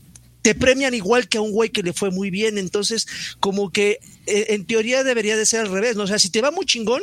te 0.45 0.53
premian 0.53 0.93
igual 0.93 1.27
que 1.27 1.39
a 1.39 1.41
un 1.41 1.49
güey 1.51 1.71
que 1.71 1.81
le 1.81 1.91
fue 1.91 2.11
muy 2.11 2.29
bien. 2.29 2.59
Entonces, 2.59 3.07
como 3.39 3.71
que 3.71 3.97
eh, 4.27 4.45
en 4.49 4.67
teoría 4.67 5.03
debería 5.03 5.35
de 5.35 5.43
ser 5.47 5.61
al 5.61 5.71
revés, 5.71 5.95
¿no? 5.95 6.03
O 6.03 6.07
sea, 6.07 6.19
si 6.19 6.29
te 6.29 6.39
va 6.39 6.51
muy 6.51 6.67
chingón, 6.67 7.01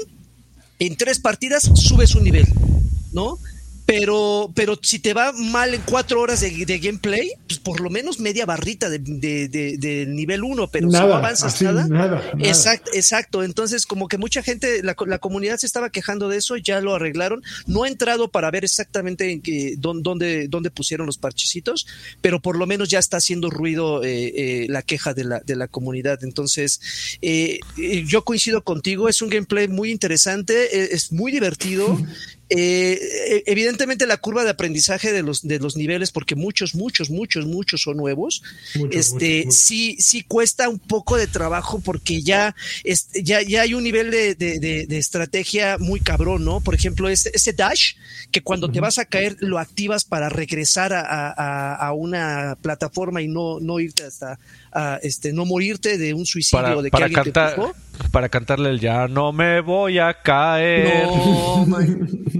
en 0.78 0.94
tres 0.94 1.18
partidas 1.18 1.68
subes 1.74 2.14
un 2.14 2.22
nivel, 2.22 2.46
¿no? 3.10 3.40
Pero, 3.86 4.52
pero 4.54 4.78
si 4.80 4.98
te 4.98 5.12
va 5.12 5.32
mal 5.32 5.74
en 5.74 5.82
cuatro 5.82 6.20
horas 6.20 6.40
de, 6.40 6.78
gameplay, 6.78 7.32
pues 7.46 7.58
por 7.58 7.80
lo 7.80 7.90
menos 7.90 8.20
media 8.20 8.46
barrita 8.46 8.88
de, 8.88 8.98
de, 8.98 10.06
nivel 10.06 10.44
uno, 10.44 10.68
pero 10.68 10.90
si 10.90 10.96
no 10.96 11.14
avanzas 11.14 11.60
nada, 11.62 12.22
Exacto, 12.38 12.90
exacto. 12.94 13.42
Entonces, 13.42 13.86
como 13.86 14.08
que 14.08 14.18
mucha 14.18 14.42
gente, 14.42 14.82
la, 14.82 14.96
la, 15.06 15.18
comunidad 15.18 15.58
se 15.58 15.66
estaba 15.66 15.90
quejando 15.90 16.28
de 16.28 16.38
eso, 16.38 16.56
ya 16.56 16.80
lo 16.80 16.94
arreglaron. 16.94 17.42
No 17.66 17.84
he 17.84 17.88
entrado 17.88 18.30
para 18.30 18.50
ver 18.50 18.64
exactamente 18.64 19.30
en 19.30 19.42
qué, 19.42 19.74
dónde, 19.78 20.46
dónde 20.48 20.70
pusieron 20.70 21.06
los 21.06 21.18
parchecitos, 21.18 21.86
pero 22.20 22.40
por 22.40 22.56
lo 22.56 22.66
menos 22.66 22.88
ya 22.88 22.98
está 22.98 23.16
haciendo 23.18 23.50
ruido 23.50 24.02
eh, 24.04 24.32
eh, 24.34 24.66
la 24.68 24.82
queja 24.82 25.14
de 25.14 25.24
la, 25.24 25.40
de 25.40 25.56
la 25.56 25.68
comunidad. 25.68 26.22
Entonces, 26.22 26.80
eh, 27.20 27.60
yo 28.06 28.24
coincido 28.24 28.62
contigo, 28.62 29.08
es 29.08 29.22
un 29.22 29.28
gameplay 29.28 29.68
muy 29.68 29.90
interesante, 29.90 30.94
es 30.94 31.12
muy 31.12 31.32
divertido. 31.32 31.98
Eh, 32.54 32.98
e, 33.28 33.42
evidentemente 33.46 34.06
la 34.06 34.18
curva 34.18 34.44
de 34.44 34.50
aprendizaje 34.50 35.10
de 35.10 35.22
los, 35.22 35.46
de 35.46 35.58
los 35.58 35.74
niveles, 35.74 36.10
porque 36.10 36.34
muchos, 36.34 36.74
muchos, 36.74 37.08
muchos, 37.08 37.46
muchos 37.46 37.80
son 37.80 37.96
nuevos, 37.96 38.42
este, 38.90 39.50
sí, 39.50 39.96
sí 39.98 40.22
cuesta 40.22 40.68
un 40.68 40.78
poco 40.78 41.16
de 41.16 41.26
trabajo 41.26 41.80
porque 41.80 42.20
ya, 42.20 42.54
ya, 43.14 43.40
ya 43.40 43.62
hay 43.62 43.72
un 43.72 43.82
nivel 43.82 44.10
de, 44.10 44.34
de, 44.34 44.98
estrategia 44.98 45.78
muy 45.78 46.00
cabrón, 46.00 46.44
¿no? 46.44 46.60
Por 46.60 46.74
ejemplo, 46.74 47.08
ese, 47.08 47.30
ese 47.32 47.54
dash, 47.54 47.94
que 48.30 48.42
cuando 48.42 48.70
te 48.70 48.80
vas 48.80 48.98
a 48.98 49.06
caer 49.06 49.36
lo 49.40 49.58
activas 49.58 50.04
para 50.04 50.28
regresar 50.28 50.92
a, 50.92 51.00
a, 51.00 51.74
a 51.74 51.92
una 51.92 52.58
plataforma 52.60 53.22
y 53.22 53.28
no, 53.28 53.60
no 53.60 53.80
irte 53.80 54.04
hasta, 54.04 54.38
a, 54.72 54.98
este, 55.02 55.32
no 55.32 55.44
morirte 55.44 55.98
de 55.98 56.14
un 56.14 56.26
suicidio 56.26 56.82
de 56.82 56.90
que 56.90 57.02
alguien 57.02 57.22
cantar, 57.24 57.74
Para 58.10 58.28
cantarle 58.28 58.70
el 58.70 58.80
ya 58.80 59.08
no 59.08 59.32
me 59.32 59.60
voy 59.60 59.98
a 59.98 60.14
caer. 60.22 61.06
No, 61.06 61.66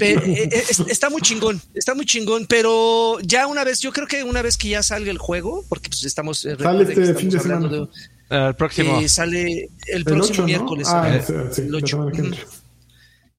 Eh, 0.00 0.50
eh, 0.52 0.62
está 0.88 1.10
muy 1.10 1.20
chingón, 1.20 1.60
está 1.72 1.94
muy 1.94 2.04
chingón, 2.04 2.46
pero 2.46 3.18
ya 3.20 3.46
una 3.46 3.64
vez, 3.64 3.80
yo 3.80 3.92
creo 3.92 4.06
que 4.06 4.22
una 4.24 4.42
vez 4.42 4.56
que 4.56 4.68
ya 4.68 4.82
salga 4.82 5.10
el 5.10 5.18
juego, 5.18 5.64
porque 5.68 5.88
pues 5.88 6.04
estamos, 6.04 6.44
eh, 6.44 6.56
sale 6.58 6.82
este 6.82 7.14
fin 7.14 7.30
de 7.30 7.40
semana. 7.40 7.88
el 8.30 8.54
próximo. 8.54 9.08
sale 9.08 9.68
el, 9.86 10.04
próximo 10.04 10.46
miércoles. 10.46 10.88
Ah, 10.90 11.20
el 11.56 11.74
8. 11.74 12.10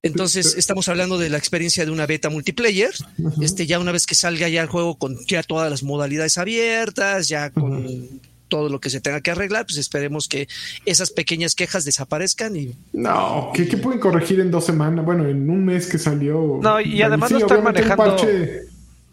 Entonces, 0.06 0.56
estamos 0.56 0.88
hablando 0.88 1.18
de 1.18 1.30
la 1.30 1.40
experiencia 1.40 1.84
de 1.84 1.90
una 1.90 2.06
beta 2.06 2.30
multiplayer. 2.30 2.94
Este, 3.42 3.66
ya 3.66 3.80
una 3.80 3.92
vez 3.92 4.06
que 4.06 4.14
salga 4.14 4.48
ya 4.50 4.62
el 4.62 4.68
juego 4.68 5.00
con 5.00 5.18
ya 5.26 5.42
todas 5.42 5.70
las 5.72 5.82
modalidades 5.82 6.38
abiertas, 6.38 7.28
ya 7.28 7.50
con 7.50 8.22
todo 8.48 8.70
lo 8.70 8.80
que 8.80 8.92
se 8.92 9.02
tenga 9.02 9.22
que 9.22 9.32
arreglar, 9.32 9.66
pues 9.66 9.80
esperemos 9.80 10.28
que 10.28 10.48
esas 10.86 11.10
pequeñas 11.10 11.56
quejas 11.56 11.86
desaparezcan 11.86 12.56
y... 12.56 12.76
No, 12.94 13.52
¿qué, 13.56 13.66
pueden 13.78 14.00
corregir 14.00 14.40
en 14.40 14.52
dos 14.52 14.66
semanas? 14.66 15.04
Bueno, 15.04 15.28
en 15.28 15.50
un 15.50 15.66
mes 15.66 15.88
que 15.88 15.98
salió... 15.98 16.60
No, 16.62 16.80
y 16.80 17.02
además 17.02 17.32
lo 17.32 17.40
están 17.40 17.64
manejando... 17.64 18.16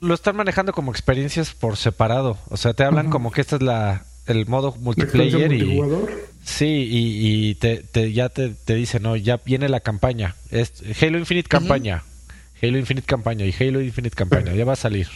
Lo 0.00 0.14
están 0.14 0.36
manejando 0.36 0.72
como 0.72 0.90
experiencias 0.90 1.54
por 1.54 1.76
separado. 1.78 2.36
O 2.50 2.56
sea, 2.58 2.74
te 2.74 2.84
hablan 2.84 3.08
como 3.08 3.30
que 3.30 3.40
esta 3.40 3.56
es 3.56 3.62
la 3.62 4.04
el 4.26 4.46
modo 4.46 4.76
multiplayer 4.78 5.52
y... 5.52 5.80
Sí, 6.44 6.88
y, 6.90 7.54
te, 7.54 8.12
ya 8.12 8.28
te, 8.28 8.50
te 8.50 8.74
dice, 8.74 9.00
no, 9.00 9.16
ya 9.16 9.38
viene 9.44 9.68
la 9.68 9.80
campaña. 9.80 10.34
Es 10.50 10.82
Halo 11.00 11.18
Infinite 11.18 11.48
campaña. 11.48 12.02
Halo 12.60 12.78
Infinite 12.78 13.06
campaña 13.06 13.44
y 13.44 13.54
Halo 13.58 13.80
Infinite 13.80 14.16
campaña. 14.16 14.52
Ya 14.52 14.64
va 14.64 14.72
a 14.72 14.76
salir. 14.76 15.08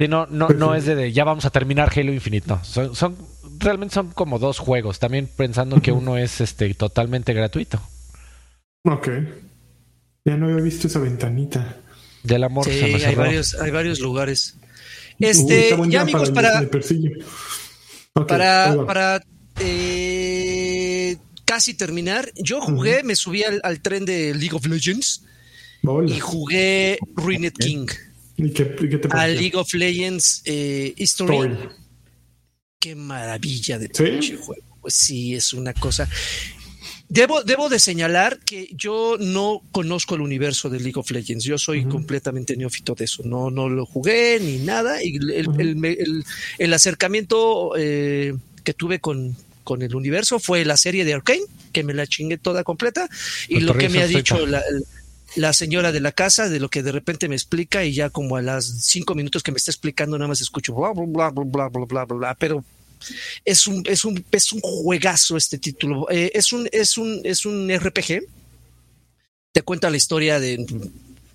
Sí, 0.00 0.06
no, 0.06 0.26
no, 0.26 0.48
no 0.50 0.74
es 0.74 0.84
de, 0.84 1.12
ya 1.12 1.24
vamos 1.24 1.44
a 1.44 1.50
terminar 1.50 1.90
Halo 1.96 2.12
Infinite, 2.12 2.46
no. 2.46 2.62
Son, 2.64 2.94
son, 2.94 3.16
realmente 3.58 3.94
son 3.94 4.12
como 4.12 4.38
dos 4.38 4.58
juegos, 4.58 4.98
también 4.98 5.28
pensando 5.34 5.80
que 5.80 5.92
uno 5.92 6.16
es 6.16 6.40
este 6.40 6.72
totalmente 6.74 7.32
gratuito. 7.32 7.80
Ok. 8.84 9.08
Ya 10.24 10.36
no 10.36 10.46
había 10.46 10.62
visto 10.62 10.86
esa 10.86 11.00
ventanita. 11.00 11.76
Del 12.22 12.44
amor. 12.44 12.64
Sí, 12.64 12.80
hay 12.80 13.14
varios, 13.14 13.54
hay 13.54 13.70
varios 13.70 14.00
lugares. 14.00 14.56
Este, 15.18 15.74
ya 15.88 16.02
amigos, 16.02 16.30
para, 16.30 16.68
para, 18.26 18.84
para, 18.86 19.22
eh, 19.60 21.16
casi 21.44 21.74
terminar, 21.74 22.32
yo 22.36 22.60
jugué, 22.60 23.02
me 23.02 23.16
subí 23.16 23.42
al, 23.42 23.80
tren 23.80 24.04
de 24.04 24.34
League 24.34 24.54
of 24.54 24.66
Legends 24.66 25.24
y 26.06 26.20
jugué 26.20 26.98
Ruined 27.14 27.52
King. 27.54 27.86
¿Y 28.36 28.50
qué, 28.50 28.64
te 28.64 29.08
A 29.10 29.26
League 29.26 29.56
of 29.56 29.72
Legends 29.74 30.42
eh, 30.44 30.94
History. 30.96 31.56
Qué 32.78 32.94
maravilla 32.94 33.78
de 33.78 33.88
juego. 34.36 34.62
Pues 34.80 34.94
sí, 34.94 35.34
es 35.34 35.52
una 35.52 35.74
cosa. 35.74 36.08
Debo, 37.08 37.42
debo 37.42 37.70
de 37.70 37.78
señalar 37.78 38.38
que 38.40 38.68
yo 38.76 39.16
no 39.18 39.62
conozco 39.72 40.14
el 40.14 40.20
universo 40.20 40.68
de 40.68 40.78
League 40.78 41.00
of 41.00 41.10
Legends. 41.10 41.42
Yo 41.42 41.56
soy 41.56 41.86
completamente 41.86 42.54
neófito 42.56 42.94
de 42.94 43.06
eso. 43.06 43.22
No, 43.24 43.50
no 43.50 43.70
lo 43.70 43.86
jugué 43.86 44.38
ni 44.40 44.58
nada. 44.58 45.02
Y 45.02 45.18
el, 46.58 46.74
acercamiento 46.74 47.72
eh, 47.78 48.34
que 48.62 48.74
tuve 48.74 49.00
con, 49.00 49.34
con 49.68 49.82
el 49.82 49.94
universo 49.94 50.38
fue 50.38 50.64
la 50.64 50.78
serie 50.78 51.04
de 51.04 51.12
Arkane 51.12 51.42
que 51.74 51.84
me 51.84 51.92
la 51.92 52.06
chingué 52.06 52.38
toda 52.38 52.64
completa. 52.64 53.06
Y 53.48 53.60
lo 53.60 53.76
que 53.76 53.90
me 53.90 54.00
ha 54.00 54.06
dicho 54.06 54.46
la, 54.46 54.62
la 55.36 55.52
señora 55.52 55.92
de 55.92 56.00
la 56.00 56.10
casa, 56.10 56.48
de 56.48 56.58
lo 56.58 56.70
que 56.70 56.82
de 56.82 56.90
repente 56.90 57.28
me 57.28 57.34
explica 57.34 57.84
y 57.84 57.92
ya 57.92 58.08
como 58.08 58.36
a 58.36 58.40
las 58.40 58.64
cinco 58.64 59.14
minutos 59.14 59.42
que 59.42 59.52
me 59.52 59.58
está 59.58 59.70
explicando 59.70 60.16
nada 60.16 60.26
más 60.26 60.40
escucho 60.40 60.72
bla, 60.72 60.92
bla, 60.94 61.04
bla, 61.04 61.28
bla, 61.44 61.68
bla, 61.68 61.84
bla, 61.84 62.04
bla, 62.06 62.16
bla, 62.16 62.34
pero 62.36 62.64
es 63.44 63.66
un, 63.66 63.82
es 63.84 64.06
un, 64.06 64.24
es 64.32 64.52
un 64.54 64.60
juegazo 64.62 65.36
este 65.36 65.58
título. 65.58 66.10
Eh, 66.10 66.30
es, 66.32 66.50
un, 66.54 66.66
es, 66.72 66.96
un, 66.96 67.20
es 67.24 67.44
un 67.44 67.70
RPG. 67.70 68.22
Te 69.52 69.60
cuenta 69.60 69.90
la 69.90 69.98
historia 69.98 70.40
de 70.40 70.64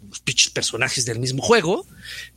los 0.10 0.50
personajes 0.50 1.06
del 1.06 1.20
mismo 1.20 1.44
juego, 1.44 1.86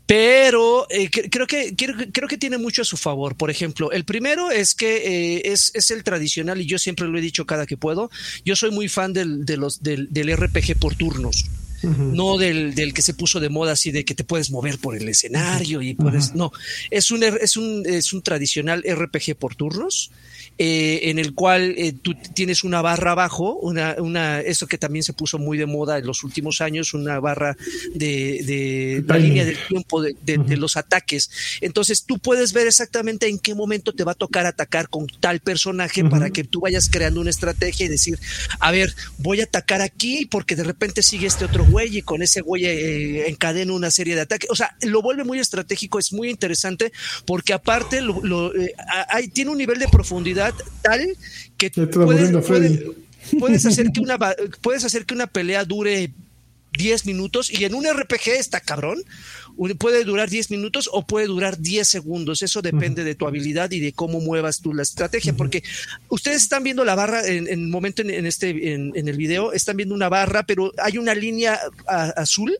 pero 0.07 0.87
eh, 0.89 1.11
creo, 1.11 1.47
que, 1.47 1.75
creo, 1.75 2.29
que 2.29 2.39
tiene 2.39 2.59
mucho 2.59 2.83
a 2.83 2.85
su 2.85 2.97
favor. 2.97 3.37
Por 3.37 3.51
ejemplo, 3.51 3.91
el 3.91 4.05
primero 4.05 4.51
es 4.51 4.75
que 4.75 4.97
eh, 5.37 5.53
es, 5.53 5.73
es, 5.75 5.91
el 5.91 6.05
tradicional 6.05 6.61
y 6.61 6.67
yo 6.67 6.79
siempre 6.79 7.09
lo 7.09 7.19
he 7.19 7.21
dicho 7.21 7.45
cada 7.45 7.67
que 7.67 7.77
puedo. 7.77 8.11
Yo 8.45 8.55
soy 8.55 8.71
muy 8.71 8.89
fan 8.89 9.13
del, 9.13 9.45
de 9.45 9.57
los, 9.57 9.83
del, 9.83 10.09
del 10.13 10.37
RPG 10.37 10.79
por 10.79 10.95
turnos 10.95 11.47
no 11.83 12.39
del, 12.39 12.75
del, 12.75 12.95
que 12.95 13.03
se 13.03 13.15
puso 13.15 13.41
de 13.41 13.49
moda 13.49 13.73
así 13.73 13.91
de 13.91 14.05
que 14.05 14.15
te 14.15 14.25
puedes 14.25 14.51
mover 14.51 14.79
por 14.79 14.97
el 14.97 15.09
escenario 15.09 15.83
y 15.83 15.95
puedes, 15.95 16.35
no, 16.35 16.53
es 16.91 17.11
un, 17.11 17.23
es 17.23 17.57
un, 17.57 17.85
es 17.87 18.13
un 18.13 18.23
tradicional 18.23 18.83
RPG 18.83 19.37
por 19.37 19.55
turnos 19.55 20.11
eh, 20.59 21.11
en 21.11 21.19
el 21.19 21.35
cual 21.35 21.75
eh, 21.77 21.93
tú 21.93 22.15
tienes 22.35 22.65
una 22.65 22.81
barra 22.81 23.13
abajo, 23.13 23.55
una, 23.57 23.97
una, 23.99 24.41
eso 24.41 24.67
que 24.67 24.79
también 24.79 25.03
se 25.03 25.13
puso 25.13 25.39
muy 25.39 25.59
de 25.59 25.67
moda 25.67 25.99
en 25.99 26.07
los 26.07 26.25
últimos 26.25 26.63
años, 26.63 26.95
una 26.95 27.21
barra 27.21 27.57
de, 27.95 28.43
de 28.43 29.05
la 29.07 29.19
línea 29.19 29.45
del 29.45 29.59
tiempo 29.69 30.01
de, 30.01 30.17
de, 30.23 30.57
los 30.57 30.79
ataques. 30.79 31.59
Entonces 31.61 32.05
tú 32.05 32.19
puedes 32.19 32.55
ver 32.55 32.67
exactamente 32.67 33.29
en 33.29 33.39
qué 33.39 33.55
momento 33.55 33.93
te 33.93 34.03
va 34.03 34.13
a 34.13 34.15
tocar 34.15 34.47
atacar 34.47 34.89
con 34.89 35.07
tal 35.21 35.41
personaje 35.41 36.05
para 36.05 36.31
que 36.31 36.45
tú 36.45 36.61
vayas 36.61 36.89
creando 36.89 37.21
una 37.21 37.31
estrategia 37.31 37.85
y 37.85 37.91
decir, 37.91 38.19
a 38.59 38.71
ver, 38.71 38.95
voy 39.19 39.43
a 39.43 39.45
atacar 39.45 39.83
aquí 39.83 40.25
porque 40.25 40.57
de 40.57 40.65
repente 40.65 41.03
sigue 41.03 41.27
este 41.27 41.45
otro 41.45 41.67
güey 41.67 41.99
y 41.99 42.03
con 42.03 42.23
ese 42.23 42.41
güey 42.41 42.65
eh, 42.65 43.29
encadeno 43.29 43.75
una 43.75 43.91
serie 43.91 44.15
de 44.15 44.23
ataques. 44.23 44.49
O 44.51 44.57
sea, 44.57 44.75
lo 44.81 45.03
vuelve 45.03 45.25
muy 45.25 45.39
estratégico, 45.39 45.99
es 45.99 46.15
muy 46.15 46.31
interesante 46.31 46.93
porque 47.27 47.53
aparte 47.53 48.01
lo, 48.01 48.25
lo, 48.25 48.53
hay, 49.09 49.29
tiene 49.29 49.51
un 49.51 49.59
nivel 49.59 49.79
de 49.79 49.89
profundidad 49.89 50.46
tal 50.83 51.17
que 51.57 51.71
puedes, 51.71 52.31
puedes, 53.39 53.67
hacer 53.67 53.91
que 53.93 54.01
una, 54.01 54.19
puedes 54.61 54.85
hacer 54.85 55.05
que 55.05 55.15
una 55.15 55.27
pelea 55.27 55.65
dure 55.65 56.13
10 56.77 57.07
minutos 57.07 57.51
y 57.51 57.65
en 57.65 57.75
un 57.75 57.87
RPG 57.87 58.29
está 58.39 58.61
cabrón. 58.61 59.03
Puede 59.79 60.05
durar 60.05 60.29
10 60.29 60.51
minutos 60.51 60.89
o 60.93 61.07
puede 61.07 61.27
durar 61.27 61.59
10 61.59 61.89
segundos. 61.89 62.43
Eso 62.43 62.61
depende 62.61 63.05
de 63.05 63.15
tu 63.15 63.27
habilidad 63.27 63.71
y 63.71 63.81
de 63.81 63.93
cómo 63.93 64.21
muevas 64.21 64.61
tú 64.61 64.75
la 64.75 64.83
estrategia. 64.83 65.33
Porque 65.33 65.63
ustedes 66.09 66.43
están 66.43 66.63
viendo 66.63 66.85
la 66.85 66.95
barra 66.95 67.27
en, 67.27 67.49
el 67.49 67.69
momento 67.69 68.03
en, 68.03 68.27
este, 68.27 68.75
en, 68.75 68.93
el 68.95 69.17
video, 69.17 69.53
están 69.53 69.79
viendo 69.79 69.95
una 69.95 70.11
barra, 70.11 70.43
pero 70.43 70.73
hay 70.83 70.99
una 70.99 71.15
línea 71.15 71.59
azul 71.87 72.59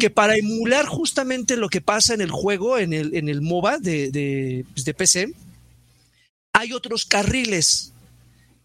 que 0.00 0.08
para 0.08 0.34
emular 0.34 0.86
justamente 0.86 1.56
lo 1.56 1.68
que 1.68 1.82
pasa 1.82 2.14
en 2.14 2.22
el 2.22 2.30
juego, 2.30 2.78
en 2.78 2.94
el, 2.94 3.14
en 3.14 3.28
el 3.28 3.42
MOBA 3.42 3.78
de, 3.78 4.10
de, 4.10 4.64
pues, 4.72 4.84
de 4.86 4.94
PC, 4.94 5.34
hay 6.58 6.72
otros 6.72 7.04
carriles, 7.04 7.92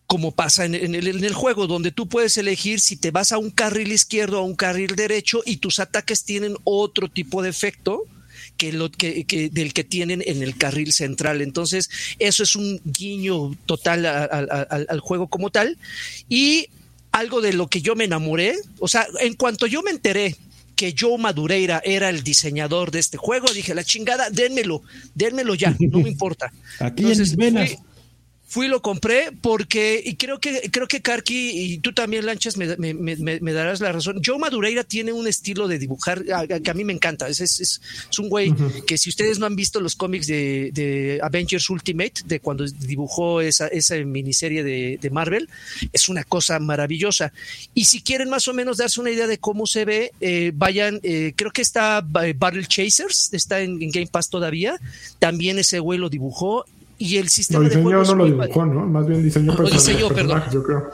como 0.07 0.31
pasa 0.31 0.65
en, 0.65 0.73
el, 0.73 1.33
juego, 1.33 1.67
donde 1.67 1.91
tú 1.91 2.07
puedes 2.07 2.37
elegir 2.37 2.79
si 2.79 2.97
te 2.97 3.11
vas 3.11 3.31
a 3.31 3.37
un 3.37 3.51
carril 3.51 3.91
izquierdo 3.91 4.39
o 4.39 4.41
a 4.41 4.45
un 4.45 4.55
carril 4.55 4.95
derecho 4.95 5.43
y 5.45 5.57
tus 5.57 5.79
ataques 5.79 6.23
tienen 6.23 6.57
otro 6.63 7.07
tipo 7.07 7.43
de 7.43 7.49
efecto 7.49 8.03
que 8.57 8.73
lo 8.73 8.91
que, 8.91 9.25
del 9.51 9.73
que 9.73 9.83
tienen 9.83 10.23
en 10.25 10.41
el 10.41 10.57
carril 10.57 10.91
central. 10.91 11.41
Entonces, 11.41 11.89
eso 12.17 12.41
es 12.41 12.55
un 12.55 12.81
guiño 12.83 13.55
total 13.67 14.05
al 14.07 14.99
juego 14.99 15.27
como 15.27 15.51
tal. 15.51 15.77
Y 16.29 16.69
algo 17.11 17.41
de 17.41 17.53
lo 17.53 17.67
que 17.67 17.81
yo 17.81 17.95
me 17.95 18.05
enamoré, 18.05 18.55
o 18.79 18.87
sea, 18.87 19.05
en 19.19 19.35
cuanto 19.35 19.67
yo 19.67 19.83
me 19.83 19.91
enteré 19.91 20.35
que 20.75 20.95
Joe 20.97 21.17
Madureira 21.17 21.81
era 21.83 22.09
el 22.09 22.23
diseñador 22.23 22.91
de 22.91 22.99
este 22.99 23.17
juego, 23.17 23.47
dije, 23.53 23.75
la 23.75 23.83
chingada, 23.83 24.29
dénmelo, 24.29 24.81
dénmelo 25.13 25.55
ya, 25.55 25.75
no 25.79 25.99
me 25.99 26.09
importa. 26.09 26.51
Aquí 26.79 27.03
Entonces, 27.03 27.35
en 27.39 27.67
fui 27.67 27.77
y 28.61 28.67
lo 28.67 28.81
compré 28.81 29.31
porque, 29.41 30.01
y 30.03 30.15
creo 30.15 30.39
que, 30.39 30.69
creo 30.69 30.87
que 30.87 31.01
Karki 31.01 31.51
y 31.51 31.77
tú 31.79 31.93
también, 31.93 32.25
Lanchas, 32.25 32.57
me, 32.57 32.75
me, 32.77 32.93
me, 32.93 33.53
darás 33.53 33.79
la 33.79 33.91
razón. 33.91 34.21
Joe 34.23 34.37
Madureira 34.37 34.83
tiene 34.83 35.13
un 35.13 35.27
estilo 35.27 35.67
de 35.67 35.79
dibujar 35.79 36.23
que 36.61 36.69
a 36.69 36.73
mí 36.73 36.83
me 36.83 36.93
encanta. 36.93 37.27
Es, 37.27 37.39
es, 37.39 37.59
es, 37.59 38.19
un 38.19 38.29
güey 38.29 38.53
que 38.85 38.97
si 38.97 39.09
ustedes 39.09 39.39
no 39.39 39.45
han 39.45 39.55
visto 39.55 39.79
los 39.79 39.95
cómics 39.95 40.27
de, 40.27 40.71
de 40.73 41.19
Avengers 41.23 41.69
Ultimate, 41.69 42.21
de 42.25 42.39
cuando 42.39 42.65
dibujó 42.65 43.41
esa, 43.41 43.67
esa 43.67 43.95
miniserie 43.95 44.63
de, 44.63 44.99
de, 45.01 45.09
Marvel, 45.09 45.49
es 45.91 46.09
una 46.09 46.23
cosa 46.23 46.59
maravillosa. 46.59 47.33
Y 47.73 47.85
si 47.85 48.01
quieren 48.01 48.29
más 48.29 48.47
o 48.47 48.53
menos 48.53 48.77
darse 48.77 48.99
una 48.99 49.11
idea 49.11 49.27
de 49.27 49.37
cómo 49.37 49.65
se 49.65 49.85
ve, 49.85 50.11
eh, 50.21 50.51
vayan, 50.53 50.99
eh, 51.03 51.33
creo 51.35 51.51
que 51.51 51.61
está 51.61 52.05
eh, 52.23 52.35
Battle 52.37 52.65
Chasers, 52.65 53.33
está 53.33 53.61
en, 53.61 53.81
en 53.81 53.89
Game 53.89 54.07
Pass 54.07 54.29
todavía. 54.29 54.79
También 55.19 55.57
ese 55.59 55.79
güey 55.79 55.97
lo 55.97 56.09
dibujó 56.09 56.65
y 57.03 57.17
el 57.17 57.27
sistema 57.27 57.67
de 57.67 57.81
juego 57.81 58.01
no 58.05 58.15
lo 58.15 58.25
dibujó, 58.25 58.65
¿no? 58.65 58.85
Más 58.87 59.05
bien 59.05 59.21
diseñó 59.21 59.53
lo 59.55 59.69
diseñó, 59.69 60.07
perdón. 60.07 60.41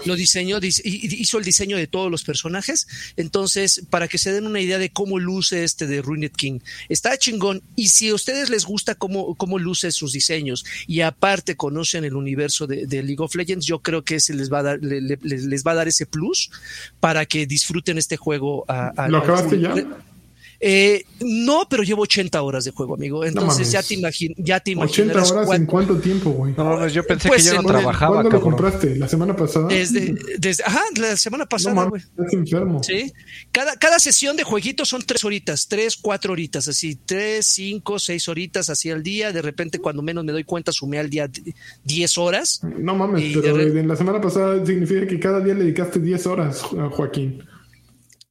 Lo 0.06 0.15
diseñó, 0.15 0.57
hizo 0.64 1.38
el 1.38 1.44
diseño 1.44 1.77
de 1.77 1.86
todos 1.86 2.10
los 2.10 2.23
personajes. 2.23 2.88
Entonces, 3.15 3.84
para 3.91 4.07
que 4.07 4.18
se 4.18 4.31
den 4.31 4.48
una 4.48 4.60
idea 4.60 4.80
de 4.80 4.90
cómo 4.90 5.19
luce 5.19 5.64
este 5.64 5.86
de 5.86 6.02
Ruined 6.02 6.31
King, 6.31 6.61
está 6.90 7.15
chingón. 7.15 7.61
Y 7.76 7.90
si 7.90 8.10
a 8.10 8.15
ustedes 8.15 8.49
les 8.49 8.65
gusta 8.65 8.95
cómo, 8.95 9.36
cómo 9.36 9.60
luce 9.60 9.91
sus 9.91 10.11
diseños 10.11 10.65
y 10.88 11.02
aparte 11.02 11.56
conocen 11.56 12.03
el 12.06 12.15
universo 12.15 12.65
de, 12.65 12.88
League 12.88 13.18
of 13.19 13.36
Legends, 13.36 13.68
yo 13.68 13.84
creo 13.84 14.03
que 14.03 14.19
se 14.19 14.34
les 14.34 14.52
va 14.52 14.60
a 14.60 14.64
dar, 14.64 14.80
les 14.81 15.64
va 15.64 15.73
a 15.73 15.76
dar 15.76 15.88
ese 15.88 16.07
plus 16.07 16.49
para 16.99 17.27
que 17.27 17.45
disfruten 17.45 17.99
este 17.99 18.18
juego. 18.18 18.65
A, 18.68 19.07
¿Lo 19.10 19.19
acabaste 19.19 19.60
ya? 19.60 19.76
Eh, 20.61 21.06
no, 21.22 21.68
pero 21.69 21.84
llevo 21.84 22.02
80 22.02 22.41
horas 22.41 22.65
de 22.65 22.72
juego, 22.72 22.95
amigo. 22.95 23.23
Entonces 23.23 23.72
ya 23.72 23.81
te 23.81 23.94
imagino, 23.94 24.36
ya 24.38 24.60
te 24.60 24.72
imaginas. 24.72 25.15
80 25.18 25.34
horas 25.34 25.60
en 25.60 25.65
cuánto 25.65 25.98
tiempo, 25.98 26.31
güey. 26.31 26.53
No, 26.57 26.88
yo 26.88 27.06
pensé 27.06 27.30
pues 27.30 27.44
que 27.44 27.56
yo 27.56 27.61
no 27.61 27.68
trabajaba. 27.68 28.15
¿Cuándo 28.15 28.31
lo 28.31 28.41
compraste? 28.41 28.95
¿La 28.98 29.07
semana 29.07 29.36
pasada? 29.36 29.68
Desde, 29.68 30.15
desde 30.38 30.64
ajá, 30.64 30.81
la 30.98 31.15
semana 31.15 31.45
pasada, 31.45 31.86
güey. 31.86 32.02
estás 32.02 32.34
enfermo. 32.34 32.84
Sí. 32.84 33.11
Cada, 33.52 33.76
cada 33.77 33.99
sesión 33.99 34.36
de 34.36 34.44
jueguitos 34.44 34.90
son 34.90 35.02
tres 35.03 35.23
horitas, 35.23 35.68
tres, 35.68 35.95
cuatro 35.95 36.34
horitas, 36.34 36.68
así, 36.68 36.98
tres, 37.06 37.45
cinco, 37.45 37.99
seis 37.99 38.27
horitas 38.27 38.69
así 38.69 38.90
al 38.90 39.03
día. 39.03 39.31
De 39.31 39.41
repente, 39.41 39.80
cuando 39.80 40.02
menos 40.02 40.23
me 40.26 40.31
doy 40.31 40.44
cuenta, 40.44 40.72
sumé 40.72 40.99
al 40.99 41.10
día 41.10 41.30
10 41.84 42.18
horas. 42.18 42.61
No 42.64 42.95
mames, 42.95 43.38
pero 43.41 43.60
en 43.60 43.88
la 43.88 43.95
semana 43.95 44.19
pasada 44.19 44.65
significa 44.65 45.07
que 45.07 45.19
cada 45.19 45.40
día 45.40 45.53
le 45.53 45.64
dedicaste 45.64 45.99
10 45.99 46.27
horas, 46.27 46.64
a 46.77 46.90
Joaquín. 46.90 47.44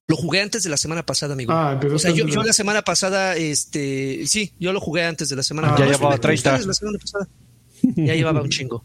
Lo 0.09 0.17
jugué 0.17 0.41
antes 0.41 0.63
de 0.63 0.71
la 0.71 0.79
semana 0.79 1.05
pasada, 1.05 1.35
amigo. 1.35 1.53
Ah, 1.53 1.79
o 1.93 1.99
sea, 1.99 2.11
yo, 2.11 2.27
yo, 2.27 2.43
la 2.43 2.55
semana 2.55 2.81
pasada, 2.81 3.37
este, 3.37 4.27
sí, 4.27 4.55
yo 4.59 4.73
lo 4.73 4.81
jugué 4.81 5.05
antes 5.05 5.29
de 5.29 5.37
la 5.37 5.43
semana 5.43 5.69
pasada. 5.69 5.87
Ya 5.87 5.93
llevaba 5.93 6.19
30. 6.19 6.61
Ya 7.95 8.15
llevaba 8.15 8.41
un 8.41 8.49
chingo. 8.49 8.83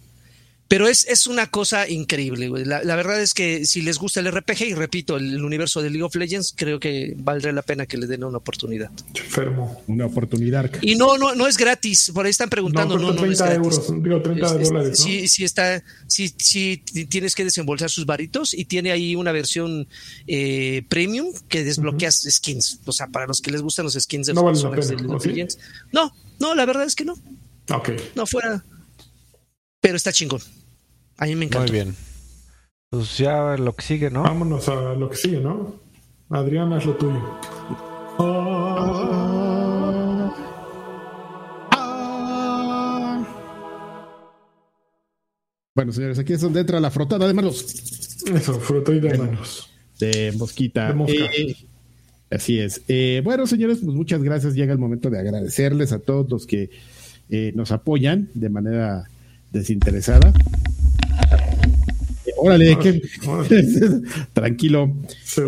Pero 0.67 0.87
es, 0.87 1.05
es 1.07 1.27
una 1.27 1.47
cosa 1.47 1.87
increíble, 1.87 2.47
güey. 2.49 2.65
La, 2.65 2.83
la, 2.83 2.95
verdad 2.95 3.21
es 3.21 3.33
que 3.33 3.65
si 3.65 3.81
les 3.81 3.99
gusta 3.99 4.21
el 4.21 4.31
RPG, 4.31 4.61
y 4.69 4.73
repito, 4.73 5.17
el, 5.17 5.43
universo 5.43 5.81
de 5.81 5.89
League 5.89 6.03
of 6.03 6.15
Legends, 6.15 6.53
creo 6.55 6.79
que 6.79 7.13
valdría 7.17 7.51
la 7.51 7.61
pena 7.61 7.85
que 7.85 7.97
le 7.97 8.07
den 8.07 8.23
una 8.23 8.37
oportunidad. 8.37 8.89
Enfermo. 9.13 9.83
Una 9.87 10.05
oportunidad. 10.05 10.71
Y 10.81 10.95
no, 10.95 11.17
no, 11.17 11.35
no 11.35 11.47
es 11.47 11.57
gratis. 11.57 12.11
Por 12.13 12.25
ahí 12.25 12.31
están 12.31 12.49
preguntando. 12.49 12.97
No, 12.97 13.13
no, 13.13 13.15
30 13.15 13.53
euros, 13.53 14.03
digo 14.03 14.21
30 14.21 14.53
dólares. 14.53 14.99
Sí, 14.99 15.27
sí 15.27 15.43
está, 15.43 15.83
sí, 16.07 16.33
sí 16.37 16.77
tienes 17.09 17.35
que 17.35 17.43
desembolsar 17.43 17.89
sus 17.89 18.05
varitos 18.05 18.53
y 18.53 18.65
tiene 18.65 18.91
ahí 18.91 19.15
una 19.15 19.31
versión 19.31 19.87
eh, 20.27 20.83
premium 20.89 21.33
que 21.49 21.63
desbloqueas 21.63 22.25
skins. 22.29 22.79
O 22.85 22.91
sea, 22.91 23.07
para 23.07 23.27
los 23.27 23.41
que 23.41 23.51
les 23.51 23.61
gustan 23.61 23.85
los 23.85 23.93
skins 23.93 24.27
de 24.27 24.33
no 24.33 24.49
los 24.49 24.63
vale 24.63 24.85
de 24.85 24.95
League 24.95 25.13
of 25.13 25.25
Legends. 25.25 25.59
No, 25.91 26.13
no, 26.39 26.55
la 26.55 26.65
verdad 26.65 26.85
es 26.85 26.95
que 26.95 27.05
no. 27.05 27.13
Ok. 27.69 27.91
No 28.15 28.25
fuera. 28.25 28.63
Pero 29.83 29.97
está 29.97 30.13
chingón. 30.13 30.39
A 31.17 31.25
mí 31.25 31.35
me 31.35 31.43
encanta. 31.43 31.69
Muy 31.69 31.71
bien. 31.71 31.93
Pues 32.89 33.17
ya 33.17 33.57
lo 33.57 33.75
que 33.75 33.81
sigue, 33.81 34.09
¿no? 34.09 34.23
Vámonos 34.23 34.69
a 34.69 34.93
lo 34.93 35.09
que 35.09 35.17
sigue, 35.17 35.41
¿no? 35.41 35.75
Adriana, 36.29 36.77
es 36.77 36.85
lo 36.85 36.95
tuyo. 36.95 37.19
Bueno, 45.75 45.91
señores, 45.91 46.17
aquí 46.17 46.31
es 46.31 46.39
donde 46.39 46.61
entra 46.61 46.79
la 46.79 46.89
frotada 46.89 47.27
de 47.27 47.33
manos. 47.33 48.23
Eso, 48.25 48.61
frotada 48.61 48.97
de 48.97 49.17
manos. 49.17 49.69
De 49.99 50.31
mosquita. 50.37 50.87
De 50.87 50.93
mosca. 50.93 51.25
Eh, 51.37 51.57
así 52.31 52.57
es. 52.57 52.83
Eh, 52.87 53.21
bueno, 53.21 53.45
señores, 53.47 53.79
pues 53.83 53.93
muchas 53.93 54.23
gracias. 54.23 54.55
Llega 54.55 54.71
el 54.71 54.79
momento 54.79 55.09
de 55.09 55.19
agradecerles 55.19 55.91
a 55.91 55.99
todos 55.99 56.29
los 56.29 56.47
que 56.47 56.69
eh, 57.29 57.51
nos 57.53 57.73
apoyan 57.73 58.29
de 58.33 58.49
manera 58.49 59.09
desinteresada. 59.53 60.33
Órale, 62.37 62.77
tranquilo. 64.33 64.93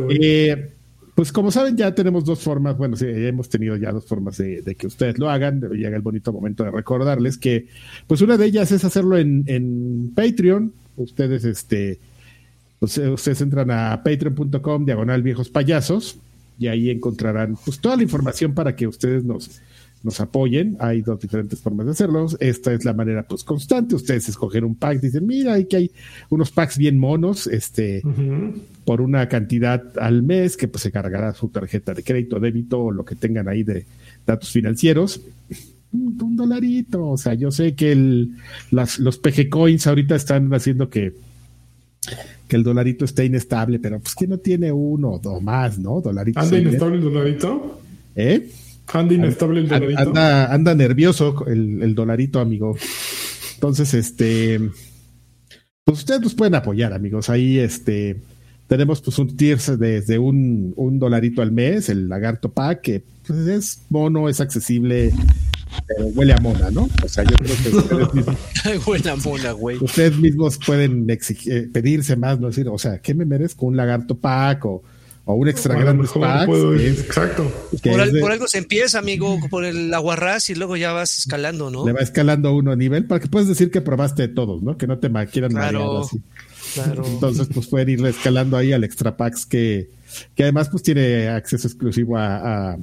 Eh, 0.09 0.71
pues 1.13 1.31
como 1.31 1.51
saben, 1.51 1.75
ya 1.75 1.93
tenemos 1.93 2.23
dos 2.23 2.39
formas, 2.39 2.77
bueno, 2.77 2.95
sí, 2.95 3.05
hemos 3.07 3.49
tenido 3.49 3.75
ya 3.75 3.91
dos 3.91 4.05
formas 4.05 4.37
de, 4.37 4.75
que 4.77 4.87
ustedes 4.87 5.17
lo 5.17 5.29
hagan, 5.29 5.61
llega 5.61 5.95
el 5.95 6.01
bonito 6.01 6.31
momento 6.31 6.63
de 6.63 6.71
recordarles 6.71 7.37
que, 7.37 7.67
pues 8.07 8.21
una 8.21 8.37
de 8.37 8.45
ellas 8.45 8.71
es 8.71 8.83
hacerlo 8.85 9.17
en, 9.17 9.43
en 9.47 10.11
Patreon, 10.15 10.71
ustedes 10.97 11.43
este 11.43 11.99
Pues, 12.79 12.97
eh, 12.97 13.09
ustedes 13.09 13.41
entran 13.41 13.71
a 13.71 14.01
patreon.com, 14.03 14.85
diagonal 14.85 15.23
viejos 15.23 15.49
payasos, 15.49 16.17
y 16.59 16.67
ahí 16.67 16.89
encontrarán 16.89 17.57
pues 17.65 17.79
toda 17.79 17.97
la 17.97 18.03
información 18.03 18.53
para 18.53 18.75
que 18.75 18.87
ustedes 18.87 19.23
nos, 19.23 19.61
nos 20.05 20.21
apoyen. 20.21 20.77
Hay 20.79 21.01
dos 21.01 21.19
diferentes 21.19 21.59
formas 21.59 21.87
de 21.87 21.93
hacerlo. 21.93 22.27
Esta 22.39 22.71
es 22.71 22.85
la 22.85 22.93
manera 22.93 23.23
pues 23.23 23.43
constante. 23.43 23.95
Ustedes 23.95 24.29
escogen 24.29 24.63
un 24.63 24.75
pack, 24.75 25.01
dicen, 25.01 25.25
mira, 25.25 25.53
hay 25.53 25.65
que 25.65 25.77
hay 25.77 25.91
unos 26.29 26.51
packs 26.51 26.77
bien 26.77 26.97
monos, 26.97 27.47
este, 27.47 28.03
por 28.85 29.01
una 29.01 29.27
cantidad 29.27 29.83
al 29.99 30.21
mes 30.23 30.55
que 30.55 30.67
pues 30.67 30.83
se 30.83 30.91
cargará 30.91 31.33
su 31.33 31.49
tarjeta 31.49 31.93
de 31.93 32.03
crédito, 32.03 32.39
débito 32.39 32.79
o 32.79 32.91
lo 32.91 33.03
que 33.03 33.15
tengan 33.15 33.49
ahí 33.49 33.63
de 33.63 33.85
datos 34.25 34.51
financieros. 34.51 35.19
Un, 35.91 36.35
dolarito, 36.35 37.09
o 37.09 37.17
sea, 37.17 37.33
yo 37.33 37.51
sé 37.51 37.73
que 37.73 37.91
el, 37.91 38.35
las, 38.69 38.99
los 38.99 39.17
PG 39.17 39.49
Coins 39.49 39.87
ahorita 39.87 40.15
están 40.15 40.53
haciendo 40.53 40.89
que 40.89 41.13
que 42.47 42.55
el 42.57 42.63
dolarito 42.63 43.05
esté 43.05 43.25
inestable, 43.25 43.79
pero 43.79 43.99
pues 43.99 44.13
que 44.13 44.27
no 44.27 44.37
tiene 44.37 44.71
uno 44.71 45.19
o 45.23 45.41
más, 45.41 45.79
¿no? 45.79 45.99
Dolarito. 45.99 46.39
¿Anda 46.39 46.59
inestable 46.59 46.97
el 46.97 47.03
dolarito? 47.03 47.81
¿Eh? 48.15 48.47
Anda 48.93 49.13
inestable 49.13 49.61
el 49.61 49.67
dolarito. 49.67 49.99
Anda, 49.99 50.53
anda 50.53 50.75
nervioso 50.75 51.45
el, 51.47 51.81
el, 51.81 51.95
dolarito, 51.95 52.39
amigo. 52.39 52.75
Entonces, 53.55 53.93
este, 53.93 54.59
pues 55.83 55.99
ustedes 55.99 56.21
nos 56.21 56.35
pueden 56.35 56.55
apoyar, 56.55 56.93
amigos. 56.93 57.29
Ahí, 57.29 57.59
este, 57.59 58.21
tenemos 58.67 59.01
pues 59.01 59.17
un 59.19 59.35
tier 59.35 59.59
desde 59.59 60.19
un, 60.19 60.73
un 60.75 60.99
dolarito 60.99 61.41
al 61.41 61.51
mes, 61.51 61.89
el 61.89 62.09
lagarto 62.09 62.51
pack, 62.51 62.81
que 62.81 63.03
pues, 63.25 63.39
es 63.47 63.81
mono, 63.89 64.29
es 64.29 64.39
accesible 64.41 65.11
pero 65.87 66.07
huele 66.07 66.33
a 66.33 66.37
mona, 66.37 66.71
¿no? 66.71 66.87
O 67.03 67.07
sea, 67.07 67.23
yo 67.23 67.35
creo 67.35 67.55
que 67.63 67.69
ustedes 67.77 68.13
mismos, 68.13 68.87
huele 68.87 69.09
a 69.09 69.15
mona, 69.15 69.51
güey. 69.51 69.77
Ustedes 69.81 70.17
mismos 70.17 70.59
pueden 70.65 71.09
exigir, 71.09 71.53
eh, 71.53 71.69
pedirse 71.71 72.15
más, 72.15 72.39
no 72.39 72.47
decir, 72.47 72.67
o 72.67 72.77
sea, 72.77 72.99
¿qué 72.99 73.13
me 73.13 73.25
merezco? 73.25 73.65
¿Un 73.65 73.77
lagarto 73.77 74.17
pack 74.17 74.65
o, 74.65 74.83
o 75.25 75.33
un 75.33 75.47
extra 75.47 75.77
grande 75.77 76.05
exacto. 76.05 77.51
Por, 77.83 78.31
algo 78.31 78.47
se 78.47 78.59
empieza, 78.59 78.99
amigo, 78.99 79.39
por 79.49 79.65
el 79.65 79.93
aguarrás 79.93 80.49
y 80.49 80.55
luego 80.55 80.77
ya 80.77 80.93
vas 80.93 81.17
escalando, 81.17 81.71
¿no? 81.71 81.85
Le 81.85 81.93
va 81.93 82.01
escalando 82.01 82.55
uno 82.55 82.71
a 82.71 82.75
nivel 82.75 83.05
para 83.05 83.19
que 83.19 83.27
puedas 83.27 83.47
decir 83.47 83.71
que 83.71 83.81
probaste 83.81 84.23
de 84.23 84.27
todos, 84.29 84.61
¿no? 84.61 84.77
Que 84.77 84.87
no 84.87 84.99
te 84.99 85.09
quieran 85.27 85.51
claro, 85.51 86.01
así. 86.01 86.21
Claro. 86.75 87.03
Entonces, 87.05 87.47
pues 87.53 87.67
pueden 87.67 87.89
ir 87.89 88.05
escalando 88.05 88.57
ahí 88.57 88.73
al 88.73 88.83
extra 88.83 89.17
packs 89.17 89.45
que, 89.45 89.89
que 90.35 90.43
además 90.43 90.69
pues 90.69 90.83
tiene 90.83 91.29
acceso 91.29 91.67
exclusivo 91.67 92.17
a 92.17 92.77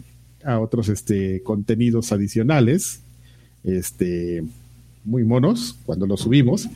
a 0.44 0.60
otros 0.60 0.88
este, 0.88 1.42
contenidos 1.42 2.12
adicionales, 2.12 3.00
este, 3.64 4.42
muy 5.04 5.24
monos, 5.24 5.76
cuando 5.84 6.06
los 6.06 6.20
subimos. 6.20 6.68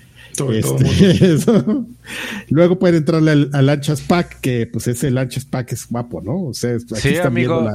Este, 0.50 1.54
Luego 2.50 2.78
pueden 2.78 2.96
entrarle 2.96 3.30
al, 3.32 3.50
al, 3.52 3.68
Anchas 3.68 4.00
Pack, 4.00 4.40
que 4.40 4.66
pues 4.66 4.86
ese 4.86 5.08
Anchas 5.08 5.44
Pack 5.44 5.72
es 5.72 5.88
guapo, 5.88 6.20
¿no? 6.20 6.44
O 6.44 6.54
sea, 6.54 6.78
sí, 6.78 7.16
amigo. 7.18 7.68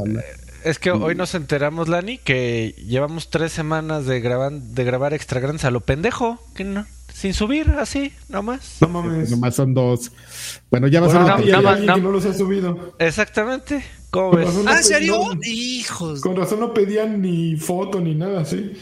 Es 0.63 0.77
que 0.77 0.91
hoy 0.91 1.15
nos 1.15 1.33
enteramos, 1.33 1.87
Lani, 1.87 2.19
que 2.19 2.75
llevamos 2.87 3.31
tres 3.31 3.51
semanas 3.51 4.05
de, 4.05 4.19
grabar 4.21 4.51
de 4.51 4.83
grabar 4.83 5.13
extra 5.13 5.39
grandes 5.39 5.65
a 5.65 5.71
lo 5.71 5.79
pendejo, 5.81 6.39
que 6.53 6.63
no, 6.63 6.85
sin 7.11 7.33
subir, 7.33 7.71
así, 7.79 8.13
nomás. 8.29 8.77
No 8.79 8.87
mames. 8.87 9.31
Nomás 9.31 9.55
son 9.55 9.73
dos. 9.73 10.11
Bueno, 10.69 10.87
ya 10.87 11.01
vas 11.01 11.15
a 11.15 11.37
ver. 11.37 11.83
No, 11.83 11.97
no 11.97 12.11
los 12.11 12.25
ha 12.25 12.33
subido. 12.33 12.95
Exactamente. 12.99 13.83
¿Cómo 14.11 14.33
ves? 14.33 14.49
¿Ah, 14.67 14.77
¿en 14.77 14.83
serio? 14.83 15.15
Hijos. 15.43 16.21
Con 16.21 16.35
razón 16.35 16.59
no 16.59 16.73
pedían 16.73 17.21
ni 17.21 17.55
foto 17.55 17.99
ni 17.99 18.13
nada, 18.13 18.45
sí. 18.45 18.73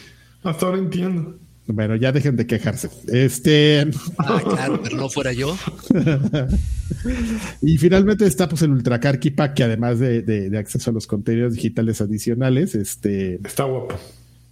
Hasta 0.43 0.65
ahora 0.65 0.80
entiendo. 0.80 1.38
Bueno, 1.72 1.96
ya 1.96 2.12
dejen 2.12 2.36
de 2.36 2.48
quejarse. 2.48 2.90
Este. 3.08 3.88
Ah, 4.18 4.41
claro, 4.44 4.82
pero 4.84 4.98
no 4.98 5.08
fuera 5.08 5.34
yo. 5.34 5.56
y 7.62 7.78
finalmente 7.78 8.26
está 8.26 8.50
pues 8.50 8.64
el 8.64 8.72
Ultra 8.72 9.00
Carky 9.00 9.30
Pack, 9.30 9.54
que 9.54 9.64
además 9.64 10.00
de, 10.00 10.24
de, 10.24 10.58
acceso 10.58 10.90
a 10.90 10.94
los 10.94 11.06
contenidos 11.06 11.54
digitales 11.54 12.02
adicionales, 12.02 12.74
este. 12.74 13.36
Está 13.46 13.66
guapo. 13.66 13.96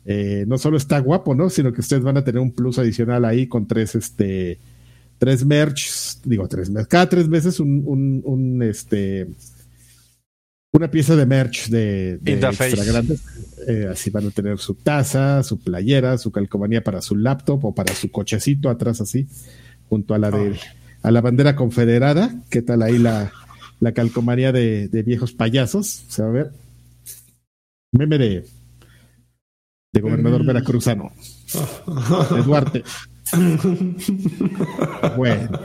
Eh, 0.05 0.45
no 0.47 0.59
solo 0.59 0.77
está 0.77 0.99
guapo, 0.99 1.33
¿no? 1.33 1.49
Sino 1.49 1.73
que 1.73 1.81
ustedes 1.81 2.03
van 2.03 2.17
a 2.17 2.23
tener 2.23 2.39
un 2.39 2.51
plus 2.51 2.77
adicional 2.77 3.25
ahí 3.25 3.47
con 3.47 3.67
tres, 3.67 3.95
este. 3.95 4.59
Tres 5.17 5.43
merch, 5.43 6.21
digo 6.23 6.47
tres 6.47 6.69
merch, 6.69 6.87
cada 6.87 7.09
tres 7.09 7.27
meses 7.27 7.59
un, 7.59 7.81
un, 7.87 8.21
un 8.23 8.61
este 8.61 9.27
una 10.73 10.91
pieza 10.91 11.15
de 11.15 11.25
merch 11.25 11.69
de, 11.69 12.19
extra 12.25 12.83
grandes. 12.83 13.23
Eh, 13.67 13.87
así 13.91 14.09
van 14.09 14.27
a 14.27 14.31
tener 14.31 14.57
su 14.59 14.75
taza, 14.75 15.43
su 15.43 15.59
playera, 15.59 16.17
su 16.17 16.31
calcomanía 16.31 16.83
para 16.83 17.01
su 17.01 17.15
laptop 17.15 17.65
o 17.65 17.75
para 17.75 17.93
su 17.93 18.11
cochecito 18.11 18.69
atrás 18.69 19.01
así, 19.01 19.27
junto 19.89 20.13
a 20.13 20.17
la 20.17 20.31
de 20.31 20.57
a 21.03 21.11
la 21.11 21.21
bandera 21.21 21.55
confederada. 21.55 22.35
¿Qué 22.49 22.61
tal 22.61 22.81
ahí 22.81 22.97
la, 22.97 23.31
la 23.79 23.91
calcomanía 23.93 24.51
de, 24.51 25.03
viejos 25.05 25.33
payasos? 25.33 26.03
Se 26.07 26.21
va 26.21 26.29
a 26.29 26.31
ver. 26.31 26.51
Meme 27.91 28.17
de, 28.17 28.45
de 29.93 30.01
gobernador 30.01 30.43
mm. 30.43 30.47
veracruzano. 30.47 31.11
De 32.35 32.43
Duarte. 32.43 32.83
bueno. 35.15 35.59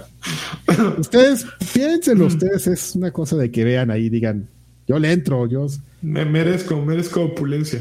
Ustedes, 0.99 1.47
piénsenlo, 1.75 2.27
ustedes, 2.27 2.67
es 2.67 2.95
una 2.95 3.11
cosa 3.11 3.37
de 3.37 3.51
que 3.51 3.65
vean 3.65 3.91
ahí, 3.91 4.09
digan, 4.09 4.49
yo 4.87 4.99
le 4.99 5.13
entro, 5.13 5.47
yo. 5.47 5.67
Me 6.03 6.25
merezco, 6.25 6.81
merezco 6.83 7.23
opulencia. 7.23 7.81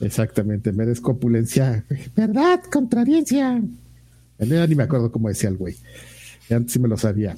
Exactamente, 0.00 0.72
merezco 0.72 1.12
opulencia. 1.12 1.84
¿Verdad? 2.14 2.62
Contrariencia. 2.70 3.62
Ni 4.38 4.74
me 4.74 4.82
acuerdo 4.82 5.10
cómo 5.10 5.28
decía 5.28 5.48
el 5.48 5.56
güey. 5.56 5.76
Antes 6.50 6.72
sí 6.72 6.78
me 6.78 6.88
lo 6.88 6.96
sabía. 6.96 7.34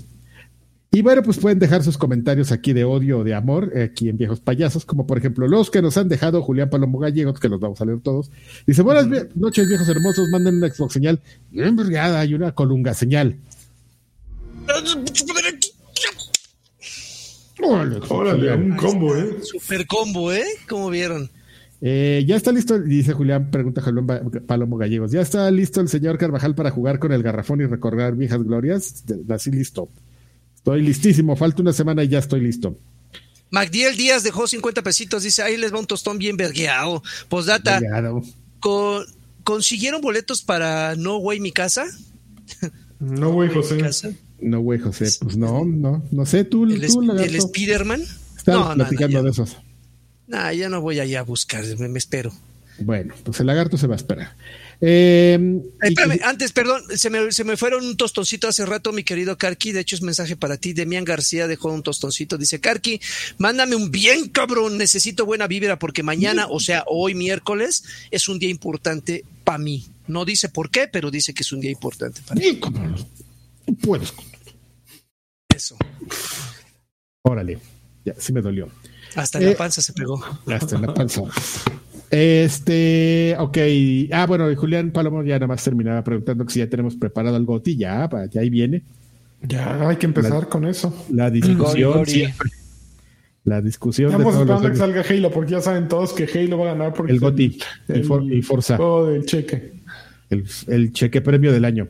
Y 0.90 1.02
bueno, 1.02 1.23
pues 1.23 1.36
pueden 1.39 1.59
dejar 1.59 1.82
sus 1.85 1.98
comentarios 1.98 2.51
aquí 2.51 2.73
de 2.73 2.85
odio 2.85 3.19
o 3.19 3.24
de 3.24 3.35
amor, 3.35 3.73
aquí 3.78 4.09
en 4.09 4.16
Viejos 4.16 4.40
Payasos, 4.40 4.86
como 4.86 5.06
por 5.06 5.19
ejemplo 5.19 5.47
los 5.47 5.70
que 5.70 5.82
nos 5.82 5.98
han 5.98 6.09
dejado 6.09 6.43
Julián 6.43 6.70
Palomo 6.70 6.98
Gallegos, 6.98 7.39
que 7.39 7.51
los 7.51 7.60
vamos 7.60 7.78
a 7.82 7.85
leer 7.85 8.01
todos. 8.01 8.31
Dice, 8.66 8.81
buenas 8.81 9.06
noches, 9.35 9.69
viejos 9.69 9.86
hermosos, 9.86 10.28
manden 10.31 10.56
una 10.56 10.70
Xbox 10.70 10.94
señal 10.94 11.20
bien 11.51 11.77
brigada 11.77 12.24
y 12.24 12.32
una 12.32 12.52
colunga 12.52 12.94
señal. 12.94 13.36
Órale, 17.60 18.55
un 18.55 18.76
combo, 18.76 19.16
¿eh? 19.16 19.39
Super 19.43 19.86
combo, 19.86 20.32
¿eh? 20.32 20.44
¿Cómo 20.68 20.90
vieron? 20.90 21.30
Eh, 21.80 22.24
ya 22.26 22.36
está 22.36 22.51
listo, 22.51 22.78
dice 22.78 23.12
Julián, 23.12 23.51
pregunta 23.51 23.80
Julián 23.80 24.06
Palomo 24.47 24.76
Gallegos. 24.76 25.12
¿Ya 25.12 25.20
está 25.20 25.51
listo 25.51 25.80
el 25.80 25.89
señor 25.89 26.18
Carvajal 26.18 26.55
para 26.55 26.70
jugar 26.70 26.98
con 26.98 27.12
el 27.12 27.22
garrafón 27.22 27.60
y 27.60 27.66
recorrer 27.66 28.14
viejas 28.14 28.43
glorias? 28.43 29.05
Así 29.28 29.51
listo. 29.51 29.89
Estoy 30.56 30.82
listísimo, 30.82 31.36
falta 31.36 31.62
una 31.62 31.72
semana 31.72 32.02
y 32.05 32.09
ya 32.09 32.18
estoy 32.18 32.40
listo. 32.40 32.76
Magdiel 33.51 33.97
Díaz 33.97 34.22
dejó 34.24 34.47
50 34.47 34.82
pesitos, 34.82 35.22
dice, 35.22 35.43
ahí 35.43 35.56
les 35.56 35.72
va 35.72 35.78
un 35.78 35.86
tostón 35.86 36.18
bien 36.18 36.36
vergueado. 36.36 37.02
Posdata, 37.28 37.80
con, 38.60 39.05
¿consiguieron 39.44 40.01
boletos 40.01 40.43
para 40.43 40.97
No 40.97 41.16
Way 41.18 41.40
Mi 41.40 41.52
Casa? 41.52 41.86
No 42.98 43.30
Way 43.30 43.51
José. 43.51 44.18
No, 44.40 44.60
güey, 44.60 44.78
José, 44.78 45.06
pues 45.20 45.36
no, 45.36 45.65
no, 45.65 46.02
no 46.10 46.27
sé, 46.27 46.44
tú, 46.44 46.65
¿El, 46.65 46.81
tú 46.86 47.12
¿El 47.12 47.40
Spiderman? 47.40 48.02
no, 48.47 48.74
platicando 48.74 49.23
de 49.23 49.31
esos. 49.31 49.56
No, 50.27 50.52
ya 50.52 50.69
no 50.69 50.81
voy 50.81 51.01
allá 51.01 51.20
a 51.20 51.23
buscar, 51.23 51.65
me, 51.78 51.98
espero. 51.98 52.32
Bueno, 52.81 53.15
pues 53.24 53.40
el 53.40 53.47
lagarto 53.47 53.77
se 53.77 53.86
va 53.86 53.94
a 53.94 53.97
esperar. 53.97 54.36
Eh, 54.81 55.60
Espérame, 55.82 56.20
antes, 56.23 56.52
perdón, 56.52 56.82
se 56.94 57.10
me, 57.10 57.32
se 57.32 57.43
me, 57.43 57.56
fueron 57.56 57.85
un 57.85 57.97
tostoncito 57.97 58.47
hace 58.47 58.65
rato, 58.65 58.93
mi 58.93 59.02
querido 59.02 59.36
Karki. 59.36 59.73
De 59.73 59.81
hecho, 59.81 59.97
es 59.97 60.02
mensaje 60.02 60.36
para 60.36 60.56
ti. 60.56 60.73
Demian 60.73 61.05
García 61.05 61.48
dejó 61.48 61.73
un 61.73 61.82
tostoncito. 61.82 62.39
Dice: 62.39 62.60
Karki, 62.60 63.01
mándame 63.39 63.74
un 63.74 63.90
bien 63.90 64.28
cabrón. 64.28 64.78
Necesito 64.78 65.27
buena 65.27 65.48
vibra 65.48 65.81
porque 65.81 66.05
mañana, 66.05 66.47
o 66.48 66.60
sea, 66.60 66.85
hoy 66.86 67.15
miércoles, 67.15 67.82
es 68.12 68.28
un 68.28 68.39
día 68.39 68.51
importante 68.51 69.24
para 69.43 69.59
mí. 69.59 69.89
No 70.06 70.24
dice 70.24 70.48
por 70.48 70.70
qué, 70.70 70.86
pero 70.86 71.10
dice 71.10 71.35
que 71.35 71.43
es 71.43 71.51
un 71.51 71.60
día 71.60 71.73
importante 71.73 72.20
para 72.24 72.40
mí. 72.40 72.60
Tú 73.68 73.76
puedes. 73.76 74.14
Eso. 75.54 75.76
Órale, 77.20 77.58
ya, 78.02 78.14
sí 78.16 78.32
me 78.32 78.40
dolió. 78.40 78.70
Hasta 79.14 79.38
en 79.38 79.44
la 79.44 79.50
eh, 79.50 79.56
panza 79.56 79.82
se 79.82 79.92
pegó. 79.92 80.24
Hasta 80.46 80.76
en 80.76 80.82
la 80.82 80.94
panza. 80.94 81.20
Este, 82.10 83.36
ok. 83.38 83.58
Ah, 84.10 84.24
bueno, 84.26 84.48
Julián 84.56 84.90
Palomo 84.90 85.22
ya 85.22 85.34
nada 85.34 85.48
más 85.48 85.62
terminaba 85.62 86.02
preguntando 86.02 86.48
si 86.48 86.60
ya 86.60 86.70
tenemos 86.70 86.96
preparado 86.96 87.36
el 87.36 87.44
GOTI. 87.44 87.76
Ya, 87.76 88.08
ya 88.30 88.40
ahí 88.40 88.48
viene. 88.48 88.84
Ya 89.42 89.86
hay 89.86 89.96
que 89.96 90.06
empezar 90.06 90.48
con 90.48 90.64
eso. 90.64 91.04
La 91.12 91.30
discusión 91.30 92.04
La 93.44 93.60
discusión. 93.60 94.12
Estamos 94.12 94.34
esperando 94.34 94.70
que 94.70 94.76
salga 94.76 95.04
Halo, 95.06 95.30
porque 95.30 95.52
ya 95.52 95.60
saben 95.60 95.88
todos 95.88 96.14
que 96.14 96.24
Halo 96.24 96.56
va 96.56 96.70
a 96.70 96.74
ganar. 96.74 96.94
Porque 96.94 97.12
el 97.12 97.20
GOTI, 97.20 97.58
el, 97.88 97.96
el, 98.32 98.42
Forza. 98.42 98.78
del 98.78 99.26
cheque. 99.26 99.74
El, 100.30 100.46
el, 100.68 100.92
cheque 100.94 101.20
premio 101.20 101.52
del 101.52 101.66
año. 101.66 101.86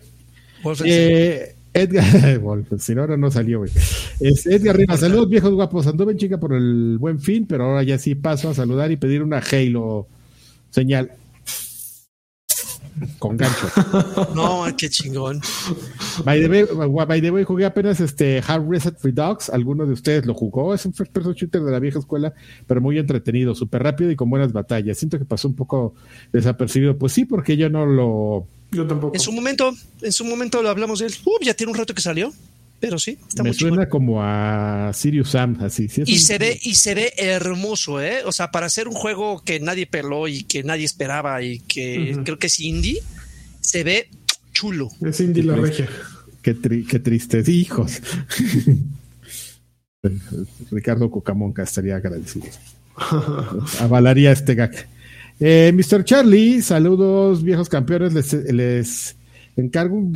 Eh, 0.84 1.55
Edgar, 1.82 2.05
si 2.78 2.94
no, 2.94 3.02
ahora 3.02 3.16
no 3.16 3.30
salió, 3.30 3.59
güey. 3.59 3.70
Es 4.20 4.46
Edgar 4.46 4.76
Rivas, 4.76 5.00
saludos 5.00 5.28
viejos 5.28 5.52
guapos. 5.52 5.86
Anduve 5.86 6.12
en 6.12 6.18
chica 6.18 6.38
por 6.38 6.55
el 6.55 6.98
buen 6.98 7.18
fin, 7.18 7.46
pero 7.46 7.64
ahora 7.64 7.82
ya 7.82 7.98
sí 7.98 8.14
paso 8.14 8.50
a 8.50 8.55
saludar 8.55 8.90
y 8.92 8.96
pedir 8.96 9.22
una 9.22 9.38
Halo 9.38 10.06
señal. 10.70 11.12
Con 13.19 13.37
gancho. 13.37 13.69
No, 14.35 14.65
qué 14.77 14.89
chingón. 14.89 15.41
By 16.25 16.41
the 17.20 17.31
way, 17.31 17.45
jugué 17.45 17.65
apenas 17.65 18.01
este 18.01 18.43
Hard 18.47 18.69
Reset 18.69 18.97
Redux. 19.03 19.51
¿Alguno 19.51 19.87
de 19.87 19.93
ustedes 19.93 20.27
lo 20.27 20.35
jugó? 20.35 20.75
Es 20.75 20.85
un 20.87 20.93
first 20.93 21.12
person 21.12 21.35
shooter 21.35 21.62
de 21.62 21.73
la 21.73 21.79
vieja 21.79 21.99
escuela, 21.99 22.33
pero 22.66 22.81
muy 22.81 22.99
entretenido, 22.99 23.55
súper 23.55 23.83
rápido 23.83 24.11
y 24.11 24.16
con 24.16 24.31
buenas 24.31 24.53
batallas. 24.53 24.99
Siento 24.99 25.19
que 25.19 25.25
pasó 25.25 25.49
un 25.49 25.55
poco 25.55 25.95
desapercibido. 26.33 26.97
Pues 26.97 27.12
sí, 27.12 27.25
porque 27.25 27.57
yo 27.57 27.69
no 27.69 27.87
lo. 27.87 28.47
Yo 28.70 28.87
tampoco. 28.87 29.15
En 29.15 29.20
su 29.20 29.33
momento, 29.33 29.73
en 30.03 30.12
su 30.12 30.25
momento 30.25 30.62
lo 30.62 30.69
hablamos 30.69 31.01
de 31.01 31.07
él. 31.07 31.15
Uh, 31.25 31.43
ya 31.43 31.55
tiene 31.55 31.73
un 31.73 31.79
rato 31.79 31.95
que 31.95 32.03
salió. 32.03 32.33
Pero 32.80 32.98
sí, 32.98 33.18
está 33.28 33.42
Me 33.42 33.52
suena 33.52 33.88
como 33.88 34.22
a 34.22 34.92
Sirius 34.94 35.30
Sam, 35.30 35.59
así. 35.60 35.88
y, 36.06 36.18
se 36.18 36.38
ve, 36.38 36.59
y 36.62 36.76
se 36.76 36.94
ve 36.94 37.12
hermoso, 37.16 38.00
¿eh? 38.00 38.18
O 38.24 38.30
sea, 38.30 38.52
para 38.52 38.66
hacer 38.66 38.86
un 38.86 38.94
juego 38.94 39.42
que 39.42 39.59
nadie 39.59 39.86
peló 39.86 40.28
y 40.28 40.44
que 40.44 40.62
nadie 40.62 40.84
esperaba 40.84 41.42
y 41.42 41.59
que 41.60 42.16
creo 42.24 42.38
que 42.38 42.46
es 42.46 42.60
indie, 42.60 43.02
se 43.60 43.82
ve 43.82 44.10
chulo. 44.52 44.90
Es 45.00 45.20
indie 45.20 45.42
la 45.42 45.56
regia. 45.56 45.88
Qué, 46.40 46.56
qué 46.88 46.98
tristes 47.00 47.48
hijos. 47.48 48.00
Ricardo 50.70 51.10
Cucamonca 51.10 51.64
estaría 51.64 51.96
agradecido. 51.96 52.46
Avalaría 53.80 54.30
este 54.30 54.55
gag. 54.55 54.72
Eh, 55.40 55.72
Mr. 55.74 56.05
Charlie, 56.05 56.62
saludos 56.62 57.42
viejos 57.42 57.68
campeones, 57.68 58.12
les, 58.14 58.32
les 58.52 59.16
encargo 59.56 59.96
un 59.96 60.12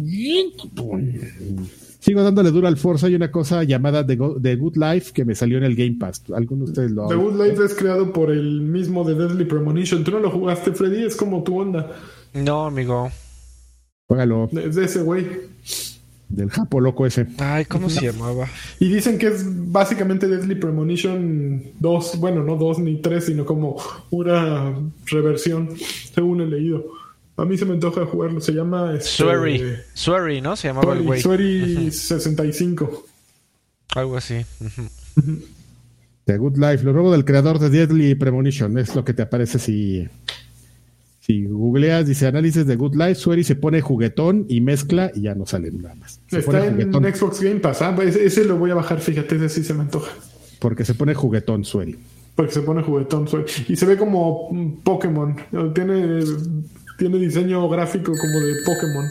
Sigo 2.03 2.20
dándole 2.24 2.51
duro 2.51 2.66
al 2.66 2.77
Forza. 2.77 3.07
Hay 3.07 3.15
una 3.15 3.31
cosa 3.31 3.62
llamada 3.62 4.05
The, 4.05 4.16
Good 4.16 4.77
Life 4.77 5.12
que 5.12 5.24
me 5.24 5.37
salió 5.37 5.59
en 5.59 5.62
el 5.62 5.77
Game 5.77 5.99
Pass. 6.01 6.24
¿Alguno 6.35 6.65
de 6.65 6.70
ustedes 6.73 6.91
lo 6.91 7.07
The 7.07 7.15
Good 7.15 7.41
Life 7.41 7.65
es 7.65 7.74
creado 7.74 8.12
por 8.12 8.33
el 8.33 8.61
mismo 8.61 9.05
de 9.05 9.15
Deadly 9.15 9.45
Premonition. 9.45 10.03
¿Tú 10.03 10.11
no 10.11 10.19
lo 10.19 10.29
jugaste, 10.29 10.73
Freddy? 10.73 11.05
Es 11.05 11.15
como 11.15 11.45
tu 11.45 11.61
onda. 11.61 11.93
No, 12.35 12.66
amigo. 12.66 13.09
Juégalo. 14.09 14.51
Es 14.51 14.74
de 14.74 14.85
ese 14.85 15.01
güey. 15.01 15.29
Del 16.29 16.51
japo 16.51 16.81
loco 16.81 17.07
ese. 17.07 17.24
Ay, 17.39 17.66
¿cómo 17.66 17.89
se 17.89 18.07
llamaba? 18.07 18.49
Y 18.81 18.89
dicen 18.89 19.16
que 19.16 19.29
es 19.29 19.45
básicamente 19.70 20.27
Deadly 20.27 20.57
Premonition 20.57 21.62
2. 21.79 22.19
Bueno, 22.19 22.43
no 22.43 22.57
2 22.57 22.81
ni 22.81 22.97
3, 22.97 23.24
sino 23.24 23.45
como 23.45 23.77
una 24.11 24.74
reversión, 25.07 25.69
según 26.12 26.41
he 26.41 26.47
leído. 26.47 26.85
A 27.37 27.45
mí 27.45 27.57
se 27.57 27.65
me 27.65 27.73
antoja 27.73 28.05
jugarlo. 28.05 28.41
Se 28.41 28.53
llama. 28.53 28.95
Este, 28.95 29.09
Swery. 29.95 30.41
¿no? 30.41 30.57
Se 30.57 30.69
llamaba 30.69 30.93
el 30.95 31.03
güey. 31.03 31.21
Swery 31.21 31.91
65. 31.91 33.07
Algo 33.95 34.17
así. 34.17 34.45
The 36.25 36.37
Good 36.37 36.57
Life. 36.57 36.85
Lo 36.85 36.93
nuevo 36.93 37.13
del 37.13 37.25
creador 37.25 37.59
de 37.59 37.71
Deadly 37.71 38.15
Premonition. 38.15 38.79
Es 38.79 38.95
lo 38.95 39.05
que 39.05 39.15
te 39.15 39.23
aparece 39.23 39.59
si. 39.59 40.09
Si 41.21 41.45
googleas, 41.45 42.09
dice 42.09 42.27
análisis 42.27 42.67
de 42.67 42.75
Good 42.75 42.97
Life, 42.97 43.15
Swery 43.15 43.45
se 43.45 43.55
pone 43.55 43.81
juguetón 43.81 44.45
y 44.49 44.61
mezcla 44.61 45.13
y 45.15 45.23
ya 45.23 45.37
no 45.37 45.47
sale 45.47 45.71
nada 45.71 45.95
más. 45.95 46.21
Está 46.29 46.67
en 46.67 46.93
Xbox 47.15 47.41
Game 47.41 47.61
Pass. 47.61 47.81
Ah, 47.81 47.97
ese, 48.05 48.45
lo 48.45 48.57
voy 48.57 48.73
a 48.73 48.75
bajar, 48.75 48.99
fíjate, 48.99 49.37
ese 49.37 49.49
sí 49.49 49.63
se 49.63 49.73
me 49.73 49.83
antoja. 49.83 50.11
Porque 50.59 50.85
se 50.85 50.95
pone 50.95 51.15
juguetón 51.15 51.65
Swery. 51.65 51.97
Porque 52.35 52.53
se 52.53 52.63
pone 52.63 52.83
juguetón 52.83 53.29
Swery. 53.29 53.45
Y 53.69 53.77
se 53.77 53.87
ve 53.87 53.97
como 53.97 54.51
Pokémon. 54.83 55.37
Tiene 55.73 56.25
tiene 56.98 57.19
diseño 57.19 57.69
gráfico 57.69 58.12
como 58.12 58.40
de 58.40 58.55
Pokémon. 58.64 59.06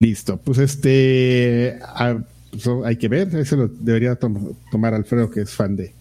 Listo, 0.00 0.38
pues 0.38 0.58
este 0.58 1.78
ah, 1.82 2.18
pues, 2.50 2.68
hay 2.84 2.96
que 2.96 3.08
ver, 3.08 3.34
eso 3.34 3.56
lo 3.56 3.68
debería 3.68 4.16
tomar 4.16 4.94
Alfredo, 4.94 5.30
que 5.30 5.40
es 5.40 5.50
fan 5.50 5.74
de, 5.74 5.94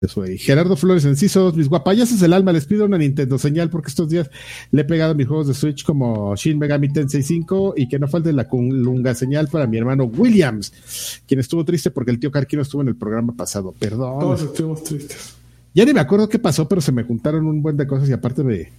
de 0.00 0.38
Gerardo 0.38 0.76
Flores 0.76 1.04
Enciso, 1.04 1.52
mis 1.52 1.68
guapayazos 1.68 2.20
del 2.20 2.32
alma, 2.32 2.52
les 2.52 2.66
pido 2.66 2.84
una 2.84 2.98
Nintendo 2.98 3.38
señal 3.38 3.70
porque 3.70 3.88
estos 3.88 4.08
días 4.08 4.30
le 4.70 4.82
he 4.82 4.84
pegado 4.84 5.14
mis 5.14 5.26
juegos 5.26 5.48
de 5.48 5.54
Switch 5.54 5.84
como 5.84 6.34
Shin 6.36 6.58
Megami 6.58 6.92
Tensei 6.92 7.22
5 7.22 7.74
y 7.76 7.88
que 7.88 7.98
no 7.98 8.08
falte 8.08 8.32
la 8.32 8.46
lunga 8.50 9.14
señal 9.14 9.48
para 9.48 9.66
mi 9.66 9.78
hermano 9.78 10.04
Williams, 10.04 11.22
quien 11.26 11.40
estuvo 11.40 11.64
triste 11.64 11.90
porque 11.90 12.10
el 12.10 12.18
tío 12.18 12.30
Carquino 12.30 12.62
estuvo 12.62 12.82
en 12.82 12.88
el 12.88 12.96
programa 12.96 13.34
pasado. 13.34 13.74
Perdón. 13.78 14.18
Todos 14.18 14.42
estuvimos 14.42 14.84
tristes. 14.84 15.43
Ya 15.74 15.84
ni 15.84 15.92
me 15.92 16.00
acuerdo 16.00 16.28
qué 16.28 16.38
pasó, 16.38 16.68
pero 16.68 16.80
se 16.80 16.92
me 16.92 17.02
juntaron 17.02 17.46
un 17.46 17.60
buen 17.60 17.76
de 17.76 17.86
cosas 17.86 18.08
y 18.08 18.12
aparte 18.12 18.42
de 18.42 18.72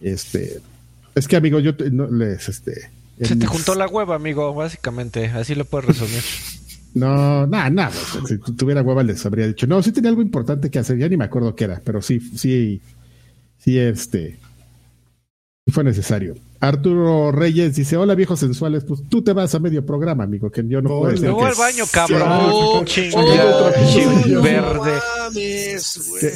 este 0.00 0.60
es 1.14 1.26
que 1.26 1.36
amigo, 1.36 1.58
yo 1.58 1.72
no, 1.90 2.06
les 2.10 2.48
este 2.48 2.90
se 3.20 3.36
te 3.36 3.46
juntó 3.46 3.74
la 3.74 3.86
hueva, 3.86 4.14
amigo, 4.14 4.52
básicamente, 4.54 5.26
así 5.26 5.54
lo 5.54 5.64
puedes 5.64 5.86
resumir. 5.86 6.22
No, 6.94 7.46
nada, 7.46 7.70
nada. 7.70 7.92
Si 8.26 8.38
tuviera 8.38 8.82
hueva 8.82 9.02
les 9.02 9.24
habría 9.26 9.46
dicho. 9.46 9.66
No, 9.66 9.82
sí 9.82 9.92
tenía 9.92 10.10
algo 10.10 10.22
importante 10.22 10.70
que 10.70 10.78
hacer, 10.78 10.98
ya 10.98 11.08
ni 11.08 11.16
me 11.16 11.24
acuerdo 11.24 11.54
qué 11.54 11.64
era, 11.64 11.82
pero 11.84 12.00
sí, 12.00 12.20
sí, 12.20 12.80
sí, 13.58 13.78
este, 13.78 14.38
fue 15.68 15.84
necesario. 15.84 16.36
Arturo 16.60 17.32
Reyes 17.32 17.76
dice: 17.76 17.96
Hola 17.96 18.14
viejos 18.14 18.40
sensuales, 18.40 18.84
pues 18.84 19.00
tú 19.08 19.22
te 19.22 19.32
vas 19.32 19.54
a 19.54 19.58
medio 19.58 19.84
programa, 19.84 20.24
amigo, 20.24 20.50
que 20.50 20.62
yo 20.66 20.80
no 20.80 20.88
puedo 20.88 21.12
decir. 21.12 21.28
No, 21.28 21.44
al 21.44 21.54
baño, 21.54 21.84
cabrón. 21.90 22.22
Oh, 22.26 22.84
verde. 24.42 25.00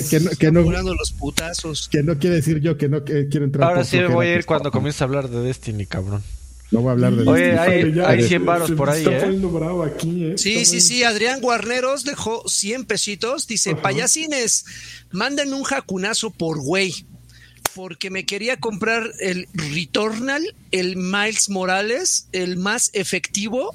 que, 0.08 0.20
no, 0.20 0.30
que, 0.30 0.50
no, 0.52 0.94
los 0.94 1.12
putazos. 1.12 1.88
que 1.88 2.02
no 2.02 2.18
quiere 2.18 2.36
decir 2.36 2.60
yo 2.60 2.76
que 2.76 2.88
no 2.88 3.04
quiero 3.04 3.44
entrar. 3.44 3.68
Ahora 3.68 3.84
sí 3.84 3.98
me 3.98 4.08
voy 4.08 4.26
a 4.26 4.34
ir 4.36 4.44
cuando 4.44 4.70
comience 4.70 5.02
a 5.02 5.06
hablar 5.06 5.28
de 5.28 5.40
Destiny, 5.40 5.86
cabrón. 5.86 6.22
No 6.70 6.82
voy 6.82 6.90
a 6.90 6.92
hablar 6.92 7.16
de 7.16 7.28
Oye, 7.28 7.58
hay, 7.58 7.98
hay 7.98 8.22
100 8.22 8.46
varos 8.46 8.70
por 8.72 8.90
ahí, 8.90 9.04
está 9.04 9.26
¿eh? 9.26 9.38
Bravo 9.40 9.82
aquí, 9.82 10.26
¿eh? 10.26 10.38
Sí, 10.38 10.64
sí, 10.64 10.80
sí. 10.80 11.02
Adrián 11.02 11.40
Guarneros 11.40 12.04
dejó 12.04 12.44
100 12.46 12.84
pesitos. 12.84 13.46
Dice: 13.48 13.74
Payasines, 13.74 14.64
manden 15.10 15.52
un 15.52 15.64
jacunazo 15.64 16.30
por 16.30 16.60
güey 16.60 17.06
porque 17.74 18.10
me 18.10 18.24
quería 18.24 18.58
comprar 18.58 19.10
el 19.20 19.48
Returnal, 19.54 20.42
el 20.70 20.96
Miles 20.96 21.48
Morales, 21.48 22.28
el 22.32 22.56
más 22.56 22.90
efectivo 22.92 23.74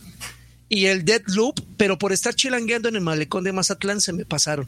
y 0.69 0.85
el 0.85 1.05
Dead 1.05 1.22
Loop, 1.27 1.61
pero 1.77 1.97
por 1.97 2.11
estar 2.11 2.34
chilangueando 2.34 2.89
en 2.89 2.95
el 2.95 3.01
malecón 3.01 3.43
de 3.43 3.53
Mazatlán 3.53 4.01
se 4.01 4.13
me 4.13 4.26
pasaron. 4.26 4.67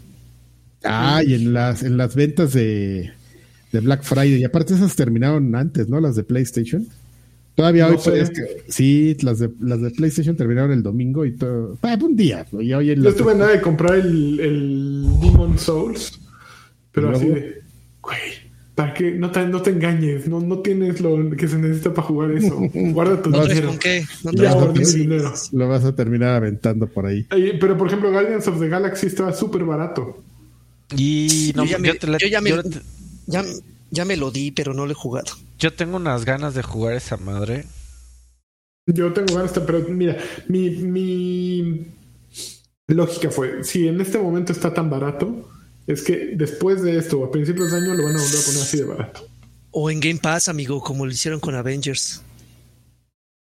Ah, 0.84 1.22
y 1.26 1.34
en 1.34 1.54
las, 1.54 1.84
en 1.84 1.98
las 1.98 2.16
ventas 2.16 2.54
de, 2.54 3.12
Black 3.72 4.04
Friday, 4.04 4.36
y 4.36 4.44
aparte 4.44 4.74
esas 4.74 4.96
terminaron 4.96 5.56
antes, 5.56 5.88
¿no? 5.88 6.00
Las 6.00 6.16
de 6.16 6.24
PlayStation. 6.24 6.88
Todavía 7.56 7.88
hoy, 7.88 7.98
pues, 8.04 8.32
sí, 8.68 9.18
las 9.22 9.40
de, 9.40 9.50
las 9.60 9.82
de 9.82 9.90
PlayStation 9.90 10.36
terminaron 10.36 10.72
el 10.72 10.84
domingo 10.84 11.26
y 11.26 11.36
todo. 11.36 11.78
Ah, 11.82 11.98
un 12.00 12.16
día. 12.16 12.46
Y 12.60 12.72
hoy 12.74 12.96
Yo 12.96 13.10
estuve 13.10 13.34
nada 13.34 13.52
de 13.52 13.62
comprar 13.62 13.96
el, 13.96 14.40
el 14.40 15.06
Demon 15.22 15.58
Souls, 15.58 16.20
pero 16.92 17.10
así 17.12 17.26
de, 17.26 17.62
güey, 18.02 18.47
para 18.78 18.94
que 18.94 19.10
no 19.10 19.32
te, 19.32 19.44
no 19.48 19.60
te 19.60 19.72
engañes, 19.72 20.28
no, 20.28 20.40
no 20.40 20.60
tienes 20.60 21.02
lo 21.02 21.32
que 21.36 21.48
se 21.48 21.58
necesita 21.58 21.96
para 21.96 22.08
jugar 22.10 22.32
eso. 22.34 22.60
Guarda 22.76 23.20
tu 23.20 23.32
dinero. 23.32 23.70
¿Con 23.70 23.80
qué? 23.80 24.06
No 24.24 24.32
te 24.32 24.96
dinero. 24.96 25.34
Lo 25.52 25.68
vas 25.68 25.84
a 25.84 25.96
terminar 25.96 26.36
aventando 26.36 26.86
por 26.86 27.08
ahí. 27.08 27.26
Pero 27.60 27.76
por 27.76 27.88
ejemplo, 27.88 28.12
Guardians 28.12 28.48
of 28.48 28.60
the 28.60 28.68
Galaxy 28.68 29.08
estaba 29.08 29.34
súper 29.34 29.64
barato. 29.64 30.24
Y 30.96 31.54
no, 31.56 31.66
yo, 31.66 31.80
ya, 31.80 31.80
me, 32.40 32.52
ya, 33.90 34.06
me 34.06 34.16
lo 34.16 34.30
di, 34.30 34.52
pero 34.52 34.76
no 34.76 34.86
lo 34.86 34.92
he 34.92 34.96
jugado. 34.96 35.34
Yo 35.58 35.74
tengo 35.74 35.98
unas 35.98 36.24
ganas 36.24 36.54
de 36.54 36.62
jugar 36.62 36.94
esa 36.94 37.18
madre. 37.18 37.66
Yo 38.86 39.12
tengo 39.12 39.34
ganas, 39.34 39.54
pero 39.54 39.80
mira, 39.90 40.18
mi, 40.50 40.70
mi 40.70 41.88
lógica 42.86 43.32
fue, 43.32 43.64
si 43.64 43.88
en 43.88 44.02
este 44.02 44.20
momento 44.20 44.52
está 44.52 44.72
tan 44.72 44.88
barato, 44.92 45.50
es 45.88 46.04
que 46.04 46.34
después 46.36 46.82
de 46.82 46.98
esto, 46.98 47.24
a 47.24 47.32
principios 47.32 47.72
de 47.72 47.78
año, 47.78 47.94
lo 47.94 48.04
van 48.04 48.18
a 48.18 48.20
volver 48.20 48.40
a 48.40 48.46
poner 48.46 48.62
así 48.62 48.78
de 48.78 48.84
barato. 48.84 49.28
O 49.72 49.90
en 49.90 50.00
Game 50.02 50.20
Pass, 50.22 50.50
amigo, 50.50 50.82
como 50.82 51.06
lo 51.06 51.12
hicieron 51.12 51.40
con 51.40 51.56
Avengers. 51.56 52.22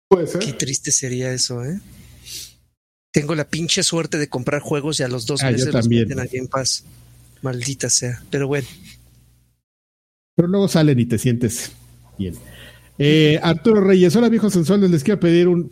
Puede 0.08 0.28
ser. 0.28 0.40
Qué 0.40 0.52
triste 0.52 0.92
sería 0.92 1.32
eso, 1.32 1.64
¿eh? 1.64 1.80
Tengo 3.12 3.34
la 3.34 3.48
pinche 3.48 3.82
suerte 3.82 4.18
de 4.18 4.28
comprar 4.28 4.60
juegos 4.60 5.00
y 5.00 5.02
a 5.02 5.08
los 5.08 5.26
dos 5.26 5.42
ah, 5.42 5.50
meses 5.50 5.74
los 5.74 5.88
meten 5.88 6.20
a 6.20 6.26
Game 6.26 6.46
Pass. 6.48 6.84
Maldita 7.42 7.90
sea. 7.90 8.22
Pero 8.30 8.46
bueno. 8.46 8.68
Pero 10.36 10.46
luego 10.46 10.68
salen 10.68 10.98
y 11.00 11.06
te 11.06 11.18
sientes 11.18 11.72
bien. 12.16 12.34
Eh, 13.02 13.40
Arturo 13.42 13.80
Reyes, 13.80 14.14
hola 14.14 14.28
viejos 14.28 14.52
sensuales, 14.52 14.90
les 14.90 15.02
quiero 15.02 15.18
pedir 15.18 15.48
un... 15.48 15.70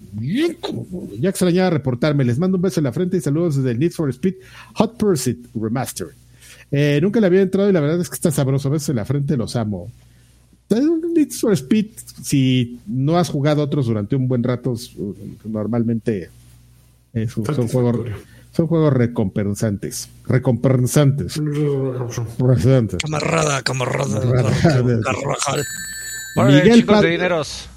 Ya 1.21 1.29
extrañaba 1.29 1.71
reportarme, 1.71 2.25
les 2.25 2.39
mando 2.39 2.57
un 2.57 2.63
beso 2.63 2.81
en 2.81 2.85
la 2.85 2.93
frente 2.93 3.19
y 3.19 3.21
saludos 3.21 3.57
desde 3.57 3.73
el 3.73 3.79
Need 3.79 3.93
for 3.93 4.09
Speed 4.09 4.37
Hot 4.75 4.97
Pursuit 4.97 5.47
Remastered. 5.55 6.15
Eh, 6.71 6.99
nunca 7.03 7.21
le 7.21 7.27
había 7.27 7.43
entrado 7.43 7.71
y 7.71 7.73
la 7.73 7.81
verdad 7.81 8.01
es 8.01 8.09
que 8.09 8.15
está 8.15 8.31
sabroso. 8.31 8.69
A 8.69 8.73
veces 8.73 8.91
en 8.91 8.97
la 8.97 9.05
frente 9.05 9.37
los 9.37 9.57
amo. 9.57 9.91
Need 10.71 11.33
for 11.33 11.53
Speed, 11.53 11.87
si 12.23 12.79
no 12.87 13.19
has 13.19 13.31
jugado 13.31 13.63
otros 13.63 13.87
durante 13.87 14.17
un 14.17 14.29
buen 14.29 14.43
rato, 14.43 14.75
normalmente 15.45 16.31
son, 17.33 17.69
juegos, 17.69 17.97
son 18.53 18.67
juegos 18.67 18.93
recompensantes. 18.93 20.11
Recompensantes. 20.27 21.41
Camarada, 23.03 23.63
camarada. 23.63 24.21
Miguel 26.37 26.75
chicos 26.75 27.01
de 27.01 27.09
dineros. 27.09 27.69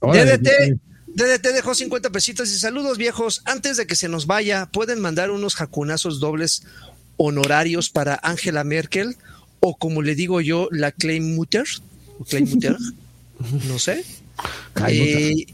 DDT, 0.00 0.80
DDT 1.06 1.46
dejó 1.54 1.74
50 1.74 2.10
pesitos 2.10 2.50
y 2.52 2.58
saludos 2.58 2.98
viejos. 2.98 3.42
Antes 3.44 3.76
de 3.76 3.86
que 3.86 3.94
se 3.94 4.08
nos 4.08 4.26
vaya, 4.26 4.66
pueden 4.72 5.00
mandar 5.00 5.30
unos 5.30 5.54
jacunazos 5.54 6.18
dobles 6.18 6.64
honorarios 7.16 7.90
para 7.90 8.18
Angela 8.22 8.64
Merkel 8.64 9.16
o 9.60 9.76
como 9.76 10.02
le 10.02 10.14
digo 10.14 10.40
yo, 10.40 10.68
la 10.70 10.92
Claim 10.92 11.34
Mutter. 11.34 11.64
Clay 12.28 12.44
Mutter. 12.44 12.76
no 13.68 13.78
sé. 13.78 14.04
Eh, 14.88 15.46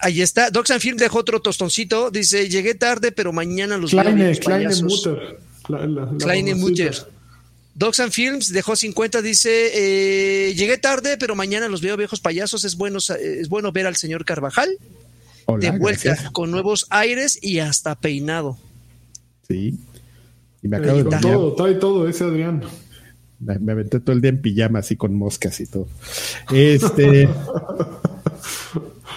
ahí 0.00 0.22
está. 0.22 0.50
Doxan 0.50 0.80
Film 0.80 0.96
dejó 0.96 1.18
otro 1.18 1.40
tostoncito. 1.40 2.10
Dice: 2.10 2.48
Llegué 2.48 2.74
tarde, 2.74 3.10
pero 3.10 3.32
mañana 3.32 3.76
los 3.76 3.90
Kleine, 3.90 4.30
veo. 4.30 4.40
Kleine 4.40 4.82
Mutter. 4.82 5.38
Kleine 6.18 6.54
Mutter. 6.54 6.94
Doxan 7.74 8.10
Films 8.10 8.52
dejó 8.52 8.74
50, 8.74 9.20
dice, 9.20 9.70
eh, 9.74 10.54
llegué 10.54 10.78
tarde, 10.78 11.18
pero 11.18 11.34
mañana 11.34 11.68
los 11.68 11.82
veo 11.82 11.94
viejos 11.98 12.20
payasos, 12.20 12.64
es 12.64 12.76
bueno, 12.76 13.00
es 13.00 13.48
bueno 13.50 13.70
ver 13.70 13.86
al 13.86 13.96
señor 13.96 14.24
Carvajal 14.24 14.78
de 15.58 15.70
vuelta 15.72 16.30
con 16.32 16.50
nuevos 16.50 16.86
aires 16.88 17.38
y 17.42 17.58
hasta 17.58 17.94
peinado. 17.94 18.58
Sí. 19.46 19.78
Y 20.66 20.68
me 20.68 20.78
acabo 20.78 20.98
de 20.98 21.18
todo, 21.20 21.54
trae 21.54 21.74
todo 21.74 22.08
ese 22.08 22.24
Adrián. 22.24 22.60
Me, 23.38 23.70
aventé 23.70 24.00
todo 24.00 24.16
el 24.16 24.20
día 24.20 24.30
en 24.30 24.42
pijama 24.42 24.80
así 24.80 24.96
con 24.96 25.14
moscas 25.14 25.60
y 25.60 25.66
todo. 25.66 25.86
Este. 26.52 27.28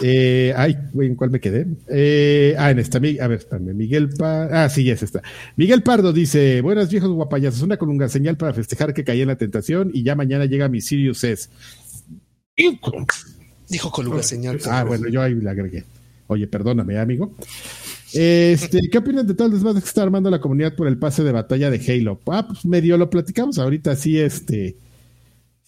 Eh, 0.01 0.53
ay, 0.55 0.77
¿en 0.97 1.15
cuál 1.15 1.29
me 1.29 1.41
quedé? 1.41 1.67
Eh, 1.89 2.55
ah, 2.57 2.71
en 2.71 2.79
esta. 2.79 2.99
A 2.99 3.01
ver, 3.01 3.39
espérame. 3.39 3.73
Miguel 3.73 4.07
Pardo. 4.07 4.55
Ah, 4.55 4.69
sí, 4.69 4.89
es 4.89 5.03
esta. 5.03 5.21
Miguel 5.57 5.83
Pardo 5.83 6.13
dice: 6.13 6.61
Buenas 6.61 6.89
viejos 6.89 7.09
guapayazos. 7.09 7.63
Una 7.63 7.75
colunga 7.75 8.07
señal 8.07 8.37
para 8.37 8.53
festejar 8.53 8.93
que 8.93 9.03
caí 9.03 9.19
en 9.19 9.27
la 9.27 9.35
tentación 9.35 9.91
y 9.93 10.03
ya 10.03 10.15
mañana 10.15 10.45
llega 10.45 10.69
mi 10.69 10.79
Sirius 10.79 11.25
S. 11.25 11.49
Dijo 12.55 13.91
colunga 13.91 14.23
señal. 14.23 14.61
Ah, 14.69 14.85
bueno, 14.85 15.09
yo 15.09 15.21
ahí 15.21 15.35
le 15.35 15.49
agregué. 15.49 15.83
Oye, 16.27 16.47
perdóname, 16.47 16.97
amigo. 16.97 17.35
Este, 18.13 18.79
¿qué 18.91 18.97
opinan 18.97 19.27
de 19.27 19.33
todo 19.33 19.47
el 19.47 19.53
desmadre 19.53 19.81
que 19.81 19.87
está 19.87 20.03
armando 20.03 20.29
la 20.29 20.41
comunidad 20.41 20.75
por 20.75 20.87
el 20.87 20.97
pase 20.97 21.23
de 21.23 21.31
batalla 21.31 21.69
de 21.69 21.79
Halo? 21.79 22.19
Ah, 22.27 22.47
pues 22.47 22.65
medio 22.65 22.97
lo 22.97 23.09
platicamos 23.09 23.59
ahorita, 23.59 23.95
sí, 23.95 24.17
este, 24.17 24.75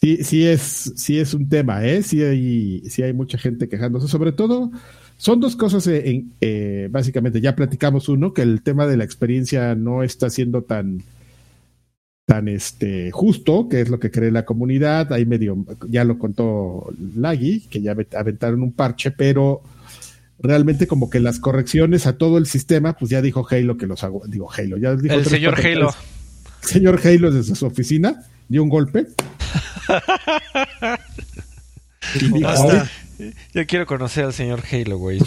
sí, 0.02 0.24
sí 0.24 0.46
es, 0.46 0.94
sí 0.96 1.20
es 1.20 1.34
un 1.34 1.48
tema, 1.50 1.86
¿eh? 1.86 2.02
Sí 2.02 2.22
hay, 2.22 2.84
sí 2.90 3.04
hay 3.04 3.14
mucha 3.14 3.38
gente 3.38 3.70
quejándose, 3.70 4.08
sobre 4.08 4.32
todo, 4.32 4.72
son 5.18 5.40
dos 5.40 5.56
cosas, 5.56 5.88
eh, 5.88 6.88
básicamente, 6.90 7.42
ya 7.42 7.56
platicamos 7.56 8.10
uno, 8.10 8.34
que 8.34 8.42
el 8.42 8.64
tema 8.64 8.88
de 8.88 8.98
la 8.98 9.04
experiencia 9.04 9.76
no 9.76 10.02
está 10.02 10.32
siendo 10.32 10.64
tan, 10.64 11.04
tan 12.26 12.48
este, 12.48 13.12
justo, 13.12 13.70
que 13.70 13.82
es 13.82 13.90
lo 13.90 14.00
que 14.00 14.10
cree 14.10 14.32
la 14.32 14.46
comunidad, 14.46 15.14
ahí 15.14 15.26
medio, 15.26 15.64
ya 15.90 16.04
lo 16.06 16.18
contó 16.18 16.92
Lagui, 17.16 17.68
que 17.70 17.82
ya 17.82 17.96
aventaron 18.18 18.64
un 18.64 18.72
parche, 18.72 19.12
pero 19.12 19.62
realmente 20.42 20.88
como 20.88 21.10
que 21.10 21.20
las 21.20 21.40
correcciones 21.40 22.08
a 22.08 22.18
todo 22.18 22.38
el 22.38 22.46
sistema, 22.46 22.94
pues 22.94 23.12
ya 23.12 23.22
dijo 23.22 23.46
Halo 23.50 23.78
que 23.78 23.88
los 23.88 24.04
hago, 24.04 24.24
digo 24.28 24.50
Halo, 24.52 24.78
ya 24.78 24.96
dijo 24.96 25.16
el 25.16 25.26
señor 25.26 25.60
Halo. 25.60 25.94
señor 26.62 27.00
Halo 27.04 27.32
desde 27.32 27.56
su 27.56 27.66
oficina 27.66 28.24
dio 28.48 28.64
un 28.64 28.70
golpe. 28.70 29.08
Yo 33.54 33.68
quiero 33.68 33.86
conocer 33.86 34.26
al 34.26 34.34
señor 34.34 34.62
Halo, 34.72 34.98
güey. 34.98 35.20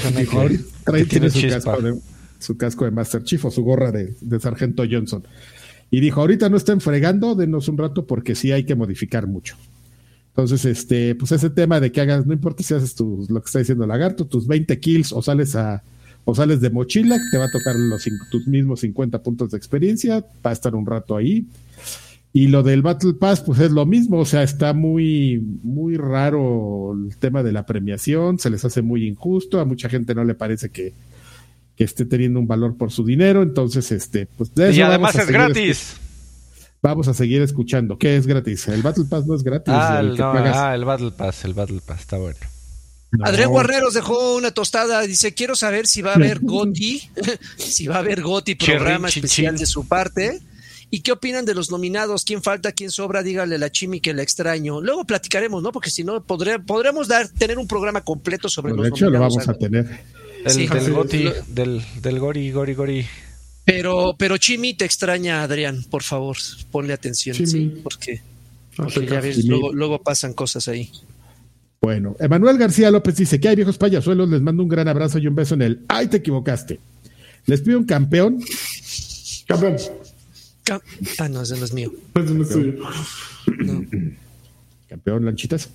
tiene 1.09 1.31
su 1.31 1.49
casco, 1.49 1.81
de, 1.81 1.95
su 2.39 2.57
casco, 2.57 2.85
de, 2.85 2.91
Master 2.91 3.23
Chief 3.23 3.45
o 3.45 3.51
su 3.51 3.62
gorra 3.62 3.93
de, 3.93 4.15
de 4.20 4.41
Sargento 4.41 4.85
Johnson. 4.91 5.27
Y 5.91 6.01
dijo, 6.01 6.20
ahorita 6.20 6.49
no 6.49 6.57
estén 6.57 6.81
fregando, 6.81 7.35
denos 7.36 7.69
un 7.69 7.78
rato 7.78 8.07
porque 8.07 8.35
sí 8.35 8.51
hay 8.51 8.65
que 8.65 8.74
modificar 8.74 9.27
mucho. 9.28 9.57
Entonces, 10.36 10.65
este, 10.65 11.15
pues 11.15 11.31
ese 11.31 11.48
tema 11.48 11.78
de 11.78 11.93
que 11.93 12.01
hagas, 12.01 12.27
no 12.27 12.32
importa 12.32 12.65
si 12.65 12.74
haces 12.74 12.97
tus, 12.97 13.31
lo 13.31 13.40
que 13.40 13.47
está 13.47 13.61
diciendo 13.61 13.86
Lagarto, 13.86 14.27
tus 14.27 14.48
20 14.48 14.81
kills 14.81 15.12
o 15.12 15.23
sales 15.23 15.55
a, 15.55 15.85
o 16.24 16.35
sales 16.35 16.61
de 16.61 16.70
mochila, 16.70 17.20
te 17.31 17.39
va 17.39 17.44
a 17.44 17.51
tocar 17.52 17.77
los, 17.77 18.05
tus 18.32 18.48
mismos 18.48 18.81
50 18.81 19.23
puntos 19.23 19.52
de 19.52 19.59
experiencia, 19.59 20.24
va 20.44 20.51
a 20.51 20.52
estar 20.52 20.74
un 20.74 20.86
rato 20.86 21.16
ahí. 21.16 21.47
Y 22.32 22.48
lo 22.48 22.65
del 22.65 22.82
Battle 22.82 23.15
Pass, 23.15 23.43
pues 23.43 23.61
es 23.61 23.70
lo 23.70 23.86
mismo, 23.86 24.19
o 24.19 24.24
sea, 24.24 24.43
está 24.43 24.73
muy, 24.73 25.40
muy 25.62 25.97
raro 25.97 26.94
el 26.94 27.16
tema 27.16 27.44
de 27.44 27.52
la 27.52 27.65
premiación, 27.65 28.40
se 28.40 28.51
les 28.51 28.65
hace 28.65 28.82
muy 28.82 29.06
injusto, 29.06 29.61
a 29.61 29.65
mucha 29.65 29.89
gente 29.89 30.16
no 30.16 30.24
le 30.24 30.35
parece 30.35 30.70
que, 30.70 30.94
que 31.77 31.85
esté 31.85 32.06
teniendo 32.06 32.40
un 32.40 32.48
valor 32.48 32.77
por 32.77 32.90
su 32.90 33.05
dinero, 33.05 33.40
entonces, 33.44 33.93
este, 33.93 34.27
pues 34.27 34.52
de 34.52 34.70
eso 34.70 34.78
Y 34.81 34.82
además 34.82 35.15
es 35.15 35.28
gratis 35.28 36.01
vamos 36.85 37.09
a 37.09 37.15
seguir 37.15 37.40
escuchando. 37.43 37.98
¿Qué 37.98 38.16
es 38.16 38.27
gratis? 38.27 38.69
El 38.69 38.82
Battle 38.82 39.06
Pass 39.09 39.27
no 39.27 39.35
es 39.35 39.43
gratis. 39.43 39.73
Ah, 39.74 40.01
el, 40.01 40.20
ah, 40.20 40.74
el 40.74 40.85
Battle 40.85 41.11
Pass, 41.11 41.44
el 41.44 41.55
Battle 41.55 41.81
Pass, 41.85 42.01
está 42.01 42.19
bueno. 42.19 42.39
Adrián 43.23 43.52
Guerreros 43.52 43.94
dejó 43.94 44.36
una 44.36 44.51
tostada. 44.51 45.01
Dice: 45.02 45.32
Quiero 45.35 45.56
saber 45.56 45.86
si 45.86 46.02
va 46.02 46.12
a 46.12 46.15
haber 46.16 46.40
Goti, 46.40 47.02
si 47.56 47.86
va 47.86 47.97
a 47.97 47.98
haber 48.01 48.23
Goti 48.23 48.55
programa 48.55 49.09
especial 49.09 49.56
de 49.56 49.66
su 49.66 49.89
parte. 49.89 50.40
¿Y 50.90 51.01
qué 51.01 51.11
opinan 51.11 51.44
de 51.44 51.55
los 51.55 51.70
nominados? 51.70 52.24
¿Quién 52.24 52.43
falta? 52.43 52.70
¿Quién 52.70 52.90
sobra? 52.90 53.23
Dígale 53.23 53.56
a 53.56 53.59
la 53.59 53.73
Chimi 53.73 54.01
que 54.01 54.12
la 54.12 54.23
extraño. 54.23 54.81
Luego 54.81 55.05
platicaremos, 55.05 55.62
¿no? 55.62 55.73
Porque 55.73 55.90
si 55.90 56.05
no, 56.05 56.23
podremos 56.23 57.09
dar, 57.09 57.28
tener 57.28 57.59
un 57.59 57.66
programa 57.66 58.02
completo 58.02 58.48
sobre 58.48 58.74
los 58.74 58.82
de 58.82 58.90
hecho, 58.90 59.11
lo 59.11 59.19
vamos 59.19 59.48
a 59.48 59.55
tener. 59.55 59.89
El 60.44 60.69
del 60.69 60.93
Goti, 60.93 61.24
del, 61.48 61.82
del 62.02 62.20
Gori, 62.20 62.52
Gori, 62.52 62.74
Gori. 62.74 63.06
Pero, 63.65 64.15
pero 64.19 64.36
Chimi 64.36 64.74
te 64.74 64.85
extraña, 64.85 65.43
Adrián, 65.43 65.85
por 65.91 66.03
favor, 66.03 66.36
ponle 66.70 66.93
atención, 66.93 67.35
sí, 67.35 67.81
porque, 67.82 68.20
ya 69.09 69.20
ves, 69.20 69.45
luego, 69.47 70.03
pasan 70.03 70.35
cosas 70.35 70.69
ahí. 70.69 70.91
Bueno, 71.81 72.16
Emanuel 72.19 72.59
García 72.59 72.91
López 72.91 73.16
dice 73.16 73.41
que 73.41 73.49
hay 73.49 73.57
viejos 73.57 73.78
payasuelos, 73.78 74.28
les 74.28 74.41
mando 74.41 74.62
un 74.62 74.69
gran 74.69 74.89
abrazo 74.89 75.19
y 75.19 75.27
un 75.27 75.35
beso 75.35 75.55
en 75.55 75.62
el 75.62 75.81
¡Ay, 75.89 76.09
te 76.09 76.19
equivocaste! 76.19 76.81
Les 77.47 77.61
pido 77.61 77.78
un 77.78 77.85
campeón. 77.85 78.41
Campeón. 79.47 79.77
ah, 81.19 81.28
no, 81.28 81.43
ese 81.43 81.59
no 81.59 81.65
es 81.65 81.73
mío. 81.74 81.93
Ese 82.15 82.35
no 82.35 82.43
es 82.43 82.49
tuyo. 82.49 82.73
Campeón, 84.89 85.24
lanchitas. 85.27 85.69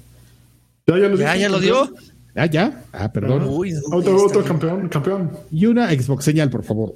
Ya, 0.87 0.97
ya 0.97 1.09
lo, 1.09 1.17
¿Ya, 1.17 1.35
ya 1.35 1.49
lo 1.49 1.59
dio. 1.59 1.93
Ah, 2.35 2.47
ya. 2.47 2.85
Ah, 2.91 3.11
perdón. 3.11 3.43
otro, 3.91 4.25
otro 4.25 4.43
campeón, 4.43 4.89
campeón. 4.89 5.31
Y 5.51 5.67
una 5.67 5.89
Xbox 5.91 6.25
señal, 6.25 6.49
por 6.49 6.63
favor. 6.63 6.95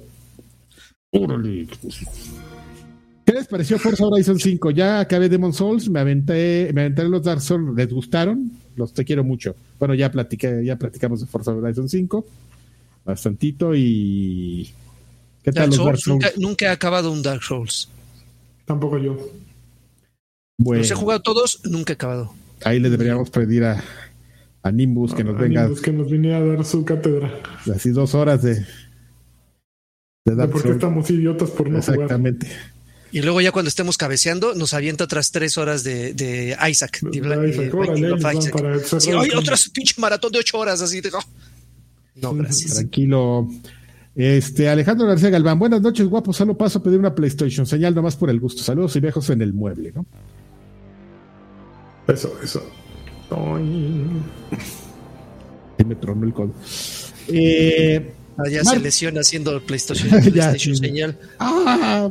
¿Qué 3.24 3.32
les 3.32 3.46
pareció 3.46 3.78
Forza 3.78 4.04
Horizon 4.04 4.38
5? 4.38 4.70
Ya 4.72 5.00
acabé 5.00 5.28
Demon 5.28 5.52
Souls, 5.52 5.88
me 5.88 6.00
aventé, 6.00 6.70
me 6.74 6.82
aventé 6.82 7.04
los 7.04 7.22
Dark 7.22 7.40
Souls, 7.40 7.74
¿les 7.76 7.88
gustaron? 7.88 8.50
Los 8.74 8.92
te 8.92 9.04
quiero 9.04 9.22
mucho. 9.22 9.54
Bueno, 9.78 9.94
ya 9.94 10.10
platiqué, 10.10 10.64
ya 10.64 10.76
platicamos 10.76 11.20
de 11.20 11.26
Forza 11.26 11.52
Horizon 11.52 11.88
5. 11.88 12.26
Bastantito 13.04 13.74
y. 13.74 14.70
¿Qué 15.42 15.52
tal 15.52 15.70
los 15.70 15.84
Dark 15.84 15.98
Souls? 15.98 16.32
Nunca, 16.36 16.66
he 16.66 16.68
acabado 16.68 17.12
un 17.12 17.22
Dark 17.22 17.42
Souls. 17.42 17.88
Tampoco 18.64 18.98
yo. 18.98 19.16
Bueno. 20.58 20.82
Los 20.82 20.90
he 20.90 20.94
jugado 20.94 21.22
todos, 21.22 21.60
nunca 21.64 21.92
he 21.92 21.94
acabado. 21.94 22.34
Ahí 22.64 22.80
le 22.80 22.90
deberíamos 22.90 23.30
pedir 23.30 23.64
a, 23.64 23.82
a 24.62 24.72
Nimbus 24.72 25.14
que 25.14 25.22
nos 25.22 25.38
venga. 25.38 25.62
Nimbus 25.62 25.80
que 25.80 25.92
nos 25.92 26.10
viniera 26.10 26.38
a 26.38 26.44
dar 26.44 26.64
su 26.64 26.84
cátedra. 26.84 27.32
Así 27.72 27.90
dos 27.90 28.14
horas 28.14 28.42
de, 28.42 28.66
de 30.24 30.48
¿Por 30.48 30.62
qué 30.62 30.70
estamos 30.70 31.10
idiotas 31.10 31.50
por 31.50 31.68
no 31.68 31.78
Exactamente. 31.78 32.48
Y 33.12 33.20
luego 33.20 33.42
ya 33.42 33.52
cuando 33.52 33.68
estemos 33.68 33.98
cabeceando, 33.98 34.54
nos 34.54 34.72
avienta 34.72 35.04
otras 35.04 35.30
tres 35.30 35.58
horas 35.58 35.84
de, 35.84 36.14
de 36.14 36.56
Isaac. 36.68 37.00
De, 37.02 38.16
hay 39.18 39.30
otras 39.36 39.68
pinche 39.68 39.94
maratón 40.00 40.32
de 40.32 40.38
ocho 40.38 40.58
horas 40.58 40.80
así. 40.80 41.02
Oh. 41.12 41.20
No, 42.16 42.34
gracias. 42.34 42.74
Tranquilo. 42.74 43.48
Este, 44.16 44.68
Alejandro 44.68 45.06
García 45.06 45.28
Galván, 45.28 45.58
buenas 45.58 45.82
noches, 45.82 46.08
guapo. 46.08 46.32
Solo 46.32 46.56
paso 46.56 46.78
a 46.78 46.82
pedir 46.82 46.98
una 46.98 47.14
PlayStation. 47.14 47.66
Señal 47.66 47.94
nomás 47.94 48.16
por 48.16 48.30
el 48.30 48.40
gusto. 48.40 48.62
Saludos 48.62 48.96
y 48.96 49.00
viejos 49.00 49.28
en 49.30 49.42
el 49.42 49.52
mueble, 49.52 49.92
¿no? 49.94 50.06
Eso, 52.08 52.32
eso. 52.42 52.62
Y 55.78 55.84
me 55.84 55.94
tronó 55.96 56.24
el 56.26 56.32
codo. 56.32 56.54
Eh, 57.28 58.12
Ah, 58.36 58.48
ya 58.50 58.64
se 58.64 58.80
lesiona 58.80 59.20
haciendo 59.20 59.60
PlayStation, 59.64 60.08
PlayStation 60.22 60.76
señal. 60.76 61.18
Ah, 61.38 62.10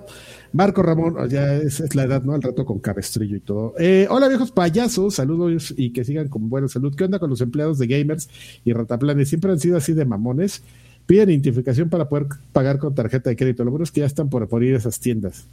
Marco 0.53 0.83
Ramón, 0.83 1.15
ah, 1.17 1.27
ya 1.27 1.55
es, 1.55 1.95
la 1.95 2.03
edad, 2.03 2.23
¿no? 2.23 2.33
Al 2.33 2.41
rato 2.41 2.65
con 2.65 2.79
cabestrillo 2.79 3.37
y 3.37 3.39
todo. 3.39 3.73
Eh, 3.77 4.07
hola 4.09 4.27
viejos 4.27 4.51
payasos, 4.51 5.15
saludos 5.15 5.73
y 5.75 5.91
que 5.91 6.03
sigan 6.03 6.29
con 6.29 6.49
buena 6.49 6.67
salud. 6.67 6.95
¿Qué 6.95 7.03
onda 7.03 7.19
con 7.19 7.29
los 7.29 7.41
empleados 7.41 7.79
de 7.79 7.87
gamers 7.87 8.29
y 8.63 8.71
rataplanes? 8.73 9.29
Siempre 9.29 9.51
han 9.51 9.59
sido 9.59 9.77
así 9.77 9.93
de 9.93 10.05
mamones. 10.05 10.61
Piden 11.05 11.31
identificación 11.31 11.89
para 11.89 12.07
poder 12.07 12.27
pagar 12.53 12.77
con 12.77 12.95
tarjeta 12.95 13.29
de 13.29 13.35
crédito. 13.35 13.65
Lo 13.65 13.71
bueno 13.71 13.83
es 13.83 13.91
que 13.91 14.01
ya 14.01 14.05
están 14.05 14.29
por, 14.29 14.47
por 14.47 14.63
ir 14.63 14.75
a 14.75 14.77
esas 14.77 14.99
tiendas. 14.99 15.45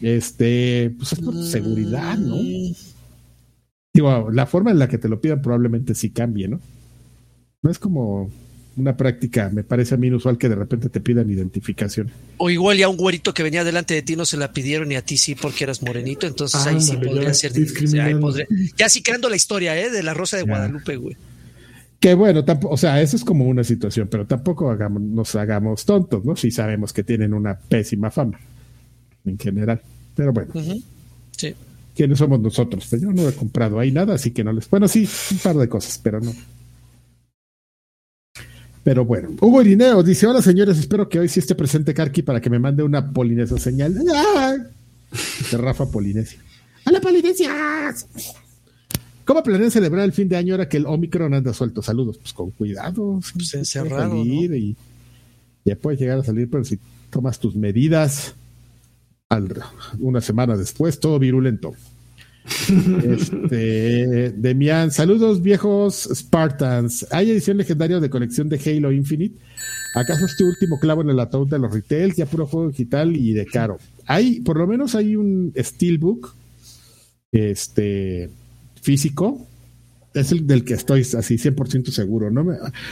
Este, 0.00 0.92
pues 0.98 1.12
es 1.12 1.20
por 1.20 1.34
mm. 1.34 1.44
seguridad, 1.44 2.18
¿no? 2.18 2.36
Digo, 3.94 4.30
la 4.30 4.46
forma 4.46 4.70
en 4.70 4.78
la 4.78 4.88
que 4.88 4.98
te 4.98 5.08
lo 5.08 5.20
pidan 5.20 5.40
probablemente 5.40 5.94
sí 5.94 6.10
cambie, 6.10 6.48
¿no? 6.48 6.60
No 7.62 7.70
es 7.70 7.78
como 7.78 8.30
una 8.76 8.96
práctica, 8.96 9.50
me 9.52 9.64
parece 9.64 9.94
a 9.94 9.98
mí 9.98 10.06
inusual 10.06 10.38
que 10.38 10.48
de 10.48 10.54
repente 10.54 10.88
te 10.88 11.00
pidan 11.00 11.30
identificación. 11.30 12.10
O 12.38 12.50
igual 12.50 12.78
ya 12.78 12.88
un 12.88 12.96
güerito 12.96 13.34
que 13.34 13.42
venía 13.42 13.64
delante 13.64 13.94
de 13.94 14.02
ti 14.02 14.16
no 14.16 14.24
se 14.24 14.36
la 14.36 14.52
pidieron 14.52 14.90
y 14.92 14.96
a 14.96 15.04
ti 15.04 15.16
sí 15.16 15.34
porque 15.34 15.64
eras 15.64 15.82
morenito, 15.82 16.26
entonces 16.26 16.66
ahí 16.66 16.80
sí 16.80 16.96
podría 16.96 17.34
ser 17.34 17.52
Ya 18.76 18.88
sí 18.88 19.02
creando 19.02 19.28
la 19.28 19.36
historia, 19.36 19.78
¿eh? 19.78 19.90
De 19.90 20.02
la 20.02 20.14
Rosa 20.14 20.36
de 20.36 20.44
Guadalupe, 20.44 20.96
güey. 20.96 21.16
Que 22.00 22.14
bueno, 22.14 22.44
tampoco, 22.44 22.74
o 22.74 22.76
sea, 22.76 23.00
eso 23.00 23.14
es 23.14 23.24
como 23.24 23.46
una 23.46 23.62
situación, 23.62 24.08
pero 24.10 24.26
tampoco 24.26 24.70
hagamos, 24.70 25.02
nos 25.02 25.36
hagamos 25.36 25.84
tontos, 25.84 26.24
¿no? 26.24 26.34
Si 26.34 26.50
sabemos 26.50 26.92
que 26.92 27.04
tienen 27.04 27.32
una 27.32 27.56
pésima 27.56 28.10
fama 28.10 28.40
en 29.24 29.38
general. 29.38 29.80
Pero 30.14 30.32
bueno. 30.32 30.52
Sí. 31.36 31.54
quiénes 31.94 32.18
somos 32.18 32.40
nosotros. 32.40 32.90
Yo 32.90 33.12
no 33.12 33.28
he 33.28 33.32
comprado 33.32 33.78
ahí 33.78 33.92
nada, 33.92 34.14
así 34.14 34.32
que 34.32 34.42
no 34.42 34.52
les. 34.52 34.68
Bueno, 34.68 34.88
sí, 34.88 35.08
un 35.30 35.38
par 35.38 35.56
de 35.56 35.68
cosas, 35.68 36.00
pero 36.02 36.20
no. 36.20 36.32
Pero 38.84 39.04
bueno, 39.04 39.30
Hugo 39.40 39.62
Irineo 39.62 40.02
dice: 40.02 40.26
Hola 40.26 40.42
señores, 40.42 40.78
espero 40.78 41.08
que 41.08 41.18
hoy 41.20 41.28
sí 41.28 41.40
esté 41.40 41.54
presente 41.54 41.94
Karki 41.94 42.22
para 42.22 42.40
que 42.40 42.50
me 42.50 42.58
mande 42.58 42.82
una 42.82 43.12
polinesia 43.12 43.58
señal. 43.58 43.96
¡Ah! 44.14 44.56
De 45.50 45.56
Rafa 45.56 45.86
Polinesia. 45.86 46.40
¡Hola 46.86 47.00
Polinesia! 47.00 47.94
¿Cómo 49.24 49.42
planean 49.42 49.70
celebrar 49.70 50.04
el 50.04 50.12
fin 50.12 50.28
de 50.28 50.36
año 50.36 50.54
ahora 50.54 50.68
que 50.68 50.78
el 50.78 50.86
Omicron 50.86 51.32
anda 51.32 51.52
suelto? 51.52 51.80
Saludos, 51.80 52.18
pues 52.18 52.32
con 52.32 52.50
cuidado. 52.50 53.20
Pues 53.34 53.54
encerrado. 53.54 54.14
¿no? 54.14 54.24
Y 54.24 54.76
ya 55.64 55.76
puedes 55.76 56.00
llegar 56.00 56.18
a 56.18 56.24
salir, 56.24 56.50
pero 56.50 56.64
si 56.64 56.78
tomas 57.10 57.38
tus 57.38 57.54
medidas 57.54 58.34
al, 59.28 59.62
una 60.00 60.20
semana 60.20 60.56
después, 60.56 60.98
todo 60.98 61.20
virulento. 61.20 61.72
Este, 63.04 64.32
Demian, 64.32 64.90
saludos 64.90 65.42
viejos 65.42 66.08
Spartans. 66.12 67.06
¿Hay 67.10 67.30
edición 67.30 67.56
legendaria 67.56 68.00
de 68.00 68.10
colección 68.10 68.48
de 68.48 68.58
Halo 68.58 68.92
Infinite? 68.92 69.36
¿Acaso 69.94 70.24
este 70.24 70.44
último 70.44 70.78
clavo 70.80 71.02
en 71.02 71.10
el 71.10 71.20
ataúd 71.20 71.48
de 71.48 71.58
los 71.58 71.72
retail? 71.72 72.14
Ya 72.14 72.26
puro 72.26 72.46
juego 72.46 72.68
digital 72.68 73.14
y 73.14 73.32
de 73.32 73.46
caro. 73.46 73.78
Hay, 74.06 74.40
por 74.40 74.56
lo 74.56 74.66
menos 74.66 74.94
hay 74.94 75.16
un 75.16 75.52
Steelbook 75.56 76.34
este, 77.30 78.30
físico. 78.80 79.46
Es 80.14 80.32
el 80.32 80.46
del 80.46 80.64
que 80.64 80.74
estoy 80.74 81.02
así 81.02 81.36
100% 81.36 81.90
seguro. 81.90 82.30
¿no? 82.30 82.46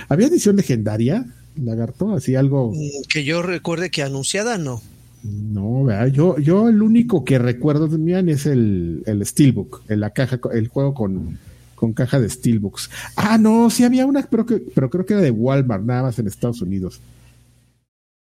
¿Había 0.09 0.27
edición 0.28 0.56
legendaria, 0.56 1.27
Lagarto? 1.56 2.14
Así 2.14 2.35
algo. 2.35 2.72
Que 3.09 3.24
yo 3.24 3.43
recuerde 3.43 3.90
que 3.90 4.02
anunciada 4.02 4.59
no. 4.59 4.82
No, 5.23 5.85
¿verdad? 5.85 6.07
yo, 6.09 6.39
yo 6.39 6.69
el 6.69 6.83
único 6.83 7.25
que 7.25 7.39
recuerdo 7.39 7.89
de 7.89 7.99
Mian 7.99 8.29
es 8.29 8.47
el, 8.47 9.03
el 9.07 9.25
Steelbook, 9.25 9.83
en 9.89 10.01
la 10.01 10.11
caja, 10.11 10.41
el 10.53 10.69
juego 10.69 10.95
con, 10.95 11.39
con 11.75 11.93
caja 11.93 12.19
de 12.19 12.31
Steelbooks. 12.31 12.91
Ah, 13.17 13.37
no, 13.37 13.69
sí 13.71 13.85
había 13.85 14.07
una, 14.07 14.23
pero, 14.23 14.47
que, 14.47 14.63
pero 14.75 14.89
creo 14.89 15.05
que 15.05 15.15
era 15.15 15.23
de 15.23 15.31
Walmart, 15.31 15.85
nada 15.85 16.05
más 16.05 16.19
en 16.19 16.27
Estados 16.27 16.63
Unidos. 16.63 17.01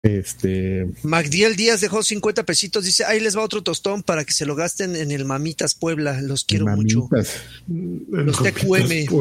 Este. 0.03 0.89
Magdiel 1.03 1.55
Díaz 1.55 1.81
dejó 1.81 2.03
50 2.03 2.43
pesitos. 2.43 2.85
Dice: 2.85 3.03
Ahí 3.03 3.19
les 3.19 3.35
va 3.35 3.41
otro 3.41 3.63
tostón 3.63 4.03
para 4.03 4.23
que 4.23 4.31
se 4.31 4.45
lo 4.45 4.55
gasten 4.55 4.95
en 4.95 5.11
el 5.11 5.25
Mamitas 5.25 5.75
Puebla. 5.75 6.21
Los 6.21 6.45
quiero 6.45 6.65
Mamitas. 6.65 6.95
mucho. 6.95 7.09
Los 8.11 8.37
TQM. 8.37 9.11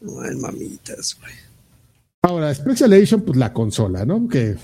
No, 0.00 0.24
el 0.24 0.36
Mamitas, 0.38 1.16
güey. 1.20 1.32
Ahora, 2.22 2.52
Special 2.54 2.92
Edition, 2.94 3.20
pues 3.20 3.38
la 3.38 3.52
consola, 3.52 4.04
¿no? 4.04 4.28
Que 4.28 4.56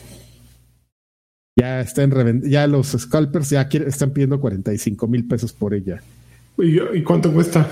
ya 1.57 1.81
está 1.81 2.03
en 2.03 2.43
ya 2.43 2.66
los 2.66 2.89
scalpers 2.89 3.51
ya 3.51 3.69
quieren, 3.69 3.89
están 3.89 4.11
pidiendo 4.11 4.41
45 4.41 5.07
mil 5.09 5.27
pesos 5.27 5.53
por 5.53 5.74
ella. 5.74 6.03
¿Y, 6.59 6.79
¿Y, 6.99 7.03
cuánto 7.03 7.33
cuesta? 7.33 7.69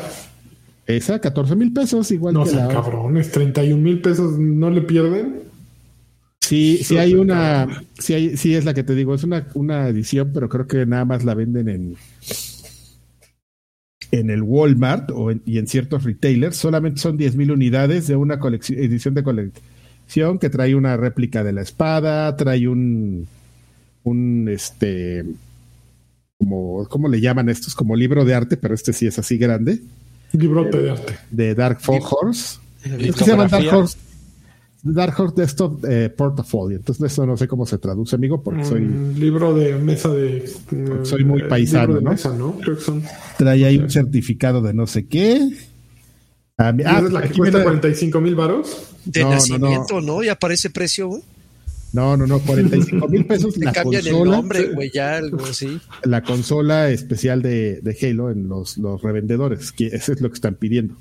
Esa, 0.86 1.20
14 1.20 1.55
mil 1.57 1.73
pesos, 1.73 2.11
igual 2.11 2.35
no 2.35 2.44
que 2.44 2.52
la 2.52 2.69
cabrones, 2.69 3.31
31 3.31 3.81
mil 3.81 4.01
pesos 4.01 4.39
no 4.39 4.70
le 4.70 4.82
pierden. 4.82 5.40
Sí, 6.40 6.81
sí 6.82 6.97
hay 6.97 7.15
una, 7.15 7.85
sí, 7.98 8.15
hay, 8.15 8.36
sí 8.36 8.55
es 8.55 8.65
la 8.65 8.74
que 8.74 8.82
te 8.82 8.94
digo, 8.94 9.15
es 9.15 9.23
una, 9.23 9.47
una 9.55 9.89
edición, 9.89 10.32
pero 10.35 10.48
creo 10.48 10.66
que 10.66 10.85
nada 10.85 11.05
más 11.05 11.24
la 11.24 11.35
venden 11.35 11.69
en 11.69 11.97
en 14.12 14.31
el 14.31 14.43
Walmart 14.43 15.11
o 15.12 15.31
en, 15.31 15.43
y 15.47 15.59
en 15.59 15.66
ciertos 15.66 16.05
retailers. 16.05 16.57
Solamente 16.57 17.01
son 17.01 17.16
10 17.16 17.36
mil 17.36 17.52
unidades 17.52 18.07
de 18.07 18.16
una 18.16 18.35
edición 18.35 19.15
de 19.15 19.23
colección 19.23 20.39
que 20.39 20.51
trae 20.51 20.74
una 20.74 20.97
réplica 20.97 21.44
de 21.44 21.52
la 21.52 21.62
espada, 21.62 22.35
trae 22.36 22.66
un 22.69 23.28
un 24.05 24.48
este 24.48 25.24
como 26.39 26.86
¿cómo 26.89 27.09
le 27.09 27.20
llaman 27.20 27.48
estos? 27.48 27.74
como 27.74 27.97
libro 27.97 28.24
de 28.24 28.35
arte, 28.35 28.56
pero 28.56 28.74
este 28.74 28.93
sí 28.93 29.06
es 29.06 29.18
así 29.18 29.36
grande. 29.36 29.81
Librote 30.32 30.78
de, 30.78 30.82
de 30.85 30.90
arte. 30.90 31.18
De 31.31 31.55
Dark 31.55 31.78
Horse. 31.86 32.59
Es 32.85 33.14
que 33.14 33.24
se 33.24 33.31
llama 33.31 33.47
Dark 33.47 33.66
Horse. 33.74 33.98
Dark 34.82 35.14
Horse 35.18 35.35
Desktop 35.36 35.85
eh, 35.85 36.09
Portfolio. 36.09 36.78
Entonces, 36.78 37.12
eso 37.12 37.27
no 37.27 37.36
sé 37.36 37.47
cómo 37.47 37.66
se 37.66 37.78
traduce, 37.78 38.16
amigo, 38.16 38.43
porque 38.43 38.64
soy. 38.64 38.81
Mm, 38.81 39.18
libro 39.18 39.55
de 39.55 39.74
mesa 39.74 40.09
de. 40.09 40.51
soy 41.02 41.24
muy 41.24 41.43
paisano, 41.43 41.94
de 41.94 42.02
¿no? 42.02 42.10
Mesa, 42.10 42.35
¿no? 42.35 42.56
Creo 42.59 42.77
que 42.77 42.82
son. 42.82 43.02
Trae 43.36 43.64
ahí 43.64 43.78
un 43.78 43.90
certificado 43.90 44.62
de 44.62 44.72
no 44.72 44.86
sé 44.86 45.06
qué. 45.06 45.51
Ah, 46.56 46.74
ah 46.86 47.02
es 47.05 47.12
la 47.12 47.22
que 47.22 47.35
cuesta 47.35 47.62
45 47.62 48.20
mil 48.20 48.35
varos? 48.35 48.94
De 49.05 49.22
no, 49.22 49.31
nacimiento, 49.31 49.94
no, 49.94 50.01
no. 50.01 50.06
¿no? 50.14 50.22
Ya 50.22 50.32
aparece 50.32 50.70
precio, 50.70 51.09
güey. 51.09 51.22
No, 51.92 52.16
no, 52.16 52.26
no, 52.26 52.38
45 52.40 53.08
mil 53.08 53.26
pesos 53.26 53.56
la 53.58 53.72
cambian 53.72 54.02
consola. 54.02 54.22
el 54.24 54.30
nombre, 54.30 54.68
güey, 54.72 54.90
ya 54.92 55.16
algo 55.16 55.44
así. 55.44 55.80
La 56.04 56.22
consola 56.22 56.90
especial 56.90 57.42
de, 57.42 57.80
de 57.80 57.96
Halo 58.00 58.30
en 58.30 58.48
los, 58.48 58.78
los 58.78 59.02
revendedores, 59.02 59.72
que 59.72 59.86
eso 59.88 60.12
es 60.12 60.20
lo 60.20 60.28
que 60.28 60.34
están 60.34 60.54
pidiendo. 60.54 60.96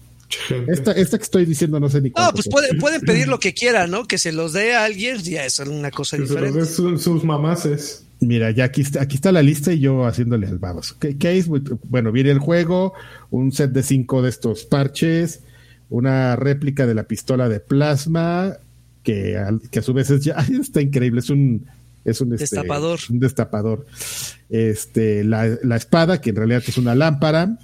Esta, 0.68 0.92
esta 0.92 1.18
que 1.18 1.24
estoy 1.24 1.46
diciendo 1.46 1.80
no 1.80 1.90
sé 1.90 2.02
ni 2.02 2.12
No, 2.12 2.32
pues 2.34 2.48
pueden, 2.50 2.78
pueden 2.78 3.02
pedir 3.02 3.28
lo 3.28 3.40
que 3.40 3.54
quieran, 3.54 3.90
¿no? 3.90 4.06
Que 4.06 4.20
se 4.20 4.32
los 4.32 4.54
dé 4.54 4.76
a 4.76 4.86
alguien, 4.86 5.18
ya 5.18 5.46
es 5.46 5.60
una 5.60 5.90
cosa 5.90 6.18
que 6.18 6.24
diferente. 6.24 6.66
Se 6.66 6.82
los 6.84 6.98
dé 6.98 7.04
sus 7.04 7.24
mamaces. 7.24 8.06
Mira, 8.20 8.52
ya 8.52 8.66
aquí 8.66 8.82
está, 8.82 9.02
aquí 9.02 9.16
está 9.16 9.32
la 9.32 9.42
lista 9.42 9.74
y 9.74 9.80
yo 9.80 10.06
haciéndole 10.06 10.46
al 10.48 10.60
babos. 10.60 10.94
¿Qué, 10.94 11.18
¿Qué, 11.18 11.38
es? 11.38 11.48
Bueno, 11.48 12.12
viene 12.12 12.32
el 12.32 12.40
juego, 12.40 12.94
un 13.32 13.52
set 13.52 13.72
de 13.72 13.82
cinco 13.82 14.22
de 14.22 14.30
estos 14.30 14.66
parches, 14.66 15.42
una 15.90 16.36
réplica 16.36 16.86
de 16.86 16.96
la 16.96 17.04
pistola 17.04 17.50
de 17.50 17.60
plasma, 17.60 18.58
que, 19.04 19.42
que 19.72 19.80
a 19.80 19.82
su 19.82 19.94
vez 19.94 20.10
es 20.10 20.24
ya 20.24 20.36
está 20.62 20.82
increíble, 20.82 21.20
es 21.20 21.30
un 21.30 21.66
es 22.06 22.22
un, 22.22 22.34
este, 22.34 22.44
destapador. 22.56 23.00
un 23.10 23.20
destapador. 23.20 23.86
Este, 24.50 25.24
la, 25.24 25.58
la, 25.64 25.76
espada, 25.76 26.22
que 26.22 26.30
en 26.32 26.38
realidad 26.38 26.64
es 26.66 26.78
una 26.78 26.96
lámpara, 26.96 27.60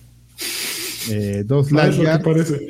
eh, 1.09 1.43
dos 1.45 1.67
Ah, 1.67 1.89
que 1.89 1.97
lanyards. 1.97 2.23
parece. 2.23 2.67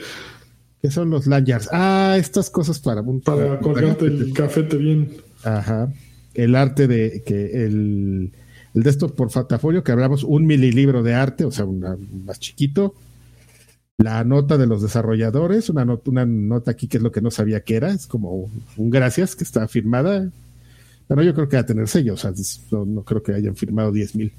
¿Qué 0.82 0.92
son 0.92 1.10
los 1.10 1.26
lanyards? 1.26 1.70
Ah, 1.72 2.16
estas 2.20 2.50
cosas 2.50 2.80
para 2.80 3.02
un 3.02 3.22
Para 3.22 3.60
colgarte 3.60 4.06
el 4.06 4.32
cafete 4.34 4.78
bien. 4.78 5.10
Ajá. 5.44 5.92
El 6.34 6.56
arte 6.56 6.88
de 6.88 7.24
que 7.26 7.66
el, 7.66 8.32
el 8.74 8.84
de 8.84 8.90
esto 8.90 9.14
por 9.14 9.32
portafolio 9.32 9.84
que 9.84 9.92
hablamos, 9.92 10.24
un 10.24 10.46
mililibro 10.46 11.02
de 11.02 11.14
arte, 11.16 11.46
o 11.46 11.52
sea, 11.52 11.66
una, 11.66 11.98
más 12.26 12.40
chiquito. 12.40 12.94
La 13.98 14.24
nota 14.26 14.58
de 14.58 14.68
los 14.68 14.82
desarrolladores, 14.82 15.70
una 15.70 15.86
nota, 15.86 16.10
una 16.12 16.26
nota 16.26 16.72
aquí 16.72 16.88
que 16.88 16.98
es 16.98 17.04
lo 17.04 17.12
que 17.12 17.22
no 17.22 17.32
sabía 17.32 17.62
que 17.62 17.76
era, 17.76 17.92
es 17.92 18.08
como 18.08 18.50
un, 18.76 18.90
gracias 18.90 19.36
que 19.36 19.44
está 19.46 19.68
firmada. 19.68 20.30
Pero 21.08 21.22
yo 21.24 21.34
creo 21.34 21.48
que 21.48 21.56
va 21.56 21.62
a 21.62 21.66
tener 21.66 21.88
sello, 21.88 22.16
o 22.16 22.18
sea, 22.18 22.34
no, 22.72 22.86
no 22.86 23.04
creo 23.04 23.24
que 23.24 23.34
hayan 23.34 23.56
firmado 23.56 23.92
10 23.92 24.16
mil. 24.16 24.32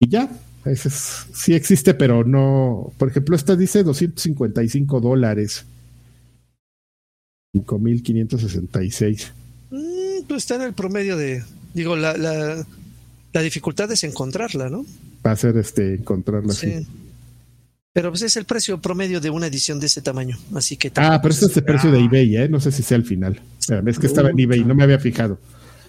Y 0.00 0.08
ya, 0.08 0.30
ese 0.64 0.88
es, 0.88 1.26
sí 1.32 1.54
existe, 1.54 1.94
pero 1.94 2.24
no. 2.24 2.92
Por 2.98 3.08
ejemplo, 3.08 3.36
esta 3.36 3.54
dice 3.54 3.82
255 3.84 5.00
dólares. 5.00 5.64
5.566. 7.54 9.30
Mm, 9.70 10.24
pues 10.26 10.42
está 10.42 10.56
en 10.56 10.62
el 10.62 10.72
promedio 10.72 11.16
de. 11.16 11.42
Digo, 11.74 11.96
la, 11.96 12.16
la, 12.16 12.66
la 13.32 13.40
dificultad 13.42 13.90
es 13.92 14.04
encontrarla, 14.04 14.68
¿no? 14.68 14.84
Va 15.24 15.32
a 15.32 15.36
ser 15.36 15.56
este, 15.58 15.94
encontrarla 15.94 16.52
Sí. 16.52 16.72
así. 16.72 16.86
Pero 17.96 18.10
pues 18.10 18.20
es 18.20 18.36
el 18.36 18.44
precio 18.44 18.78
promedio 18.78 19.22
de 19.22 19.30
una 19.30 19.46
edición 19.46 19.80
de 19.80 19.86
ese 19.86 20.02
tamaño. 20.02 20.36
Así 20.54 20.76
que 20.76 20.92
Ah, 20.96 21.18
pero 21.22 21.32
este 21.32 21.46
es 21.46 21.56
el 21.56 21.64
precio 21.64 21.90
de 21.90 21.98
eBay, 22.00 22.36
¿eh? 22.36 22.46
No 22.46 22.60
sé 22.60 22.70
si 22.70 22.82
sea 22.82 22.98
el 22.98 23.04
final. 23.06 23.40
Espérame, 23.58 23.88
es 23.88 23.98
que 23.98 24.06
estaba 24.06 24.28
en 24.28 24.38
eBay, 24.38 24.64
no 24.66 24.74
me 24.74 24.82
había 24.82 24.98
fijado. 24.98 25.38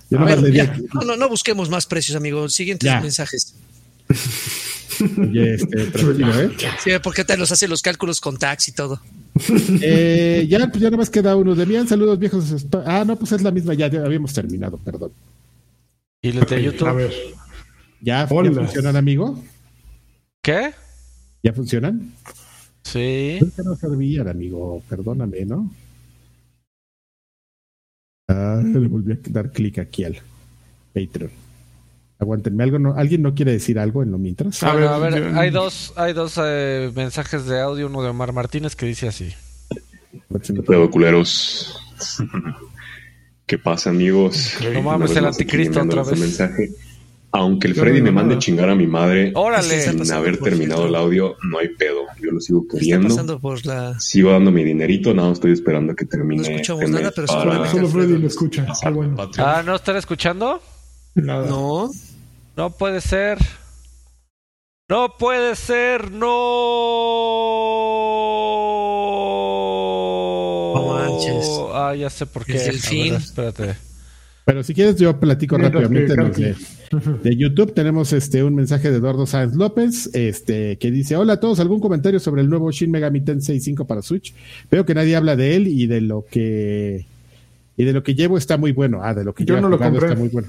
Yo 0.10 0.18
A 0.20 0.24
ver, 0.24 0.42
le 0.42 0.52
di 0.52 0.56
ya. 0.56 0.64
aquí. 0.64 0.84
No, 0.94 1.02
no, 1.02 1.18
no 1.18 1.28
busquemos 1.28 1.70
más 1.70 1.86
precios, 1.86 2.16
amigo. 2.16 2.48
Siguientes 2.48 2.86
Ya. 2.88 3.02
mensajes. 3.02 3.56
Oye, 5.22 5.56
este, 5.56 5.86
tranquilo, 5.92 6.42
¿eh? 6.44 6.52
Sí, 6.82 6.92
porque 7.04 7.26
te 7.26 7.36
los 7.36 7.52
hace 7.52 7.68
los 7.68 7.82
cálculos 7.82 8.22
con 8.22 8.38
tax 8.38 8.70
y 8.70 8.72
todo. 8.72 9.02
Eh, 9.82 10.48
ya, 10.50 10.60
pues 10.70 10.80
ya 10.82 10.88
nada 10.90 10.96
más 10.96 11.10
queda 11.10 11.36
uno. 11.36 11.56
De 11.56 11.66
bien, 11.66 11.90
saludos 11.90 12.18
viejos. 12.20 12.46
Ah, 12.86 13.04
no, 13.06 13.18
pues 13.20 13.34
es 13.34 13.42
la 13.42 13.52
misma, 13.52 13.74
ya, 13.74 13.90
ya 13.90 14.06
habíamos 14.06 14.32
terminado, 14.32 14.78
perdón. 14.78 15.12
¿Y 16.22 16.32
los 16.32 16.50
de 16.50 16.56
A 16.56 16.60
YouTube? 16.60 16.94
ver. 16.96 17.12
¿Ya, 18.00 18.22
ya 18.22 18.28
funcionan, 18.28 18.96
amigo? 18.96 19.44
¿Qué? 20.42 20.72
¿Ya 21.48 21.54
funcionan? 21.54 22.12
Sí. 22.84 23.38
Creo 23.40 23.52
que 23.56 23.64
no 23.64 23.76
servían, 23.78 24.28
amigo. 24.28 24.84
Perdóname, 24.90 25.46
¿no? 25.46 25.72
Ah, 28.28 28.62
le 28.66 28.86
volví 28.90 29.14
a 29.14 29.18
dar 29.30 29.54
clic 29.54 29.80
aquí 29.80 30.04
al 30.04 30.18
Patreon. 30.94 31.32
Aguántenme, 32.20 32.64
¿algo 32.64 32.80
no, 32.80 32.96
¿alguien 32.96 33.22
no 33.22 33.34
quiere 33.34 33.54
decir 33.54 33.80
algo 33.80 34.04
en 34.04 34.12
lo 34.12 34.18
mientras? 34.18 34.62
A 34.62 34.74
ver, 34.74 34.88
a 34.88 34.98
ver, 34.98 35.38
hay 35.38 35.50
dos, 35.50 35.94
hay 35.96 36.12
dos 36.12 36.38
eh, 36.44 36.92
mensajes 36.94 37.46
de 37.46 37.62
audio, 37.62 37.88
uno 37.88 38.02
de 38.02 38.10
Omar 38.10 38.34
Martínez 38.34 38.76
que 38.76 38.86
dice 38.86 39.08
así. 39.08 39.32
Pedo 40.66 40.90
culeros. 40.90 41.80
¿Qué 43.46 43.58
pasa, 43.58 43.92
amigos? 43.92 44.58
No 44.74 44.82
mames, 44.82 45.16
el 45.16 45.26
anticristo 45.28 45.82
otra 45.82 46.02
este 46.02 46.12
vez. 46.12 46.20
mensaje. 46.20 46.72
Aunque 47.34 47.68
el 47.68 47.74
Yo 47.76 47.84
Freddy 47.84 48.00
no 48.00 48.06
me 48.06 48.12
mande 48.12 48.36
nada. 48.36 48.40
chingar 48.40 48.70
a 48.70 48.76
mi 48.76 48.88
madre 48.88 49.34
sin 49.62 50.12
haber 50.12 50.38
terminado 50.38 50.88
el 50.88 50.96
audio, 50.96 51.36
no 51.44 51.60
hay 51.60 51.70
pedo. 51.70 52.04
Yo 52.22 52.32
lo 52.32 52.40
sigo 52.40 52.66
queriendo. 52.68 53.10
pasando 53.10 53.40
por 53.40 53.64
la. 53.66 54.00
Sigo 54.00 54.32
dando 54.32 54.52
mi 54.52 54.64
dinerito, 54.64 55.14
nada 55.14 55.30
más 55.30 55.38
estoy 55.38 55.52
esperando 55.52 55.94
a 55.94 55.96
que 55.96 56.06
termine. 56.06 56.44
No 56.44 56.50
escuchamos 56.56 56.84
este 56.84 56.98
nada, 57.00 57.12
pero 57.16 57.28
para- 57.28 57.70
Solo 57.72 57.88
Freddy 57.90 58.18
lo 58.18 58.28
escucha. 58.28 58.66
Bueno. 58.92 59.16
Ah, 59.38 59.62
¿no 59.66 59.76
están 59.76 59.98
escuchando? 59.98 60.62
Nada. 61.16 61.48
No. 61.48 61.90
No 62.56 62.70
puede 62.72 63.02
ser. 63.02 63.38
No 64.90 65.16
puede 65.20 65.56
ser, 65.58 66.12
no. 66.12 66.28
No 70.76 70.88
manches. 70.94 71.48
Ah, 71.74 71.94
ya 71.96 72.10
sé 72.10 72.26
por 72.26 72.46
qué. 72.46 72.54
El 72.54 72.64
delfín. 72.66 73.08
A 73.16 73.18
ver, 73.18 73.22
espérate. 73.22 73.87
Pero 74.48 74.64
si 74.64 74.74
quieres, 74.74 74.96
yo 74.96 75.20
platico 75.20 75.58
rápidamente 75.58 76.16
de, 76.16 76.56
de 77.22 77.36
YouTube. 77.36 77.74
Tenemos 77.74 78.14
este 78.14 78.46
un 78.46 78.56
mensaje 78.56 78.90
de 78.90 78.96
Eduardo 78.96 79.26
Sáenz 79.26 79.56
López, 79.56 80.10
este, 80.14 80.78
que 80.78 80.90
dice: 80.90 81.18
Hola 81.18 81.34
a 81.34 81.40
todos, 81.42 81.60
¿algún 81.60 81.82
comentario 81.82 82.18
sobre 82.22 82.44
el 82.44 82.50
nuevo 82.50 82.72
Shin 82.72 82.90
Megami 82.90 83.20
Tensei 83.20 83.60
5 83.60 83.86
para 83.86 84.02
Switch? 84.02 84.34
Veo 84.72 84.86
que 84.86 84.96
nadie 84.96 85.18
habla 85.18 85.36
de 85.36 85.58
él 85.58 85.68
y 85.68 85.86
de 85.88 86.00
lo 86.00 86.24
que 86.24 87.06
y 87.76 87.84
de 87.84 87.92
lo 87.92 88.04
que 88.04 88.16
llevo 88.16 88.38
está 88.38 88.56
muy 88.56 88.72
bueno. 88.72 89.02
Ah, 89.04 89.14
de 89.14 89.26
lo 89.26 89.36
que 89.36 89.44
Yo 89.44 89.60
no 89.60 89.68
he 89.68 89.72
lo 89.72 89.78
compré. 89.78 90.08
está 90.08 90.18
muy 90.18 90.30
bueno. 90.30 90.48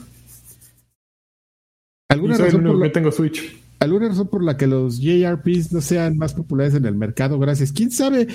¿Alguna 2.09 2.39
razón, 2.39 2.63
por 2.63 2.71
único 2.71 2.79
la, 2.79 2.87
que 2.87 2.93
tengo 2.93 3.11
Switch. 3.11 3.53
¿Alguna 3.81 4.09
razón 4.09 4.27
por 4.27 4.43
la 4.43 4.57
que 4.57 4.67
los 4.67 5.01
JRPs 5.01 5.73
no 5.73 5.81
sean 5.81 6.19
más 6.19 6.35
populares 6.35 6.75
en 6.75 6.85
el 6.85 6.97
mercado? 6.97 7.39
Gracias. 7.39 7.71
¿Quién 7.73 7.93
sabe 7.93 8.27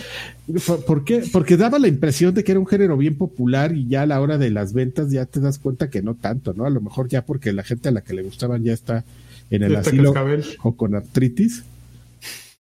por, 0.87 1.03
qué? 1.03 1.23
Porque 1.33 1.57
daba 1.57 1.79
la 1.79 1.89
impresión 1.89 2.33
de 2.33 2.45
que 2.45 2.53
era 2.53 2.59
un 2.59 2.67
género 2.67 2.95
bien 2.95 3.17
popular 3.17 3.75
y 3.75 3.87
ya 3.87 4.03
a 4.03 4.05
la 4.05 4.21
hora 4.21 4.37
de 4.37 4.51
las 4.51 4.71
ventas 4.71 5.11
ya 5.11 5.25
te 5.25 5.41
das 5.41 5.59
cuenta 5.59 5.89
que 5.89 6.01
no 6.01 6.15
tanto, 6.15 6.53
¿no? 6.53 6.65
A 6.65 6.69
lo 6.69 6.79
mejor 6.79 7.09
ya 7.09 7.25
porque 7.25 7.51
la 7.51 7.63
gente 7.63 7.89
a 7.89 7.91
la 7.91 8.01
que 8.01 8.13
le 8.13 8.23
gustaban 8.23 8.63
ya 8.63 8.71
está 8.71 9.03
en 9.49 9.63
el 9.63 9.75
asilo 9.75 10.13
cascabel. 10.13 10.45
o 10.63 10.77
con 10.77 10.95
artritis. 10.95 11.63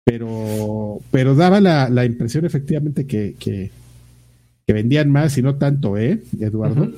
Pero, 0.03 0.99
pero 1.11 1.35
daba 1.35 1.61
la, 1.61 1.87
la 1.87 2.05
impresión 2.05 2.45
efectivamente 2.45 3.05
que, 3.05 3.35
que, 3.37 3.69
que 4.65 4.73
vendían 4.73 5.11
más 5.11 5.37
y 5.37 5.43
no 5.43 5.55
tanto, 5.55 5.97
¿eh, 5.97 6.19
Eduardo? 6.39 6.91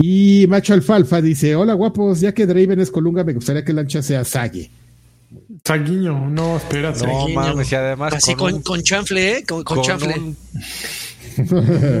Y 0.00 0.46
Macho 0.48 0.72
Alfalfa 0.74 1.20
dice: 1.20 1.54
Hola 1.56 1.74
guapos, 1.74 2.20
ya 2.20 2.32
que 2.32 2.46
Draven 2.46 2.80
es 2.80 2.90
Colunga, 2.90 3.22
me 3.24 3.34
gustaría 3.34 3.64
que 3.64 3.72
Lancha 3.72 4.02
sea 4.02 4.24
Sage. 4.24 4.70
Saguiño, 5.64 6.28
no, 6.28 6.56
espérate. 6.56 7.06
No 7.06 7.28
mames, 7.28 7.70
y 7.70 7.74
además 7.74 8.14
Así 8.14 8.34
con, 8.34 8.38
con, 8.50 8.54
un- 8.54 8.62
con 8.62 8.82
chanfle, 8.82 9.38
¿eh? 9.38 9.44
Con, 9.46 9.62
con 9.62 9.76
con 9.76 9.84
chanfle. 9.84 10.14
un- 10.18 10.36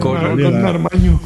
con 0.00 0.44
un- 0.44 0.64
Armaño. 0.64 1.20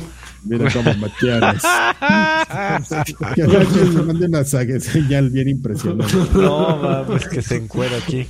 Mira 0.45 0.71
cómo 0.73 0.95
Matías. 0.95 1.63
que 3.35 3.45
me 3.45 4.03
mande 4.03 4.27
una 4.27 4.45
señal 4.45 5.31
bien 5.31 5.49
impresionante. 5.49 6.15
No 6.35 6.77
mames, 6.77 7.27
que 7.29 7.41
se 7.43 7.57
encuera 7.57 7.97
aquí. 7.97 8.27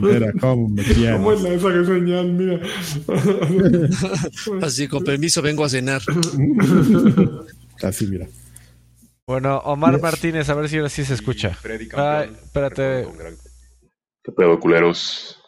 Mira 0.00 0.32
cómo 0.40 0.68
Matías. 0.68 1.16
¿Cómo 1.16 1.32
es 1.32 1.42
la 1.42 1.48
esa 1.50 1.68
que 1.72 1.84
señal? 1.84 2.32
Mira. 2.32 2.60
Así, 4.62 4.88
con 4.88 5.04
permiso, 5.04 5.42
vengo 5.42 5.64
a 5.64 5.68
cenar. 5.68 6.02
Así, 7.82 8.06
mira. 8.06 8.26
Bueno, 9.26 9.58
Omar 9.58 10.00
Martínez, 10.00 10.48
a 10.48 10.54
ver 10.54 10.68
si 10.68 10.76
ahora 10.76 10.88
sí 10.88 11.04
se 11.04 11.14
escucha. 11.14 11.56
Ay, 11.64 11.88
campeón, 11.88 12.36
espérate. 12.44 13.06
¿Qué 14.22 14.32
pedo, 14.32 14.58
culeros? 14.58 15.38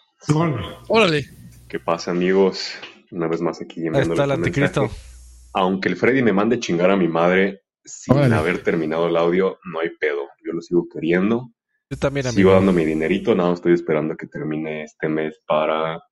Órale. 0.88 1.24
¿Qué 1.68 1.78
pasa, 1.78 2.10
amigos? 2.10 2.72
Una 3.10 3.28
vez 3.28 3.40
más 3.40 3.60
aquí 3.60 3.82
Ahí 3.92 4.02
está 4.02 4.24
el 4.24 4.30
anticristo. 4.32 4.82
mensaje. 4.82 5.15
Aunque 5.58 5.88
el 5.88 5.96
Freddy 5.96 6.22
me 6.22 6.32
mande 6.34 6.60
chingar 6.60 6.90
a 6.90 6.96
mi 6.96 7.08
madre 7.08 7.62
sin 7.82 8.14
Órale. 8.16 8.34
haber 8.34 8.62
terminado 8.62 9.06
el 9.08 9.16
audio, 9.16 9.58
no 9.64 9.80
hay 9.80 9.90
pedo. 9.98 10.28
Yo 10.44 10.52
lo 10.52 10.60
sigo 10.60 10.86
queriendo. 10.88 11.50
Yo 11.88 11.96
también, 11.98 12.26
Sigo 12.26 12.50
amigo. 12.50 12.52
dando 12.52 12.72
mi 12.72 12.84
dinerito, 12.84 13.34
nada, 13.34 13.54
estoy 13.54 13.72
esperando 13.72 14.16
que 14.16 14.26
termine 14.26 14.82
este 14.82 15.08
mes 15.08 15.40
para 15.46 16.02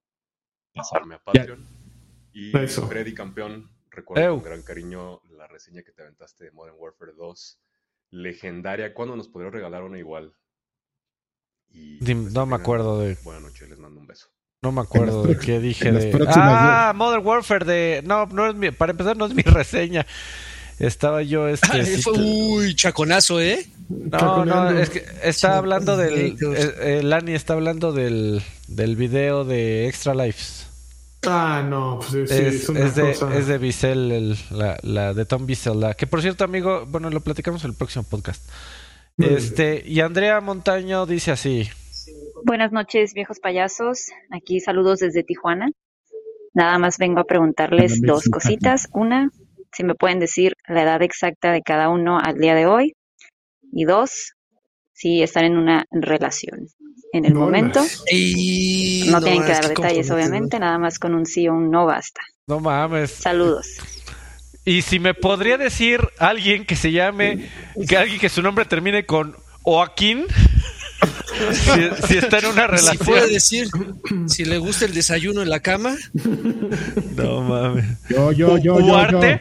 pasarme 0.72 1.16
a 1.16 1.18
Patreon. 1.18 1.66
Y 2.32 2.56
Eso. 2.56 2.86
Freddy 2.88 3.12
campeón, 3.12 3.70
recuerdo 3.90 4.24
Eu. 4.24 4.34
con 4.36 4.44
gran 4.44 4.62
cariño 4.62 5.20
la 5.36 5.46
reseña 5.46 5.82
que 5.82 5.92
te 5.92 6.02
aventaste 6.02 6.44
de 6.44 6.50
Modern 6.52 6.76
Warfare 6.78 7.12
2. 7.12 7.60
Legendaria, 8.12 8.94
¿cuándo 8.94 9.14
nos 9.16 9.28
podrías 9.28 9.52
regalar 9.52 9.82
una 9.82 9.98
igual? 9.98 10.32
Y 11.68 11.98
Dim- 12.04 12.32
no 12.32 12.46
me 12.46 12.54
acuerdo 12.56 13.00
de- 13.00 13.18
Buenas 13.24 13.42
noches, 13.42 13.68
les 13.68 13.78
mando 13.78 14.00
un 14.00 14.06
beso. 14.06 14.28
No 14.64 14.72
me 14.72 14.80
acuerdo 14.80 15.22
de 15.24 15.36
qué 15.36 15.60
dije 15.60 15.92
de. 15.92 16.26
Ah, 16.28 16.94
Modern 16.96 17.24
Warfare 17.24 17.66
de. 17.66 18.02
No, 18.04 18.24
no 18.26 18.48
es 18.48 18.54
mi. 18.54 18.70
Para 18.70 18.92
empezar, 18.92 19.14
no 19.14 19.26
es 19.26 19.34
mi 19.34 19.42
reseña. 19.44 20.06
Estaba 20.78 21.22
yo 21.22 21.46
este. 21.46 21.98
Fue, 21.98 22.14
uy, 22.14 22.74
chaconazo, 22.74 23.40
¿eh? 23.40 23.66
no, 23.88 24.44
no, 24.46 24.70
es 24.70 24.88
que 24.88 25.04
está 25.22 25.58
hablando 25.58 25.98
del. 25.98 26.14
Eh, 26.40 26.74
eh, 26.80 27.00
Lani 27.04 27.32
está 27.34 27.52
hablando 27.52 27.92
del, 27.92 28.42
del 28.66 28.96
video 28.96 29.44
de 29.44 29.86
Extra 29.86 30.14
Lives. 30.14 30.66
Ah, 31.26 31.62
no, 31.68 32.00
pues 32.00 32.30
sí, 32.30 32.36
es, 32.36 32.54
es, 32.62 32.68
una 32.70 32.80
es 32.80 32.94
de, 32.96 33.02
cosa. 33.12 33.36
es 33.36 33.46
de 33.46 33.58
Bissell, 33.58 34.12
el- 34.12 34.38
la, 34.50 34.78
la 34.82 35.12
de 35.14 35.26
Tom 35.26 35.44
Bissell. 35.46 35.78
La, 35.78 35.92
que 35.94 36.06
por 36.06 36.22
cierto, 36.22 36.42
amigo, 36.44 36.86
bueno, 36.88 37.10
lo 37.10 37.20
platicamos 37.20 37.62
en 37.64 37.70
el 37.70 37.76
próximo 37.76 38.02
podcast. 38.02 38.42
Muy 39.18 39.28
bien. 39.28 39.38
Este, 39.38 39.82
y 39.86 40.00
Andrea 40.00 40.40
Montaño 40.40 41.04
dice 41.06 41.30
así. 41.32 41.68
Buenas 42.46 42.72
noches, 42.72 43.14
viejos 43.14 43.40
payasos. 43.40 44.10
Aquí 44.30 44.60
saludos 44.60 44.98
desde 44.98 45.22
Tijuana. 45.22 45.70
Nada 46.52 46.78
más 46.78 46.98
vengo 46.98 47.20
a 47.20 47.24
preguntarles 47.24 48.02
dos 48.02 48.24
cositas. 48.30 48.86
Una, 48.92 49.30
si 49.72 49.82
me 49.82 49.94
pueden 49.94 50.18
decir 50.20 50.52
la 50.68 50.82
edad 50.82 51.00
exacta 51.00 51.52
de 51.52 51.62
cada 51.62 51.88
uno 51.88 52.18
al 52.18 52.36
día 52.36 52.54
de 52.54 52.66
hoy. 52.66 52.92
Y 53.72 53.84
dos, 53.84 54.32
si 54.92 55.22
están 55.22 55.46
en 55.46 55.56
una 55.56 55.86
relación. 55.90 56.66
En 57.14 57.24
el 57.24 57.32
No, 57.32 57.40
momento, 57.40 57.80
Y 58.12 59.06
no 59.08 59.22
tienen 59.22 59.42
que 59.42 59.52
dar 59.52 59.68
detalles, 59.68 60.10
obviamente. 60.10 60.58
Nada 60.58 60.78
más 60.78 60.98
con 60.98 61.14
un 61.14 61.24
sí 61.24 61.48
o 61.48 61.54
un 61.54 61.70
no 61.70 61.86
basta. 61.86 62.20
No 62.46 62.60
mames. 62.60 63.10
Saludos. 63.10 63.66
Y 64.66 64.82
si 64.82 64.98
me 64.98 65.14
podría 65.14 65.56
decir 65.56 66.00
alguien 66.18 66.66
que 66.66 66.76
se 66.76 66.92
llame, 66.92 67.48
que 67.88 67.96
alguien 67.96 68.20
que 68.20 68.28
su 68.28 68.42
nombre 68.42 68.66
termine 68.66 69.06
con 69.06 69.34
Joaquín, 69.62 70.26
si, 71.52 72.06
si 72.06 72.16
está 72.18 72.38
en 72.38 72.46
una 72.46 72.64
Si 72.66 72.70
relación. 72.70 73.06
puede 73.06 73.28
decir 73.32 73.68
si 74.26 74.44
le 74.44 74.58
gusta 74.58 74.84
el 74.84 74.94
desayuno 74.94 75.42
en 75.42 75.48
la 75.50 75.60
cama, 75.60 75.96
No 77.16 77.40
mames. 77.42 77.84
Yo, 78.10 78.32
yo, 78.32 78.58
yo, 78.58 78.78
yo, 78.78 78.80
yo. 78.80 78.86
Huarte. 78.92 79.40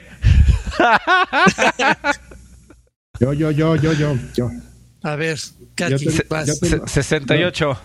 Yo, 3.20 3.34
yo, 3.34 3.52
yo, 3.52 3.76
yo, 3.76 3.94
yo, 3.94 4.16
yo. 4.36 4.52
a 5.04 5.16
ver, 5.16 5.40
Kaki, 5.76 5.92
Yo 6.06 6.12
te- 6.12 6.28
vas. 6.30 6.48
yo 6.48 6.54
te- 6.60 6.68
Se- 6.70 6.88
68. 7.04 7.78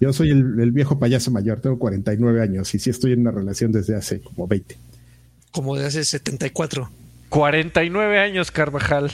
Yo 0.00 0.12
soy 0.12 0.30
el, 0.30 0.58
el 0.60 0.72
viejo 0.72 0.98
payaso 0.98 1.30
mayor, 1.30 1.60
tengo 1.60 1.78
49 1.78 2.42
años 2.42 2.74
y 2.74 2.78
sí 2.78 2.90
estoy 2.90 3.12
en 3.12 3.20
una 3.20 3.30
relación 3.30 3.70
desde 3.72 3.94
hace 3.96 4.20
como 4.20 4.46
20. 4.46 4.76
como 5.52 5.76
de 5.76 5.86
hace 5.86 6.04
74. 6.04 6.90
49 7.28 8.18
años, 8.18 8.50
Carvajal. 8.50 9.10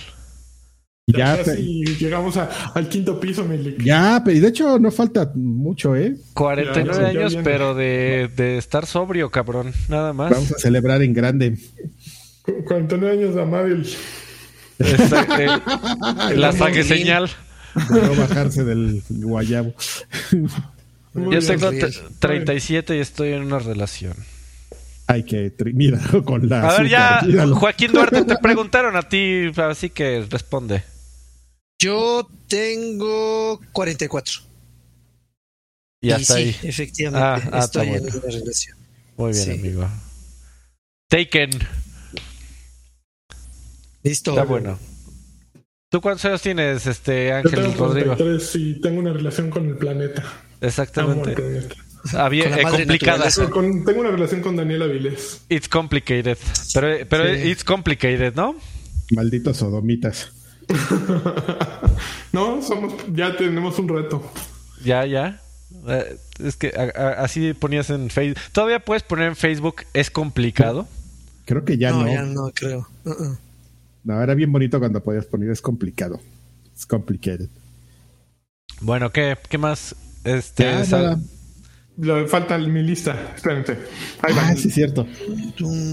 Y 1.10 1.84
Ya 1.84 1.96
llegamos 1.98 2.36
a- 2.36 2.48
al 2.74 2.88
quinto 2.88 3.18
piso, 3.20 3.44
Milik. 3.44 3.82
ya, 3.82 4.22
pero 4.24 4.36
y 4.36 4.40
de 4.40 4.48
hecho 4.48 4.78
no 4.78 4.90
falta 4.90 5.30
mucho, 5.34 5.94
¿eh? 5.96 6.16
49 6.34 6.98
Ya, 6.98 7.12
ya 7.12 7.20
años, 7.20 7.36
pero 7.44 7.74
de, 7.74 8.30
de 8.36 8.58
estar 8.58 8.86
sobrio, 8.86 9.30
cabrón. 9.30 9.72
Nada 9.88 10.12
más. 10.12 10.30
Vamos 10.30 10.52
a 10.52 10.58
celebrar 10.58 11.02
en 11.02 11.12
grande. 11.12 11.58
Cu- 12.42 12.64
49 12.64 13.18
años 13.22 13.34
de 13.34 13.42
amar 13.42 13.66
el... 13.66 13.86
Esa- 14.78 15.26
eh, 15.38 15.48
la 16.36 16.52
saque 16.52 16.82
señal. 16.84 17.28
de 17.74 18.00
no 18.02 18.14
bajarse 18.14 18.64
del 18.64 19.02
guayabo. 19.08 19.74
Muy 21.12 21.24
Yo 21.24 21.30
bien. 21.30 21.46
tengo 21.46 21.70
bien. 21.70 21.86
tre- 21.86 22.00
37 22.18 22.96
y 22.96 23.00
estoy 23.00 23.32
en 23.32 23.42
una 23.42 23.58
relación. 23.58 24.14
Hay 25.06 25.24
que, 25.24 25.52
mira, 25.74 25.98
con 26.24 26.48
la. 26.48 26.68
A 26.68 26.78
ver, 26.78 26.88
ya, 26.88 27.20
míralo. 27.26 27.56
Joaquín 27.56 27.90
Duarte, 27.92 28.24
te 28.24 28.36
preguntaron 28.38 28.94
a 28.96 29.02
ti, 29.02 29.50
así 29.56 29.90
que 29.90 30.24
responde. 30.30 30.84
Yo 31.80 32.28
tengo 32.46 33.58
44. 33.72 34.42
Y 36.02 36.10
hasta 36.12 36.34
sí, 36.34 36.40
ahí. 36.42 36.56
efectivamente, 36.62 37.24
Ah, 37.24 37.50
ah, 37.52 37.64
estoy 37.64 37.82
está 37.82 37.82
en 37.84 38.02
bueno. 38.02 38.18
una 38.22 38.32
relación. 38.38 38.78
Muy 39.16 39.32
bien, 39.32 39.44
Sí. 39.44 39.50
amigo. 39.52 39.88
Taken. 41.08 41.50
Listo. 44.02 44.30
Está 44.32 44.44
bueno. 44.44 44.78
¿Tú 45.90 46.00
cuántos 46.00 46.24
años 46.26 46.40
tienes, 46.42 46.86
este 46.86 47.28
Yo 47.28 47.36
Ángel 47.36 47.50
tengo 47.72 47.86
Rodrigo? 47.88 48.14
33 48.16 48.56
y 48.56 48.80
tengo 48.80 49.00
una 49.00 49.12
relación 49.12 49.50
con 49.50 49.66
el 49.66 49.76
planeta. 49.76 50.22
Exactamente. 50.60 51.32
planeta. 51.32 51.74
Había- 52.14 52.48
Con 52.50 52.58
eh, 52.58 52.62
complicada. 52.62 53.28
Con- 53.50 53.84
tengo 53.84 54.00
una 54.00 54.10
relación 54.10 54.40
con 54.40 54.56
Daniel 54.56 54.82
Avilés. 54.82 55.42
It's 55.48 55.68
complicated. 55.68 56.38
Pero, 56.72 57.06
pero 57.08 57.34
Sí. 57.34 57.50
it's 57.50 57.64
complicated, 57.64 58.34
¿no? 58.34 58.54
Malditos 59.10 59.56
sodomitas. 59.58 60.32
no, 62.32 62.62
somos, 62.62 62.94
ya 63.12 63.36
tenemos 63.36 63.78
un 63.78 63.88
reto. 63.88 64.22
Ya, 64.84 65.04
ya. 65.06 65.40
Eh, 65.88 66.16
es 66.44 66.56
que 66.56 66.68
a- 66.76 67.00
a- 67.00 67.24
así 67.24 67.52
ponías 67.54 67.90
en 67.90 68.10
Facebook. 68.10 68.40
Todavía 68.52 68.80
puedes 68.80 69.02
poner 69.02 69.28
en 69.28 69.36
Facebook, 69.36 69.82
es 69.94 70.10
complicado. 70.10 70.86
Creo 71.44 71.64
que 71.64 71.78
ya 71.78 71.90
no, 71.90 72.02
no. 72.04 72.08
ya 72.12 72.22
no 72.22 72.50
creo. 72.54 72.88
Uh-uh. 73.04 73.36
No, 74.04 74.22
era 74.22 74.34
bien 74.34 74.50
bonito 74.52 74.78
cuando 74.78 75.02
podías 75.02 75.26
poner 75.26 75.50
es 75.50 75.60
complicado. 75.60 76.20
Es 76.76 76.86
complicated. 76.86 77.48
Bueno, 78.80 79.10
¿qué, 79.12 79.36
qué 79.48 79.58
más? 79.58 79.94
Este, 80.24 80.64
Ya, 80.64 80.84
sal- 80.84 81.02
nada. 81.02 81.18
Lo- 81.98 82.26
falta 82.28 82.56
mi 82.58 82.82
lista. 82.82 83.32
Espérense. 83.36 83.76
Ahí 84.22 84.34
va. 84.34 84.48
Ah, 84.48 84.56
sí, 84.56 84.68
es 84.68 84.74
cierto. 84.74 85.06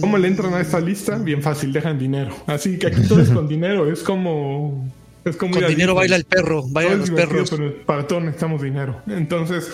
¿Cómo 0.02 0.18
le 0.18 0.28
entran 0.28 0.54
a 0.54 0.62
esta 0.62 0.80
lista? 0.80 1.18
Bien 1.18 1.42
fácil, 1.42 1.74
dejan 1.74 1.98
dinero. 2.00 2.36
Así 2.48 2.78
que 2.78 2.88
aquí 2.88 3.02
todo 3.08 3.22
es 3.22 3.30
con 3.30 3.48
dinero. 3.48 3.92
Es 3.92 4.04
como 4.04 4.90
Es 5.26 5.36
como 5.36 5.54
Con 5.54 5.68
dinero 5.68 5.94
baila 5.96 6.16
el 6.16 6.24
perro, 6.24 6.64
bailan 6.70 7.00
los 7.00 7.10
perros. 7.12 7.50
Pero 7.50 7.86
para 7.86 8.08
todo 8.08 8.22
necesitamos 8.22 8.62
dinero. 8.62 9.02
Entonces, 9.08 9.70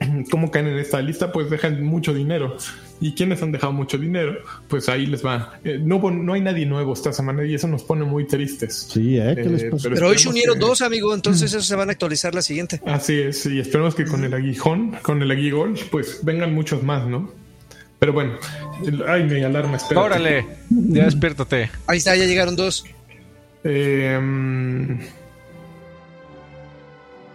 ¿cómo 0.30 0.50
caen 0.50 0.66
en 0.68 0.78
esta 0.78 1.00
lista? 1.00 1.32
Pues 1.32 1.48
dejan 1.50 1.82
mucho 1.82 2.12
dinero. 2.14 2.56
¿Y 3.00 3.12
quienes 3.12 3.42
han 3.42 3.52
dejado 3.52 3.72
mucho 3.72 3.98
dinero? 3.98 4.38
Pues 4.68 4.88
ahí 4.88 5.06
les 5.06 5.24
va. 5.24 5.58
Eh, 5.64 5.78
no, 5.82 5.98
no 6.10 6.32
hay 6.32 6.40
nadie 6.40 6.64
nuevo 6.66 6.94
esta 6.94 7.12
semana 7.12 7.44
y 7.44 7.54
eso 7.54 7.68
nos 7.68 7.82
pone 7.82 8.04
muy 8.04 8.26
tristes. 8.26 8.88
Sí, 8.90 9.18
¿eh? 9.18 9.34
¿Qué 9.36 9.44
les 9.44 9.62
Eh, 9.64 9.70
pasa? 9.70 9.88
Pero 9.92 10.08
hoy 10.08 10.18
se 10.18 10.28
unieron 10.28 10.54
que- 10.54 10.60
dos, 10.60 10.80
amigo, 10.82 11.14
entonces 11.14 11.42
esos 11.52 11.66
se 11.66 11.74
van 11.76 11.88
a 11.88 11.92
actualizar 11.92 12.34
la 12.34 12.42
siguiente. 12.42 12.80
Así 12.86 13.18
es, 13.20 13.44
y 13.46 13.58
esperemos 13.60 13.94
que 13.94 14.04
con 14.06 14.24
el 14.24 14.32
aguijón, 14.32 14.92
con 15.02 15.20
el 15.22 15.30
aguigol, 15.30 15.74
pues 15.90 16.20
vengan 16.22 16.54
muchos 16.54 16.82
más, 16.82 17.06
¿no? 17.06 17.30
Pero 17.98 18.12
bueno, 18.12 18.34
el- 18.86 19.02
ay, 19.08 19.24
mi 19.24 19.42
alarma, 19.42 19.76
espera. 19.76 20.00
Órale, 20.02 20.46
ya 20.70 21.04
despiértate. 21.04 21.70
Ahí 21.86 21.98
está, 21.98 22.14
ya 22.16 22.24
llegaron 22.24 22.54
dos. 22.56 22.84
Eh, 23.64 24.18
mm, 24.22 24.98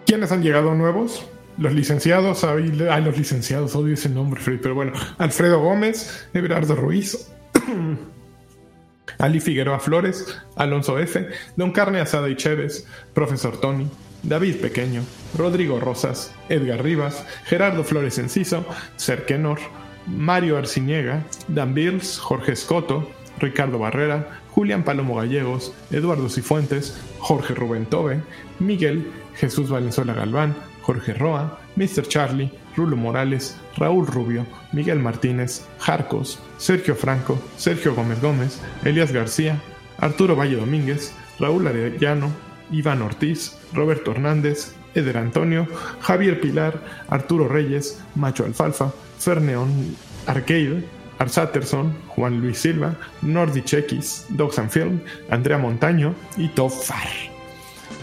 ¿Quiénes 0.05 0.31
han 0.31 0.41
llegado 0.43 0.73
nuevos? 0.75 1.25
Los 1.57 1.73
licenciados, 1.73 2.43
ay, 2.43 2.71
los 2.71 3.17
licenciados, 3.17 3.75
odio 3.75 3.93
ese 3.93 4.09
nombre, 4.09 4.41
pero 4.61 4.73
bueno, 4.73 4.93
Alfredo 5.17 5.59
Gómez, 5.59 6.27
Everardo 6.33 6.75
Ruiz, 6.75 7.31
Ali 9.19 9.39
Figueroa 9.39 9.79
Flores, 9.79 10.37
Alonso 10.55 10.97
F., 10.97 11.27
Don 11.55 11.71
Carne 11.71 11.99
Asada 11.99 12.29
y 12.29 12.35
Chévez, 12.35 12.87
Profesor 13.13 13.59
Tony, 13.59 13.87
David 14.23 14.57
Pequeño, 14.57 15.03
Rodrigo 15.37 15.79
Rosas, 15.79 16.33
Edgar 16.49 16.83
Rivas, 16.83 17.25
Gerardo 17.45 17.83
Flores 17.83 18.17
Enciso, 18.17 18.65
Serkenor, 18.95 19.59
Mario 20.07 20.57
Arciniega, 20.57 21.23
Dan 21.47 21.73
Bills, 21.73 22.19
Jorge 22.19 22.53
Escoto, 22.53 23.09
Ricardo 23.39 23.79
Barrera, 23.79 24.41
Julián 24.49 24.83
Palomo 24.83 25.15
Gallegos, 25.15 25.73
Eduardo 25.91 26.29
Cifuentes, 26.29 26.99
Jorge 27.19 27.53
Rubén 27.53 27.85
Tobe, 27.85 28.21
Miguel, 28.59 29.11
Jesús 29.35 29.69
Valenzuela 29.69 30.13
Galván, 30.13 30.55
Jorge 30.81 31.13
Roa, 31.13 31.59
Mr. 31.75 32.07
Charlie, 32.07 32.51
Rulo 32.75 32.97
Morales, 32.97 33.57
Raúl 33.77 34.05
Rubio, 34.07 34.45
Miguel 34.71 34.99
Martínez, 34.99 35.65
Jarcos, 35.79 36.39
Sergio 36.57 36.95
Franco, 36.95 37.39
Sergio 37.57 37.93
Gómez 37.95 38.21
Gómez, 38.21 38.59
Elías 38.83 39.11
García, 39.11 39.61
Arturo 39.97 40.35
Valle 40.35 40.55
Domínguez, 40.55 41.13
Raúl 41.39 41.67
Arellano, 41.67 42.31
Iván 42.71 43.01
Ortiz, 43.01 43.57
Roberto 43.73 44.11
Hernández, 44.11 44.73
Eder 44.95 45.17
Antonio, 45.17 45.67
Javier 46.01 46.41
Pilar, 46.41 46.79
Arturo 47.09 47.47
Reyes, 47.47 48.01
Macho 48.15 48.45
Alfalfa, 48.45 48.93
Ferneón 49.19 49.95
Arcade, 50.27 50.83
Arsatterson, 51.19 51.95
Juan 52.07 52.41
Luis 52.41 52.57
Silva, 52.57 52.95
Nordi 53.21 53.61
Chequis, 53.61 54.25
Dogs 54.29 54.57
and 54.59 54.71
Film, 54.71 55.01
Andrea 55.29 55.57
Montaño 55.57 56.15
y 56.37 56.47
Top 56.49 56.71
Far. 56.71 57.07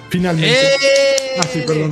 Finalmente. 0.08 0.54
¡Eh! 0.54 1.38
Ah, 1.38 1.46
sí, 1.52 1.62
perdón. 1.66 1.90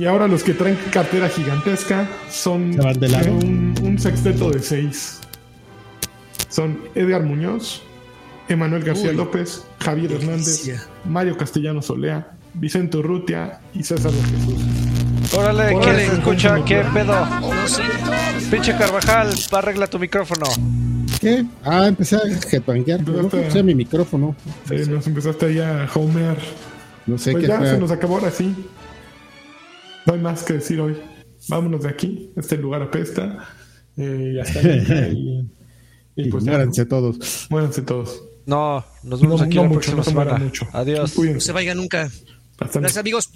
Y 0.00 0.06
ahora 0.06 0.26
los 0.26 0.42
que 0.42 0.54
traen 0.54 0.78
cartera 0.90 1.28
gigantesca 1.28 2.08
son 2.30 2.72
Se 2.72 2.80
van 2.80 2.98
de 2.98 3.08
lado. 3.08 3.32
un, 3.32 3.74
un 3.82 3.98
sexteto 3.98 4.50
de 4.50 4.60
seis. 4.60 5.20
Son 6.48 6.78
Edgar 6.94 7.22
Muñoz, 7.22 7.82
Emanuel 8.48 8.82
García 8.82 9.10
Uy. 9.10 9.16
López, 9.16 9.62
Javier 9.78 10.12
Hernández, 10.12 10.64
Delicia. 10.64 10.82
Mario 11.04 11.36
Castellano 11.36 11.82
Solea, 11.82 12.30
Vicente 12.54 12.96
Urrutia 12.96 13.60
y 13.74 13.82
César 13.82 14.10
de 14.10 14.22
Jesús. 14.22 15.34
Órale, 15.34 15.76
¿quién 15.82 15.96
escucha? 16.00 16.64
¿Qué 16.64 16.82
pedo? 16.94 17.26
No 17.40 17.68
sé. 17.68 17.82
Pinche 18.50 18.74
Carvajal, 18.78 19.34
arregla 19.52 19.86
tu 19.86 19.98
micrófono. 19.98 20.46
¿Qué? 21.20 21.44
Ah, 21.62 21.86
empecé 21.88 22.16
a 22.16 22.20
pero 23.04 23.22
no 23.22 23.28
puse 23.28 23.62
mi 23.62 23.74
micrófono. 23.74 24.34
Sí, 24.66 24.76
nos 24.88 25.06
empezaste 25.06 25.44
ahí 25.46 25.58
a 25.58 25.86
homear. 25.94 26.38
No 27.06 27.18
sé 27.18 27.32
Pues 27.32 27.42
qué 27.44 27.48
ya 27.48 27.58
fue. 27.58 27.70
se 27.72 27.78
nos 27.78 27.90
acabó 27.90 28.14
ahora 28.16 28.30
sí. 28.30 28.54
No 30.06 30.14
hay 30.14 30.20
más 30.20 30.42
que 30.42 30.54
decir 30.54 30.80
hoy. 30.80 30.96
Vámonos 31.48 31.82
de 31.82 31.88
aquí. 31.88 32.30
Este 32.36 32.56
lugar 32.56 32.82
apesta. 32.82 33.48
Eh, 33.96 34.34
ya 34.36 34.42
está. 34.42 34.60
y, 35.12 35.48
y 36.16 36.22
Y 36.26 36.30
pues 36.30 36.44
muéranse 36.44 36.84
todos. 36.86 37.46
Muéranse 37.50 37.82
todos. 37.82 38.22
No, 38.46 38.84
nos 39.02 39.20
vemos 39.20 39.40
No- 39.40 39.46
aquí 39.46 39.56
no 39.56 39.62
la 39.62 39.68
mucho, 39.68 39.92
próxima 39.92 39.96
no 39.98 40.04
semana. 40.24 40.44
mucho. 40.44 40.66
Adiós. 40.72 41.16
No 41.18 41.40
se 41.40 41.52
vaya 41.52 41.74
nunca. 41.74 42.10
Hasta 42.58 42.80
Gracias, 42.80 42.98
amigos. 42.98 43.30